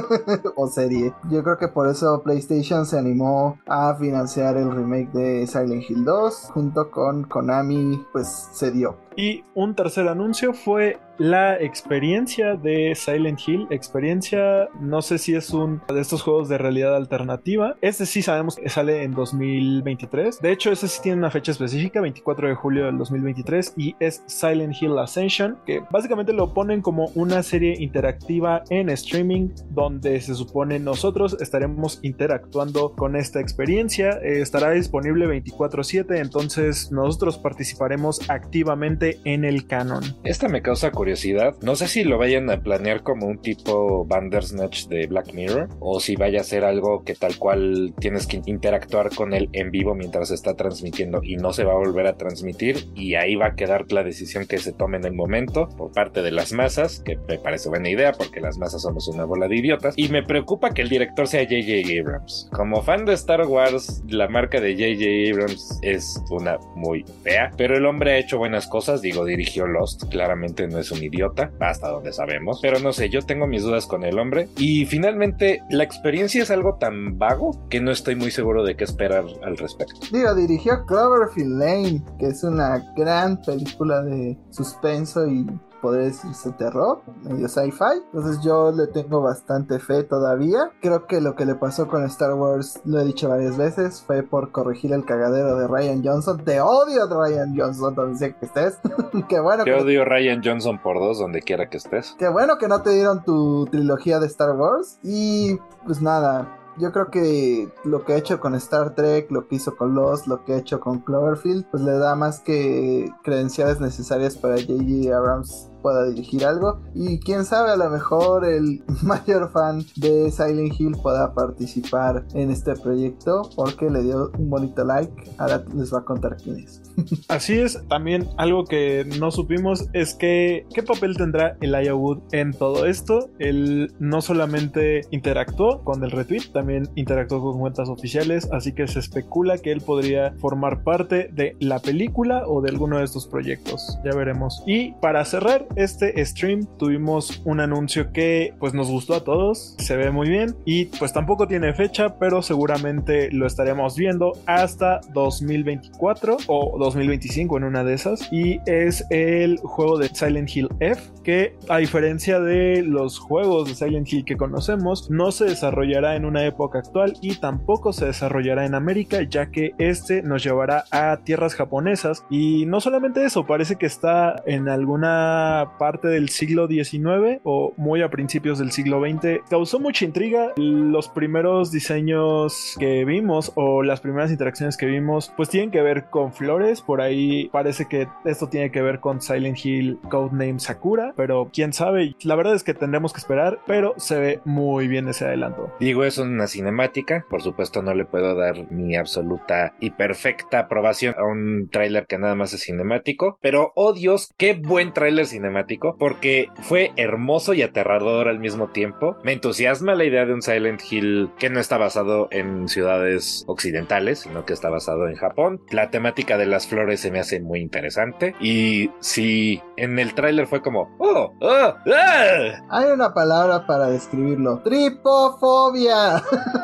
o 0.56 0.66
serie. 0.68 1.12
Yo 1.30 1.42
creo 1.42 1.58
que 1.58 1.68
por 1.68 1.88
eso 1.88 2.22
PlayStation 2.22 2.86
se 2.86 2.98
animó 2.98 3.58
a 3.66 3.94
financiar 3.94 4.56
el 4.56 4.70
remake 4.70 5.12
de 5.12 5.46
Silent 5.46 5.88
Hill 5.88 6.04
2 6.04 6.50
junto 6.52 6.90
con 6.90 7.24
Konami, 7.24 8.04
pues 8.12 8.48
se 8.52 8.70
dio. 8.70 8.96
Y 9.16 9.44
un 9.54 9.74
tercer 9.74 10.08
anuncio 10.08 10.52
fue 10.54 10.98
la 11.18 11.56
experiencia 11.60 12.56
de 12.56 12.94
Silent 12.96 13.38
Hill. 13.46 13.66
Experiencia, 13.70 14.68
no 14.80 15.02
sé 15.02 15.18
si 15.18 15.36
es 15.36 15.50
un 15.50 15.80
de 15.86 16.00
estos 16.00 16.22
juegos 16.22 16.48
de 16.48 16.58
realidad 16.58 16.96
alternativa. 16.96 17.76
Este 17.80 18.06
sí 18.06 18.22
sabemos 18.22 18.56
que 18.56 18.68
sale 18.68 19.04
en 19.04 19.12
2023. 19.12 20.40
De 20.40 20.50
hecho, 20.50 20.72
ese 20.72 20.88
sí 20.88 21.00
tiene 21.02 21.18
una 21.18 21.30
fecha 21.30 21.52
específica, 21.52 22.00
24 22.00 22.48
de 22.48 22.54
julio 22.54 22.86
del 22.86 22.98
2023, 22.98 23.74
y 23.76 23.94
es 24.00 24.24
Silent 24.26 24.53
Hill 24.60 24.98
Ascension, 24.98 25.58
que 25.66 25.82
básicamente 25.90 26.32
lo 26.32 26.54
ponen 26.54 26.82
como 26.82 27.10
una 27.14 27.42
serie 27.42 27.76
interactiva 27.78 28.62
en 28.70 28.88
streaming, 28.90 29.50
donde 29.70 30.20
se 30.20 30.34
supone 30.34 30.78
nosotros 30.78 31.36
estaremos 31.40 32.00
interactuando 32.02 32.94
con 32.94 33.16
esta 33.16 33.40
experiencia. 33.40 34.18
Eh, 34.22 34.40
estará 34.40 34.70
disponible 34.70 35.26
24/7, 35.26 36.18
entonces 36.18 36.90
nosotros 36.92 37.38
participaremos 37.38 38.28
activamente 38.28 39.18
en 39.24 39.44
el 39.44 39.66
canon. 39.66 40.02
Esta 40.24 40.48
me 40.48 40.62
causa 40.62 40.90
curiosidad. 40.90 41.54
No 41.62 41.76
sé 41.76 41.88
si 41.88 42.04
lo 42.04 42.18
vayan 42.18 42.50
a 42.50 42.60
planear 42.60 43.02
como 43.02 43.26
un 43.26 43.38
tipo 43.38 44.04
Bandersnatch 44.06 44.86
de 44.88 45.06
Black 45.06 45.32
Mirror 45.34 45.68
o 45.80 46.00
si 46.00 46.16
vaya 46.16 46.40
a 46.40 46.44
ser 46.44 46.64
algo 46.64 47.04
que 47.04 47.14
tal 47.14 47.38
cual 47.38 47.94
tienes 47.98 48.26
que 48.26 48.40
interactuar 48.46 49.14
con 49.14 49.32
él 49.34 49.48
en 49.52 49.70
vivo 49.70 49.94
mientras 49.94 50.30
está 50.30 50.54
transmitiendo 50.54 51.20
y 51.22 51.36
no 51.36 51.52
se 51.52 51.64
va 51.64 51.72
a 51.72 51.76
volver 51.76 52.06
a 52.06 52.16
transmitir 52.16 52.88
y 52.94 53.14
ahí 53.14 53.34
va 53.34 53.48
a 53.48 53.54
quedar 53.54 53.90
la 53.92 54.02
decisión 54.02 54.43
que 54.46 54.58
se 54.58 54.72
tome 54.72 54.96
en 54.96 55.04
el 55.04 55.14
momento 55.14 55.68
por 55.76 55.92
parte 55.92 56.22
de 56.22 56.30
las 56.30 56.52
masas, 56.52 57.00
que 57.00 57.18
me 57.28 57.38
parece 57.38 57.68
buena 57.68 57.88
idea 57.88 58.12
porque 58.12 58.40
las 58.40 58.58
masas 58.58 58.82
somos 58.82 59.08
una 59.08 59.24
bola 59.24 59.48
de 59.48 59.56
idiotas 59.56 59.94
y 59.96 60.08
me 60.08 60.22
preocupa 60.22 60.70
que 60.70 60.82
el 60.82 60.88
director 60.88 61.26
sea 61.26 61.42
JJ 61.42 62.00
Abrams. 62.00 62.48
Como 62.52 62.82
fan 62.82 63.04
de 63.04 63.14
Star 63.14 63.46
Wars, 63.46 64.02
la 64.08 64.28
marca 64.28 64.60
de 64.60 64.74
JJ 64.74 65.32
Abrams 65.32 65.78
es 65.82 66.22
una 66.30 66.58
muy 66.74 67.04
fea, 67.22 67.50
pero 67.56 67.76
el 67.76 67.86
hombre 67.86 68.12
ha 68.12 68.18
hecho 68.18 68.38
buenas 68.38 68.66
cosas 68.66 68.94
digo, 69.00 69.24
dirigió 69.24 69.66
Lost, 69.66 70.04
claramente 70.10 70.66
no 70.66 70.78
es 70.78 70.90
un 70.90 71.02
idiota, 71.02 71.50
hasta 71.60 71.88
donde 71.88 72.12
sabemos, 72.12 72.58
pero 72.62 72.78
no 72.80 72.92
sé, 72.92 73.08
yo 73.08 73.22
tengo 73.22 73.46
mis 73.46 73.62
dudas 73.62 73.86
con 73.86 74.04
el 74.04 74.18
hombre 74.18 74.48
y 74.56 74.86
finalmente 74.86 75.62
la 75.70 75.84
experiencia 75.84 76.42
es 76.42 76.50
algo 76.50 76.74
tan 76.74 77.18
vago 77.18 77.68
que 77.68 77.80
no 77.80 77.90
estoy 77.90 78.16
muy 78.16 78.30
seguro 78.30 78.64
de 78.64 78.76
qué 78.76 78.84
esperar 78.84 79.24
al 79.42 79.56
respecto. 79.56 79.94
Digo, 80.12 80.34
dirigió 80.34 80.84
Cloverfield 80.86 81.58
Lane, 81.58 82.02
que 82.18 82.26
es 82.26 82.42
una 82.44 82.84
gran 82.96 83.40
película 83.42 84.02
de 84.02 84.33
suspenso 84.50 85.26
y 85.26 85.46
podría 85.84 86.06
decirse 86.06 86.50
terror, 86.52 87.02
medio 87.24 87.46
sci-fi. 87.46 88.00
Entonces 88.06 88.42
yo 88.42 88.72
le 88.72 88.86
tengo 88.86 89.20
bastante 89.20 89.78
fe 89.78 90.02
todavía. 90.02 90.70
Creo 90.80 91.06
que 91.06 91.20
lo 91.20 91.34
que 91.34 91.44
le 91.44 91.56
pasó 91.56 91.88
con 91.88 92.04
Star 92.04 92.32
Wars, 92.32 92.80
lo 92.86 93.00
he 93.00 93.04
dicho 93.04 93.28
varias 93.28 93.58
veces, 93.58 94.02
fue 94.06 94.22
por 94.22 94.50
corregir 94.50 94.94
el 94.94 95.04
cagadero 95.04 95.56
de 95.58 95.68
Ryan 95.68 96.02
Johnson. 96.02 96.42
Te 96.42 96.58
odio 96.62 97.06
Ryan 97.06 97.54
Johnson 97.54 97.94
donde 97.94 98.16
sea 98.16 98.32
que 98.32 98.46
estés. 98.46 98.78
Qué 99.28 99.40
bueno. 99.40 99.64
Te 99.64 99.72
que 99.72 99.76
odio 99.76 100.06
Ryan 100.06 100.40
Johnson 100.42 100.80
por 100.82 100.98
dos 100.98 101.18
donde 101.18 101.42
quiera 101.42 101.68
que 101.68 101.76
estés. 101.76 102.16
Qué 102.18 102.30
bueno 102.30 102.56
que 102.56 102.66
no 102.66 102.80
te 102.80 102.88
dieron 102.88 103.22
tu 103.22 103.66
trilogía 103.66 104.20
de 104.20 104.26
Star 104.28 104.56
Wars. 104.56 104.98
Y 105.02 105.58
pues 105.84 106.00
nada, 106.00 106.63
yo 106.78 106.92
creo 106.92 107.10
que 107.10 107.68
lo 107.84 108.04
que 108.04 108.14
ha 108.14 108.16
hecho 108.16 108.40
con 108.40 108.54
Star 108.54 108.94
Trek, 108.94 109.30
lo 109.30 109.46
que 109.46 109.56
hizo 109.56 109.76
con 109.76 109.94
Lost, 109.94 110.26
lo 110.26 110.44
que 110.44 110.54
ha 110.54 110.58
hecho 110.58 110.80
con 110.80 111.00
Cloverfield, 111.00 111.66
pues 111.70 111.82
le 111.82 111.92
da 111.92 112.14
más 112.16 112.40
que 112.40 113.10
credenciales 113.22 113.80
necesarias 113.80 114.36
para 114.36 114.56
J.J. 114.56 115.16
Abrams 115.16 115.70
pueda 115.84 116.06
dirigir 116.06 116.46
algo. 116.46 116.80
Y 116.94 117.20
quién 117.20 117.44
sabe, 117.44 117.72
a 117.72 117.76
lo 117.76 117.90
mejor 117.90 118.46
el 118.46 118.82
mayor 119.02 119.52
fan 119.52 119.84
de 119.96 120.30
Silent 120.30 120.80
Hill 120.80 120.96
pueda 121.02 121.34
participar 121.34 122.24
en 122.32 122.50
este 122.50 122.74
proyecto 122.74 123.50
porque 123.54 123.90
le 123.90 124.02
dio 124.02 124.32
un 124.38 124.48
bonito 124.48 124.82
like. 124.82 125.12
Ahora 125.36 125.62
les 125.74 125.92
va 125.92 125.98
a 125.98 126.04
contar 126.04 126.38
quién 126.42 126.60
es. 126.60 126.80
Así 127.28 127.58
es, 127.58 127.82
también 127.88 128.28
algo 128.38 128.64
que 128.64 129.06
no 129.18 129.30
supimos 129.30 129.88
es 129.92 130.14
que 130.14 130.66
qué 130.72 130.82
papel 130.82 131.18
tendrá 131.18 131.58
Elijah 131.60 131.94
Wood 131.94 132.20
en 132.32 132.54
todo 132.54 132.86
esto. 132.86 133.28
Él 133.38 133.92
no 133.98 134.22
solamente 134.22 135.02
interactuó 135.10 135.84
con 135.84 136.02
el 136.02 136.12
retweet, 136.12 136.52
también 136.52 136.88
interactuó 136.94 137.42
con 137.42 137.58
cuentas 137.58 137.90
oficiales, 137.90 138.48
así 138.52 138.72
que 138.72 138.86
se 138.86 139.00
especula 139.00 139.58
que 139.58 139.70
él 139.70 139.82
podría 139.82 140.34
formar 140.38 140.82
parte 140.82 141.28
de 141.32 141.56
la 141.60 141.78
película 141.80 142.44
o 142.46 142.62
de 142.62 142.70
alguno 142.70 142.98
de 142.98 143.04
estos 143.04 143.26
proyectos. 143.26 143.98
Ya 144.02 144.16
veremos. 144.16 144.62
Y 144.66 144.92
para 145.00 145.24
cerrar 145.24 145.66
este 145.76 146.24
stream 146.24 146.66
tuvimos 146.78 147.42
un 147.44 147.60
anuncio 147.60 148.12
que 148.12 148.54
pues 148.58 148.74
nos 148.74 148.90
gustó 148.90 149.14
a 149.14 149.24
todos, 149.24 149.74
se 149.78 149.96
ve 149.96 150.10
muy 150.10 150.28
bien 150.28 150.56
y 150.64 150.86
pues 150.86 151.12
tampoco 151.12 151.46
tiene 151.46 151.74
fecha, 151.74 152.18
pero 152.18 152.42
seguramente 152.42 153.30
lo 153.32 153.46
estaremos 153.46 153.96
viendo 153.96 154.32
hasta 154.46 155.00
2024 155.12 156.36
o 156.46 156.78
2025 156.78 157.56
en 157.58 157.64
una 157.64 157.84
de 157.84 157.94
esas. 157.94 158.32
Y 158.32 158.60
es 158.66 159.04
el 159.10 159.58
juego 159.58 159.98
de 159.98 160.08
Silent 160.08 160.54
Hill 160.54 160.68
F 160.80 161.02
que 161.22 161.56
a 161.68 161.78
diferencia 161.78 162.38
de 162.38 162.82
los 162.82 163.18
juegos 163.18 163.68
de 163.68 163.74
Silent 163.74 164.12
Hill 164.12 164.24
que 164.24 164.36
conocemos 164.36 165.10
no 165.10 165.32
se 165.32 165.46
desarrollará 165.46 166.16
en 166.16 166.24
una 166.24 166.44
época 166.44 166.80
actual 166.80 167.14
y 167.20 167.36
tampoco 167.36 167.92
se 167.92 168.06
desarrollará 168.06 168.66
en 168.66 168.74
América 168.74 169.22
ya 169.22 169.50
que 169.50 169.74
este 169.78 170.22
nos 170.22 170.44
llevará 170.44 170.84
a 170.90 171.18
tierras 171.24 171.54
japonesas. 171.54 172.24
Y 172.30 172.66
no 172.66 172.80
solamente 172.80 173.24
eso 173.24 173.46
parece 173.46 173.76
que 173.76 173.86
está 173.86 174.42
en 174.46 174.68
alguna 174.68 175.63
parte 175.78 176.08
del 176.08 176.28
siglo 176.28 176.66
XIX 176.68 177.40
o 177.44 177.72
muy 177.76 178.02
a 178.02 178.10
principios 178.10 178.58
del 178.58 178.72
siglo 178.72 179.00
XX 179.00 179.40
causó 179.48 179.80
mucha 179.80 180.04
intriga 180.04 180.52
los 180.56 181.08
primeros 181.08 181.70
diseños 181.70 182.76
que 182.78 183.04
vimos 183.04 183.52
o 183.54 183.82
las 183.82 184.00
primeras 184.00 184.30
interacciones 184.30 184.76
que 184.76 184.86
vimos 184.86 185.32
pues 185.36 185.48
tienen 185.48 185.70
que 185.70 185.82
ver 185.82 186.10
con 186.10 186.32
flores 186.32 186.80
por 186.80 187.00
ahí 187.00 187.48
parece 187.52 187.86
que 187.86 188.08
esto 188.24 188.48
tiene 188.48 188.70
que 188.70 188.82
ver 188.82 189.00
con 189.00 189.20
Silent 189.20 189.64
Hill 189.64 189.98
Codename 190.08 190.58
Sakura, 190.58 191.14
pero 191.16 191.50
quién 191.52 191.72
sabe. 191.72 192.14
La 192.22 192.36
verdad 192.36 192.54
es 192.54 192.64
que 192.64 192.74
tendremos 192.74 193.12
que 193.12 193.18
esperar, 193.18 193.60
pero 193.66 193.94
se 193.96 194.18
ve 194.18 194.40
muy 194.44 194.88
bien 194.88 195.08
ese 195.08 195.24
adelanto. 195.24 195.72
Digo, 195.80 196.04
es 196.04 196.18
una 196.18 196.46
cinemática, 196.46 197.26
por 197.28 197.42
supuesto 197.42 197.82
no 197.82 197.94
le 197.94 198.04
puedo 198.04 198.34
dar 198.34 198.70
mi 198.70 198.96
absoluta 198.96 199.74
y 199.80 199.90
perfecta 199.90 200.60
aprobación 200.60 201.14
a 201.18 201.24
un 201.24 201.68
tráiler 201.70 202.06
que 202.06 202.18
nada 202.18 202.34
más 202.34 202.52
es 202.52 202.62
cinemático, 202.62 203.38
pero 203.40 203.72
oh 203.74 203.92
Dios, 203.92 204.32
qué 204.36 204.54
buen 204.54 204.92
tráiler 204.92 205.26
cinemático, 205.26 205.53
porque 205.98 206.48
fue 206.62 206.92
hermoso 206.96 207.54
y 207.54 207.62
aterrador 207.62 208.28
al 208.28 208.38
mismo 208.38 208.68
tiempo. 208.68 209.16
Me 209.22 209.32
entusiasma 209.32 209.94
la 209.94 210.04
idea 210.04 210.26
de 210.26 210.34
un 210.34 210.42
Silent 210.42 210.80
Hill 210.90 211.30
que 211.38 211.50
no 211.50 211.60
está 211.60 211.78
basado 211.78 212.28
en 212.30 212.68
ciudades 212.68 213.44
occidentales, 213.46 214.20
sino 214.20 214.44
que 214.44 214.52
está 214.52 214.68
basado 214.68 215.08
en 215.08 215.16
Japón. 215.16 215.60
La 215.70 215.90
temática 215.90 216.36
de 216.36 216.46
las 216.46 216.66
flores 216.66 217.00
se 217.00 217.10
me 217.10 217.20
hace 217.20 217.40
muy 217.40 217.60
interesante 217.60 218.34
y 218.40 218.90
si 219.00 219.62
en 219.76 219.98
el 219.98 220.14
tráiler 220.14 220.46
fue 220.46 220.62
como, 220.62 220.90
oh, 220.98 221.32
oh, 221.40 221.74
ah". 221.86 222.64
Hay 222.70 222.90
una 222.90 223.14
palabra 223.14 223.66
para 223.66 223.88
describirlo. 223.88 224.60
Tripofobia. 224.64 226.22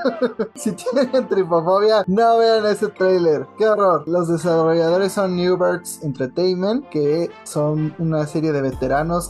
si 0.54 0.72
tienen 0.72 1.28
tripofobia, 1.28 2.04
no 2.06 2.38
vean 2.38 2.66
ese 2.66 2.88
tráiler. 2.88 3.46
Qué 3.58 3.68
horror. 3.68 4.04
Los 4.06 4.28
desarrolladores 4.28 5.12
son 5.12 5.36
Newbirds 5.36 6.02
Entertainment, 6.02 6.88
que 6.88 7.30
son 7.44 7.94
una 7.98 8.26
serie 8.26 8.52
de 8.52 8.62
veteranos 8.62 8.79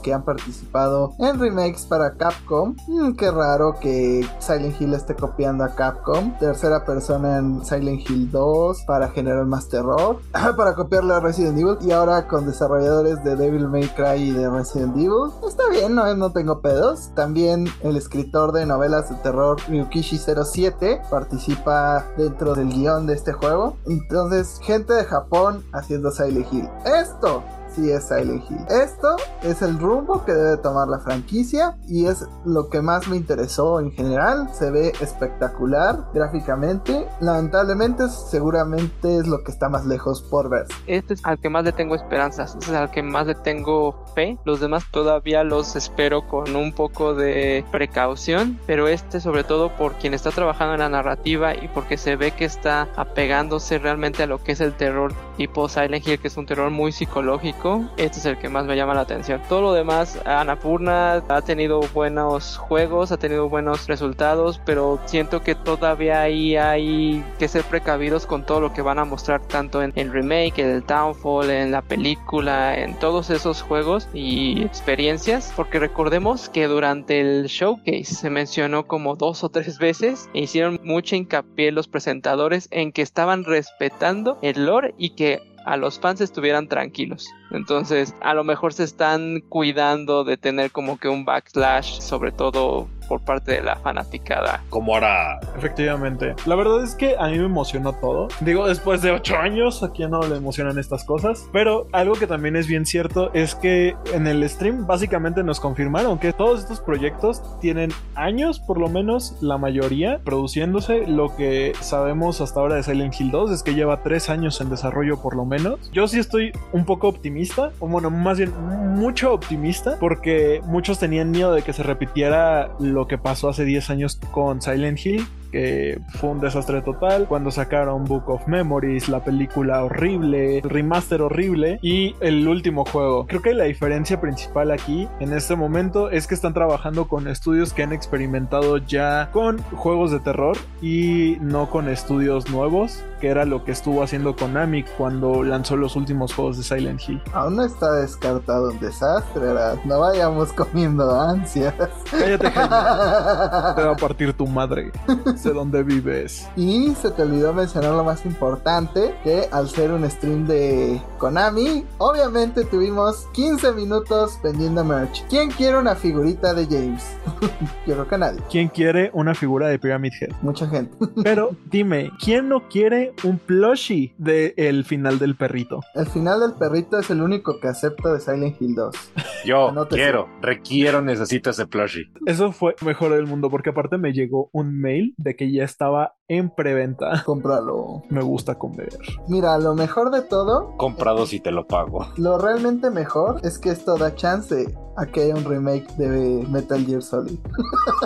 que 0.02 0.14
han 0.14 0.22
participado 0.22 1.12
en 1.18 1.40
remakes 1.40 1.84
para 1.84 2.14
Capcom. 2.14 2.76
Mm, 2.86 3.14
qué 3.16 3.32
raro 3.32 3.74
que 3.80 4.24
Silent 4.38 4.80
Hill 4.80 4.94
esté 4.94 5.16
copiando 5.16 5.64
a 5.64 5.74
Capcom. 5.74 6.38
Tercera 6.38 6.84
persona 6.84 7.38
en 7.38 7.64
Silent 7.64 8.08
Hill 8.08 8.30
2 8.30 8.84
para 8.86 9.08
generar 9.08 9.44
más 9.46 9.68
terror. 9.68 10.20
para 10.56 10.74
copiarle 10.76 11.14
a 11.14 11.20
Resident 11.20 11.58
Evil. 11.58 11.76
Y 11.80 11.90
ahora 11.90 12.28
con 12.28 12.46
desarrolladores 12.46 13.24
de 13.24 13.34
Devil 13.34 13.66
May 13.68 13.88
Cry 13.88 14.28
y 14.28 14.30
de 14.30 14.48
Resident 14.48 14.96
Evil. 14.96 15.32
Está 15.46 15.68
bien, 15.68 15.96
no, 15.96 16.14
no 16.14 16.30
tengo 16.30 16.60
pedos. 16.60 17.10
También 17.16 17.66
el 17.82 17.96
escritor 17.96 18.52
de 18.52 18.66
novelas 18.66 19.10
de 19.10 19.16
terror 19.16 19.58
Ryukishi07 19.68 21.08
participa 21.10 22.06
dentro 22.16 22.54
del 22.54 22.68
guion 22.68 23.08
de 23.08 23.14
este 23.14 23.32
juego. 23.32 23.76
Entonces, 23.86 24.60
gente 24.62 24.92
de 24.94 25.04
Japón 25.04 25.64
haciendo 25.72 26.12
Silent 26.12 26.52
Hill. 26.52 26.68
Esto 26.84 27.42
sí 27.74 27.90
es 27.90 28.08
Silent 28.08 28.44
Hill. 28.50 28.64
Esto 28.68 29.16
es 29.42 29.62
el 29.62 29.78
rumbo 29.78 30.24
que 30.24 30.32
debe 30.32 30.56
tomar 30.58 30.88
la 30.88 30.98
franquicia 31.00 31.76
y 31.88 32.06
es 32.06 32.24
lo 32.44 32.68
que 32.68 32.82
más 32.82 33.08
me 33.08 33.16
interesó 33.16 33.80
en 33.80 33.92
general. 33.92 34.48
Se 34.52 34.70
ve 34.70 34.92
espectacular 35.00 36.06
gráficamente. 36.12 37.06
Lamentablemente, 37.20 38.08
seguramente 38.08 39.18
es 39.18 39.26
lo 39.26 39.42
que 39.44 39.52
está 39.52 39.68
más 39.68 39.86
lejos 39.86 40.22
por 40.22 40.48
ver. 40.48 40.66
Este 40.86 41.14
es 41.14 41.20
al 41.24 41.38
que 41.38 41.48
más 41.48 41.64
le 41.64 41.72
tengo 41.72 41.94
esperanzas, 41.94 42.54
este 42.54 42.72
es 42.72 42.76
al 42.76 42.90
que 42.90 43.02
más 43.02 43.26
le 43.26 43.34
tengo 43.34 44.04
fe. 44.14 44.38
Los 44.44 44.60
demás 44.60 44.84
todavía 44.90 45.44
los 45.44 45.76
espero 45.76 46.26
con 46.26 46.56
un 46.56 46.72
poco 46.72 47.14
de 47.14 47.64
precaución, 47.70 48.58
pero 48.66 48.88
este 48.88 49.20
sobre 49.20 49.44
todo 49.44 49.70
por 49.76 49.94
quien 49.94 50.14
está 50.14 50.30
trabajando 50.30 50.74
en 50.74 50.80
la 50.80 50.88
narrativa 50.88 51.54
y 51.54 51.68
porque 51.68 51.96
se 51.96 52.16
ve 52.16 52.32
que 52.32 52.44
está 52.44 52.88
apegándose 52.96 53.78
realmente 53.78 54.22
a 54.22 54.26
lo 54.26 54.42
que 54.42 54.52
es 54.52 54.60
el 54.60 54.72
terror 54.74 55.12
tipo 55.36 55.68
Silent 55.68 56.06
Hill, 56.06 56.18
que 56.18 56.28
es 56.28 56.36
un 56.36 56.46
terror 56.46 56.70
muy 56.70 56.92
psicológico. 56.92 57.59
Este 57.98 58.18
es 58.18 58.24
el 58.24 58.38
que 58.38 58.48
más 58.48 58.64
me 58.64 58.74
llama 58.74 58.94
la 58.94 59.02
atención. 59.02 59.42
Todo 59.46 59.60
lo 59.60 59.72
demás, 59.74 60.18
Anapurna 60.24 61.22
ha 61.28 61.42
tenido 61.42 61.80
buenos 61.92 62.56
juegos, 62.56 63.12
ha 63.12 63.18
tenido 63.18 63.50
buenos 63.50 63.86
resultados, 63.86 64.60
pero 64.64 64.98
siento 65.04 65.42
que 65.42 65.54
todavía 65.54 66.22
ahí 66.22 66.56
hay 66.56 67.22
que 67.38 67.48
ser 67.48 67.64
precavidos 67.64 68.24
con 68.24 68.46
todo 68.46 68.62
lo 68.62 68.72
que 68.72 68.80
van 68.80 68.98
a 68.98 69.04
mostrar 69.04 69.42
tanto 69.42 69.82
en 69.82 69.92
el 69.94 70.10
remake, 70.10 70.60
en 70.60 70.70
el 70.70 70.86
Downfall, 70.86 71.50
en 71.50 71.70
la 71.70 71.82
película, 71.82 72.78
en 72.78 72.98
todos 72.98 73.28
esos 73.28 73.60
juegos 73.60 74.08
y 74.14 74.62
experiencias, 74.62 75.52
porque 75.54 75.78
recordemos 75.78 76.48
que 76.48 76.66
durante 76.66 77.20
el 77.20 77.46
showcase 77.46 78.04
se 78.04 78.30
mencionó 78.30 78.86
como 78.86 79.16
dos 79.16 79.44
o 79.44 79.50
tres 79.50 79.78
veces 79.78 80.30
e 80.32 80.40
hicieron 80.40 80.80
mucha 80.82 81.16
hincapié 81.16 81.72
los 81.72 81.88
presentadores 81.88 82.68
en 82.70 82.92
que 82.92 83.02
estaban 83.02 83.44
respetando 83.44 84.38
el 84.40 84.64
lore 84.64 84.94
y 84.96 85.10
que 85.10 85.49
a 85.70 85.76
los 85.76 86.00
fans 86.00 86.20
estuvieran 86.20 86.66
tranquilos. 86.66 87.32
Entonces, 87.52 88.12
a 88.20 88.34
lo 88.34 88.42
mejor 88.42 88.72
se 88.72 88.82
están 88.82 89.40
cuidando 89.48 90.24
de 90.24 90.36
tener 90.36 90.72
como 90.72 90.98
que 90.98 91.08
un 91.08 91.24
backslash, 91.24 92.00
sobre 92.00 92.32
todo 92.32 92.88
por 93.10 93.20
parte 93.22 93.50
de 93.50 93.62
la 93.62 93.74
fanaticada. 93.74 94.62
Como 94.70 94.94
ahora. 94.94 95.40
Efectivamente. 95.56 96.36
La 96.46 96.54
verdad 96.54 96.84
es 96.84 96.94
que 96.94 97.16
a 97.18 97.26
mí 97.26 97.36
me 97.40 97.46
emocionó 97.46 97.92
todo. 97.92 98.28
Digo, 98.38 98.68
después 98.68 99.02
de 99.02 99.10
ocho 99.10 99.36
años, 99.36 99.82
a 99.82 99.90
quien 99.90 100.12
no 100.12 100.22
le 100.22 100.36
emocionan 100.36 100.78
estas 100.78 101.02
cosas. 101.02 101.48
Pero 101.52 101.88
algo 101.90 102.14
que 102.14 102.28
también 102.28 102.54
es 102.54 102.68
bien 102.68 102.86
cierto 102.86 103.32
es 103.34 103.56
que 103.56 103.96
en 104.14 104.28
el 104.28 104.48
stream 104.48 104.86
básicamente 104.86 105.42
nos 105.42 105.58
confirmaron 105.58 106.20
que 106.20 106.32
todos 106.32 106.60
estos 106.60 106.78
proyectos 106.78 107.42
tienen 107.58 107.90
años, 108.14 108.60
por 108.60 108.78
lo 108.78 108.88
menos 108.88 109.34
la 109.40 109.58
mayoría, 109.58 110.20
produciéndose. 110.24 111.08
Lo 111.08 111.34
que 111.34 111.72
sabemos 111.80 112.40
hasta 112.40 112.60
ahora 112.60 112.76
de 112.76 112.84
Silent 112.84 113.20
Hill 113.20 113.32
2 113.32 113.50
es 113.50 113.64
que 113.64 113.74
lleva 113.74 114.04
tres 114.04 114.30
años 114.30 114.60
en 114.60 114.70
desarrollo, 114.70 115.20
por 115.20 115.34
lo 115.34 115.44
menos. 115.44 115.90
Yo 115.90 116.06
sí 116.06 116.20
estoy 116.20 116.52
un 116.72 116.84
poco 116.84 117.08
optimista, 117.08 117.72
o 117.80 117.88
bueno, 117.88 118.08
más 118.08 118.38
bien 118.38 118.52
mucho 118.94 119.32
optimista, 119.32 119.96
porque 119.98 120.60
muchos 120.64 121.00
tenían 121.00 121.32
miedo 121.32 121.52
de 121.52 121.62
que 121.62 121.72
se 121.72 121.82
repitiera 121.82 122.70
lo 122.78 122.99
que 123.06 123.18
pasó 123.18 123.48
hace 123.48 123.64
10 123.64 123.90
años 123.90 124.20
con 124.32 124.60
Silent 124.62 125.04
Hill, 125.04 125.26
que 125.50 126.00
fue 126.18 126.30
un 126.30 126.40
desastre 126.40 126.82
total. 126.82 127.26
Cuando 127.28 127.50
sacaron 127.50 128.04
Book 128.04 128.28
of 128.28 128.46
Memories, 128.46 129.08
la 129.08 129.24
película 129.24 129.84
horrible, 129.84 130.58
el 130.58 130.68
remaster 130.68 131.22
horrible 131.22 131.78
y 131.82 132.14
el 132.20 132.46
último 132.46 132.84
juego. 132.84 133.26
Creo 133.26 133.42
que 133.42 133.54
la 133.54 133.64
diferencia 133.64 134.20
principal 134.20 134.70
aquí 134.70 135.08
en 135.20 135.32
este 135.32 135.56
momento 135.56 136.10
es 136.10 136.26
que 136.26 136.34
están 136.34 136.54
trabajando 136.54 137.08
con 137.08 137.28
estudios 137.28 137.72
que 137.72 137.82
han 137.82 137.92
experimentado 137.92 138.78
ya 138.78 139.30
con 139.32 139.58
juegos 139.58 140.10
de 140.10 140.20
terror 140.20 140.56
y 140.80 141.36
no 141.40 141.70
con 141.70 141.88
estudios 141.88 142.50
nuevos, 142.50 143.02
que 143.20 143.28
era 143.28 143.44
lo 143.44 143.64
que 143.64 143.72
estuvo 143.72 144.02
haciendo 144.02 144.36
Konami 144.36 144.84
cuando 144.96 145.42
lanzó 145.42 145.76
los 145.76 145.96
últimos 145.96 146.34
juegos 146.34 146.56
de 146.56 146.62
Silent 146.62 147.00
Hill. 147.06 147.22
Aún 147.32 147.56
no 147.56 147.64
está 147.64 147.92
descartado 147.92 148.70
un 148.70 148.80
desastre. 148.80 149.40
No 149.84 150.00
vayamos 150.00 150.52
comiendo 150.52 151.20
ansias. 151.20 151.74
Cállate, 152.10 152.50
Jaime. 152.50 152.68
Te 153.76 153.82
va 153.82 153.92
a 153.92 153.96
partir 153.96 154.32
tu 154.32 154.46
madre. 154.46 154.92
sé 155.40 155.52
dónde 155.52 155.82
vives. 155.82 156.46
Y 156.56 156.94
se 156.94 157.10
te 157.10 157.22
olvidó 157.22 157.52
mencionar 157.52 157.94
lo 157.94 158.04
más 158.04 158.24
importante, 158.26 159.14
que 159.24 159.48
al 159.50 159.68
ser 159.68 159.90
un 159.90 160.08
stream 160.08 160.46
de 160.46 161.00
Konami, 161.20 161.84
obviamente 161.98 162.64
tuvimos 162.64 163.26
15 163.34 163.72
minutos 163.72 164.38
vendiendo 164.42 164.82
merch. 164.82 165.22
¿Quién 165.28 165.50
quiere 165.50 165.76
una 165.76 165.94
figurita 165.94 166.54
de 166.54 166.64
James? 166.64 167.14
Yo 167.86 167.92
creo 167.92 168.08
que 168.08 168.16
nadie. 168.16 168.40
¿Quién 168.50 168.68
quiere 168.68 169.10
una 169.12 169.34
figura 169.34 169.68
de 169.68 169.78
Pyramid 169.78 170.12
Head? 170.18 170.30
Mucha 170.40 170.66
gente. 170.66 170.96
Pero 171.22 171.50
dime, 171.70 172.10
¿quién 172.24 172.48
no 172.48 172.66
quiere 172.70 173.12
un 173.24 173.36
plushie 173.38 174.14
del 174.16 174.54
el 174.56 174.84
final 174.86 175.18
del 175.18 175.36
perrito? 175.36 175.80
El 175.94 176.06
final 176.06 176.40
del 176.40 176.54
perrito 176.54 176.98
es 176.98 177.10
el 177.10 177.20
único 177.20 177.60
que 177.60 177.68
acepto 177.68 178.14
de 178.14 178.20
Silent 178.20 178.56
Hill 178.58 178.74
2. 178.74 178.96
Yo 179.44 179.68
Anótese. 179.72 180.00
quiero, 180.00 180.26
requiero, 180.40 181.02
necesito 181.02 181.50
ese 181.50 181.66
plushie. 181.66 182.10
Eso 182.24 182.50
fue 182.52 182.74
mejor 182.82 183.12
del 183.12 183.26
mundo 183.26 183.50
porque 183.50 183.68
aparte 183.70 183.98
me 183.98 184.14
llegó 184.14 184.48
un 184.52 184.80
mail 184.80 185.14
de 185.18 185.36
que 185.36 185.52
ya 185.52 185.64
estaba 185.64 186.14
en 186.28 186.48
preventa. 186.48 187.22
Cómpralo. 187.26 188.04
Me 188.08 188.22
gusta 188.22 188.54
comer. 188.54 188.88
Mira, 189.28 189.58
lo 189.58 189.74
mejor 189.74 190.10
de 190.10 190.22
todo, 190.22 190.74
Comprado 191.10 191.26
si 191.26 191.40
te 191.40 191.50
lo 191.50 191.66
pago. 191.66 192.06
lo 192.18 192.38
realmente 192.38 192.88
mejor 192.88 193.40
es 193.42 193.58
que 193.58 193.70
esto 193.70 193.96
da 193.96 194.14
chance 194.14 194.72
a 195.00 195.06
que 195.06 195.22
haya 195.22 195.34
un 195.34 195.44
remake 195.44 195.86
de 195.96 196.46
Metal 196.50 196.84
Gear 196.84 197.02
Solid. 197.02 197.38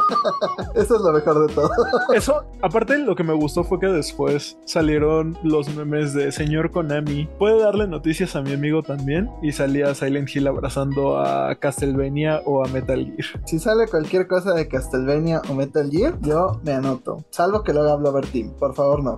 Eso 0.74 0.96
es 0.96 1.02
lo 1.02 1.12
mejor 1.12 1.46
de 1.46 1.54
todo. 1.54 1.70
Eso, 2.14 2.44
aparte 2.62 2.98
lo 2.98 3.16
que 3.16 3.24
me 3.24 3.34
gustó 3.34 3.64
fue 3.64 3.80
que 3.80 3.86
después 3.86 4.56
salieron 4.64 5.36
los 5.42 5.74
memes 5.74 6.14
de 6.14 6.30
señor 6.30 6.70
Konami. 6.70 7.28
¿Puede 7.38 7.60
darle 7.60 7.88
noticias 7.88 8.36
a 8.36 8.42
mi 8.42 8.52
amigo 8.52 8.82
también? 8.82 9.28
Y 9.42 9.52
salía 9.52 9.94
Silent 9.94 10.34
Hill 10.34 10.46
abrazando 10.46 11.18
a 11.18 11.54
Castlevania 11.56 12.40
o 12.44 12.64
a 12.64 12.68
Metal 12.68 13.04
Gear. 13.04 13.42
Si 13.44 13.58
sale 13.58 13.88
cualquier 13.88 14.28
cosa 14.28 14.54
de 14.54 14.68
Castlevania 14.68 15.42
o 15.48 15.54
Metal 15.54 15.90
Gear, 15.90 16.18
yo 16.20 16.60
me 16.62 16.72
anoto. 16.72 17.24
Salvo 17.30 17.62
que 17.62 17.72
lo 17.72 17.82
haga 17.82 17.96
Blover 17.96 18.26
Team, 18.26 18.52
por 18.58 18.74
favor 18.74 19.02
no. 19.02 19.16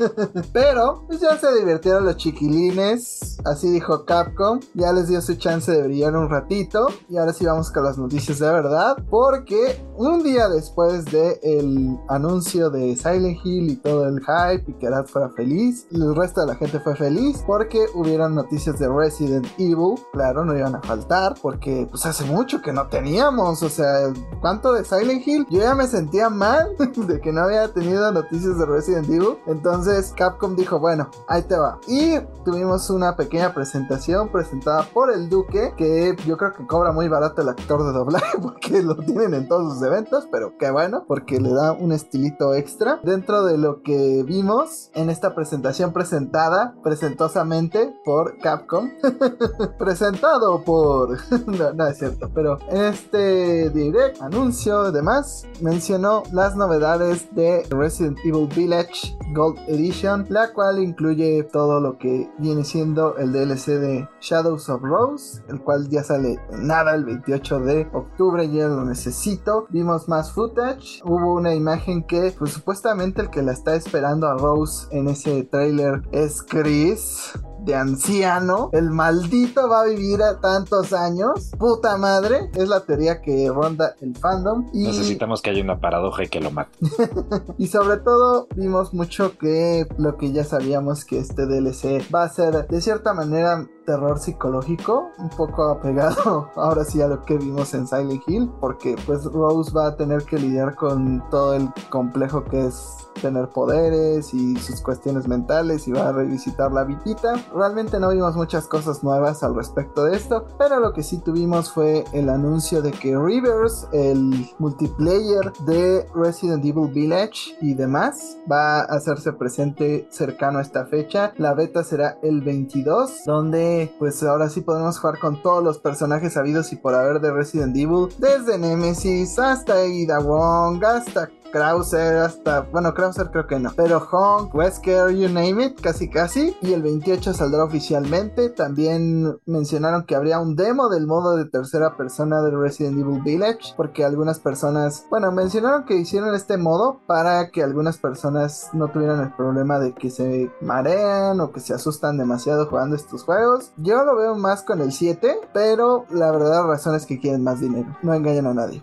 Pero, 0.52 1.04
pues 1.06 1.20
ya 1.20 1.36
se 1.36 1.54
divirtieron 1.54 2.04
los 2.04 2.16
chiquilines. 2.16 3.38
Así 3.44 3.70
dijo 3.70 4.04
Capcom. 4.04 4.60
Ya 4.74 4.92
les 4.92 5.08
dio 5.08 5.20
su 5.20 5.36
chance 5.36 5.70
de 5.70 5.82
brillar 5.82 6.16
un 6.16 6.28
ratito. 6.28 6.88
Y 7.12 7.18
ahora 7.18 7.34
sí 7.34 7.44
vamos 7.44 7.70
con 7.70 7.84
las 7.84 7.98
noticias 7.98 8.38
de 8.38 8.50
verdad. 8.50 8.96
Porque 9.10 9.84
un 9.98 10.22
día 10.22 10.48
después 10.48 11.04
de 11.04 11.38
el 11.42 11.98
anuncio 12.08 12.70
de 12.70 12.96
Silent 12.96 13.38
Hill 13.44 13.70
y 13.70 13.76
todo 13.76 14.08
el 14.08 14.20
hype 14.20 14.70
y 14.70 14.72
que 14.78 14.86
Arad 14.86 15.04
fuera 15.04 15.28
feliz, 15.28 15.86
el 15.90 16.16
resto 16.16 16.40
de 16.40 16.46
la 16.46 16.54
gente 16.54 16.80
fue 16.80 16.96
feliz 16.96 17.44
porque 17.46 17.84
hubieron 17.92 18.34
noticias 18.34 18.78
de 18.78 18.88
Resident 18.88 19.46
Evil. 19.58 19.96
Claro, 20.14 20.46
no 20.46 20.56
iban 20.56 20.74
a 20.74 20.80
faltar 20.80 21.34
porque 21.42 21.86
pues 21.90 22.06
hace 22.06 22.24
mucho 22.24 22.62
que 22.62 22.72
no 22.72 22.86
teníamos. 22.86 23.62
O 23.62 23.68
sea, 23.68 24.10
¿cuánto 24.40 24.72
de 24.72 24.82
Silent 24.82 25.26
Hill? 25.26 25.46
Yo 25.50 25.60
ya 25.60 25.74
me 25.74 25.86
sentía 25.88 26.30
mal 26.30 26.74
de 26.96 27.20
que 27.20 27.30
no 27.30 27.42
había 27.42 27.68
tenido 27.74 28.10
noticias 28.10 28.56
de 28.56 28.64
Resident 28.64 29.10
Evil. 29.10 29.36
Entonces 29.46 30.14
Capcom 30.16 30.56
dijo, 30.56 30.78
bueno, 30.78 31.10
ahí 31.28 31.42
te 31.42 31.58
va. 31.58 31.78
Y 31.86 32.18
tuvimos 32.42 32.88
una 32.88 33.16
pequeña 33.16 33.52
presentación 33.52 34.30
presentada 34.32 34.88
por 34.94 35.12
el 35.12 35.28
Duque, 35.28 35.74
que 35.76 36.16
yo 36.26 36.38
creo 36.38 36.54
que 36.54 36.66
cobra 36.66 36.90
muy 36.90 37.01
barato 37.08 37.42
el 37.42 37.48
actor 37.48 37.84
de 37.84 37.92
doblaje 37.92 38.38
porque 38.42 38.82
lo 38.82 38.96
tienen 38.96 39.34
en 39.34 39.48
todos 39.48 39.74
sus 39.74 39.82
eventos, 39.82 40.28
pero 40.30 40.56
qué 40.58 40.70
bueno, 40.70 41.04
porque 41.06 41.40
le 41.40 41.52
da 41.52 41.72
un 41.72 41.92
estilito 41.92 42.54
extra. 42.54 43.00
Dentro 43.02 43.44
de 43.44 43.58
lo 43.58 43.82
que 43.82 44.22
vimos 44.24 44.90
en 44.94 45.10
esta 45.10 45.34
presentación 45.34 45.92
presentada 45.92 46.74
presentosamente 46.82 47.94
por 48.04 48.38
Capcom, 48.38 48.90
presentado 49.78 50.62
por... 50.64 51.18
no, 51.74 51.86
es 51.86 51.98
cierto, 51.98 52.30
pero 52.34 52.58
en 52.68 52.82
este 52.82 53.70
direct, 53.70 54.20
anuncio 54.20 54.92
demás, 54.92 55.46
mencionó 55.60 56.22
las 56.32 56.56
novedades 56.56 57.34
de 57.34 57.62
Resident 57.70 58.18
Evil 58.24 58.48
Village 58.54 59.16
Gold 59.34 59.58
Edition, 59.68 60.26
la 60.28 60.52
cual 60.52 60.78
incluye 60.82 61.42
todo 61.44 61.80
lo 61.80 61.98
que 61.98 62.30
viene 62.38 62.64
siendo 62.64 63.16
el 63.16 63.32
DLC 63.32 63.66
de 63.78 64.08
Shadows 64.20 64.68
of 64.68 64.82
Rose, 64.82 65.42
el 65.48 65.60
cual 65.60 65.88
ya 65.88 66.02
sale 66.02 66.38
en 66.50 66.70
el 66.88 67.04
28 67.04 67.60
de 67.60 67.88
octubre, 67.92 68.48
ya 68.50 68.68
lo 68.68 68.84
necesito. 68.84 69.66
Vimos 69.70 70.08
más 70.08 70.32
footage, 70.32 71.00
hubo 71.04 71.34
una 71.34 71.54
imagen 71.54 72.04
que 72.04 72.34
pues 72.38 72.52
supuestamente 72.52 73.22
el 73.22 73.30
que 73.30 73.42
la 73.42 73.52
está 73.52 73.74
esperando 73.74 74.26
a 74.26 74.34
Rose 74.34 74.88
en 74.90 75.08
ese 75.08 75.44
trailer 75.44 76.02
es 76.12 76.42
Chris 76.42 77.32
de 77.64 77.74
anciano. 77.74 78.70
El 78.72 78.90
maldito 78.90 79.68
va 79.68 79.82
a 79.82 79.84
vivir 79.86 80.22
a 80.22 80.40
tantos 80.40 80.92
años. 80.92 81.52
Puta 81.58 81.96
madre. 81.96 82.50
Es 82.54 82.68
la 82.68 82.80
teoría 82.80 83.20
que 83.20 83.48
ronda 83.48 83.94
el 84.00 84.16
fandom. 84.16 84.68
Y, 84.72 84.86
Necesitamos 84.86 85.42
que 85.42 85.50
haya 85.50 85.62
una 85.62 85.80
paradoja 85.80 86.24
y 86.24 86.28
que 86.28 86.40
lo 86.40 86.50
mate. 86.50 86.78
y 87.58 87.68
sobre 87.68 87.98
todo 87.98 88.48
vimos 88.56 88.92
mucho 88.94 89.38
que 89.38 89.86
lo 89.98 90.16
que 90.16 90.32
ya 90.32 90.44
sabíamos 90.44 91.04
que 91.04 91.18
este 91.18 91.46
DLC 91.46 92.02
va 92.12 92.24
a 92.24 92.28
ser 92.28 92.66
de 92.66 92.80
cierta 92.80 93.14
manera 93.14 93.66
terror 93.84 94.18
psicológico, 94.18 95.10
un 95.18 95.28
poco 95.30 95.64
apegado 95.64 96.50
ahora 96.56 96.84
sí 96.84 97.00
a 97.00 97.08
lo 97.08 97.22
que 97.24 97.36
vimos 97.36 97.74
en 97.74 97.86
Silent 97.86 98.22
Hill, 98.26 98.50
porque 98.60 98.96
pues 99.06 99.24
Rose 99.24 99.72
va 99.72 99.88
a 99.88 99.96
tener 99.96 100.24
que 100.24 100.38
lidiar 100.38 100.74
con 100.74 101.22
todo 101.30 101.54
el 101.54 101.68
complejo 101.90 102.44
que 102.44 102.66
es 102.66 102.96
tener 103.20 103.48
poderes 103.48 104.32
y 104.32 104.56
sus 104.56 104.80
cuestiones 104.80 105.28
mentales 105.28 105.86
y 105.86 105.92
va 105.92 106.08
a 106.08 106.12
revisitar 106.12 106.72
la 106.72 106.84
vitita. 106.84 107.34
Realmente 107.54 108.00
no 108.00 108.10
vimos 108.10 108.34
muchas 108.36 108.66
cosas 108.66 109.04
nuevas 109.04 109.42
al 109.42 109.54
respecto 109.54 110.04
de 110.04 110.16
esto, 110.16 110.46
pero 110.58 110.80
lo 110.80 110.92
que 110.92 111.02
sí 111.02 111.18
tuvimos 111.18 111.70
fue 111.70 112.04
el 112.12 112.28
anuncio 112.28 112.82
de 112.82 112.90
que 112.90 113.16
Rivers, 113.16 113.86
el 113.92 114.50
multiplayer 114.58 115.52
de 115.66 116.06
Resident 116.14 116.64
Evil 116.64 116.90
Village 116.90 117.56
y 117.60 117.74
demás, 117.74 118.38
va 118.50 118.80
a 118.80 118.84
hacerse 118.84 119.32
presente 119.32 120.08
cercano 120.10 120.58
a 120.58 120.62
esta 120.62 120.86
fecha. 120.86 121.32
La 121.36 121.54
beta 121.54 121.84
será 121.84 122.18
el 122.22 122.40
22, 122.40 123.24
donde 123.26 123.71
pues 123.98 124.22
ahora 124.22 124.48
sí 124.48 124.60
podemos 124.60 124.98
jugar 124.98 125.18
con 125.18 125.42
todos 125.42 125.62
los 125.62 125.78
personajes 125.78 126.36
habidos 126.36 126.72
y 126.72 126.76
por 126.76 126.94
haber 126.94 127.20
de 127.20 127.32
Resident 127.32 127.76
Evil, 127.76 128.08
desde 128.18 128.58
Nemesis 128.58 129.38
hasta 129.38 129.84
Ida 129.86 130.18
Wong, 130.20 130.84
hasta 130.84 131.30
Krauser, 131.52 132.16
hasta, 132.16 132.62
bueno, 132.62 132.94
Krauser 132.94 133.30
creo 133.30 133.46
que 133.46 133.58
no, 133.58 133.70
pero 133.76 133.98
Honk, 134.10 134.54
Wesker, 134.54 135.10
you 135.10 135.28
name 135.28 135.64
it, 135.64 135.80
casi 135.80 136.08
casi. 136.08 136.56
Y 136.62 136.72
el 136.72 136.82
28 136.82 137.34
saldrá 137.34 137.62
oficialmente. 137.64 138.48
También 138.48 139.38
mencionaron 139.46 140.04
que 140.04 140.16
habría 140.16 140.40
un 140.40 140.56
demo 140.56 140.88
del 140.88 141.06
modo 141.06 141.36
de 141.36 141.44
tercera 141.44 141.96
persona 141.96 142.40
de 142.42 142.50
Resident 142.50 142.98
Evil 142.98 143.20
Village, 143.22 143.74
porque 143.76 144.04
algunas 144.04 144.40
personas, 144.40 145.06
bueno, 145.10 145.30
mencionaron 145.30 145.84
que 145.84 145.96
hicieron 145.96 146.34
este 146.34 146.56
modo 146.56 147.00
para 147.06 147.50
que 147.50 147.62
algunas 147.62 147.98
personas 147.98 148.70
no 148.72 148.88
tuvieran 148.88 149.20
el 149.20 149.32
problema 149.34 149.78
de 149.78 149.94
que 149.94 150.10
se 150.10 150.50
marean 150.60 151.40
o 151.40 151.52
que 151.52 151.60
se 151.60 151.74
asustan 151.74 152.16
demasiado 152.16 152.66
jugando 152.66 152.96
estos 152.96 153.24
juegos. 153.24 153.72
Yo 153.76 154.04
lo 154.04 154.16
veo 154.16 154.36
más 154.36 154.62
con 154.62 154.80
el 154.80 154.92
7, 154.92 155.38
pero 155.52 156.06
la 156.10 156.30
verdadera 156.30 156.66
razón 156.66 156.94
es 156.94 157.06
que 157.06 157.20
quieren 157.20 157.44
más 157.44 157.60
dinero. 157.60 157.96
No 158.02 158.14
engañan 158.14 158.46
a 158.46 158.54
nadie. 158.54 158.82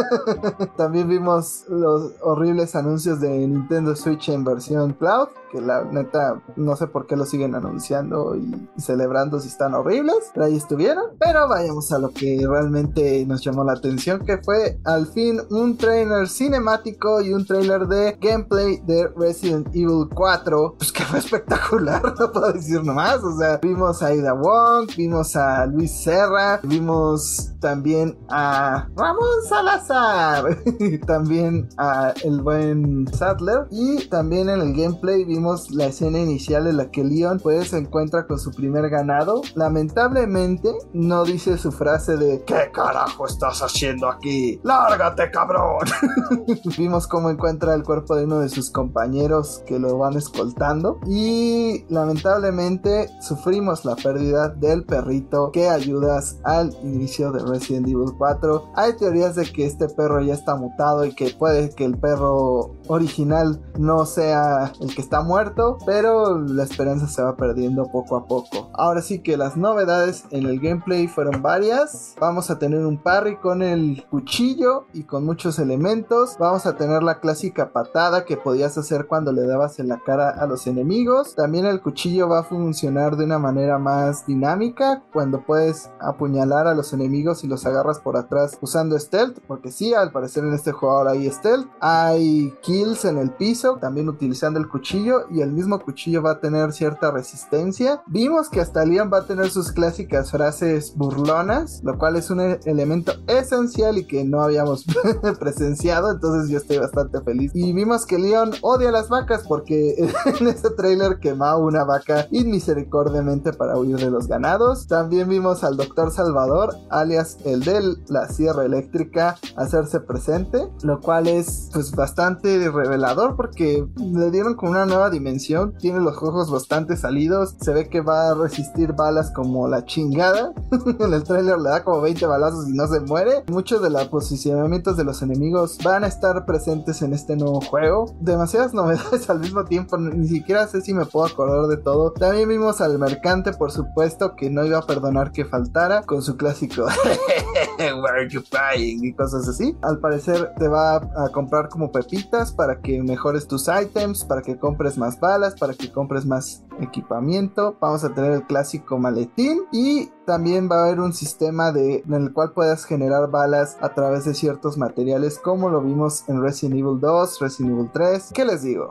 También 0.76 1.08
vimos 1.08 1.64
los 1.80 2.12
horribles 2.20 2.76
anuncios 2.76 3.20
de 3.20 3.30
Nintendo 3.30 3.96
Switch 3.96 4.28
en 4.28 4.44
versión 4.44 4.92
cloud, 4.92 5.28
que 5.50 5.60
la 5.60 5.84
neta 5.84 6.40
no 6.56 6.76
sé 6.76 6.86
por 6.86 7.06
qué 7.06 7.16
lo 7.16 7.26
siguen 7.26 7.54
anunciando 7.54 8.36
y, 8.36 8.68
celebrando 8.78 9.40
si 9.40 9.48
están 9.48 9.74
horribles, 9.74 10.30
pero 10.32 10.46
ahí 10.46 10.56
estuvieron. 10.56 11.04
Pero 11.18 11.48
vayamos 11.48 11.90
a 11.92 11.98
lo 11.98 12.10
que 12.10 12.44
realmente 12.48 13.24
nos 13.26 13.42
llamó 13.42 13.64
la 13.64 13.72
atención, 13.72 14.24
que 14.24 14.38
fue 14.38 14.78
al 14.84 15.06
fin 15.06 15.40
un 15.50 15.76
trailer 15.76 16.28
cinemático 16.28 17.20
y 17.20 17.32
un 17.32 17.44
trailer 17.46 17.86
de 17.86 18.16
gameplay 18.20 18.78
de 18.86 19.08
Resident 19.16 19.68
Evil 19.68 20.08
4, 20.14 20.74
pues 20.78 20.92
que 20.92 21.02
fue 21.04 21.18
espectacular, 21.18 22.02
no 22.18 22.32
puedo 22.32 22.52
decir 22.52 22.82
nomás, 22.84 23.22
o 23.22 23.36
sea, 23.38 23.58
vimos 23.58 24.02
a 24.02 24.14
Ida 24.14 24.32
Wong, 24.32 24.88
vimos 24.96 25.36
a 25.36 25.66
Luis 25.66 25.90
Serra, 26.02 26.60
vimos 26.62 27.52
también 27.60 28.18
a 28.28 28.88
Ramón 28.96 29.42
Salazar, 29.48 30.58
también 31.06 31.68
a 31.76 32.12
el 32.24 32.40
buen 32.40 33.06
Sadler. 33.12 33.66
Y 33.70 34.08
también 34.08 34.48
en 34.48 34.60
el 34.60 34.74
gameplay 34.74 35.24
vimos 35.24 35.39
la 35.70 35.86
escena 35.86 36.18
inicial 36.18 36.66
en 36.66 36.76
la 36.76 36.90
que 36.90 37.04
Leon 37.04 37.40
pues 37.40 37.68
se 37.68 37.78
encuentra 37.78 38.26
con 38.26 38.38
su 38.38 38.50
primer 38.50 38.88
ganado. 38.90 39.42
Lamentablemente 39.54 40.72
no 40.92 41.24
dice 41.24 41.58
su 41.58 41.72
frase 41.72 42.16
de 42.16 42.42
¿Qué 42.44 42.70
carajo 42.72 43.26
estás 43.26 43.62
haciendo 43.62 44.08
aquí? 44.08 44.60
¡Lárgate, 44.62 45.30
cabrón! 45.30 45.86
vimos 46.78 47.06
cómo 47.06 47.30
encuentra 47.30 47.74
el 47.74 47.82
cuerpo 47.82 48.16
de 48.16 48.24
uno 48.24 48.40
de 48.40 48.48
sus 48.48 48.70
compañeros 48.70 49.62
que 49.66 49.78
lo 49.78 49.98
van 49.98 50.16
escoltando 50.16 51.00
y 51.06 51.84
lamentablemente 51.88 53.08
sufrimos 53.20 53.84
la 53.84 53.96
pérdida 53.96 54.48
del 54.48 54.84
perrito 54.84 55.50
que 55.52 55.68
ayudas 55.68 56.38
al 56.44 56.76
inicio 56.82 57.32
de 57.32 57.44
Resident 57.44 57.88
Evil 57.88 58.12
4. 58.16 58.72
Hay 58.76 58.96
teorías 58.96 59.34
de 59.36 59.50
que 59.50 59.66
este 59.66 59.88
perro 59.88 60.20
ya 60.20 60.34
está 60.34 60.56
mutado 60.56 61.04
y 61.04 61.14
que 61.14 61.30
puede 61.30 61.70
que 61.70 61.84
el 61.84 61.98
perro 61.98 62.74
original 62.88 63.60
no 63.78 64.04
sea 64.06 64.72
el 64.80 64.94
que 64.94 65.00
está 65.00 65.22
muerto, 65.30 65.78
pero 65.86 66.40
la 66.40 66.64
esperanza 66.64 67.06
se 67.06 67.22
va 67.22 67.36
perdiendo 67.36 67.86
poco 67.86 68.16
a 68.16 68.26
poco. 68.26 68.68
Ahora 68.74 69.00
sí 69.00 69.20
que 69.20 69.36
las 69.36 69.56
novedades 69.56 70.24
en 70.32 70.44
el 70.44 70.58
gameplay 70.58 71.06
fueron 71.06 71.40
varias. 71.40 72.16
Vamos 72.18 72.50
a 72.50 72.58
tener 72.58 72.84
un 72.84 73.00
parry 73.00 73.36
con 73.36 73.62
el 73.62 74.04
cuchillo 74.10 74.86
y 74.92 75.04
con 75.04 75.24
muchos 75.24 75.60
elementos. 75.60 76.34
Vamos 76.40 76.66
a 76.66 76.76
tener 76.76 77.04
la 77.04 77.20
clásica 77.20 77.72
patada 77.72 78.24
que 78.24 78.36
podías 78.36 78.76
hacer 78.76 79.06
cuando 79.06 79.30
le 79.30 79.46
dabas 79.46 79.78
en 79.78 79.86
la 79.86 80.00
cara 80.04 80.30
a 80.30 80.46
los 80.46 80.66
enemigos. 80.66 81.36
También 81.36 81.64
el 81.64 81.80
cuchillo 81.80 82.28
va 82.28 82.40
a 82.40 82.44
funcionar 82.44 83.16
de 83.16 83.24
una 83.24 83.38
manera 83.38 83.78
más 83.78 84.26
dinámica 84.26 85.04
cuando 85.12 85.42
puedes 85.42 85.90
apuñalar 86.00 86.66
a 86.66 86.74
los 86.74 86.92
enemigos 86.92 87.44
y 87.44 87.46
los 87.46 87.66
agarras 87.66 88.00
por 88.00 88.16
atrás 88.16 88.58
usando 88.60 88.98
stealth, 88.98 89.38
porque 89.46 89.70
sí, 89.70 89.94
al 89.94 90.10
parecer 90.10 90.42
en 90.42 90.54
este 90.54 90.72
jugador 90.72 91.06
hay 91.06 91.30
stealth. 91.30 91.68
Hay 91.78 92.52
kills 92.62 93.04
en 93.04 93.18
el 93.18 93.30
piso, 93.30 93.78
también 93.80 94.08
utilizando 94.08 94.58
el 94.58 94.68
cuchillo 94.68 95.19
y 95.30 95.40
el 95.40 95.52
mismo 95.52 95.80
cuchillo 95.80 96.22
va 96.22 96.32
a 96.32 96.40
tener 96.40 96.72
cierta 96.72 97.10
resistencia. 97.10 98.02
Vimos 98.06 98.48
que 98.48 98.60
hasta 98.60 98.84
Leon 98.84 99.10
va 99.12 99.18
a 99.18 99.26
tener 99.26 99.50
sus 99.50 99.72
clásicas 99.72 100.30
frases 100.30 100.94
burlonas, 100.96 101.80
lo 101.84 101.98
cual 101.98 102.16
es 102.16 102.30
un 102.30 102.40
e- 102.40 102.60
elemento 102.64 103.12
esencial 103.26 103.98
y 103.98 104.06
que 104.06 104.24
no 104.24 104.42
habíamos 104.42 104.84
presenciado, 105.38 106.10
entonces 106.10 106.50
yo 106.50 106.58
estoy 106.58 106.78
bastante 106.78 107.20
feliz. 107.22 107.52
Y 107.54 107.72
vimos 107.72 108.06
que 108.06 108.18
Leon 108.18 108.52
odia 108.62 108.90
las 108.90 109.08
vacas 109.08 109.44
porque 109.46 109.94
en 110.40 110.48
ese 110.48 110.70
trailer 110.70 111.18
quemaba 111.18 111.58
una 111.58 111.84
vaca 111.84 112.26
inmisericordiamente 112.30 113.52
para 113.52 113.76
huir 113.76 113.96
de 113.96 114.10
los 114.10 114.26
ganados. 114.26 114.86
También 114.86 115.28
vimos 115.28 115.64
al 115.64 115.76
doctor 115.76 116.10
Salvador, 116.10 116.74
alias 116.90 117.38
el 117.44 117.64
de 117.64 117.96
la 118.08 118.28
sierra 118.28 118.64
eléctrica, 118.64 119.36
hacerse 119.56 120.00
presente, 120.00 120.68
lo 120.82 121.00
cual 121.00 121.26
es 121.26 121.70
pues 121.72 121.92
bastante 121.92 122.70
revelador 122.70 123.36
porque 123.36 123.86
le 123.96 124.30
dieron 124.30 124.54
como 124.54 124.72
una 124.72 124.86
nueva 124.86 125.09
dimensión, 125.10 125.74
tiene 125.78 126.00
los 126.00 126.16
ojos 126.16 126.50
bastante 126.50 126.96
salidos, 126.96 127.56
se 127.60 127.72
ve 127.72 127.88
que 127.88 128.00
va 128.00 128.30
a 128.30 128.34
resistir 128.34 128.92
balas 128.92 129.30
como 129.30 129.68
la 129.68 129.84
chingada. 129.84 130.52
en 130.98 131.12
el 131.12 131.24
trailer 131.24 131.58
le 131.58 131.70
da 131.70 131.84
como 131.84 132.00
20 132.00 132.26
balazos 132.26 132.68
y 132.68 132.72
no 132.72 132.86
se 132.86 133.00
muere. 133.00 133.44
Muchos 133.48 133.82
de 133.82 133.90
los 133.90 134.08
posicionamientos 134.08 134.96
de 134.96 135.04
los 135.04 135.22
enemigos 135.22 135.78
van 135.82 136.04
a 136.04 136.06
estar 136.06 136.46
presentes 136.46 137.02
en 137.02 137.12
este 137.12 137.36
nuevo 137.36 137.60
juego. 137.60 138.14
Demasiadas 138.20 138.74
novedades 138.74 139.28
al 139.28 139.40
mismo 139.40 139.64
tiempo, 139.64 139.98
ni 139.98 140.28
siquiera 140.28 140.66
sé 140.66 140.80
si 140.80 140.94
me 140.94 141.06
puedo 141.06 141.26
acordar 141.26 141.66
de 141.66 141.76
todo. 141.76 142.12
También 142.12 142.48
vimos 142.48 142.80
al 142.80 142.98
mercante, 142.98 143.52
por 143.52 143.72
supuesto, 143.72 144.34
que 144.36 144.50
no 144.50 144.64
iba 144.64 144.78
a 144.78 144.86
perdonar 144.86 145.32
que 145.32 145.44
faltara 145.44 146.02
con 146.02 146.22
su 146.22 146.36
clásico 146.36 146.86
Where 147.78 148.20
are 148.20 148.28
you 148.28 148.42
buying? 148.50 149.04
y 149.04 149.12
cosas 149.12 149.48
así. 149.48 149.76
Al 149.82 149.98
parecer 149.98 150.52
te 150.58 150.68
va 150.68 150.96
a 150.96 151.28
comprar 151.32 151.68
como 151.68 151.90
pepitas 151.92 152.52
para 152.52 152.80
que 152.80 153.02
mejores 153.02 153.46
tus 153.46 153.68
items, 153.68 154.24
para 154.24 154.42
que 154.42 154.58
compres 154.58 154.98
más 155.00 155.18
balas, 155.18 155.56
para 155.58 155.74
que 155.74 155.90
compres 155.90 156.26
más 156.26 156.62
equipamiento. 156.80 157.76
Vamos 157.80 158.04
a 158.04 158.14
tener 158.14 158.32
el 158.32 158.44
clásico 158.44 158.98
maletín 158.98 159.62
y 159.72 160.10
también 160.24 160.68
va 160.70 160.76
a 160.76 160.86
haber 160.86 161.00
un 161.00 161.12
sistema 161.12 161.72
de, 161.72 162.04
en 162.06 162.14
el 162.14 162.32
cual 162.32 162.52
puedas 162.52 162.84
generar 162.84 163.30
balas 163.30 163.76
a 163.80 163.94
través 163.94 164.24
de 164.24 164.34
ciertos 164.34 164.78
materiales 164.78 165.38
como 165.38 165.70
lo 165.70 165.80
vimos 165.80 166.24
en 166.28 166.40
Resident 166.40 166.78
Evil 166.78 167.00
2, 167.00 167.40
Resident 167.40 167.74
Evil 167.74 167.90
3. 167.92 168.30
¿Qué 168.32 168.44
les 168.44 168.62
digo? 168.62 168.88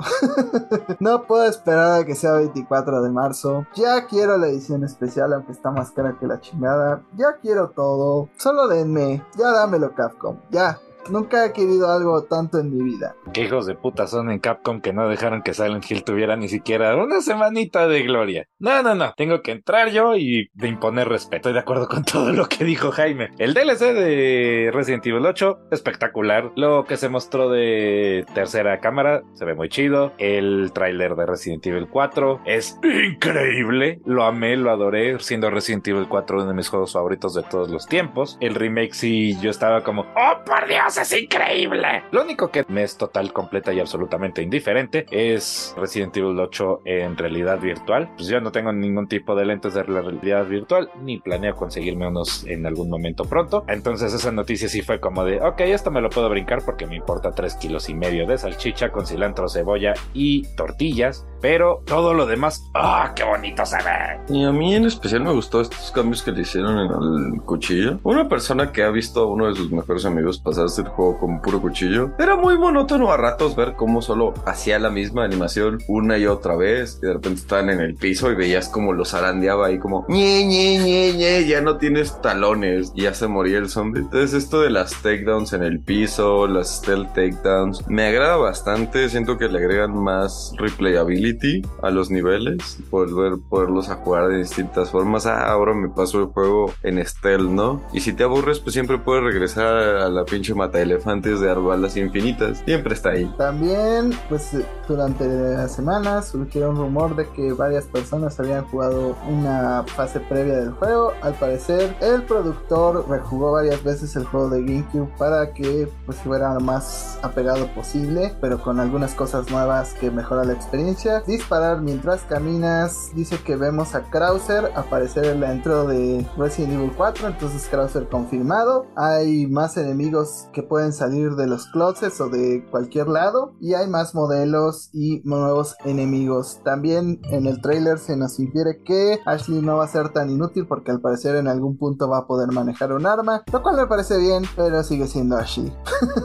no 1.00 1.24
puedo 1.24 1.46
esperar 1.46 2.02
a 2.02 2.06
que 2.06 2.16
sea 2.16 2.34
24 2.34 3.02
de 3.02 3.10
marzo. 3.12 3.66
Ya 3.76 4.06
quiero 4.08 4.38
la 4.38 4.48
edición 4.48 4.84
especial 4.84 5.34
aunque 5.34 5.54
está 5.54 5.72
más 5.72 5.92
cara 5.92 6.18
que 6.20 6.28
la 6.28 6.42
chingada. 6.42 7.04
Ya 7.16 7.38
quiero 7.42 7.70
todo. 7.70 8.30
Solo 8.38 8.68
denme. 8.68 9.24
Ya 9.38 9.52
dámelo 9.52 9.94
Capcom. 9.96 10.38
Ya. 10.52 10.80
Nunca 11.10 11.46
he 11.46 11.54
querido 11.54 11.92
algo 11.92 12.24
tanto 12.24 12.60
en 12.60 12.72
mi 12.76 12.84
vida. 12.84 13.16
Qué 13.34 13.42
hijos 13.42 13.66
de 13.66 13.76
puta 13.76 14.08
son 14.08 14.30
en 14.32 14.40
Capcom 14.40 14.82
que 14.82 14.94
no 14.94 15.08
dejaron 15.08 15.42
que 15.42 15.54
Silent 15.54 15.90
Hill 15.90 16.04
tuviera 16.04 16.36
ni 16.36 16.50
siquiera 16.50 16.96
una 16.96 17.22
semanita 17.22 17.88
de 17.88 18.04
gloria. 18.04 18.46
No, 18.60 18.84
no, 18.84 18.96
no. 18.96 19.14
Tengo 19.18 19.42
que 19.42 19.52
entrar 19.52 19.90
yo 19.90 20.16
y 20.16 20.50
de 20.54 20.68
imponer 20.68 21.08
respeto. 21.08 21.38
Estoy 21.38 21.54
de 21.54 21.60
acuerdo 21.60 21.88
con 21.88 22.04
todo 22.04 22.32
lo 22.32 22.48
que 22.48 22.64
dijo 22.64 22.92
Jaime. 22.92 23.30
El 23.38 23.54
DLC 23.54 23.94
de 23.94 24.72
Resident 24.74 25.06
Evil 25.08 25.26
8, 25.26 25.60
espectacular. 25.72 26.52
Lo 26.56 26.86
que 26.86 26.98
se 26.98 27.10
mostró 27.10 27.50
de 27.50 28.26
tercera 28.34 28.80
cámara, 28.80 29.24
se 29.34 29.46
ve 29.46 29.56
muy 29.56 29.70
chido. 29.70 30.14
El 30.18 30.72
tráiler 30.74 31.16
de 31.16 31.26
Resident 31.26 31.66
Evil 31.66 31.88
4 31.90 32.42
es 32.46 32.78
increíble. 32.84 34.00
Lo 34.06 34.24
amé, 34.24 34.58
lo 34.58 34.72
adoré, 34.72 35.18
siendo 35.20 35.50
Resident 35.50 35.88
Evil 35.88 36.08
4 36.08 36.38
uno 36.38 36.48
de 36.48 36.54
mis 36.54 36.70
juegos 36.70 36.94
favoritos 36.94 37.34
de 37.34 37.44
todos 37.44 37.70
los 37.70 37.86
tiempos. 37.88 38.38
El 38.42 38.56
remake 38.56 38.94
sí, 38.94 39.40
yo 39.42 39.50
estaba 39.50 39.84
como, 39.84 40.02
¡Oh, 40.16 40.44
por 40.46 40.68
Dios! 40.68 40.89
Es 40.98 41.14
increíble. 41.14 42.04
Lo 42.12 42.24
único 42.24 42.50
que 42.50 42.66
me 42.68 42.84
es 42.84 42.98
total, 42.98 43.34
completa 43.34 43.74
y 43.74 43.80
absolutamente 43.80 44.42
indiferente 44.42 45.06
es 45.12 45.74
Resident 45.78 46.16
Evil 46.18 46.40
8 46.40 46.82
en 46.86 47.18
realidad 47.18 47.60
virtual. 47.60 48.10
Pues 48.16 48.28
yo 48.28 48.40
no 48.42 48.52
tengo 48.52 48.72
ningún 48.72 49.08
tipo 49.08 49.36
de 49.36 49.46
lentes 49.46 49.74
de 49.74 49.84
realidad 49.84 50.46
virtual, 50.46 50.90
ni 51.02 51.20
planeo 51.20 51.56
conseguirme 51.56 52.08
unos 52.08 52.46
en 52.46 52.66
algún 52.66 52.90
momento 52.90 53.26
pronto. 53.26 53.64
Entonces 53.68 54.14
esa 54.14 54.32
noticia 54.32 54.70
sí 54.70 54.82
fue 54.82 55.00
como 55.00 55.24
de, 55.24 55.42
ok, 55.42 55.62
esto 55.62 55.92
me 55.92 56.02
lo 56.02 56.10
puedo 56.10 56.30
brincar 56.30 56.64
porque 56.66 56.86
me 56.86 56.96
importa 56.96 57.32
3 57.32 57.56
kilos 57.56 57.90
y 57.90 57.94
medio 57.94 58.26
de 58.28 58.38
salchicha 58.38 58.92
con 58.92 59.06
cilantro, 59.06 59.50
cebolla 59.50 59.94
y 60.14 60.44
tortillas. 60.56 61.26
Pero 61.42 61.84
todo 61.86 62.14
lo 62.14 62.26
demás, 62.26 62.70
¡ah, 62.74 63.14
qué 63.16 63.24
bonito 63.24 63.66
se 63.66 63.78
ve! 63.78 64.20
Y 64.28 64.44
a 64.44 64.52
mí 64.52 64.76
en 64.76 64.86
especial 64.86 65.24
me 65.24 65.32
gustó 65.32 65.62
estos 65.62 65.90
cambios 65.92 66.22
que 66.22 66.34
le 66.34 66.42
hicieron 66.42 66.78
en 66.78 67.34
el 67.36 67.42
cuchillo. 67.44 67.98
Una 68.04 68.28
persona 68.28 68.74
que 68.74 68.84
ha 68.84 68.90
visto 68.90 69.22
a 69.22 69.26
uno 69.26 69.48
de 69.48 69.56
sus 69.56 69.72
mejores 69.72 70.06
amigos 70.06 70.40
pasarse 70.40 70.79
el 70.82 70.88
juego 70.88 71.20
con 71.20 71.42
puro 71.42 71.62
cuchillo, 71.62 72.12
era 72.20 72.36
muy 72.36 72.58
monótono 72.58 73.12
a 73.12 73.18
ratos 73.18 73.56
ver 73.56 73.74
cómo 73.76 74.02
solo 74.02 74.34
hacía 74.46 74.80
la 74.80 74.90
misma 74.90 75.24
animación 75.24 75.80
una 75.88 76.18
y 76.18 76.26
otra 76.26 76.56
vez. 76.56 77.00
Y 77.02 77.06
de 77.06 77.14
repente 77.14 77.42
estaban 77.42 77.70
en 77.70 77.82
el 77.82 77.96
piso 77.96 78.32
y 78.32 78.36
veías 78.36 78.70
como 78.70 78.94
los 78.94 79.14
arandeaba 79.14 79.68
ahí 79.68 79.80
como 79.80 80.06
ñe, 80.08 80.46
ñe, 80.46 80.78
ñe, 80.80 81.14
ñe, 81.14 81.46
ya 81.46 81.62
no 81.62 81.78
tienes 81.78 82.22
talones 82.22 82.92
y 82.96 83.04
ya 83.04 83.14
se 83.14 83.28
moría 83.28 83.58
el 83.58 83.70
zombie. 83.70 84.02
Entonces 84.02 84.34
esto 84.34 84.62
de 84.62 84.70
las 84.70 84.94
takedowns 85.02 85.54
en 85.54 85.64
el 85.64 85.80
piso, 85.80 86.48
las 86.48 86.78
stealth 86.78 87.14
takedowns, 87.14 87.88
me 87.88 88.08
agrada 88.08 88.38
bastante. 88.38 89.10
Siento 89.10 89.38
que 89.38 89.48
le 89.48 89.60
agregan 89.60 89.98
más 89.98 90.54
replayability 90.58 91.62
a 91.82 91.90
los 91.90 92.10
niveles, 92.10 92.80
volver 92.90 93.34
poderlos 93.50 93.90
a 93.90 93.96
jugar 93.96 94.30
de 94.30 94.38
distintas 94.38 94.92
formas. 94.92 95.26
Ah, 95.26 95.50
ahora 95.52 95.74
me 95.74 95.90
paso 95.90 96.20
el 96.20 96.26
juego 96.28 96.74
en 96.84 97.06
stealth, 97.06 97.50
¿no? 97.50 97.82
Y 97.94 98.02
si 98.02 98.14
te 98.14 98.24
aburres, 98.24 98.60
pues 98.60 98.74
siempre 98.74 98.98
puedes 98.98 99.24
regresar 99.24 99.68
a 99.68 100.10
la 100.10 100.26
pinche 100.26 100.54
mata 100.70 100.82
elefantes 100.82 101.40
de 101.40 101.48
dar 101.48 101.60
balas 101.60 101.98
infinitas. 101.98 102.62
Siempre 102.66 102.94
está 102.94 103.10
ahí. 103.10 103.26
También, 103.38 104.12
pues 104.30 104.52
durante 104.88 105.26
las 105.28 105.74
semanas 105.74 106.30
surgió 106.30 106.70
un 106.70 106.76
rumor 106.76 107.16
de 107.16 107.28
que 107.30 107.54
varias 107.54 107.86
personas 107.86 108.40
habían 108.40 108.66
jugado 108.66 109.16
una 109.28 109.84
fase 109.96 110.20
previa 110.20 110.60
del 110.60 110.72
juego. 110.72 111.14
Al 111.22 111.34
parecer, 111.34 111.96
el 112.02 112.24
productor 112.24 113.10
rejugó 113.10 113.54
varias 113.54 113.84
veces 113.84 114.16
el 114.16 114.26
juego 114.26 114.50
de 114.50 114.62
GameCube 114.62 115.10
para 115.18 115.54
que 115.54 115.88
pues 116.06 116.18
fuera 116.20 116.54
lo 116.54 116.60
más 116.60 117.20
apegado 117.22 117.68
posible, 117.74 118.36
pero 118.42 118.62
con 118.62 118.80
algunas 118.80 119.14
cosas 119.16 119.50
nuevas 119.50 119.94
que 119.94 120.12
mejora 120.12 120.44
la 120.44 120.54
experiencia. 120.54 121.22
Disparar 121.22 121.82
mientras 121.82 122.22
caminas. 122.24 123.12
Dice 123.16 123.38
que 123.44 123.56
vemos 123.56 123.96
a 123.96 124.04
Krauser 124.10 124.72
aparecer 124.76 125.26
en 125.26 125.40
la 125.40 125.54
intro 125.54 125.88
de 125.88 126.26
Resident 126.38 126.74
Evil 126.74 126.92
4. 126.96 127.28
Entonces 127.28 127.68
Krauser 127.70 128.08
confirmado. 128.08 128.88
Hay 128.96 129.48
más 129.48 129.78
enemigos 129.78 130.48
que 130.54 130.59
pueden 130.64 130.94
salir 130.94 131.36
de 131.36 131.48
los 131.48 131.68
closets 131.68 132.22
o 132.22 132.30
de 132.30 132.66
cualquier 132.70 133.08
lado. 133.08 133.54
Y 133.60 133.74
hay 133.74 133.88
más 133.88 134.16
modelos 134.16 134.90
y 134.94 135.22
nuevos 135.24 135.76
enemigos. 135.86 136.60
También 136.64 137.22
en 137.32 137.46
el 137.46 137.62
trailer 137.62 138.00
se 138.00 138.16
nos 138.16 138.40
infiere 138.40 138.82
que 138.84 139.20
Ashley 139.26 139.62
no 139.62 139.78
va 139.78 139.86
a 139.86 139.88
ser 139.88 140.10
tan 140.10 140.30
inútil 140.30 140.68
porque 140.68 140.92
al 140.92 141.02
parecer 141.02 141.36
en 141.36 141.48
algún 141.48 141.78
punto 141.78 142.10
va 142.10 142.20
a 142.20 142.28
poder 142.28 142.52
manejar 142.52 142.94
un 142.94 143.06
arma. 143.06 143.44
Lo 143.52 143.62
cual 143.62 143.78
me 143.78 143.88
parece 143.88 144.18
bien, 144.18 144.44
pero 144.56 144.84
sigue 144.84 145.08
siendo 145.08 145.38
Ashley. 145.38 145.74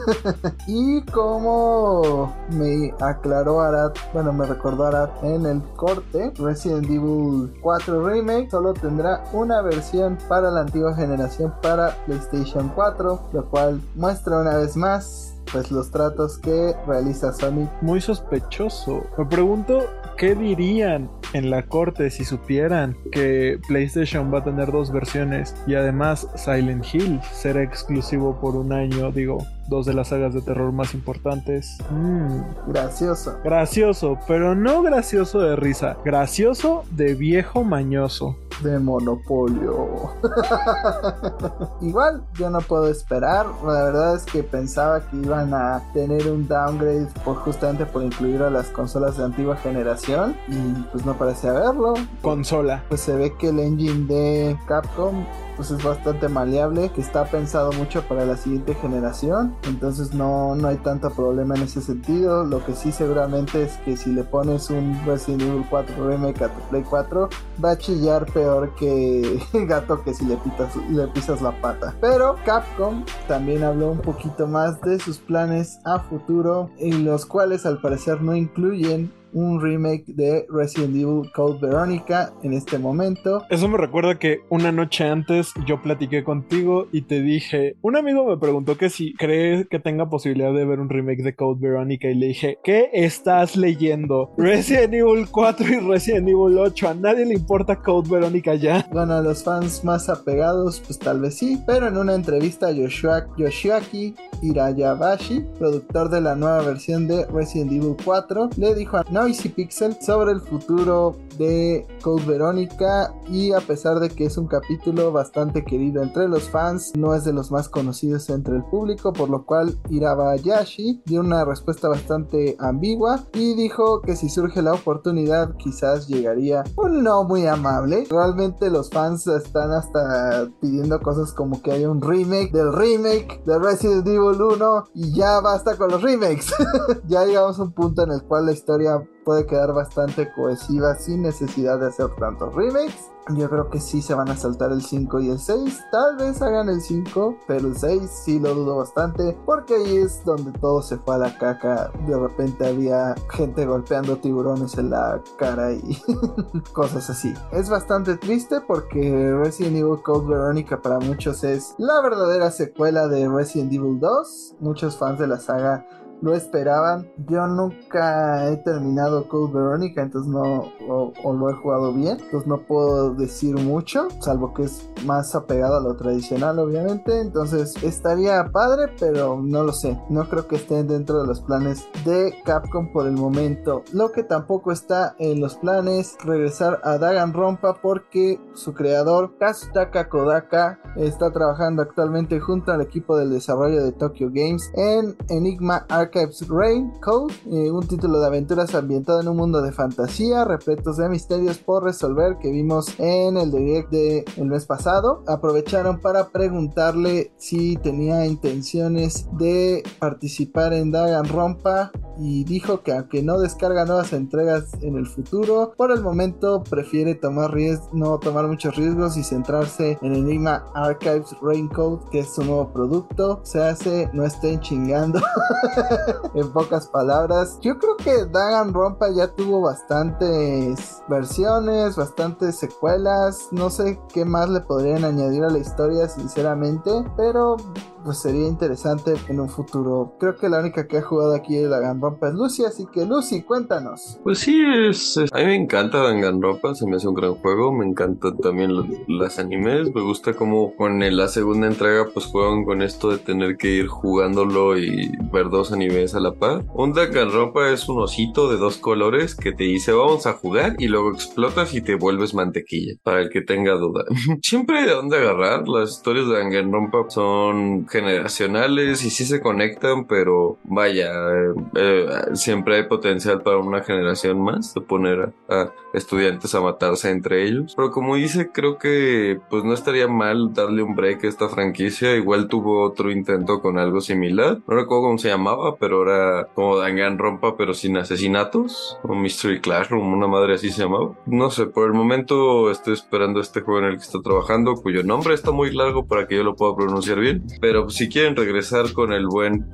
y 0.67 1.01
como 1.05 2.33
me 2.51 2.93
aclaró 2.99 3.61
Arad, 3.61 3.93
bueno, 4.13 4.33
me 4.33 4.45
recordó 4.45 4.85
Arad 4.85 5.09
en 5.23 5.45
el 5.45 5.63
corte, 5.75 6.33
Resident 6.37 6.85
Evil 6.85 7.53
4 7.61 8.05
Remake 8.05 8.49
solo 8.49 8.73
tendrá 8.73 9.23
una 9.33 9.61
versión 9.61 10.17
para 10.27 10.51
la 10.51 10.61
antigua 10.61 10.93
generación 10.95 11.53
para 11.61 11.95
PlayStation 12.05 12.71
4, 12.73 13.19
lo 13.33 13.49
cual 13.49 13.81
muestra 13.95 14.24
una 14.33 14.57
vez 14.57 14.75
más 14.75 15.35
pues 15.51 15.71
los 15.71 15.91
tratos 15.91 16.37
que 16.37 16.73
realiza 16.87 17.31
Sony. 17.31 17.69
Muy 17.81 18.01
sospechoso. 18.01 19.05
Me 19.17 19.25
pregunto 19.25 19.87
qué 20.17 20.35
dirían 20.35 21.09
en 21.33 21.49
la 21.49 21.63
corte 21.63 22.09
si 22.09 22.25
supieran 22.25 22.97
que 23.11 23.59
PlayStation 23.67 24.33
va 24.33 24.39
a 24.39 24.43
tener 24.43 24.71
dos 24.71 24.91
versiones 24.91 25.55
y 25.67 25.75
además 25.75 26.27
Silent 26.35 26.85
Hill 26.93 27.19
será 27.31 27.61
exclusivo 27.63 28.39
por 28.39 28.55
un 28.55 28.73
año, 28.73 29.11
digo, 29.11 29.37
dos 29.67 29.85
de 29.85 29.93
las 29.93 30.09
sagas 30.09 30.33
de 30.33 30.41
terror 30.41 30.71
más 30.71 30.93
importantes. 30.93 31.77
Mm, 31.89 32.71
Gracioso. 32.71 33.37
gracioso, 33.43 34.17
pero 34.27 34.55
no 34.55 34.81
gracioso 34.81 35.39
de 35.39 35.55
risa, 35.55 35.97
gracioso 36.05 36.83
de 36.91 37.13
viejo 37.15 37.63
mañoso. 37.63 38.37
de 38.63 38.79
Monopolio. 38.79 40.11
Igual 41.81 42.23
yo 42.35 42.49
no 42.49 42.59
puedo 42.61 42.87
esperar, 42.87 43.45
la 43.65 43.83
verdad 43.83 44.15
es 44.15 44.23
que 44.23 44.43
pensaba 44.43 45.01
que 45.09 45.17
iban 45.17 45.53
a 45.53 45.81
tener 45.93 46.31
un 46.31 46.47
downgrade 46.47 47.07
por 47.23 47.35
justamente 47.37 47.85
por 47.85 48.03
incluir 48.03 48.41
a 48.41 48.49
las 48.49 48.67
consolas 48.69 49.17
de 49.17 49.25
antigua 49.25 49.57
generación 49.57 50.35
y 50.47 50.81
pues 50.91 51.05
no 51.05 51.15
parece 51.17 51.49
haberlo. 51.49 51.95
Consola. 52.21 52.83
Pues 52.87 53.01
se 53.01 53.15
ve 53.15 53.33
que 53.37 53.49
el 53.49 53.59
engine 53.59 54.05
de 54.07 54.57
Capcom 54.67 55.25
pues 55.55 55.71
es 55.71 55.83
bastante 55.83 56.27
maleable, 56.27 56.89
que 56.89 57.01
está 57.01 57.25
pensado 57.25 57.71
mucho 57.73 58.01
para 58.03 58.25
la 58.25 58.37
siguiente 58.37 58.75
generación, 58.75 59.55
entonces 59.67 60.13
no, 60.13 60.55
no 60.55 60.67
hay 60.67 60.77
tanto 60.77 61.09
problema 61.11 61.55
en 61.55 61.63
ese 61.63 61.81
sentido. 61.81 62.43
Lo 62.43 62.63
que 62.65 62.73
sí 62.73 62.91
seguramente 62.91 63.63
es 63.63 63.77
que 63.77 63.97
si 63.97 64.11
le 64.11 64.23
pones 64.23 64.69
un 64.69 64.99
Resident 65.05 65.43
Evil 65.43 65.65
4 65.69 66.07
Remake 66.07 66.43
a 66.43 66.49
Play 66.69 66.83
4, 66.83 67.29
va 67.63 67.71
a 67.71 67.77
chillar 67.77 68.25
peor 68.31 68.73
que 68.75 69.39
gato 69.67 70.03
que 70.03 70.13
si 70.13 70.25
le, 70.25 70.37
pitas, 70.37 70.75
le 70.89 71.07
pisas 71.07 71.41
la 71.41 71.51
pata. 71.61 71.95
Pero 72.01 72.35
Capcom 72.45 73.03
también 73.27 73.63
habló 73.63 73.91
un 73.91 73.99
poquito 73.99 74.47
más 74.47 74.81
de 74.81 74.99
sus 74.99 75.17
planes 75.17 75.79
a 75.85 75.99
futuro, 75.99 76.69
en 76.77 77.05
los 77.05 77.25
cuales 77.25 77.65
al 77.65 77.79
parecer 77.81 78.21
no 78.21 78.35
incluyen 78.35 79.11
un 79.35 79.61
remake 79.61 80.05
de 80.07 80.47
Resident 80.49 80.95
Evil 80.95 81.29
Code 81.33 81.59
Veronica 81.61 82.33
en 82.41 82.53
este 82.53 82.79
momento. 82.79 83.43
Eso 83.49 83.67
me 83.67 83.77
recuerda 83.77 84.17
que 84.17 84.39
una 84.49 84.71
noche 84.71 85.03
antes 85.03 85.51
yo 85.67 85.81
platiqué 85.81 86.23
contigo 86.23 86.87
y 86.91 87.01
te 87.01 87.21
dije, 87.21 87.75
un 87.81 87.97
amigo 87.97 88.25
me 88.25 88.37
preguntó 88.37 88.77
que 88.77 88.89
si 88.89 89.13
crees 89.13 89.67
que 89.67 89.79
tenga 89.79 90.09
posibilidad 90.09 90.53
de 90.53 90.65
ver 90.65 90.79
un 90.79 90.89
remake 90.89 91.21
de 91.21 91.35
Code 91.35 91.59
Veronica 91.59 92.07
y 92.07 92.15
le 92.15 92.27
dije, 92.27 92.57
¿qué 92.63 92.89
estás 92.93 93.57
leyendo? 93.57 94.31
Resident 94.37 94.93
Evil 94.93 95.27
4 95.29 95.67
y 95.67 95.79
Resident 95.79 96.29
Evil 96.29 96.57
8, 96.57 96.89
a 96.89 96.93
nadie 96.93 97.25
le 97.25 97.33
importa 97.33 97.81
Code 97.81 98.09
Veronica 98.09 98.55
ya. 98.55 98.87
Bueno, 98.91 99.15
a 99.15 99.21
los 99.21 99.43
fans 99.43 99.83
más 99.83 100.07
apegados, 100.07 100.79
pues 100.79 100.97
tal 100.97 101.19
vez 101.19 101.35
sí, 101.37 101.61
pero 101.67 101.87
en 101.87 101.97
una 101.97 102.15
entrevista 102.15 102.67
a 102.67 102.71
Yoshua, 102.71 103.27
Yoshiaki 103.37 104.15
Hirayabashi, 104.41 105.43
productor 105.59 106.09
de 106.09 106.21
la 106.21 106.35
nueva 106.35 106.61
versión 106.61 107.07
de 107.07 107.25
Resident 107.25 107.73
Evil 107.73 107.97
4, 108.03 108.51
le 108.57 108.75
dijo 108.75 108.97
a 108.97 109.03
Noisy 109.25 109.49
Pixel 109.49 109.97
sobre 110.01 110.33
el 110.33 110.39
futuro 110.39 111.15
de 111.39 111.87
Code 112.03 112.25
Veronica 112.25 113.11
y 113.27 113.53
a 113.53 113.59
pesar 113.59 113.99
de 113.99 114.09
que 114.09 114.25
es 114.25 114.37
un 114.37 114.45
capítulo 114.45 115.11
bastante 115.11 115.65
querido 115.65 116.03
entre 116.03 116.27
los 116.27 116.43
fans, 116.43 116.93
no 116.95 117.15
es 117.15 117.23
de 117.23 117.33
los 117.33 117.49
más 117.49 117.67
conocidos 117.67 118.29
entre 118.29 118.55
el 118.55 118.63
público, 118.65 119.13
por 119.13 119.31
lo 119.31 119.43
cual 119.43 119.79
Irabayashi 119.89 121.01
dio 121.07 121.21
una 121.21 121.43
respuesta 121.43 121.89
bastante 121.89 122.55
ambigua 122.59 123.23
y 123.33 123.55
dijo 123.55 124.01
que 124.01 124.15
si 124.15 124.29
surge 124.29 124.61
la 124.61 124.73
oportunidad 124.73 125.55
quizás 125.57 126.07
llegaría 126.07 126.63
un 126.75 127.03
no 127.03 127.23
muy 127.23 127.47
amable. 127.47 128.05
Realmente 128.07 128.69
los 128.69 128.91
fans 128.91 129.25
están 129.25 129.71
hasta 129.71 130.51
pidiendo 130.61 131.01
cosas 131.01 131.33
como 131.33 131.63
que 131.63 131.71
haya 131.71 131.89
un 131.89 131.99
remake 131.99 132.51
del 132.51 132.71
remake 132.71 133.41
de 133.43 133.57
Resident 133.57 134.07
Evil 134.07 134.39
1 134.39 134.89
y 134.93 135.15
ya 135.15 135.39
basta 135.39 135.75
con 135.77 135.89
los 135.89 136.03
remakes. 136.03 136.53
ya 137.07 137.25
llegamos 137.25 137.57
a 137.57 137.63
un 137.63 137.71
punto 137.71 138.03
en 138.03 138.11
el 138.11 138.21
cual 138.21 138.45
la 138.45 138.51
historia 138.51 139.01
puede 139.25 139.45
quedar 139.45 139.73
bastante 139.73 140.31
cohesiva 140.31 140.95
sin 140.95 141.23
necesidad 141.23 141.79
de 141.79 141.87
hacer 141.87 142.07
tantos 142.17 142.55
remakes. 142.55 143.11
Yo 143.33 143.49
creo 143.49 143.71
que 143.71 143.79
sí 143.79 144.03
se 144.03 144.13
van 144.13 144.29
a 144.29 144.37
saltar 144.37 144.71
el 144.71 144.83
5 144.83 145.19
y 145.19 145.29
el 145.31 145.39
6. 145.39 145.81
Tal 145.91 146.15
vez 146.15 146.43
hagan 146.43 146.69
el 146.69 146.79
5, 146.79 147.37
pero 147.47 147.69
el 147.69 147.75
6 147.75 148.07
sí 148.23 148.39
lo 148.39 148.53
dudo 148.53 148.77
bastante. 148.77 149.35
Porque 149.47 149.73
ahí 149.73 149.97
es 149.97 150.23
donde 150.23 150.51
todo 150.59 150.83
se 150.83 150.97
fue 150.97 151.15
a 151.15 151.17
la 151.17 151.35
caca. 151.35 151.91
De 152.05 152.15
repente 152.15 152.67
había 152.67 153.15
gente 153.31 153.65
golpeando 153.65 154.17
tiburones 154.17 154.77
en 154.77 154.91
la 154.91 155.19
cara 155.39 155.71
y 155.73 155.99
cosas 156.73 157.09
así. 157.09 157.33
Es 157.51 157.67
bastante 157.67 158.15
triste 158.17 158.61
porque 158.61 159.35
Resident 159.43 159.77
Evil 159.77 160.03
Code 160.03 160.27
Veronica 160.27 160.79
para 160.79 160.99
muchos 160.99 161.43
es 161.43 161.73
la 161.79 162.01
verdadera 162.01 162.51
secuela 162.51 163.07
de 163.07 163.27
Resident 163.27 163.73
Evil 163.73 163.99
2. 163.99 164.57
Muchos 164.59 164.97
fans 164.97 165.17
de 165.17 165.25
la 165.25 165.39
saga 165.39 165.83
lo 166.21 166.33
esperaban. 166.33 167.09
Yo 167.27 167.47
nunca 167.47 168.49
he 168.49 168.57
terminado 168.57 169.27
Code 169.27 169.53
Veronica, 169.53 170.01
entonces 170.01 170.31
no, 170.31 170.71
o, 170.87 171.33
lo 171.33 171.49
he 171.49 171.53
jugado 171.53 171.93
bien, 171.93 172.17
entonces 172.19 172.47
no 172.47 172.59
puedo 172.59 173.13
decir 173.13 173.55
mucho, 173.55 174.07
salvo 174.19 174.53
que 174.53 174.63
es 174.63 174.89
más 175.05 175.35
apegado 175.35 175.77
a 175.77 175.81
lo 175.81 175.95
tradicional, 175.95 176.59
obviamente. 176.59 177.21
Entonces 177.21 177.75
estaría 177.83 178.51
padre, 178.51 178.93
pero 178.99 179.39
no 179.41 179.63
lo 179.63 179.71
sé. 179.71 179.99
No 180.09 180.27
creo 180.29 180.47
que 180.47 180.55
estén 180.55 180.87
dentro 180.87 181.21
de 181.21 181.27
los 181.27 181.41
planes 181.41 181.87
de 182.05 182.33
Capcom 182.45 182.91
por 182.91 183.07
el 183.07 183.13
momento. 183.13 183.83
Lo 183.93 184.11
que 184.11 184.23
tampoco 184.23 184.71
está 184.71 185.15
en 185.19 185.39
los 185.39 185.55
planes, 185.55 186.17
regresar 186.23 186.79
a 186.83 186.97
Rompa 187.31 187.75
porque 187.81 188.39
su 188.53 188.73
creador, 188.73 189.37
Kazutaka 189.37 190.09
Kodaka, 190.09 190.79
está 190.95 191.31
trabajando 191.31 191.81
actualmente 191.81 192.39
junto 192.39 192.71
al 192.71 192.81
equipo 192.81 193.17
del 193.17 193.31
desarrollo 193.31 193.83
de 193.83 193.91
Tokyo 193.91 194.29
Games 194.31 194.71
en 194.75 195.15
Enigma 195.29 195.85
Archives 196.05 196.47
Rain 196.47 196.91
Code, 197.01 197.33
eh, 197.51 197.71
un 197.71 197.87
título 197.87 198.19
de 198.19 198.27
aventuras 198.27 198.75
ambientado 198.75 199.21
en 199.21 199.27
un 199.27 199.37
mundo 199.37 199.61
de 199.61 199.71
fantasía, 199.71 200.45
repletos 200.45 200.97
de 200.97 201.09
misterios 201.09 201.57
por 201.57 201.83
resolver 201.83 202.37
que 202.37 202.51
vimos 202.51 202.99
en 202.99 203.37
el 203.37 203.51
direct 203.51 203.89
del 203.89 204.25
el 204.37 204.45
mes 204.45 204.65
pasado. 204.65 205.23
Aprovecharon 205.27 205.99
para 205.99 206.29
preguntarle 206.29 207.31
si 207.37 207.75
tenía 207.77 208.25
intenciones 208.25 209.27
de 209.37 209.83
participar 209.99 210.73
en 210.73 210.93
Rompa 211.25 211.91
y 212.17 212.43
dijo 212.43 212.81
que 212.81 212.93
aunque 212.93 213.21
no 213.23 213.39
descarga 213.39 213.85
nuevas 213.85 214.13
entregas 214.13 214.73
en 214.81 214.95
el 214.95 215.07
futuro, 215.07 215.73
por 215.75 215.91
el 215.91 216.01
momento 216.01 216.63
prefiere 216.63 217.15
tomar 217.15 217.53
riesgos, 217.53 217.89
no 217.93 218.19
tomar 218.19 218.47
muchos 218.47 218.75
riesgos 218.75 219.17
y 219.17 219.23
centrarse 219.23 219.97
en 220.01 220.15
Enigma 220.15 220.65
Archives 220.73 221.35
Code 221.73 222.05
que 222.11 222.19
es 222.19 222.33
su 222.33 222.43
nuevo 222.43 222.71
producto. 222.71 223.41
Se 223.43 223.63
hace, 223.63 224.09
no 224.13 224.23
estén 224.25 224.59
chingando. 224.59 225.19
en 226.33 226.51
pocas 226.51 226.87
palabras. 226.87 227.57
Yo 227.61 227.77
creo 227.77 227.97
que 227.97 228.25
Rompa 228.71 229.09
ya 229.09 229.27
tuvo 229.27 229.61
bastantes 229.61 231.01
versiones, 231.07 231.95
bastantes 231.95 232.57
secuelas. 232.57 233.47
No 233.51 233.69
sé 233.69 233.99
qué 234.13 234.25
más 234.25 234.49
le 234.49 234.61
podrían 234.61 235.03
añadir 235.03 235.43
a 235.43 235.49
la 235.49 235.59
historia, 235.59 236.07
sinceramente. 236.07 236.91
Pero 237.17 237.57
pues 238.05 238.19
sería 238.19 238.47
interesante 238.47 239.15
en 239.27 239.39
un 239.39 239.49
futuro. 239.49 240.15
Creo 240.19 240.37
que 240.37 240.47
la 240.47 240.59
única 240.59 240.87
que 240.87 240.99
ha 240.99 241.01
jugado 241.01 241.33
aquí 241.33 241.55
de 241.55 241.67
Danganronpa 241.67 242.29
es 242.29 242.35
Lucy, 242.35 242.63
así 242.63 242.85
que 242.93 243.05
Lucy, 243.05 243.41
cuéntanos. 243.41 244.19
Pues 244.23 244.39
sí, 244.39 244.63
es, 244.87 245.17
a 245.17 245.39
mí 245.39 245.45
me 245.45 245.55
encanta 245.55 245.97
Danganronpa, 245.97 246.75
se 246.75 246.85
me 246.85 246.97
hace 246.97 247.07
un 247.07 247.15
gran 247.15 247.33
juego, 247.33 247.73
me 247.73 247.85
encantan 247.85 248.37
también 248.37 248.71
las 249.07 249.39
animes, 249.39 249.93
me 249.93 250.01
gusta 250.01 250.33
como 250.33 250.75
con 250.75 250.99
la 250.99 251.27
segunda 251.27 251.67
entrega 251.67 252.07
pues 252.13 252.27
juegan 252.27 252.63
con 252.63 252.81
esto 252.81 253.09
de 253.09 253.17
tener 253.17 253.57
que 253.57 253.69
ir 253.69 253.87
jugándolo 253.87 254.77
y 254.77 255.11
ver 255.33 255.49
dos 255.49 255.71
animes 255.71 256.13
a 256.13 256.19
la 256.19 256.33
par. 256.33 256.63
Un 256.75 256.93
Danganronpa 256.93 257.71
es 257.71 257.89
un 257.89 258.01
osito 258.01 258.51
de 258.51 258.57
dos 258.57 258.77
colores 258.77 259.35
que 259.35 259.51
te 259.51 259.63
dice 259.63 259.91
vamos 259.91 260.27
a 260.27 260.33
jugar 260.33 260.75
y 260.77 260.87
luego 260.87 261.11
explotas 261.11 261.73
y 261.73 261.81
te 261.81 261.95
vuelves 261.95 262.35
mantequilla, 262.35 262.93
para 263.01 263.21
el 263.21 263.29
que 263.29 263.41
tenga 263.41 263.73
duda. 263.73 264.03
Siempre 264.43 264.83
de 264.83 264.91
dónde 264.91 265.17
agarrar, 265.17 265.67
las 265.67 265.91
historias 265.91 266.27
de 266.27 266.37
Danganronpa 266.37 267.09
son 267.09 267.85
generacionales 267.95 269.05
y 269.05 269.09
sí 269.09 269.25
se 269.25 269.39
conectan, 269.39 270.05
pero 270.05 270.57
vaya, 270.65 271.07
eh, 271.07 271.53
eh, 271.75 272.05
siempre 272.33 272.75
hay 272.75 272.83
potencial 272.87 273.41
para 273.41 273.57
una 273.57 273.81
generación 273.83 274.41
más 274.41 274.73
de 274.73 274.81
poner 274.81 275.31
a, 275.49 275.71
estudiantes 275.93 276.53
a 276.55 276.61
matarse 276.61 277.09
entre 277.09 277.47
ellos. 277.47 277.73
Pero 277.75 277.91
como 277.91 278.15
dice, 278.15 278.51
creo 278.51 278.77
que 278.77 279.39
pues 279.49 279.63
no 279.63 279.73
estaría 279.73 280.07
mal 280.07 280.53
darle 280.53 280.83
un 280.83 280.95
break 280.95 281.23
a 281.23 281.27
esta 281.27 281.47
franquicia. 281.47 282.15
Igual 282.15 282.47
tuvo 282.47 282.83
otro 282.83 283.11
intento 283.11 283.61
con 283.61 283.79
algo 283.79 284.01
similar. 284.01 284.59
No 284.67 284.75
recuerdo 284.75 285.03
cómo 285.03 285.17
se 285.17 285.29
llamaba, 285.29 285.77
pero 285.77 286.03
era 286.03 286.47
como 286.53 286.77
Danganronpa, 286.77 287.55
pero 287.55 287.73
sin 287.73 287.95
asesinatos. 287.97 288.97
O 289.03 289.15
Mystery 289.15 289.61
Classroom, 289.61 290.13
una 290.13 290.27
madre 290.27 290.55
así 290.55 290.69
se 290.69 290.83
llamaba. 290.83 291.13
No 291.25 291.49
sé, 291.49 291.67
por 291.67 291.87
el 291.87 291.93
momento 291.93 292.69
estoy 292.69 292.93
esperando 292.93 293.39
este 293.39 293.61
juego 293.61 293.79
en 293.79 293.85
el 293.85 293.97
que 293.97 294.03
está 294.03 294.19
trabajando, 294.21 294.75
cuyo 294.75 295.03
nombre 295.03 295.33
está 295.33 295.51
muy 295.51 295.71
largo 295.71 296.05
para 296.05 296.27
que 296.27 296.35
yo 296.35 296.43
lo 296.43 296.55
pueda 296.55 296.75
pronunciar 296.75 297.19
bien. 297.19 297.45
Pero 297.61 297.84
si 297.89 298.09
quieren 298.09 298.35
regresar 298.35 298.91
con 298.93 299.11
el 299.11 299.27
buen 299.27 299.65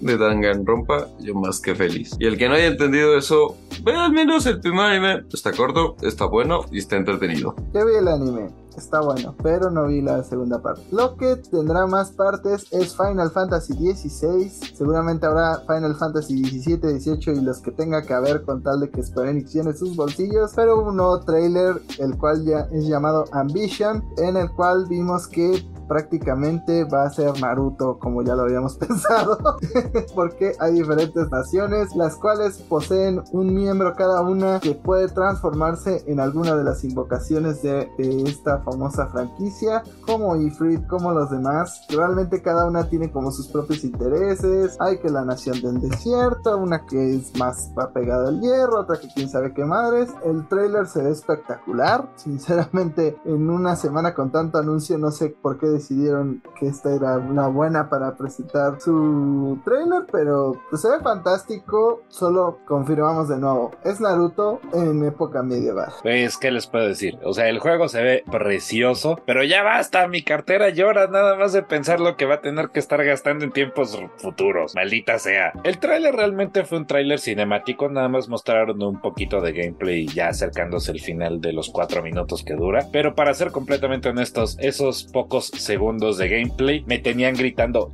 de 0.00 0.16
Danganronpa, 0.16 1.08
yo 1.20 1.34
más 1.34 1.60
que 1.60 1.74
feliz. 1.74 2.16
Y 2.18 2.26
el 2.26 2.36
que 2.36 2.48
no 2.48 2.54
haya 2.54 2.66
entendido 2.66 3.16
eso, 3.16 3.56
ve 3.82 3.92
al 3.94 4.12
menos 4.12 4.46
el 4.46 4.60
primer 4.60 4.80
anime. 4.80 5.24
Está 5.32 5.52
corto, 5.52 5.96
está 6.02 6.26
bueno 6.26 6.64
y 6.70 6.78
está 6.78 6.96
entretenido. 6.96 7.54
Ya 7.72 7.84
vi 7.84 7.94
el 7.96 8.08
anime 8.08 8.63
está 8.80 9.00
bueno, 9.00 9.34
pero 9.42 9.70
no 9.70 9.86
vi 9.86 10.00
la 10.00 10.22
segunda 10.22 10.60
parte. 10.60 10.82
Lo 10.90 11.16
que 11.16 11.36
tendrá 11.36 11.86
más 11.86 12.12
partes 12.12 12.66
es 12.72 12.96
Final 12.96 13.30
Fantasy 13.30 13.74
XVI, 13.74 14.50
seguramente 14.74 15.26
habrá 15.26 15.60
Final 15.60 15.94
Fantasy 15.96 16.44
XVII, 16.44 17.00
XVIII 17.00 17.38
y 17.38 17.40
los 17.40 17.58
que 17.60 17.70
tenga 17.70 18.02
que 18.02 18.14
haber 18.14 18.42
con 18.42 18.62
tal 18.62 18.80
de 18.80 18.90
que 18.90 19.02
Square 19.02 19.30
Enix 19.30 19.52
tiene 19.52 19.72
sus 19.72 19.96
bolsillos, 19.96 20.52
pero 20.54 20.82
un 20.82 20.96
nuevo 20.96 21.20
trailer, 21.20 21.80
el 21.98 22.16
cual 22.18 22.44
ya 22.44 22.68
es 22.72 22.86
llamado 22.86 23.24
Ambition, 23.32 24.04
en 24.18 24.36
el 24.36 24.50
cual 24.52 24.86
vimos 24.88 25.26
que 25.26 25.64
prácticamente 25.88 26.84
va 26.84 27.04
a 27.04 27.10
ser 27.10 27.38
Naruto 27.40 27.98
como 27.98 28.22
ya 28.22 28.34
lo 28.34 28.42
habíamos 28.42 28.76
pensado, 28.78 29.38
porque 30.14 30.52
hay 30.58 30.74
diferentes 30.74 31.30
naciones 31.30 31.94
las 31.94 32.16
cuales 32.16 32.58
poseen 32.68 33.22
un 33.32 33.54
miembro 33.54 33.94
cada 33.94 34.22
una 34.22 34.60
que 34.60 34.74
puede 34.74 35.08
transformarse 35.08 36.04
en 36.06 36.20
alguna 36.20 36.56
de 36.56 36.64
las 36.64 36.84
invocaciones 36.84 37.62
de, 37.62 37.88
de 37.98 38.22
esta 38.24 38.63
famosa 38.64 39.06
franquicia, 39.08 39.82
como 40.06 40.36
Ifrit, 40.36 40.86
como 40.86 41.12
los 41.12 41.30
demás. 41.30 41.82
Realmente 41.88 42.42
cada 42.42 42.66
una 42.66 42.88
tiene 42.88 43.10
como 43.10 43.30
sus 43.30 43.48
propios 43.48 43.84
intereses. 43.84 44.76
Hay 44.80 44.98
que 44.98 45.10
la 45.10 45.24
nación 45.24 45.60
del 45.60 45.80
desierto, 45.80 46.56
una 46.56 46.86
que 46.86 47.14
es 47.14 47.36
más 47.38 47.70
apegada 47.76 48.28
al 48.28 48.40
hierro, 48.40 48.80
otra 48.80 48.98
que 48.98 49.08
quién 49.14 49.28
sabe 49.28 49.52
qué 49.52 49.64
madres. 49.64 50.10
El 50.24 50.46
trailer 50.48 50.86
se 50.86 51.02
ve 51.02 51.10
espectacular. 51.10 52.08
Sinceramente, 52.16 53.16
en 53.24 53.50
una 53.50 53.76
semana 53.76 54.14
con 54.14 54.30
tanto 54.30 54.58
anuncio, 54.58 54.98
no 54.98 55.10
sé 55.10 55.34
por 55.42 55.58
qué 55.58 55.66
decidieron 55.66 56.42
que 56.58 56.66
esta 56.66 56.94
era 56.94 57.18
una 57.18 57.48
buena 57.48 57.88
para 57.88 58.16
presentar 58.16 58.80
su 58.80 59.58
trailer, 59.64 60.06
pero 60.10 60.54
pues, 60.70 60.82
se 60.82 60.90
ve 60.90 61.00
fantástico. 61.00 62.02
Solo 62.08 62.58
confirmamos 62.66 63.28
de 63.28 63.38
nuevo, 63.38 63.72
es 63.84 64.00
Naruto 64.00 64.60
en 64.72 65.04
época 65.04 65.42
medieval. 65.42 65.92
Pues, 66.02 66.36
¿qué 66.38 66.50
les 66.50 66.66
puedo 66.66 66.86
decir? 66.86 67.18
O 67.24 67.32
sea, 67.32 67.48
el 67.48 67.58
juego 67.58 67.88
se 67.88 68.02
ve 68.02 68.24
precioso, 68.54 69.20
pero 69.26 69.42
ya 69.42 69.64
basta, 69.64 70.06
mi 70.06 70.22
cartera 70.22 70.68
llora 70.68 71.08
nada 71.08 71.34
más 71.34 71.52
de 71.52 71.64
pensar 71.64 71.98
lo 71.98 72.16
que 72.16 72.24
va 72.24 72.36
a 72.36 72.40
tener 72.40 72.68
que 72.68 72.78
estar 72.78 73.04
gastando 73.04 73.44
en 73.44 73.50
tiempos 73.50 74.00
futuros. 74.18 74.76
Maldita 74.76 75.18
sea. 75.18 75.52
El 75.64 75.78
tráiler 75.78 76.14
realmente 76.14 76.64
fue 76.64 76.78
un 76.78 76.86
tráiler 76.86 77.18
cinemático, 77.18 77.88
nada 77.88 78.08
más 78.08 78.28
mostraron 78.28 78.80
un 78.80 79.00
poquito 79.00 79.40
de 79.40 79.52
gameplay 79.52 80.06
ya 80.06 80.28
acercándose 80.28 80.92
el 80.92 81.00
final 81.00 81.40
de 81.40 81.52
los 81.52 81.70
cuatro 81.70 82.00
minutos 82.00 82.44
que 82.44 82.54
dura. 82.54 82.86
Pero 82.92 83.16
para 83.16 83.34
ser 83.34 83.50
completamente 83.50 84.10
honestos, 84.10 84.56
esos 84.60 85.02
pocos 85.02 85.46
segundos 85.48 86.16
de 86.16 86.28
gameplay 86.28 86.84
me 86.86 87.00
tenían 87.00 87.34
gritando 87.34 87.90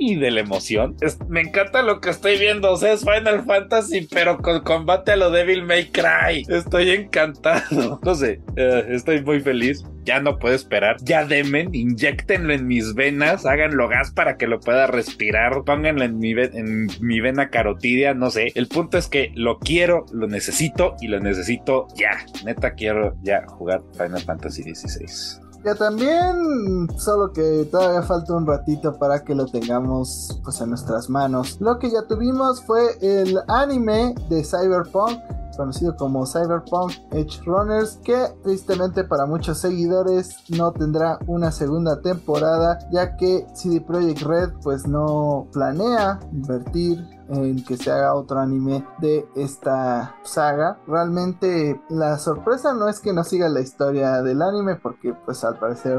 y 0.00 0.16
de 0.16 0.30
la 0.30 0.40
emoción. 0.40 0.96
me 1.28 1.42
encanta 1.42 1.82
lo 1.82 2.00
que 2.00 2.10
estoy 2.10 2.38
viendo. 2.38 2.72
O 2.72 2.76
sea, 2.76 2.92
es 2.94 3.00
Final 3.00 3.44
Fantasy, 3.44 4.08
pero 4.10 4.38
con 4.38 4.62
combate 4.62 5.12
a 5.12 5.16
lo 5.16 5.30
Devil 5.30 5.62
May 5.62 5.90
Cry. 5.90 6.46
Estoy 6.48 6.90
encantado. 6.90 8.00
No 8.10 8.14
sé, 8.14 8.40
eh, 8.56 8.86
estoy 8.88 9.22
muy 9.22 9.40
feliz. 9.40 9.84
Ya 10.04 10.20
no 10.20 10.38
puedo 10.38 10.54
esperar. 10.54 10.96
Ya 11.02 11.26
demen, 11.26 11.74
inyectenlo 11.74 12.54
en 12.54 12.66
mis 12.66 12.94
venas, 12.94 13.44
háganlo 13.44 13.88
gas 13.88 14.10
para 14.10 14.38
que 14.38 14.46
lo 14.46 14.58
pueda 14.58 14.86
respirar, 14.86 15.62
pónganlo 15.64 16.04
en 16.04 16.18
mi, 16.18 16.30
en 16.32 16.88
mi 17.00 17.20
vena 17.20 17.50
carotidia, 17.50 18.14
no 18.14 18.30
sé. 18.30 18.52
El 18.54 18.68
punto 18.68 18.96
es 18.96 19.08
que 19.08 19.32
lo 19.34 19.58
quiero, 19.58 20.06
lo 20.12 20.26
necesito 20.26 20.96
y 21.00 21.08
lo 21.08 21.20
necesito 21.20 21.88
ya. 21.94 22.24
Neta, 22.44 22.72
quiero 22.72 23.14
ya 23.22 23.44
jugar 23.46 23.82
Final 23.98 24.22
Fantasy 24.22 24.62
XVI. 24.62 25.49
Que 25.62 25.74
también, 25.74 26.88
solo 26.96 27.32
que 27.32 27.68
todavía 27.70 28.02
falta 28.02 28.34
un 28.34 28.46
ratito 28.46 28.98
para 28.98 29.22
que 29.22 29.34
lo 29.34 29.44
tengamos 29.44 30.40
pues 30.42 30.58
en 30.62 30.70
nuestras 30.70 31.10
manos. 31.10 31.58
Lo 31.60 31.78
que 31.78 31.90
ya 31.90 32.02
tuvimos 32.02 32.62
fue 32.62 32.96
el 33.02 33.38
anime 33.46 34.14
de 34.30 34.42
Cyberpunk 34.42 35.20
conocido 35.60 35.94
como 35.94 36.26
Cyberpunk 36.26 36.92
Edge 37.10 37.42
Runners, 37.44 38.00
que 38.02 38.16
tristemente 38.42 39.04
para 39.04 39.26
muchos 39.26 39.58
seguidores 39.58 40.38
no 40.48 40.72
tendrá 40.72 41.18
una 41.26 41.52
segunda 41.52 42.00
temporada, 42.00 42.78
ya 42.90 43.16
que 43.16 43.46
CD 43.52 43.82
Projekt 43.82 44.22
Red 44.22 44.50
pues 44.62 44.86
no 44.86 45.48
planea 45.52 46.18
invertir 46.32 47.06
en 47.28 47.62
que 47.62 47.76
se 47.76 47.92
haga 47.92 48.14
otro 48.14 48.40
anime 48.40 48.86
de 49.00 49.28
esta 49.36 50.16
saga. 50.22 50.78
Realmente 50.86 51.80
la 51.90 52.18
sorpresa 52.18 52.72
no 52.72 52.88
es 52.88 53.00
que 53.00 53.12
no 53.12 53.22
siga 53.22 53.50
la 53.50 53.60
historia 53.60 54.22
del 54.22 54.40
anime 54.40 54.76
porque 54.76 55.14
pues 55.26 55.44
al 55.44 55.58
parecer 55.58 55.98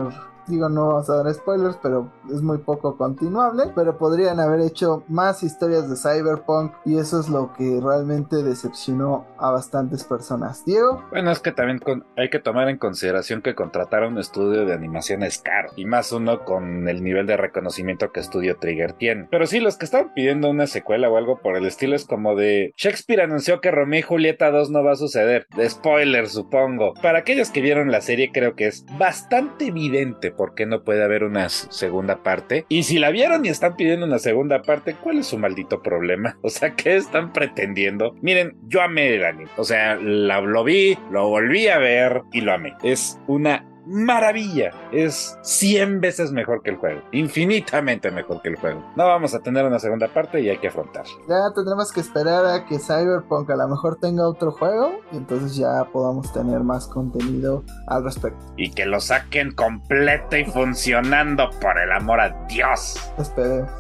Digo, 0.52 0.70
no 0.70 0.90
vamos 0.90 1.10
a 1.10 1.24
dar 1.24 1.34
spoilers, 1.34 1.78
pero 1.82 2.12
es 2.30 2.42
muy 2.42 2.58
poco 2.58 2.98
continuable. 2.98 3.72
Pero 3.74 3.98
podrían 3.98 4.40
haber 4.40 4.60
hecho 4.60 5.04
más 5.08 5.44
historias 5.44 5.90
de 5.90 5.96
Cyberpunk 5.96 6.74
y 6.86 6.98
eso 6.98 7.20
es 7.20 7.30
lo 7.30 7.54
que 7.54 7.80
realmente 7.82 8.44
decepcionó 8.44 9.26
a 9.38 9.52
bastantes 9.52 10.04
personas. 10.04 10.66
Diego. 10.66 11.04
Bueno, 11.12 11.32
es 11.32 11.40
que 11.40 11.52
también 11.52 11.80
hay 12.18 12.30
que 12.30 12.40
tomar 12.40 12.70
en 12.70 12.78
consideración 12.78 13.42
que 13.42 13.56
contratar 13.56 14.04
un 14.04 14.18
estudio 14.18 14.66
de 14.66 14.74
animación 14.74 15.24
es 15.24 15.40
caro. 15.40 15.70
Y 15.78 15.86
más 15.86 16.12
uno 16.12 16.44
con 16.44 16.88
el 16.88 17.02
nivel 17.02 17.26
de 17.28 17.38
reconocimiento 17.38 18.12
que 18.12 18.20
Estudio 18.20 18.58
Trigger 18.58 18.94
tiene. 18.94 19.28
Pero 19.32 19.48
sí, 19.48 19.60
los 19.60 19.78
que 19.78 19.86
estaban 19.86 20.14
pidiendo 20.14 20.50
una 20.50 20.68
secuela 20.68 21.10
o 21.10 21.18
algo 21.18 21.40
por 21.40 21.56
el 21.56 21.66
estilo 21.66 21.96
es 21.96 22.06
como 22.06 22.36
de 22.36 22.74
Shakespeare 22.76 23.22
anunció 23.22 23.62
que 23.62 23.72
Romeo 23.72 24.00
y 24.00 24.04
Julieta 24.04 24.52
2 24.52 24.70
no 24.72 24.84
va 24.84 24.94
a 24.94 24.96
suceder. 24.96 25.48
De 25.56 25.70
spoiler, 25.70 26.28
supongo. 26.28 26.94
Para 27.02 27.20
aquellos 27.20 27.50
que 27.50 27.62
vieron 27.62 27.92
la 27.92 28.02
serie, 28.02 28.32
creo 28.34 28.56
que 28.56 28.68
es 28.68 28.86
bastante 28.98 29.68
evidente 29.68 30.32
por 30.42 30.56
qué 30.56 30.66
no 30.66 30.84
puede 30.84 31.04
haber 31.04 31.24
una 31.24 31.50
segunda 31.50 32.24
parte. 32.24 32.66
Y 32.68 32.82
si 32.82 32.98
la 32.98 33.12
vieron 33.12 33.46
y 33.46 33.50
están 33.50 33.76
pidiendo 33.76 34.08
una 34.08 34.18
segunda 34.18 34.64
parte, 34.64 34.96
¿cuál 34.96 35.20
es 35.20 35.28
su 35.28 35.38
maldito 35.38 35.84
problema? 35.84 36.36
O 36.42 36.50
sea, 36.50 36.76
¿qué 36.76 36.98
están 36.98 37.32
pretendiendo? 37.32 38.16
Miren, 38.22 38.58
yo 38.68 38.82
amé 38.82 39.14
el 39.14 39.24
anime. 39.24 39.52
O 39.58 39.64
sea, 39.64 39.96
lo 39.96 40.64
vi, 40.64 40.98
lo 41.12 41.30
volví 41.30 41.68
a 41.68 41.78
ver 41.78 42.24
y 42.34 42.42
lo 42.42 42.54
amé. 42.54 42.74
Es 42.82 43.20
una 43.28 43.71
maravilla. 43.86 44.72
Es 44.92 45.38
100 45.42 46.02
veces 46.02 46.32
mejor 46.32 46.62
que 46.62 46.72
el 46.72 46.78
juego. 46.78 47.02
Infinitamente 47.12 48.12
mejor 48.12 48.42
que 48.42 48.50
el 48.50 48.56
juego. 48.56 48.84
No 48.96 49.08
vamos 49.08 49.34
a 49.34 49.40
tener 49.40 49.66
una 49.66 49.80
segunda 49.80 50.08
parte 50.08 50.42
y 50.42 50.50
hay 50.50 50.58
que 50.58 50.68
afrontar. 50.68 51.06
Ya 51.28 51.52
tendremos 51.56 51.92
que 51.92 52.02
esperar 52.02 52.46
a 52.46 52.66
que 52.66 52.80
Cyberpunk 52.80 53.50
a 53.50 53.56
lo 53.56 53.68
mejor 53.68 53.98
tenga 53.98 54.28
otro 54.28 54.52
juego 54.52 55.00
y 55.12 55.18
entonces 55.18 55.56
ya 55.56 55.86
podamos 55.92 56.32
tener 56.34 56.62
más 56.62 56.88
contenido 56.88 57.64
al 57.88 58.04
respecto. 58.04 58.44
Y 58.58 58.72
que 58.72 58.86
lo 58.86 59.00
saquen 59.00 59.52
completo 59.52 60.38
y 60.38 60.46
funcionando 60.46 61.50
por 61.62 61.78
el 61.80 61.92
amor 61.92 62.20
a 62.20 62.46
Dios. 62.48 62.96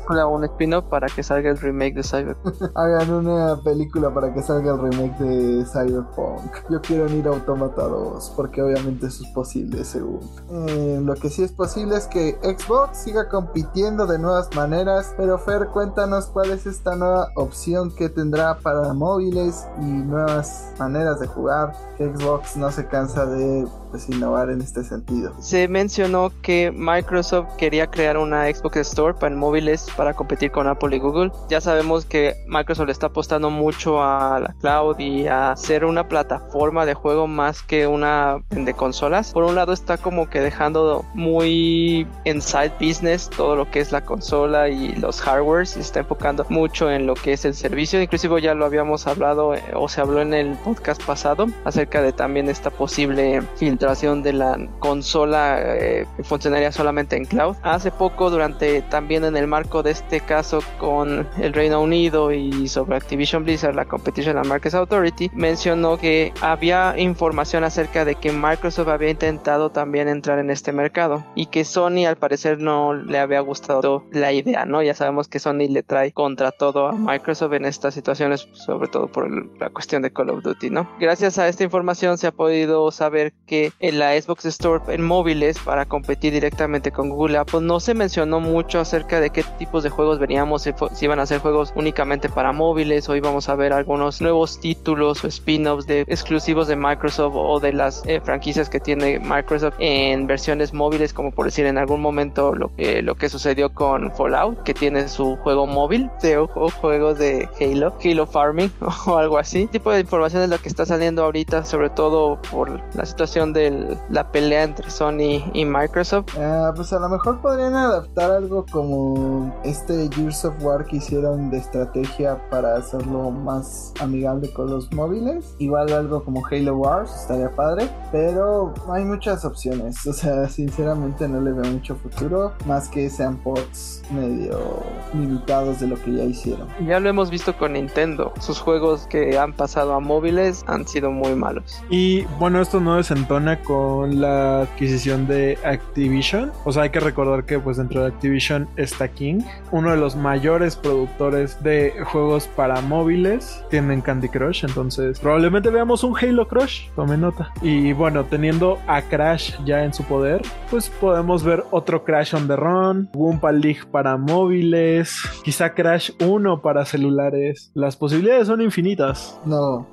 Hagan 0.09 0.27
un 0.27 0.43
spin-off 0.45 0.85
para 0.85 1.07
que 1.07 1.23
salga 1.23 1.51
el 1.51 1.57
remake 1.57 1.95
de 1.95 2.03
Cyberpunk. 2.03 2.55
Hagan 2.75 3.11
una 3.11 3.57
película 3.63 4.13
para 4.13 4.33
que 4.33 4.41
salga 4.41 4.73
el 4.73 4.81
remake 4.81 5.19
de 5.19 5.65
Cyberpunk. 5.65 6.69
Yo 6.69 6.81
quiero 6.81 7.07
ir 7.09 7.27
a 7.27 7.31
Automata 7.31 7.83
2 7.83 8.33
porque 8.35 8.61
obviamente 8.61 9.07
eso 9.07 9.23
es 9.23 9.29
posible 9.31 9.83
eh, 9.95 10.99
lo 11.03 11.15
que 11.15 11.29
sí 11.29 11.43
es 11.43 11.51
posible 11.51 11.97
es 11.97 12.07
que 12.07 12.37
Xbox 12.41 12.99
siga 12.99 13.29
compitiendo 13.29 14.07
de 14.07 14.19
nuevas 14.19 14.53
maneras, 14.55 15.13
pero 15.17 15.37
Fer, 15.37 15.67
cuéntanos 15.67 16.27
cuál 16.27 16.51
es 16.51 16.65
esta 16.65 16.95
nueva 16.95 17.29
opción 17.35 17.93
que 17.95 18.09
tendrá 18.09 18.57
para 18.59 18.93
móviles 18.93 19.65
y 19.79 19.83
nuevas 19.83 20.73
maneras 20.79 21.19
de 21.19 21.27
jugar 21.27 21.73
que 21.97 22.05
Xbox 22.05 22.55
no 22.57 22.71
se 22.71 22.87
cansa 22.87 23.25
de 23.25 23.67
pues, 23.91 24.09
innovar 24.09 24.49
en 24.49 24.61
este 24.61 24.83
sentido. 24.83 25.33
Se 25.39 25.67
mencionó 25.67 26.31
que 26.41 26.71
Microsoft 26.71 27.55
quería 27.57 27.87
crear 27.87 28.17
una 28.17 28.45
Xbox 28.45 28.77
Store 28.77 29.13
para 29.13 29.35
móviles 29.35 29.87
para 29.95 30.13
competir 30.13 30.51
con 30.51 30.67
Apple 30.67 30.95
y 30.95 30.99
Google. 30.99 31.31
Ya 31.49 31.61
sabemos 31.61 32.05
que 32.05 32.35
Microsoft 32.47 32.87
le 32.87 32.91
está 32.91 33.07
apostando 33.07 33.49
mucho 33.49 34.01
a 34.01 34.39
la 34.39 34.55
cloud 34.59 34.99
y 34.99 35.27
a 35.27 35.55
ser 35.55 35.85
una 35.85 36.07
plataforma 36.07 36.85
de 36.85 36.93
juego 36.93 37.27
más 37.27 37.61
que 37.61 37.87
una 37.87 38.39
de 38.49 38.73
consolas. 38.73 39.31
Por 39.33 39.43
un 39.43 39.55
lado 39.55 39.73
está 39.81 39.97
como 39.97 40.29
que 40.29 40.39
dejando 40.39 41.03
muy 41.15 42.07
en 42.23 42.41
side 42.41 42.73
business 42.79 43.29
todo 43.29 43.55
lo 43.55 43.69
que 43.69 43.79
es 43.79 43.91
la 43.91 44.01
consola 44.01 44.69
y 44.69 44.93
los 44.95 45.19
hardwares 45.21 45.75
y 45.75 45.79
está 45.79 45.99
enfocando 46.01 46.45
mucho 46.49 46.91
en 46.91 47.07
lo 47.07 47.15
que 47.15 47.33
es 47.33 47.45
el 47.45 47.55
servicio. 47.55 48.01
Inclusive 48.01 48.41
ya 48.41 48.53
lo 48.53 48.65
habíamos 48.65 49.07
hablado 49.07 49.55
eh, 49.55 49.63
o 49.73 49.89
se 49.89 50.01
habló 50.01 50.21
en 50.21 50.33
el 50.33 50.55
podcast 50.57 51.03
pasado 51.03 51.47
acerca 51.65 52.01
de 52.01 52.13
también 52.13 52.47
esta 52.47 52.69
posible 52.69 53.41
filtración 53.55 54.21
de 54.21 54.33
la 54.33 54.57
consola 54.79 55.57
eh, 55.59 56.05
que 56.15 56.23
funcionaría 56.23 56.71
solamente 56.71 57.15
en 57.15 57.25
cloud. 57.25 57.55
Hace 57.63 57.89
poco 57.89 58.29
durante 58.29 58.83
también 58.83 59.25
en 59.25 59.35
el 59.35 59.47
marco 59.47 59.81
de 59.81 59.91
este 59.91 60.21
caso 60.21 60.59
con 60.77 61.27
el 61.39 61.53
Reino 61.53 61.81
Unido 61.81 62.31
y 62.31 62.67
sobre 62.67 62.97
Activision 62.97 63.43
Blizzard, 63.43 63.75
la 63.75 63.85
Competition 63.85 64.37
and 64.37 64.47
Markets 64.47 64.75
Authority, 64.75 65.31
mencionó 65.33 65.97
que 65.97 66.33
había 66.41 66.93
información 66.97 67.63
acerca 67.63 68.05
de 68.05 68.15
que 68.15 68.31
Microsoft 68.31 68.89
había 68.89 69.09
intentado 69.09 69.70
también 69.71 70.07
entrar 70.07 70.39
en 70.39 70.49
este 70.49 70.71
mercado 70.71 71.23
y 71.35 71.47
que 71.47 71.65
Sony 71.65 72.05
al 72.07 72.17
parecer 72.17 72.59
no 72.59 72.93
le 72.93 73.19
había 73.19 73.39
gustado 73.41 74.03
la 74.11 74.31
idea, 74.31 74.65
¿no? 74.65 74.81
Ya 74.81 74.93
sabemos 74.93 75.27
que 75.27 75.39
Sony 75.39 75.67
le 75.69 75.83
trae 75.83 76.11
contra 76.11 76.51
todo 76.51 76.87
a 76.87 76.93
Microsoft 76.93 77.53
en 77.53 77.65
estas 77.65 77.93
situaciones, 77.93 78.47
sobre 78.53 78.87
todo 78.87 79.07
por 79.07 79.29
la 79.59 79.69
cuestión 79.69 80.01
de 80.01 80.11
Call 80.11 80.29
of 80.29 80.43
Duty, 80.43 80.69
¿no? 80.69 80.89
Gracias 80.99 81.37
a 81.37 81.47
esta 81.47 81.63
información 81.63 82.17
se 82.17 82.27
ha 82.27 82.31
podido 82.31 82.91
saber 82.91 83.33
que 83.45 83.71
en 83.79 83.99
la 83.99 84.19
Xbox 84.19 84.45
Store 84.45 84.83
en 84.93 85.03
móviles 85.03 85.59
para 85.59 85.85
competir 85.85 86.33
directamente 86.33 86.91
con 86.91 87.09
Google 87.09 87.37
Apple 87.37 87.61
no 87.61 87.79
se 87.79 87.93
mencionó 87.93 88.39
mucho 88.39 88.79
acerca 88.79 89.19
de 89.19 89.29
qué 89.29 89.43
tipos 89.57 89.83
de 89.83 89.89
juegos 89.89 90.19
veníamos, 90.19 90.63
si, 90.63 90.73
iban 91.01 91.19
a 91.19 91.25
ser 91.25 91.39
juegos 91.39 91.73
únicamente 91.75 92.29
para 92.29 92.51
móviles 92.51 93.07
o 93.09 93.15
íbamos 93.15 93.49
a 93.49 93.55
ver 93.55 93.73
algunos 93.73 94.21
nuevos 94.21 94.59
títulos 94.59 95.23
o 95.23 95.27
spin-offs 95.27 95.87
de 95.87 96.01
exclusivos 96.01 96.67
de 96.67 96.75
Microsoft 96.75 97.33
o 97.35 97.59
de 97.59 97.73
las 97.73 98.03
eh, 98.05 98.21
franquicias 98.21 98.69
que 98.69 98.79
tiene 98.79 99.19
Microsoft 99.19 99.60
Microsoft 99.61 99.75
en 99.79 100.27
versiones 100.27 100.73
móviles, 100.73 101.13
como 101.13 101.31
por 101.31 101.45
decir 101.45 101.65
en 101.65 101.77
algún 101.77 102.01
momento 102.01 102.55
lo 102.55 102.73
que, 102.75 103.01
lo 103.01 103.15
que 103.15 103.29
sucedió 103.29 103.73
con 103.73 104.11
Fallout, 104.11 104.63
que 104.63 104.73
tiene 104.73 105.07
su 105.07 105.37
juego 105.37 105.67
móvil 105.67 106.09
de 106.21 106.37
o, 106.37 106.47
juegos 106.81 107.19
de 107.19 107.47
Halo, 107.59 107.93
Halo 108.03 108.25
Farming 108.25 108.71
o 109.07 109.17
algo 109.17 109.37
así. 109.37 109.63
Este 109.63 109.73
tipo 109.73 109.91
de 109.91 110.01
información 110.01 110.43
es 110.43 110.49
lo 110.49 110.57
que 110.57 110.69
está 110.69 110.85
saliendo 110.85 111.23
ahorita, 111.23 111.65
sobre 111.65 111.89
todo 111.89 112.39
por 112.49 112.81
la 112.95 113.05
situación 113.05 113.53
de 113.53 113.97
la 114.09 114.31
pelea 114.31 114.63
entre 114.63 114.89
Sony 114.89 115.43
y 115.53 115.65
Microsoft. 115.65 116.37
Ah, 116.37 116.71
pues 116.75 116.91
a 116.93 116.99
lo 116.99 117.09
mejor 117.09 117.41
podrían 117.41 117.75
adaptar 117.75 118.31
algo 118.31 118.65
como 118.71 119.53
este 119.63 120.09
Gears 120.13 120.45
of 120.45 120.55
War 120.63 120.85
que 120.85 120.97
hicieron 120.97 121.51
de 121.51 121.57
estrategia 121.57 122.41
para 122.49 122.77
hacerlo 122.77 123.31
más 123.31 123.93
amigable 123.99 124.51
con 124.53 124.69
los 124.69 124.91
móviles. 124.93 125.55
Igual 125.59 125.91
algo 125.93 126.23
como 126.23 126.45
Halo 126.45 126.77
Wars, 126.77 127.13
estaría 127.21 127.53
padre, 127.55 127.89
pero 128.11 128.73
hay 128.89 129.03
muchas 129.03 129.45
opciones. 129.45 129.50
O 129.51 130.13
sea, 130.13 130.47
sinceramente 130.49 131.27
no 131.27 131.41
le 131.41 131.51
veo 131.51 131.71
mucho 131.71 131.95
futuro, 131.95 132.53
más 132.65 132.87
que 132.89 133.09
sean 133.09 133.37
ports 133.37 134.01
medio 134.11 134.83
limitados 135.13 135.79
de 135.79 135.87
lo 135.87 136.01
que 136.01 136.13
ya 136.13 136.23
hicieron. 136.23 136.67
Ya 136.85 136.99
lo 136.99 137.09
hemos 137.09 137.29
visto 137.29 137.57
con 137.57 137.73
Nintendo. 137.73 138.33
Sus 138.39 138.59
juegos 138.59 139.07
que 139.07 139.37
han 139.37 139.53
pasado 139.53 139.93
a 139.93 139.99
móviles 139.99 140.63
han 140.67 140.87
sido 140.87 141.11
muy 141.11 141.35
malos. 141.35 141.81
Y 141.89 142.23
bueno, 142.39 142.61
esto 142.61 142.79
no 142.79 142.97
desentona 142.97 143.59
con 143.61 144.21
la 144.21 144.61
adquisición 144.61 145.27
de 145.27 145.57
Activision. 145.63 146.51
O 146.65 146.71
sea, 146.71 146.83
hay 146.83 146.89
que 146.89 146.99
recordar 146.99 147.45
que 147.45 147.59
pues 147.59 147.77
dentro 147.77 148.01
de 148.01 148.07
Activision 148.07 148.67
está 148.75 149.07
King, 149.07 149.41
uno 149.71 149.91
de 149.91 149.97
los 149.97 150.15
mayores 150.15 150.75
productores 150.75 151.61
de 151.63 151.93
juegos 152.05 152.47
para 152.47 152.81
móviles. 152.81 153.63
Tienen 153.69 154.01
Candy 154.01 154.29
Crush, 154.29 154.63
entonces 154.65 155.19
probablemente 155.19 155.69
veamos 155.69 156.03
un 156.03 156.15
Halo 156.17 156.47
Crush. 156.47 156.89
Tome 156.95 157.17
nota. 157.17 157.51
Y 157.61 157.93
bueno, 157.93 158.25
teniendo 158.25 158.79
a 158.87 159.01
Crash 159.01 159.40
ya 159.65 159.83
en 159.83 159.93
su 159.93 160.03
poder, 160.03 160.41
pues 160.69 160.89
podemos 160.89 161.43
ver 161.43 161.63
otro 161.71 162.03
Crash 162.03 162.35
on 162.35 162.47
the 162.47 162.55
Run, 162.55 163.09
Wumpa 163.13 163.51
League 163.51 163.81
para 163.91 164.17
móviles, 164.17 165.15
quizá 165.43 165.73
Crash 165.73 166.11
1 166.19 166.61
para 166.61 166.85
celulares. 166.85 167.71
Las 167.73 167.95
posibilidades 167.95 168.47
son 168.47 168.61
infinitas. 168.61 169.39
No. 169.45 169.87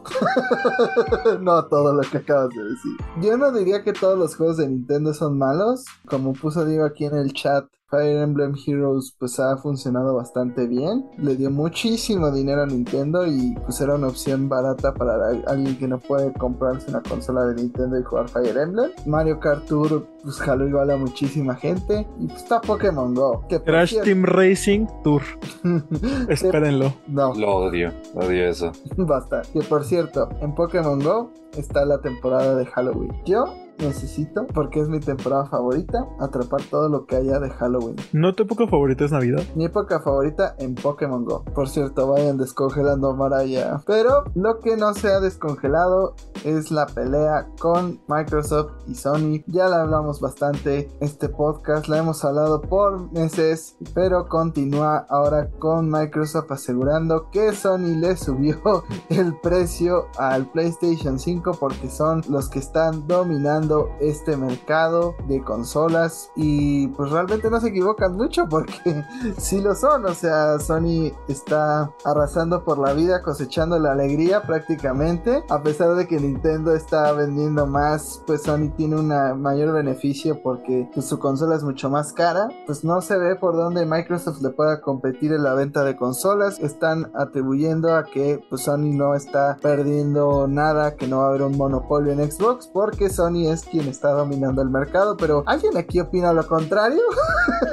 no 1.41 1.65
todo 1.66 1.95
lo 1.95 2.03
que 2.03 2.19
acabas 2.19 2.51
de 2.51 2.62
decir. 2.62 2.93
Yo 3.23 3.37
no 3.37 3.53
diría 3.53 3.83
que 3.83 3.93
todos 3.93 4.19
los 4.19 4.37
juegos 4.37 4.57
de 4.59 4.69
Nintendo 4.69 5.15
son 5.15 5.39
malos. 5.39 5.85
Como 6.07 6.33
puso 6.33 6.65
Diego 6.65 6.85
aquí 6.85 7.05
en 7.05 7.16
el 7.16 7.33
chat, 7.33 7.65
Fire 7.90 8.23
Emblem 8.23 8.55
Heroes 8.66 9.15
pues 9.19 9.40
ha 9.40 9.56
funcionado 9.56 10.15
bastante 10.15 10.66
bien. 10.66 11.09
Le 11.16 11.36
dio 11.36 11.51
muchísimo 11.51 12.31
dinero 12.31 12.62
a 12.62 12.66
Nintendo 12.66 13.27
y 13.27 13.55
pues 13.65 13.81
era 13.81 13.94
una 13.94 14.09
opción 14.09 14.48
barata 14.48 14.93
para 14.93 15.15
alguien 15.47 15.78
que 15.78 15.89
no 15.89 15.98
puede 15.98 16.32
comprarse 16.35 16.90
una 16.90 17.02
consola 17.02 17.47
de 17.47 17.55
Nintendo 17.55 17.98
y 17.98 18.02
jugar 18.02 18.28
Fire 18.28 18.56
Emblem. 18.59 18.90
Mario 19.06 19.40
Kart 19.40 19.65
Tour 19.66 20.06
pues 20.23 20.36
jaló 20.36 20.69
igual 20.69 20.90
a 20.90 20.97
muchísima 20.97 21.55
gente 21.55 22.06
y 22.19 22.27
pues 22.27 22.43
está 22.43 22.60
Pokémon 22.60 23.15
Go. 23.15 23.47
Que 23.48 23.62
Crash 23.62 23.98
Team 24.02 24.24
Racing 24.24 24.86
Tour. 25.02 25.23
Espérenlo. 26.28 26.93
No. 27.06 27.35
Lo 27.35 27.56
odio, 27.56 27.93
odio 28.15 28.48
eso. 28.48 28.70
Basta. 28.98 29.43
Que 29.52 29.60
por 29.60 29.85
cierto, 29.85 30.28
en 30.43 30.55
Pokémon 30.55 30.98
Go 31.01 31.31
está 31.56 31.86
la 31.86 32.02
temporada 32.02 32.55
de 32.55 32.66
Halloween. 32.66 33.12
Yo 33.24 33.47
necesito, 33.79 34.47
porque 34.55 34.81
es 34.81 34.89
mi 34.89 35.01
temporada 35.01 35.47
favorita, 35.47 36.07
atrapar 36.21 36.63
todo 36.71 36.89
lo 36.89 37.07
que 37.07 37.17
haya 37.17 37.39
de 37.39 37.51
Halloween. 37.51 37.97
¿No 38.13 38.35
tu 38.35 38.45
época 38.45 38.67
favorita 38.67 39.05
es 39.05 39.13
Navidad? 39.13 39.43
Mi 39.55 39.67
época 39.67 40.01
favorita 40.01 40.55
en 40.59 40.75
Pokémon 40.75 41.25
Go. 41.25 41.45
Por 41.55 41.69
cierto, 41.69 42.09
vayan 42.09 42.39
descongelando 42.39 43.15
Maraya. 43.15 43.81
Pero 43.87 44.25
lo 44.35 44.61
que 44.61 44.77
no 44.77 44.95
se 44.95 45.09
ha 45.09 45.21
descongelado 45.21 46.15
es 46.45 46.71
la 46.71 46.87
pelea 46.87 47.49
con 47.61 48.01
Microsoft 48.09 48.73
y 48.87 48.95
Sony. 48.95 49.43
Ya 49.47 49.69
la 49.69 49.83
hablamos 49.83 50.21
bastante 50.21 50.91
este 51.01 51.29
podcast, 51.29 51.89
la 51.89 51.99
hemos 51.99 52.25
hablado 52.25 52.61
por 52.61 53.13
meses, 53.13 53.77
pero 53.95 54.27
continúa 54.29 55.07
ahora 55.09 55.51
con 55.59 55.91
Microsoft 55.91 56.51
asegurando 56.51 57.31
que 57.31 57.53
Sony 57.53 57.97
le 57.97 58.17
subió 58.17 58.85
el 59.09 59.39
precio 59.41 60.07
al 60.19 60.51
PlayStation 60.51 61.19
5 61.19 61.53
porque 61.59 61.89
son 61.91 62.23
los 62.29 62.49
que 62.49 62.59
están 62.59 63.07
dominando 63.07 63.68
este 64.01 64.36
mercado 64.36 65.15
de 65.27 65.43
consolas 65.43 66.31
y 66.36 66.89
pues 66.89 67.11
realmente 67.11 67.51
no 67.51 67.61
se 67.61 67.69
equivocan 67.69 68.16
mucho 68.16 68.47
porque 68.49 69.05
sí 69.39 69.61
lo 69.61 69.74
son, 69.74 70.07
o 70.07 70.15
sea, 70.15 70.59
Sony 70.59 71.12
está 71.28 71.90
arrasando 72.05 72.65
por 72.65 72.78
la 72.78 72.93
vida, 72.93 73.23
cosechando 73.23 73.78
la 73.78 73.93
alegría 73.93 74.43
prácticamente, 74.43 75.45
a 75.49 75.62
pesar 75.62 75.95
de 75.95 76.07
que 76.07 76.19
Nintendo 76.19 76.74
está 76.74 77.12
vendiendo 77.12 77.66
más, 77.66 78.23
pues 78.27 78.43
Sony 78.43 78.70
tiene 78.77 78.97
un 78.97 79.09
mayor 79.40 79.73
beneficio 79.73 80.43
porque 80.43 80.89
pues, 80.93 81.07
su 81.07 81.19
consola 81.19 81.57
es 81.57 81.62
mucho 81.62 81.90
más 81.90 82.12
cara, 82.12 82.49
pues 82.66 82.85
no 82.85 83.01
se 83.01 83.16
ve 83.16 83.36
por 83.36 83.57
dónde 83.57 83.86
Microsoft 83.86 84.40
le 84.43 84.51
pueda 84.51 84.81
competir 84.81 85.32
en 85.32 85.43
la 85.43 85.55
venta 85.55 85.85
de 85.85 85.97
consolas, 85.97 86.59
están 86.59 87.11
atribuyendo 87.15 87.95
a 87.95 88.05
que 88.05 88.40
pues 88.49 88.62
Sony 88.62 88.93
no 88.93 89.15
está 89.15 89.57
perdiendo 89.61 90.47
nada, 90.49 90.97
que 90.97 91.07
no 91.07 91.19
va 91.19 91.27
a 91.27 91.28
haber 91.28 91.43
un 91.43 91.57
monopolio 91.57 92.12
en 92.12 92.31
Xbox 92.31 92.66
porque 92.66 93.11
Sony 93.11 93.49
es 93.49 93.57
quien 93.64 93.89
está 93.89 94.10
dominando 94.10 94.62
el 94.62 94.70
mercado, 94.70 95.16
pero 95.16 95.43
¿alguien 95.47 95.76
aquí 95.76 96.01
opina 96.01 96.32
lo 96.32 96.47
contrario? 96.47 97.01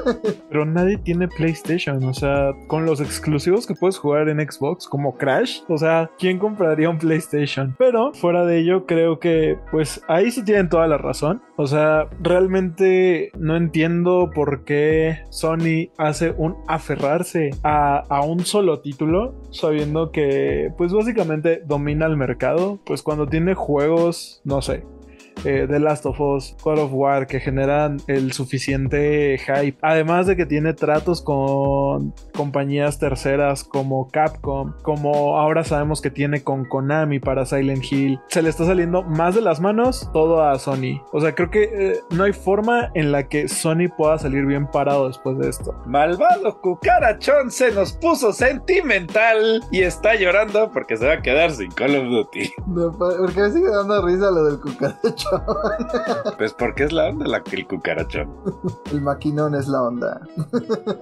pero 0.50 0.66
nadie 0.66 0.98
tiene 0.98 1.28
PlayStation, 1.28 2.04
o 2.04 2.14
sea, 2.14 2.52
con 2.68 2.86
los 2.86 3.02
exclusivos 3.02 3.66
que 3.66 3.76
puedes 3.76 3.98
jugar 3.98 4.30
en 4.30 4.40
Xbox, 4.40 4.88
como 4.88 5.18
Crash, 5.18 5.62
o 5.68 5.78
sea, 5.78 6.10
¿quién 6.18 6.40
compraría 6.40 6.90
un 6.90 6.98
PlayStation? 6.98 7.76
Pero 7.78 8.14
fuera 8.14 8.46
de 8.46 8.60
ello, 8.60 8.86
creo 8.86 9.20
que 9.20 9.58
pues 9.72 10.02
ahí 10.08 10.32
sí 10.32 10.44
tienen 10.44 10.70
toda 10.70 10.88
la 10.88 10.98
razón. 10.98 11.42
O 11.58 11.68
sea, 11.68 12.10
realmente 12.20 13.32
no 13.38 13.56
entiendo 13.56 14.30
por 14.34 14.66
qué 14.66 15.20
Sony 15.30 15.90
hace 15.98 16.34
un 16.38 16.58
aferrarse 16.68 17.52
a, 17.64 18.04
a 18.10 18.22
un 18.22 18.42
solo 18.42 18.82
título, 18.82 19.36
sabiendo 19.52 20.12
que 20.12 20.72
pues 20.78 20.92
básicamente 20.92 21.64
domina 21.66 22.06
el 22.06 22.18
mercado, 22.18 22.80
pues 22.86 23.02
cuando 23.02 23.28
tiene 23.28 23.54
juegos, 23.54 24.42
no 24.44 24.62
sé, 24.62 24.84
eh, 25.44 25.68
The 25.70 25.80
Last 25.80 26.06
of 26.06 26.20
Us, 26.20 26.56
God 26.64 26.80
of 26.80 26.92
War, 26.94 27.28
que 27.28 27.40
generan 27.40 27.98
el 28.08 28.32
suficiente 28.32 29.38
hype. 29.38 29.78
Además 29.82 30.28
de 30.28 30.36
que 30.36 30.46
tiene 30.46 30.74
tratos 30.74 31.22
con 31.22 32.14
compañías 32.36 33.00
terceras 33.00 33.64
como 33.64 34.10
Capcom, 34.10 34.74
como 34.82 35.38
ahora 35.38 35.64
sabemos 35.64 36.02
que 36.02 36.12
tiene 36.12 36.44
con 36.44 36.66
Konami 36.66 37.20
para 37.20 37.46
Silent 37.46 37.84
Hill. 37.92 38.20
Se 38.28 38.42
le 38.42 38.50
está 38.50 38.66
saliendo 38.66 39.04
más 39.04 39.36
de 39.36 39.42
las 39.42 39.60
manos 39.60 40.10
todo 40.14 40.44
a 40.44 40.58
Sony. 40.60 41.02
O 41.12 41.22
sea, 41.22 41.36
creo 41.36 41.50
que 41.50 41.64
eh, 41.64 42.00
no 42.12 42.24
hay 42.24 42.34
forma 42.34 42.92
en 42.94 43.12
la 43.12 43.28
que 43.28 43.48
Sony 43.48 43.90
pueda 43.96 44.18
salir 44.18 44.46
bien 44.46 44.68
parado 44.68 45.08
después 45.08 45.38
de 45.38 45.50
esto. 45.50 45.76
Malvado 45.86 46.62
cucarachón 46.62 47.52
se 47.52 47.72
nos 47.72 47.94
puso 47.94 48.34
sentimental 48.34 49.64
y 49.72 49.82
está 49.82 50.16
llorando 50.16 50.72
porque 50.72 50.98
se 50.98 51.08
va 51.08 51.14
a 51.14 51.22
quedar 51.22 51.52
sin 51.52 51.72
Call 51.72 51.96
of 51.96 52.06
Duty. 52.10 52.52
porque 52.98 53.42
me 53.42 53.52
sigue 53.52 53.70
dando 53.70 54.06
risa 54.06 54.32
lo 54.32 54.44
del 54.46 54.60
Pues 56.38 56.54
porque 56.54 56.84
es 56.84 56.92
la 56.92 57.10
onda 57.10 57.28
la, 57.28 57.44
que 57.44 57.56
el 57.56 57.68
cucarachón. 57.68 58.30
El 58.92 59.02
maquinón 59.02 59.56
es 59.56 59.68
la 59.68 59.84
onda. 59.84 60.22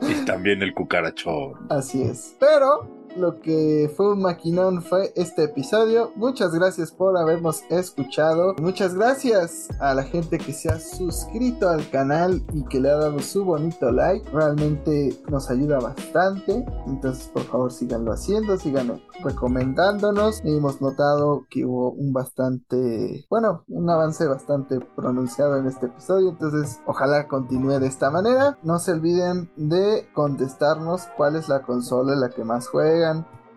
Y 0.01 0.25
también 0.25 0.61
el 0.61 0.73
cucarachón. 0.73 1.53
Así 1.69 2.03
es. 2.03 2.35
Pero 2.39 3.02
lo 3.15 3.39
que 3.39 3.91
fue 3.95 4.13
un 4.13 4.21
maquinón 4.21 4.81
fue 4.81 5.13
este 5.15 5.43
episodio. 5.43 6.11
Muchas 6.15 6.53
gracias 6.53 6.91
por 6.91 7.17
habernos 7.17 7.63
escuchado. 7.69 8.55
Muchas 8.61 8.95
gracias 8.95 9.69
a 9.79 9.93
la 9.93 10.03
gente 10.03 10.37
que 10.37 10.53
se 10.53 10.69
ha 10.69 10.79
suscrito 10.79 11.69
al 11.69 11.89
canal 11.89 12.43
y 12.53 12.63
que 12.65 12.79
le 12.79 12.89
ha 12.89 12.97
dado 12.97 13.19
su 13.19 13.45
bonito 13.45 13.91
like. 13.91 14.29
Realmente 14.31 15.17
nos 15.29 15.49
ayuda 15.49 15.79
bastante. 15.79 16.65
Entonces 16.87 17.27
por 17.27 17.43
favor 17.43 17.71
síganlo 17.71 18.11
haciendo, 18.13 18.57
sigan 18.57 19.01
recomendándonos. 19.23 20.41
Hemos 20.43 20.81
notado 20.81 21.45
que 21.49 21.65
hubo 21.65 21.91
un 21.91 22.13
bastante, 22.13 23.25
bueno, 23.29 23.63
un 23.67 23.89
avance 23.89 24.25
bastante 24.25 24.79
pronunciado 24.95 25.57
en 25.57 25.67
este 25.67 25.87
episodio. 25.87 26.29
Entonces 26.29 26.79
ojalá 26.85 27.27
continúe 27.27 27.79
de 27.79 27.87
esta 27.87 28.09
manera. 28.09 28.57
No 28.63 28.79
se 28.79 28.91
olviden 28.91 29.51
de 29.55 30.07
contestarnos 30.13 31.07
cuál 31.15 31.35
es 31.35 31.47
la 31.47 31.61
consola 31.61 32.13
en 32.13 32.21
la 32.21 32.29
que 32.29 32.43
más 32.43 32.67
juega 32.67 33.02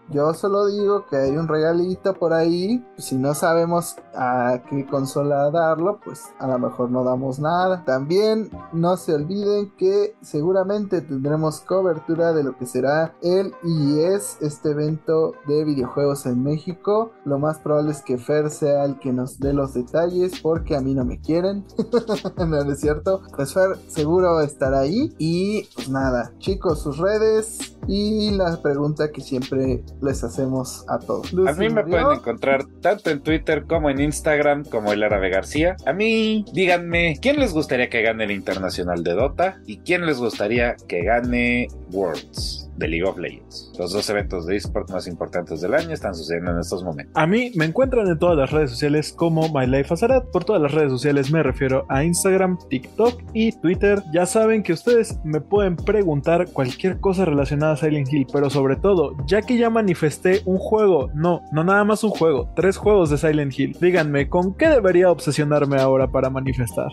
yo 0.09 0.33
solo 0.35 0.67
digo 0.67 1.05
que 1.07 1.17
hay 1.17 1.37
un 1.37 1.49
regalito 1.49 2.15
por 2.15 2.33
ahí. 2.33 2.85
Si 2.97 3.17
no 3.17 3.35
sabemos 3.35 3.97
a 4.15 4.63
qué 4.71 4.87
consola 4.87 5.51
darlo, 5.51 5.99
pues 6.05 6.27
a 6.39 6.47
lo 6.47 6.59
mejor 6.61 6.91
no 6.91 7.03
damos 7.03 7.41
nada. 7.41 7.85
También 7.85 8.51
no 8.73 8.97
se 8.97 9.15
olviden 9.15 9.73
que 9.77 10.15
seguramente 10.23 11.01
tendremos 11.01 11.61
cobertura 11.61 12.33
de 12.33 12.45
lo 12.45 12.57
que 12.57 12.67
será 12.67 13.17
el 13.21 13.53
IES, 13.65 14.39
este 14.43 14.71
evento 14.71 15.35
de 15.49 15.65
videojuegos 15.65 16.25
en 16.27 16.43
México. 16.43 17.11
Lo 17.25 17.41
más 17.41 17.59
probable 17.59 17.91
es 17.91 18.03
que 18.03 18.17
Fer 18.17 18.51
sea 18.51 18.85
el 18.85 19.01
que 19.01 19.13
nos 19.13 19.41
dé 19.41 19.53
los 19.53 19.75
detalles 19.75 20.41
porque 20.41 20.77
a 20.77 20.81
mí 20.81 20.95
no 20.95 21.05
me 21.05 21.21
quieren. 21.21 21.65
no 22.47 22.63
es 22.63 22.81
cierto. 22.81 23.23
Pues 23.35 23.53
Fer 23.53 23.77
seguro 23.89 24.41
estará 24.41 24.81
ahí. 24.81 25.13
Y 25.19 25.65
pues 25.75 25.89
nada, 25.89 26.33
chicos, 26.39 26.81
sus 26.81 26.99
redes 26.99 27.76
y 27.89 28.31
la 28.33 28.61
pregunta 28.63 29.11
que 29.11 29.21
siempre 29.21 29.83
les 30.03 30.25
hacemos 30.25 30.85
a 30.89 30.99
todos. 30.99 31.33
A 31.47 31.53
mí 31.55 31.69
me 31.69 31.85
pueden 31.85 32.13
encontrar 32.13 32.65
tanto 32.81 33.11
en 33.11 33.21
Twitter 33.21 33.65
como 33.67 33.91
en 33.91 34.01
Instagram 34.01 34.65
como 34.65 34.93
el 34.93 35.03
Árabe 35.03 35.31
García. 35.31 35.77
A 35.87 35.93
mí, 35.93 36.45
díganme, 36.53 37.17
¿quién 37.21 37.39
les 37.39 37.53
gustaría 37.53 37.89
que 37.89 38.03
gane 38.03 38.25
el 38.25 38.31
Internacional 38.31 39.03
de 39.05 39.15
Dota? 39.15 39.61
¿Y 39.67 39.79
quién 39.79 40.07
les 40.07 40.19
gustaría 40.19 40.77
que 40.89 41.05
gane 41.05 41.69
Worlds? 41.93 42.66
De 42.77 42.89
League 42.89 43.05
of 43.05 43.19
Legends. 43.19 43.73
Los 43.79 43.93
dos 43.93 44.09
eventos 44.11 44.47
de 44.47 44.57
esports 44.57 44.93
más 44.93 45.07
importantes 45.07 45.61
del 45.61 45.75
año 45.75 45.93
están 45.93 46.15
sucediendo 46.15 46.53
en 46.53 46.61
estos 46.61 46.83
momentos. 46.85 47.13
A 47.15 47.27
mí 47.27 47.53
me 47.55 47.65
encuentran 47.65 48.07
en 48.09 48.19
todas 48.19 48.37
las 48.37 48.51
redes 48.51 48.71
sociales 48.71 49.13
como 49.13 49.49
My 49.53 49.67
Life 49.67 49.95
Por 50.33 50.45
todas 50.45 50.63
las 50.63 50.73
redes 50.73 50.91
sociales 50.91 51.31
me 51.31 51.43
refiero 51.43 51.87
a 51.89 52.05
Instagram, 52.05 52.59
TikTok 52.69 53.23
y 53.33 53.53
Twitter. 53.53 54.03
Ya 54.13 54.27
saben 54.27 54.63
que 54.63 54.73
ustedes 54.73 55.19
me 55.25 55.41
pueden 55.41 55.77
preguntar 55.77 56.47
cualquier 56.53 57.01
cosa 57.01 57.25
relacionada 57.25 57.75
a 57.75 57.77
Silent 57.77 58.13
Hill, 58.13 58.27
pero 58.33 58.51
sobre 58.51 58.77
todo, 58.77 59.17
ya 59.27 59.43
que 59.43 59.57
ya 59.57 59.71
manifesté 59.71 60.43
un 60.45 60.59
juego, 60.59 61.11
no, 61.15 61.43
no 61.53 61.65
nada 61.65 61.85
más 61.85 62.05
un 62.05 62.11
juego, 62.11 62.53
tres 62.57 62.77
juegos 62.77 63.11
de 63.11 63.19
Silent 63.19 63.59
Hill. 63.59 63.77
Díganme, 63.81 64.29
¿con 64.29 64.55
qué 64.55 64.69
debería 64.69 65.11
obsesionarme 65.11 65.79
ahora 65.79 66.09
para 66.09 66.31
manifestar? 66.31 66.89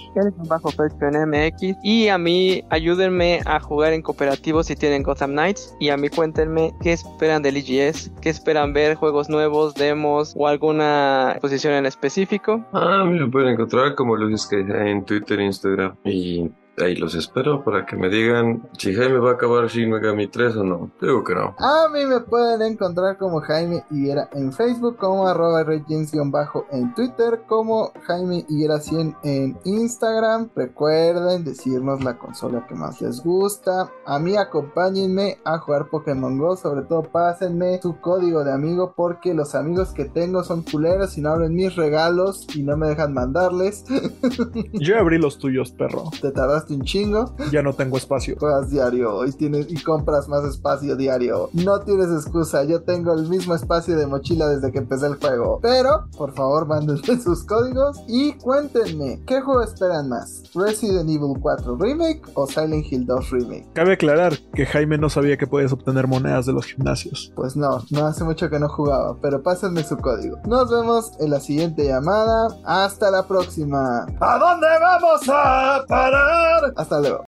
bajo 0.47 0.69
en 1.01 1.30
MX 1.30 1.77
y 1.84 2.07
a 2.07 2.18
mí 2.18 2.64
ayúdenme 2.69 3.41
a 3.45 3.60
jugar 3.60 3.93
en 3.93 4.01
cooperativo 4.01 4.64
si 4.64 4.76
tienen 4.76 5.03
Gotham 5.03 5.31
Knights 5.31 5.73
y 5.80 5.90
a 5.90 5.98
mí 5.98 6.10
cuéntenme 6.10 6.74
qué 6.82 6.94
esperan 6.94 7.41
del 7.41 7.58
EGS, 7.58 8.12
qué 8.22 8.30
esperan 8.30 8.74
ver, 8.74 8.95
juegos 8.95 9.30
nuevos, 9.30 9.76
demos 9.76 10.34
o 10.38 10.48
alguna 10.48 11.32
exposición 11.32 11.74
en 11.74 11.86
específico. 11.86 12.64
Ah, 12.74 13.04
me 13.06 13.28
pueden 13.28 13.50
encontrar 13.50 13.95
como 13.95 14.16
Luis 14.16 14.48
que 14.48 14.60
en 14.60 15.06
Twitter 15.06 15.40
e 15.40 15.45
Instagram 15.45 15.95
ahí 16.78 16.95
los 16.95 17.16
espero 17.16 17.64
para 17.64 17.86
que 17.86 17.95
me 17.95 18.10
digan 18.10 18.68
si 18.78 18.94
Jaime 18.94 19.20
va 19.20 19.32
a 19.32 19.34
acabar 19.34 19.68
Shin 19.68 19.91
Megami 19.91 20.28
3 20.28 20.56
o 20.58 20.64
no. 20.64 20.91
Digo 21.02 21.24
que 21.24 21.36
no. 21.36 21.56
A 21.60 21.90
mí 21.90 22.06
me 22.06 22.22
pueden 22.22 22.62
encontrar 22.62 23.18
como 23.18 23.41
Jaime 23.41 23.84
Higuera 23.91 24.30
en 24.34 24.52
Facebook, 24.52 24.98
como 24.98 25.28
arroba 25.28 25.64
bajo 26.26 26.66
en 26.72 26.94
Twitter, 26.94 27.41
como 27.48 27.91
Jaime 28.04 28.45
Higuera 28.50 28.80
100 28.80 29.18
en 29.24 29.58
Instagram. 29.66 30.50
Recuerden 30.56 31.44
decirnos 31.44 32.04
la 32.04 32.18
consola 32.18 32.66
que 32.68 32.76
más 32.76 33.02
les 33.02 33.24
gusta. 33.24 33.91
A 34.06 34.20
mí 34.20 34.36
acompáñenme 34.36 35.38
a 35.45 35.60
jugar 35.60 35.90
Pokémon 35.90 36.38
Go, 36.38 36.56
sobre 36.56 36.84
todo 36.84 37.04
pásenme 37.04 37.82
su 37.82 38.00
código 38.00 38.44
de 38.44 38.52
amigo 38.52 38.94
porque 38.95 39.34
los 39.34 39.56
amigos 39.56 39.91
que 39.94 40.06
tengo 40.06 40.44
son 40.44 40.64
culeros 40.64 41.18
y 41.18 41.22
no 41.22 41.30
abren 41.30 41.54
mis 41.54 41.76
regalos 41.76 42.48
y 42.56 42.64
no 42.64 42.78
me 42.78 42.88
dejan 42.88 43.14
mandarles. 43.14 43.86
Yo 44.74 44.98
abrí 44.98 45.18
los 45.18 45.38
tuyos, 45.38 45.72
perro. 45.72 46.04
Te 46.22 46.32
tardas 46.32 46.62
un 46.72 46.84
chingo. 46.84 47.35
Ya 47.52 47.61
no 47.61 47.73
tengo 47.73 47.98
espacio. 47.98 48.35
Juegas 48.40 48.69
diario 48.69 49.26
y, 49.26 49.31
tienes, 49.31 49.68
y 49.69 49.81
compras 49.81 50.27
más 50.27 50.44
espacio 50.45 50.95
diario. 50.95 51.49
No 51.53 51.80
tienes 51.81 52.10
excusa, 52.10 52.64
yo 52.64 52.84
tengo 52.84 53.14
el 53.14 53.27
mismo 53.27 53.56
espacio 53.56 53.98
de 53.98 54.07
mochila 54.07 54.48
desde 54.48 54.72
que 54.72 54.80
empecé 54.80 55.07
el 55.07 55.15
juego. 55.15 55.60
Pero, 55.61 56.07
por 56.18 56.34
favor, 56.34 56.68
mándenme 56.68 57.19
sus 57.23 57.44
códigos 57.44 58.02
y 58.07 58.34
cuéntenme, 58.34 59.22
¿qué 59.26 59.41
juego 59.41 59.64
esperan 59.64 60.10
más? 60.10 60.44
¿Resident 60.53 61.10
Evil 61.10 61.40
4 61.40 61.77
Remake 61.77 62.22
o 62.35 62.48
Silent 62.48 62.85
Hill 62.91 63.06
2 63.06 63.30
Remake? 63.31 63.68
Cabe 63.73 63.94
aclarar 63.94 64.38
que 64.53 64.65
Jaime 64.65 64.98
no 64.98 65.10
sabía 65.10 65.38
que 65.38 65.48
podías 65.48 65.73
obtener 65.73 66.07
monedas 66.07 66.45
de 66.45 66.53
los 66.53 66.65
gimnasios. 66.65 67.31
Pues 67.35 67.56
no, 67.56 67.84
no 67.90 68.06
hace 68.06 68.23
mucho 68.23 68.49
que 68.49 68.60
no 68.60 68.69
jugaba, 68.69 69.18
pero 69.22 69.41
pásenme 69.41 69.84
su 69.84 69.98
código. 69.98 70.38
Nos 70.45 70.69
vemos 70.69 71.11
en 71.19 71.31
la 71.31 71.40
siguiente 71.40 71.85
llamada. 71.85 72.48
Hasta 72.65 73.10
la 73.11 73.23
próxima. 73.27 74.06
¿A 74.19 74.38
dónde 74.38 74.68
vamos 74.80 75.22
a 75.30 75.84
parar? 75.88 76.53
Hasta 76.76 77.00
luego. 77.00 77.26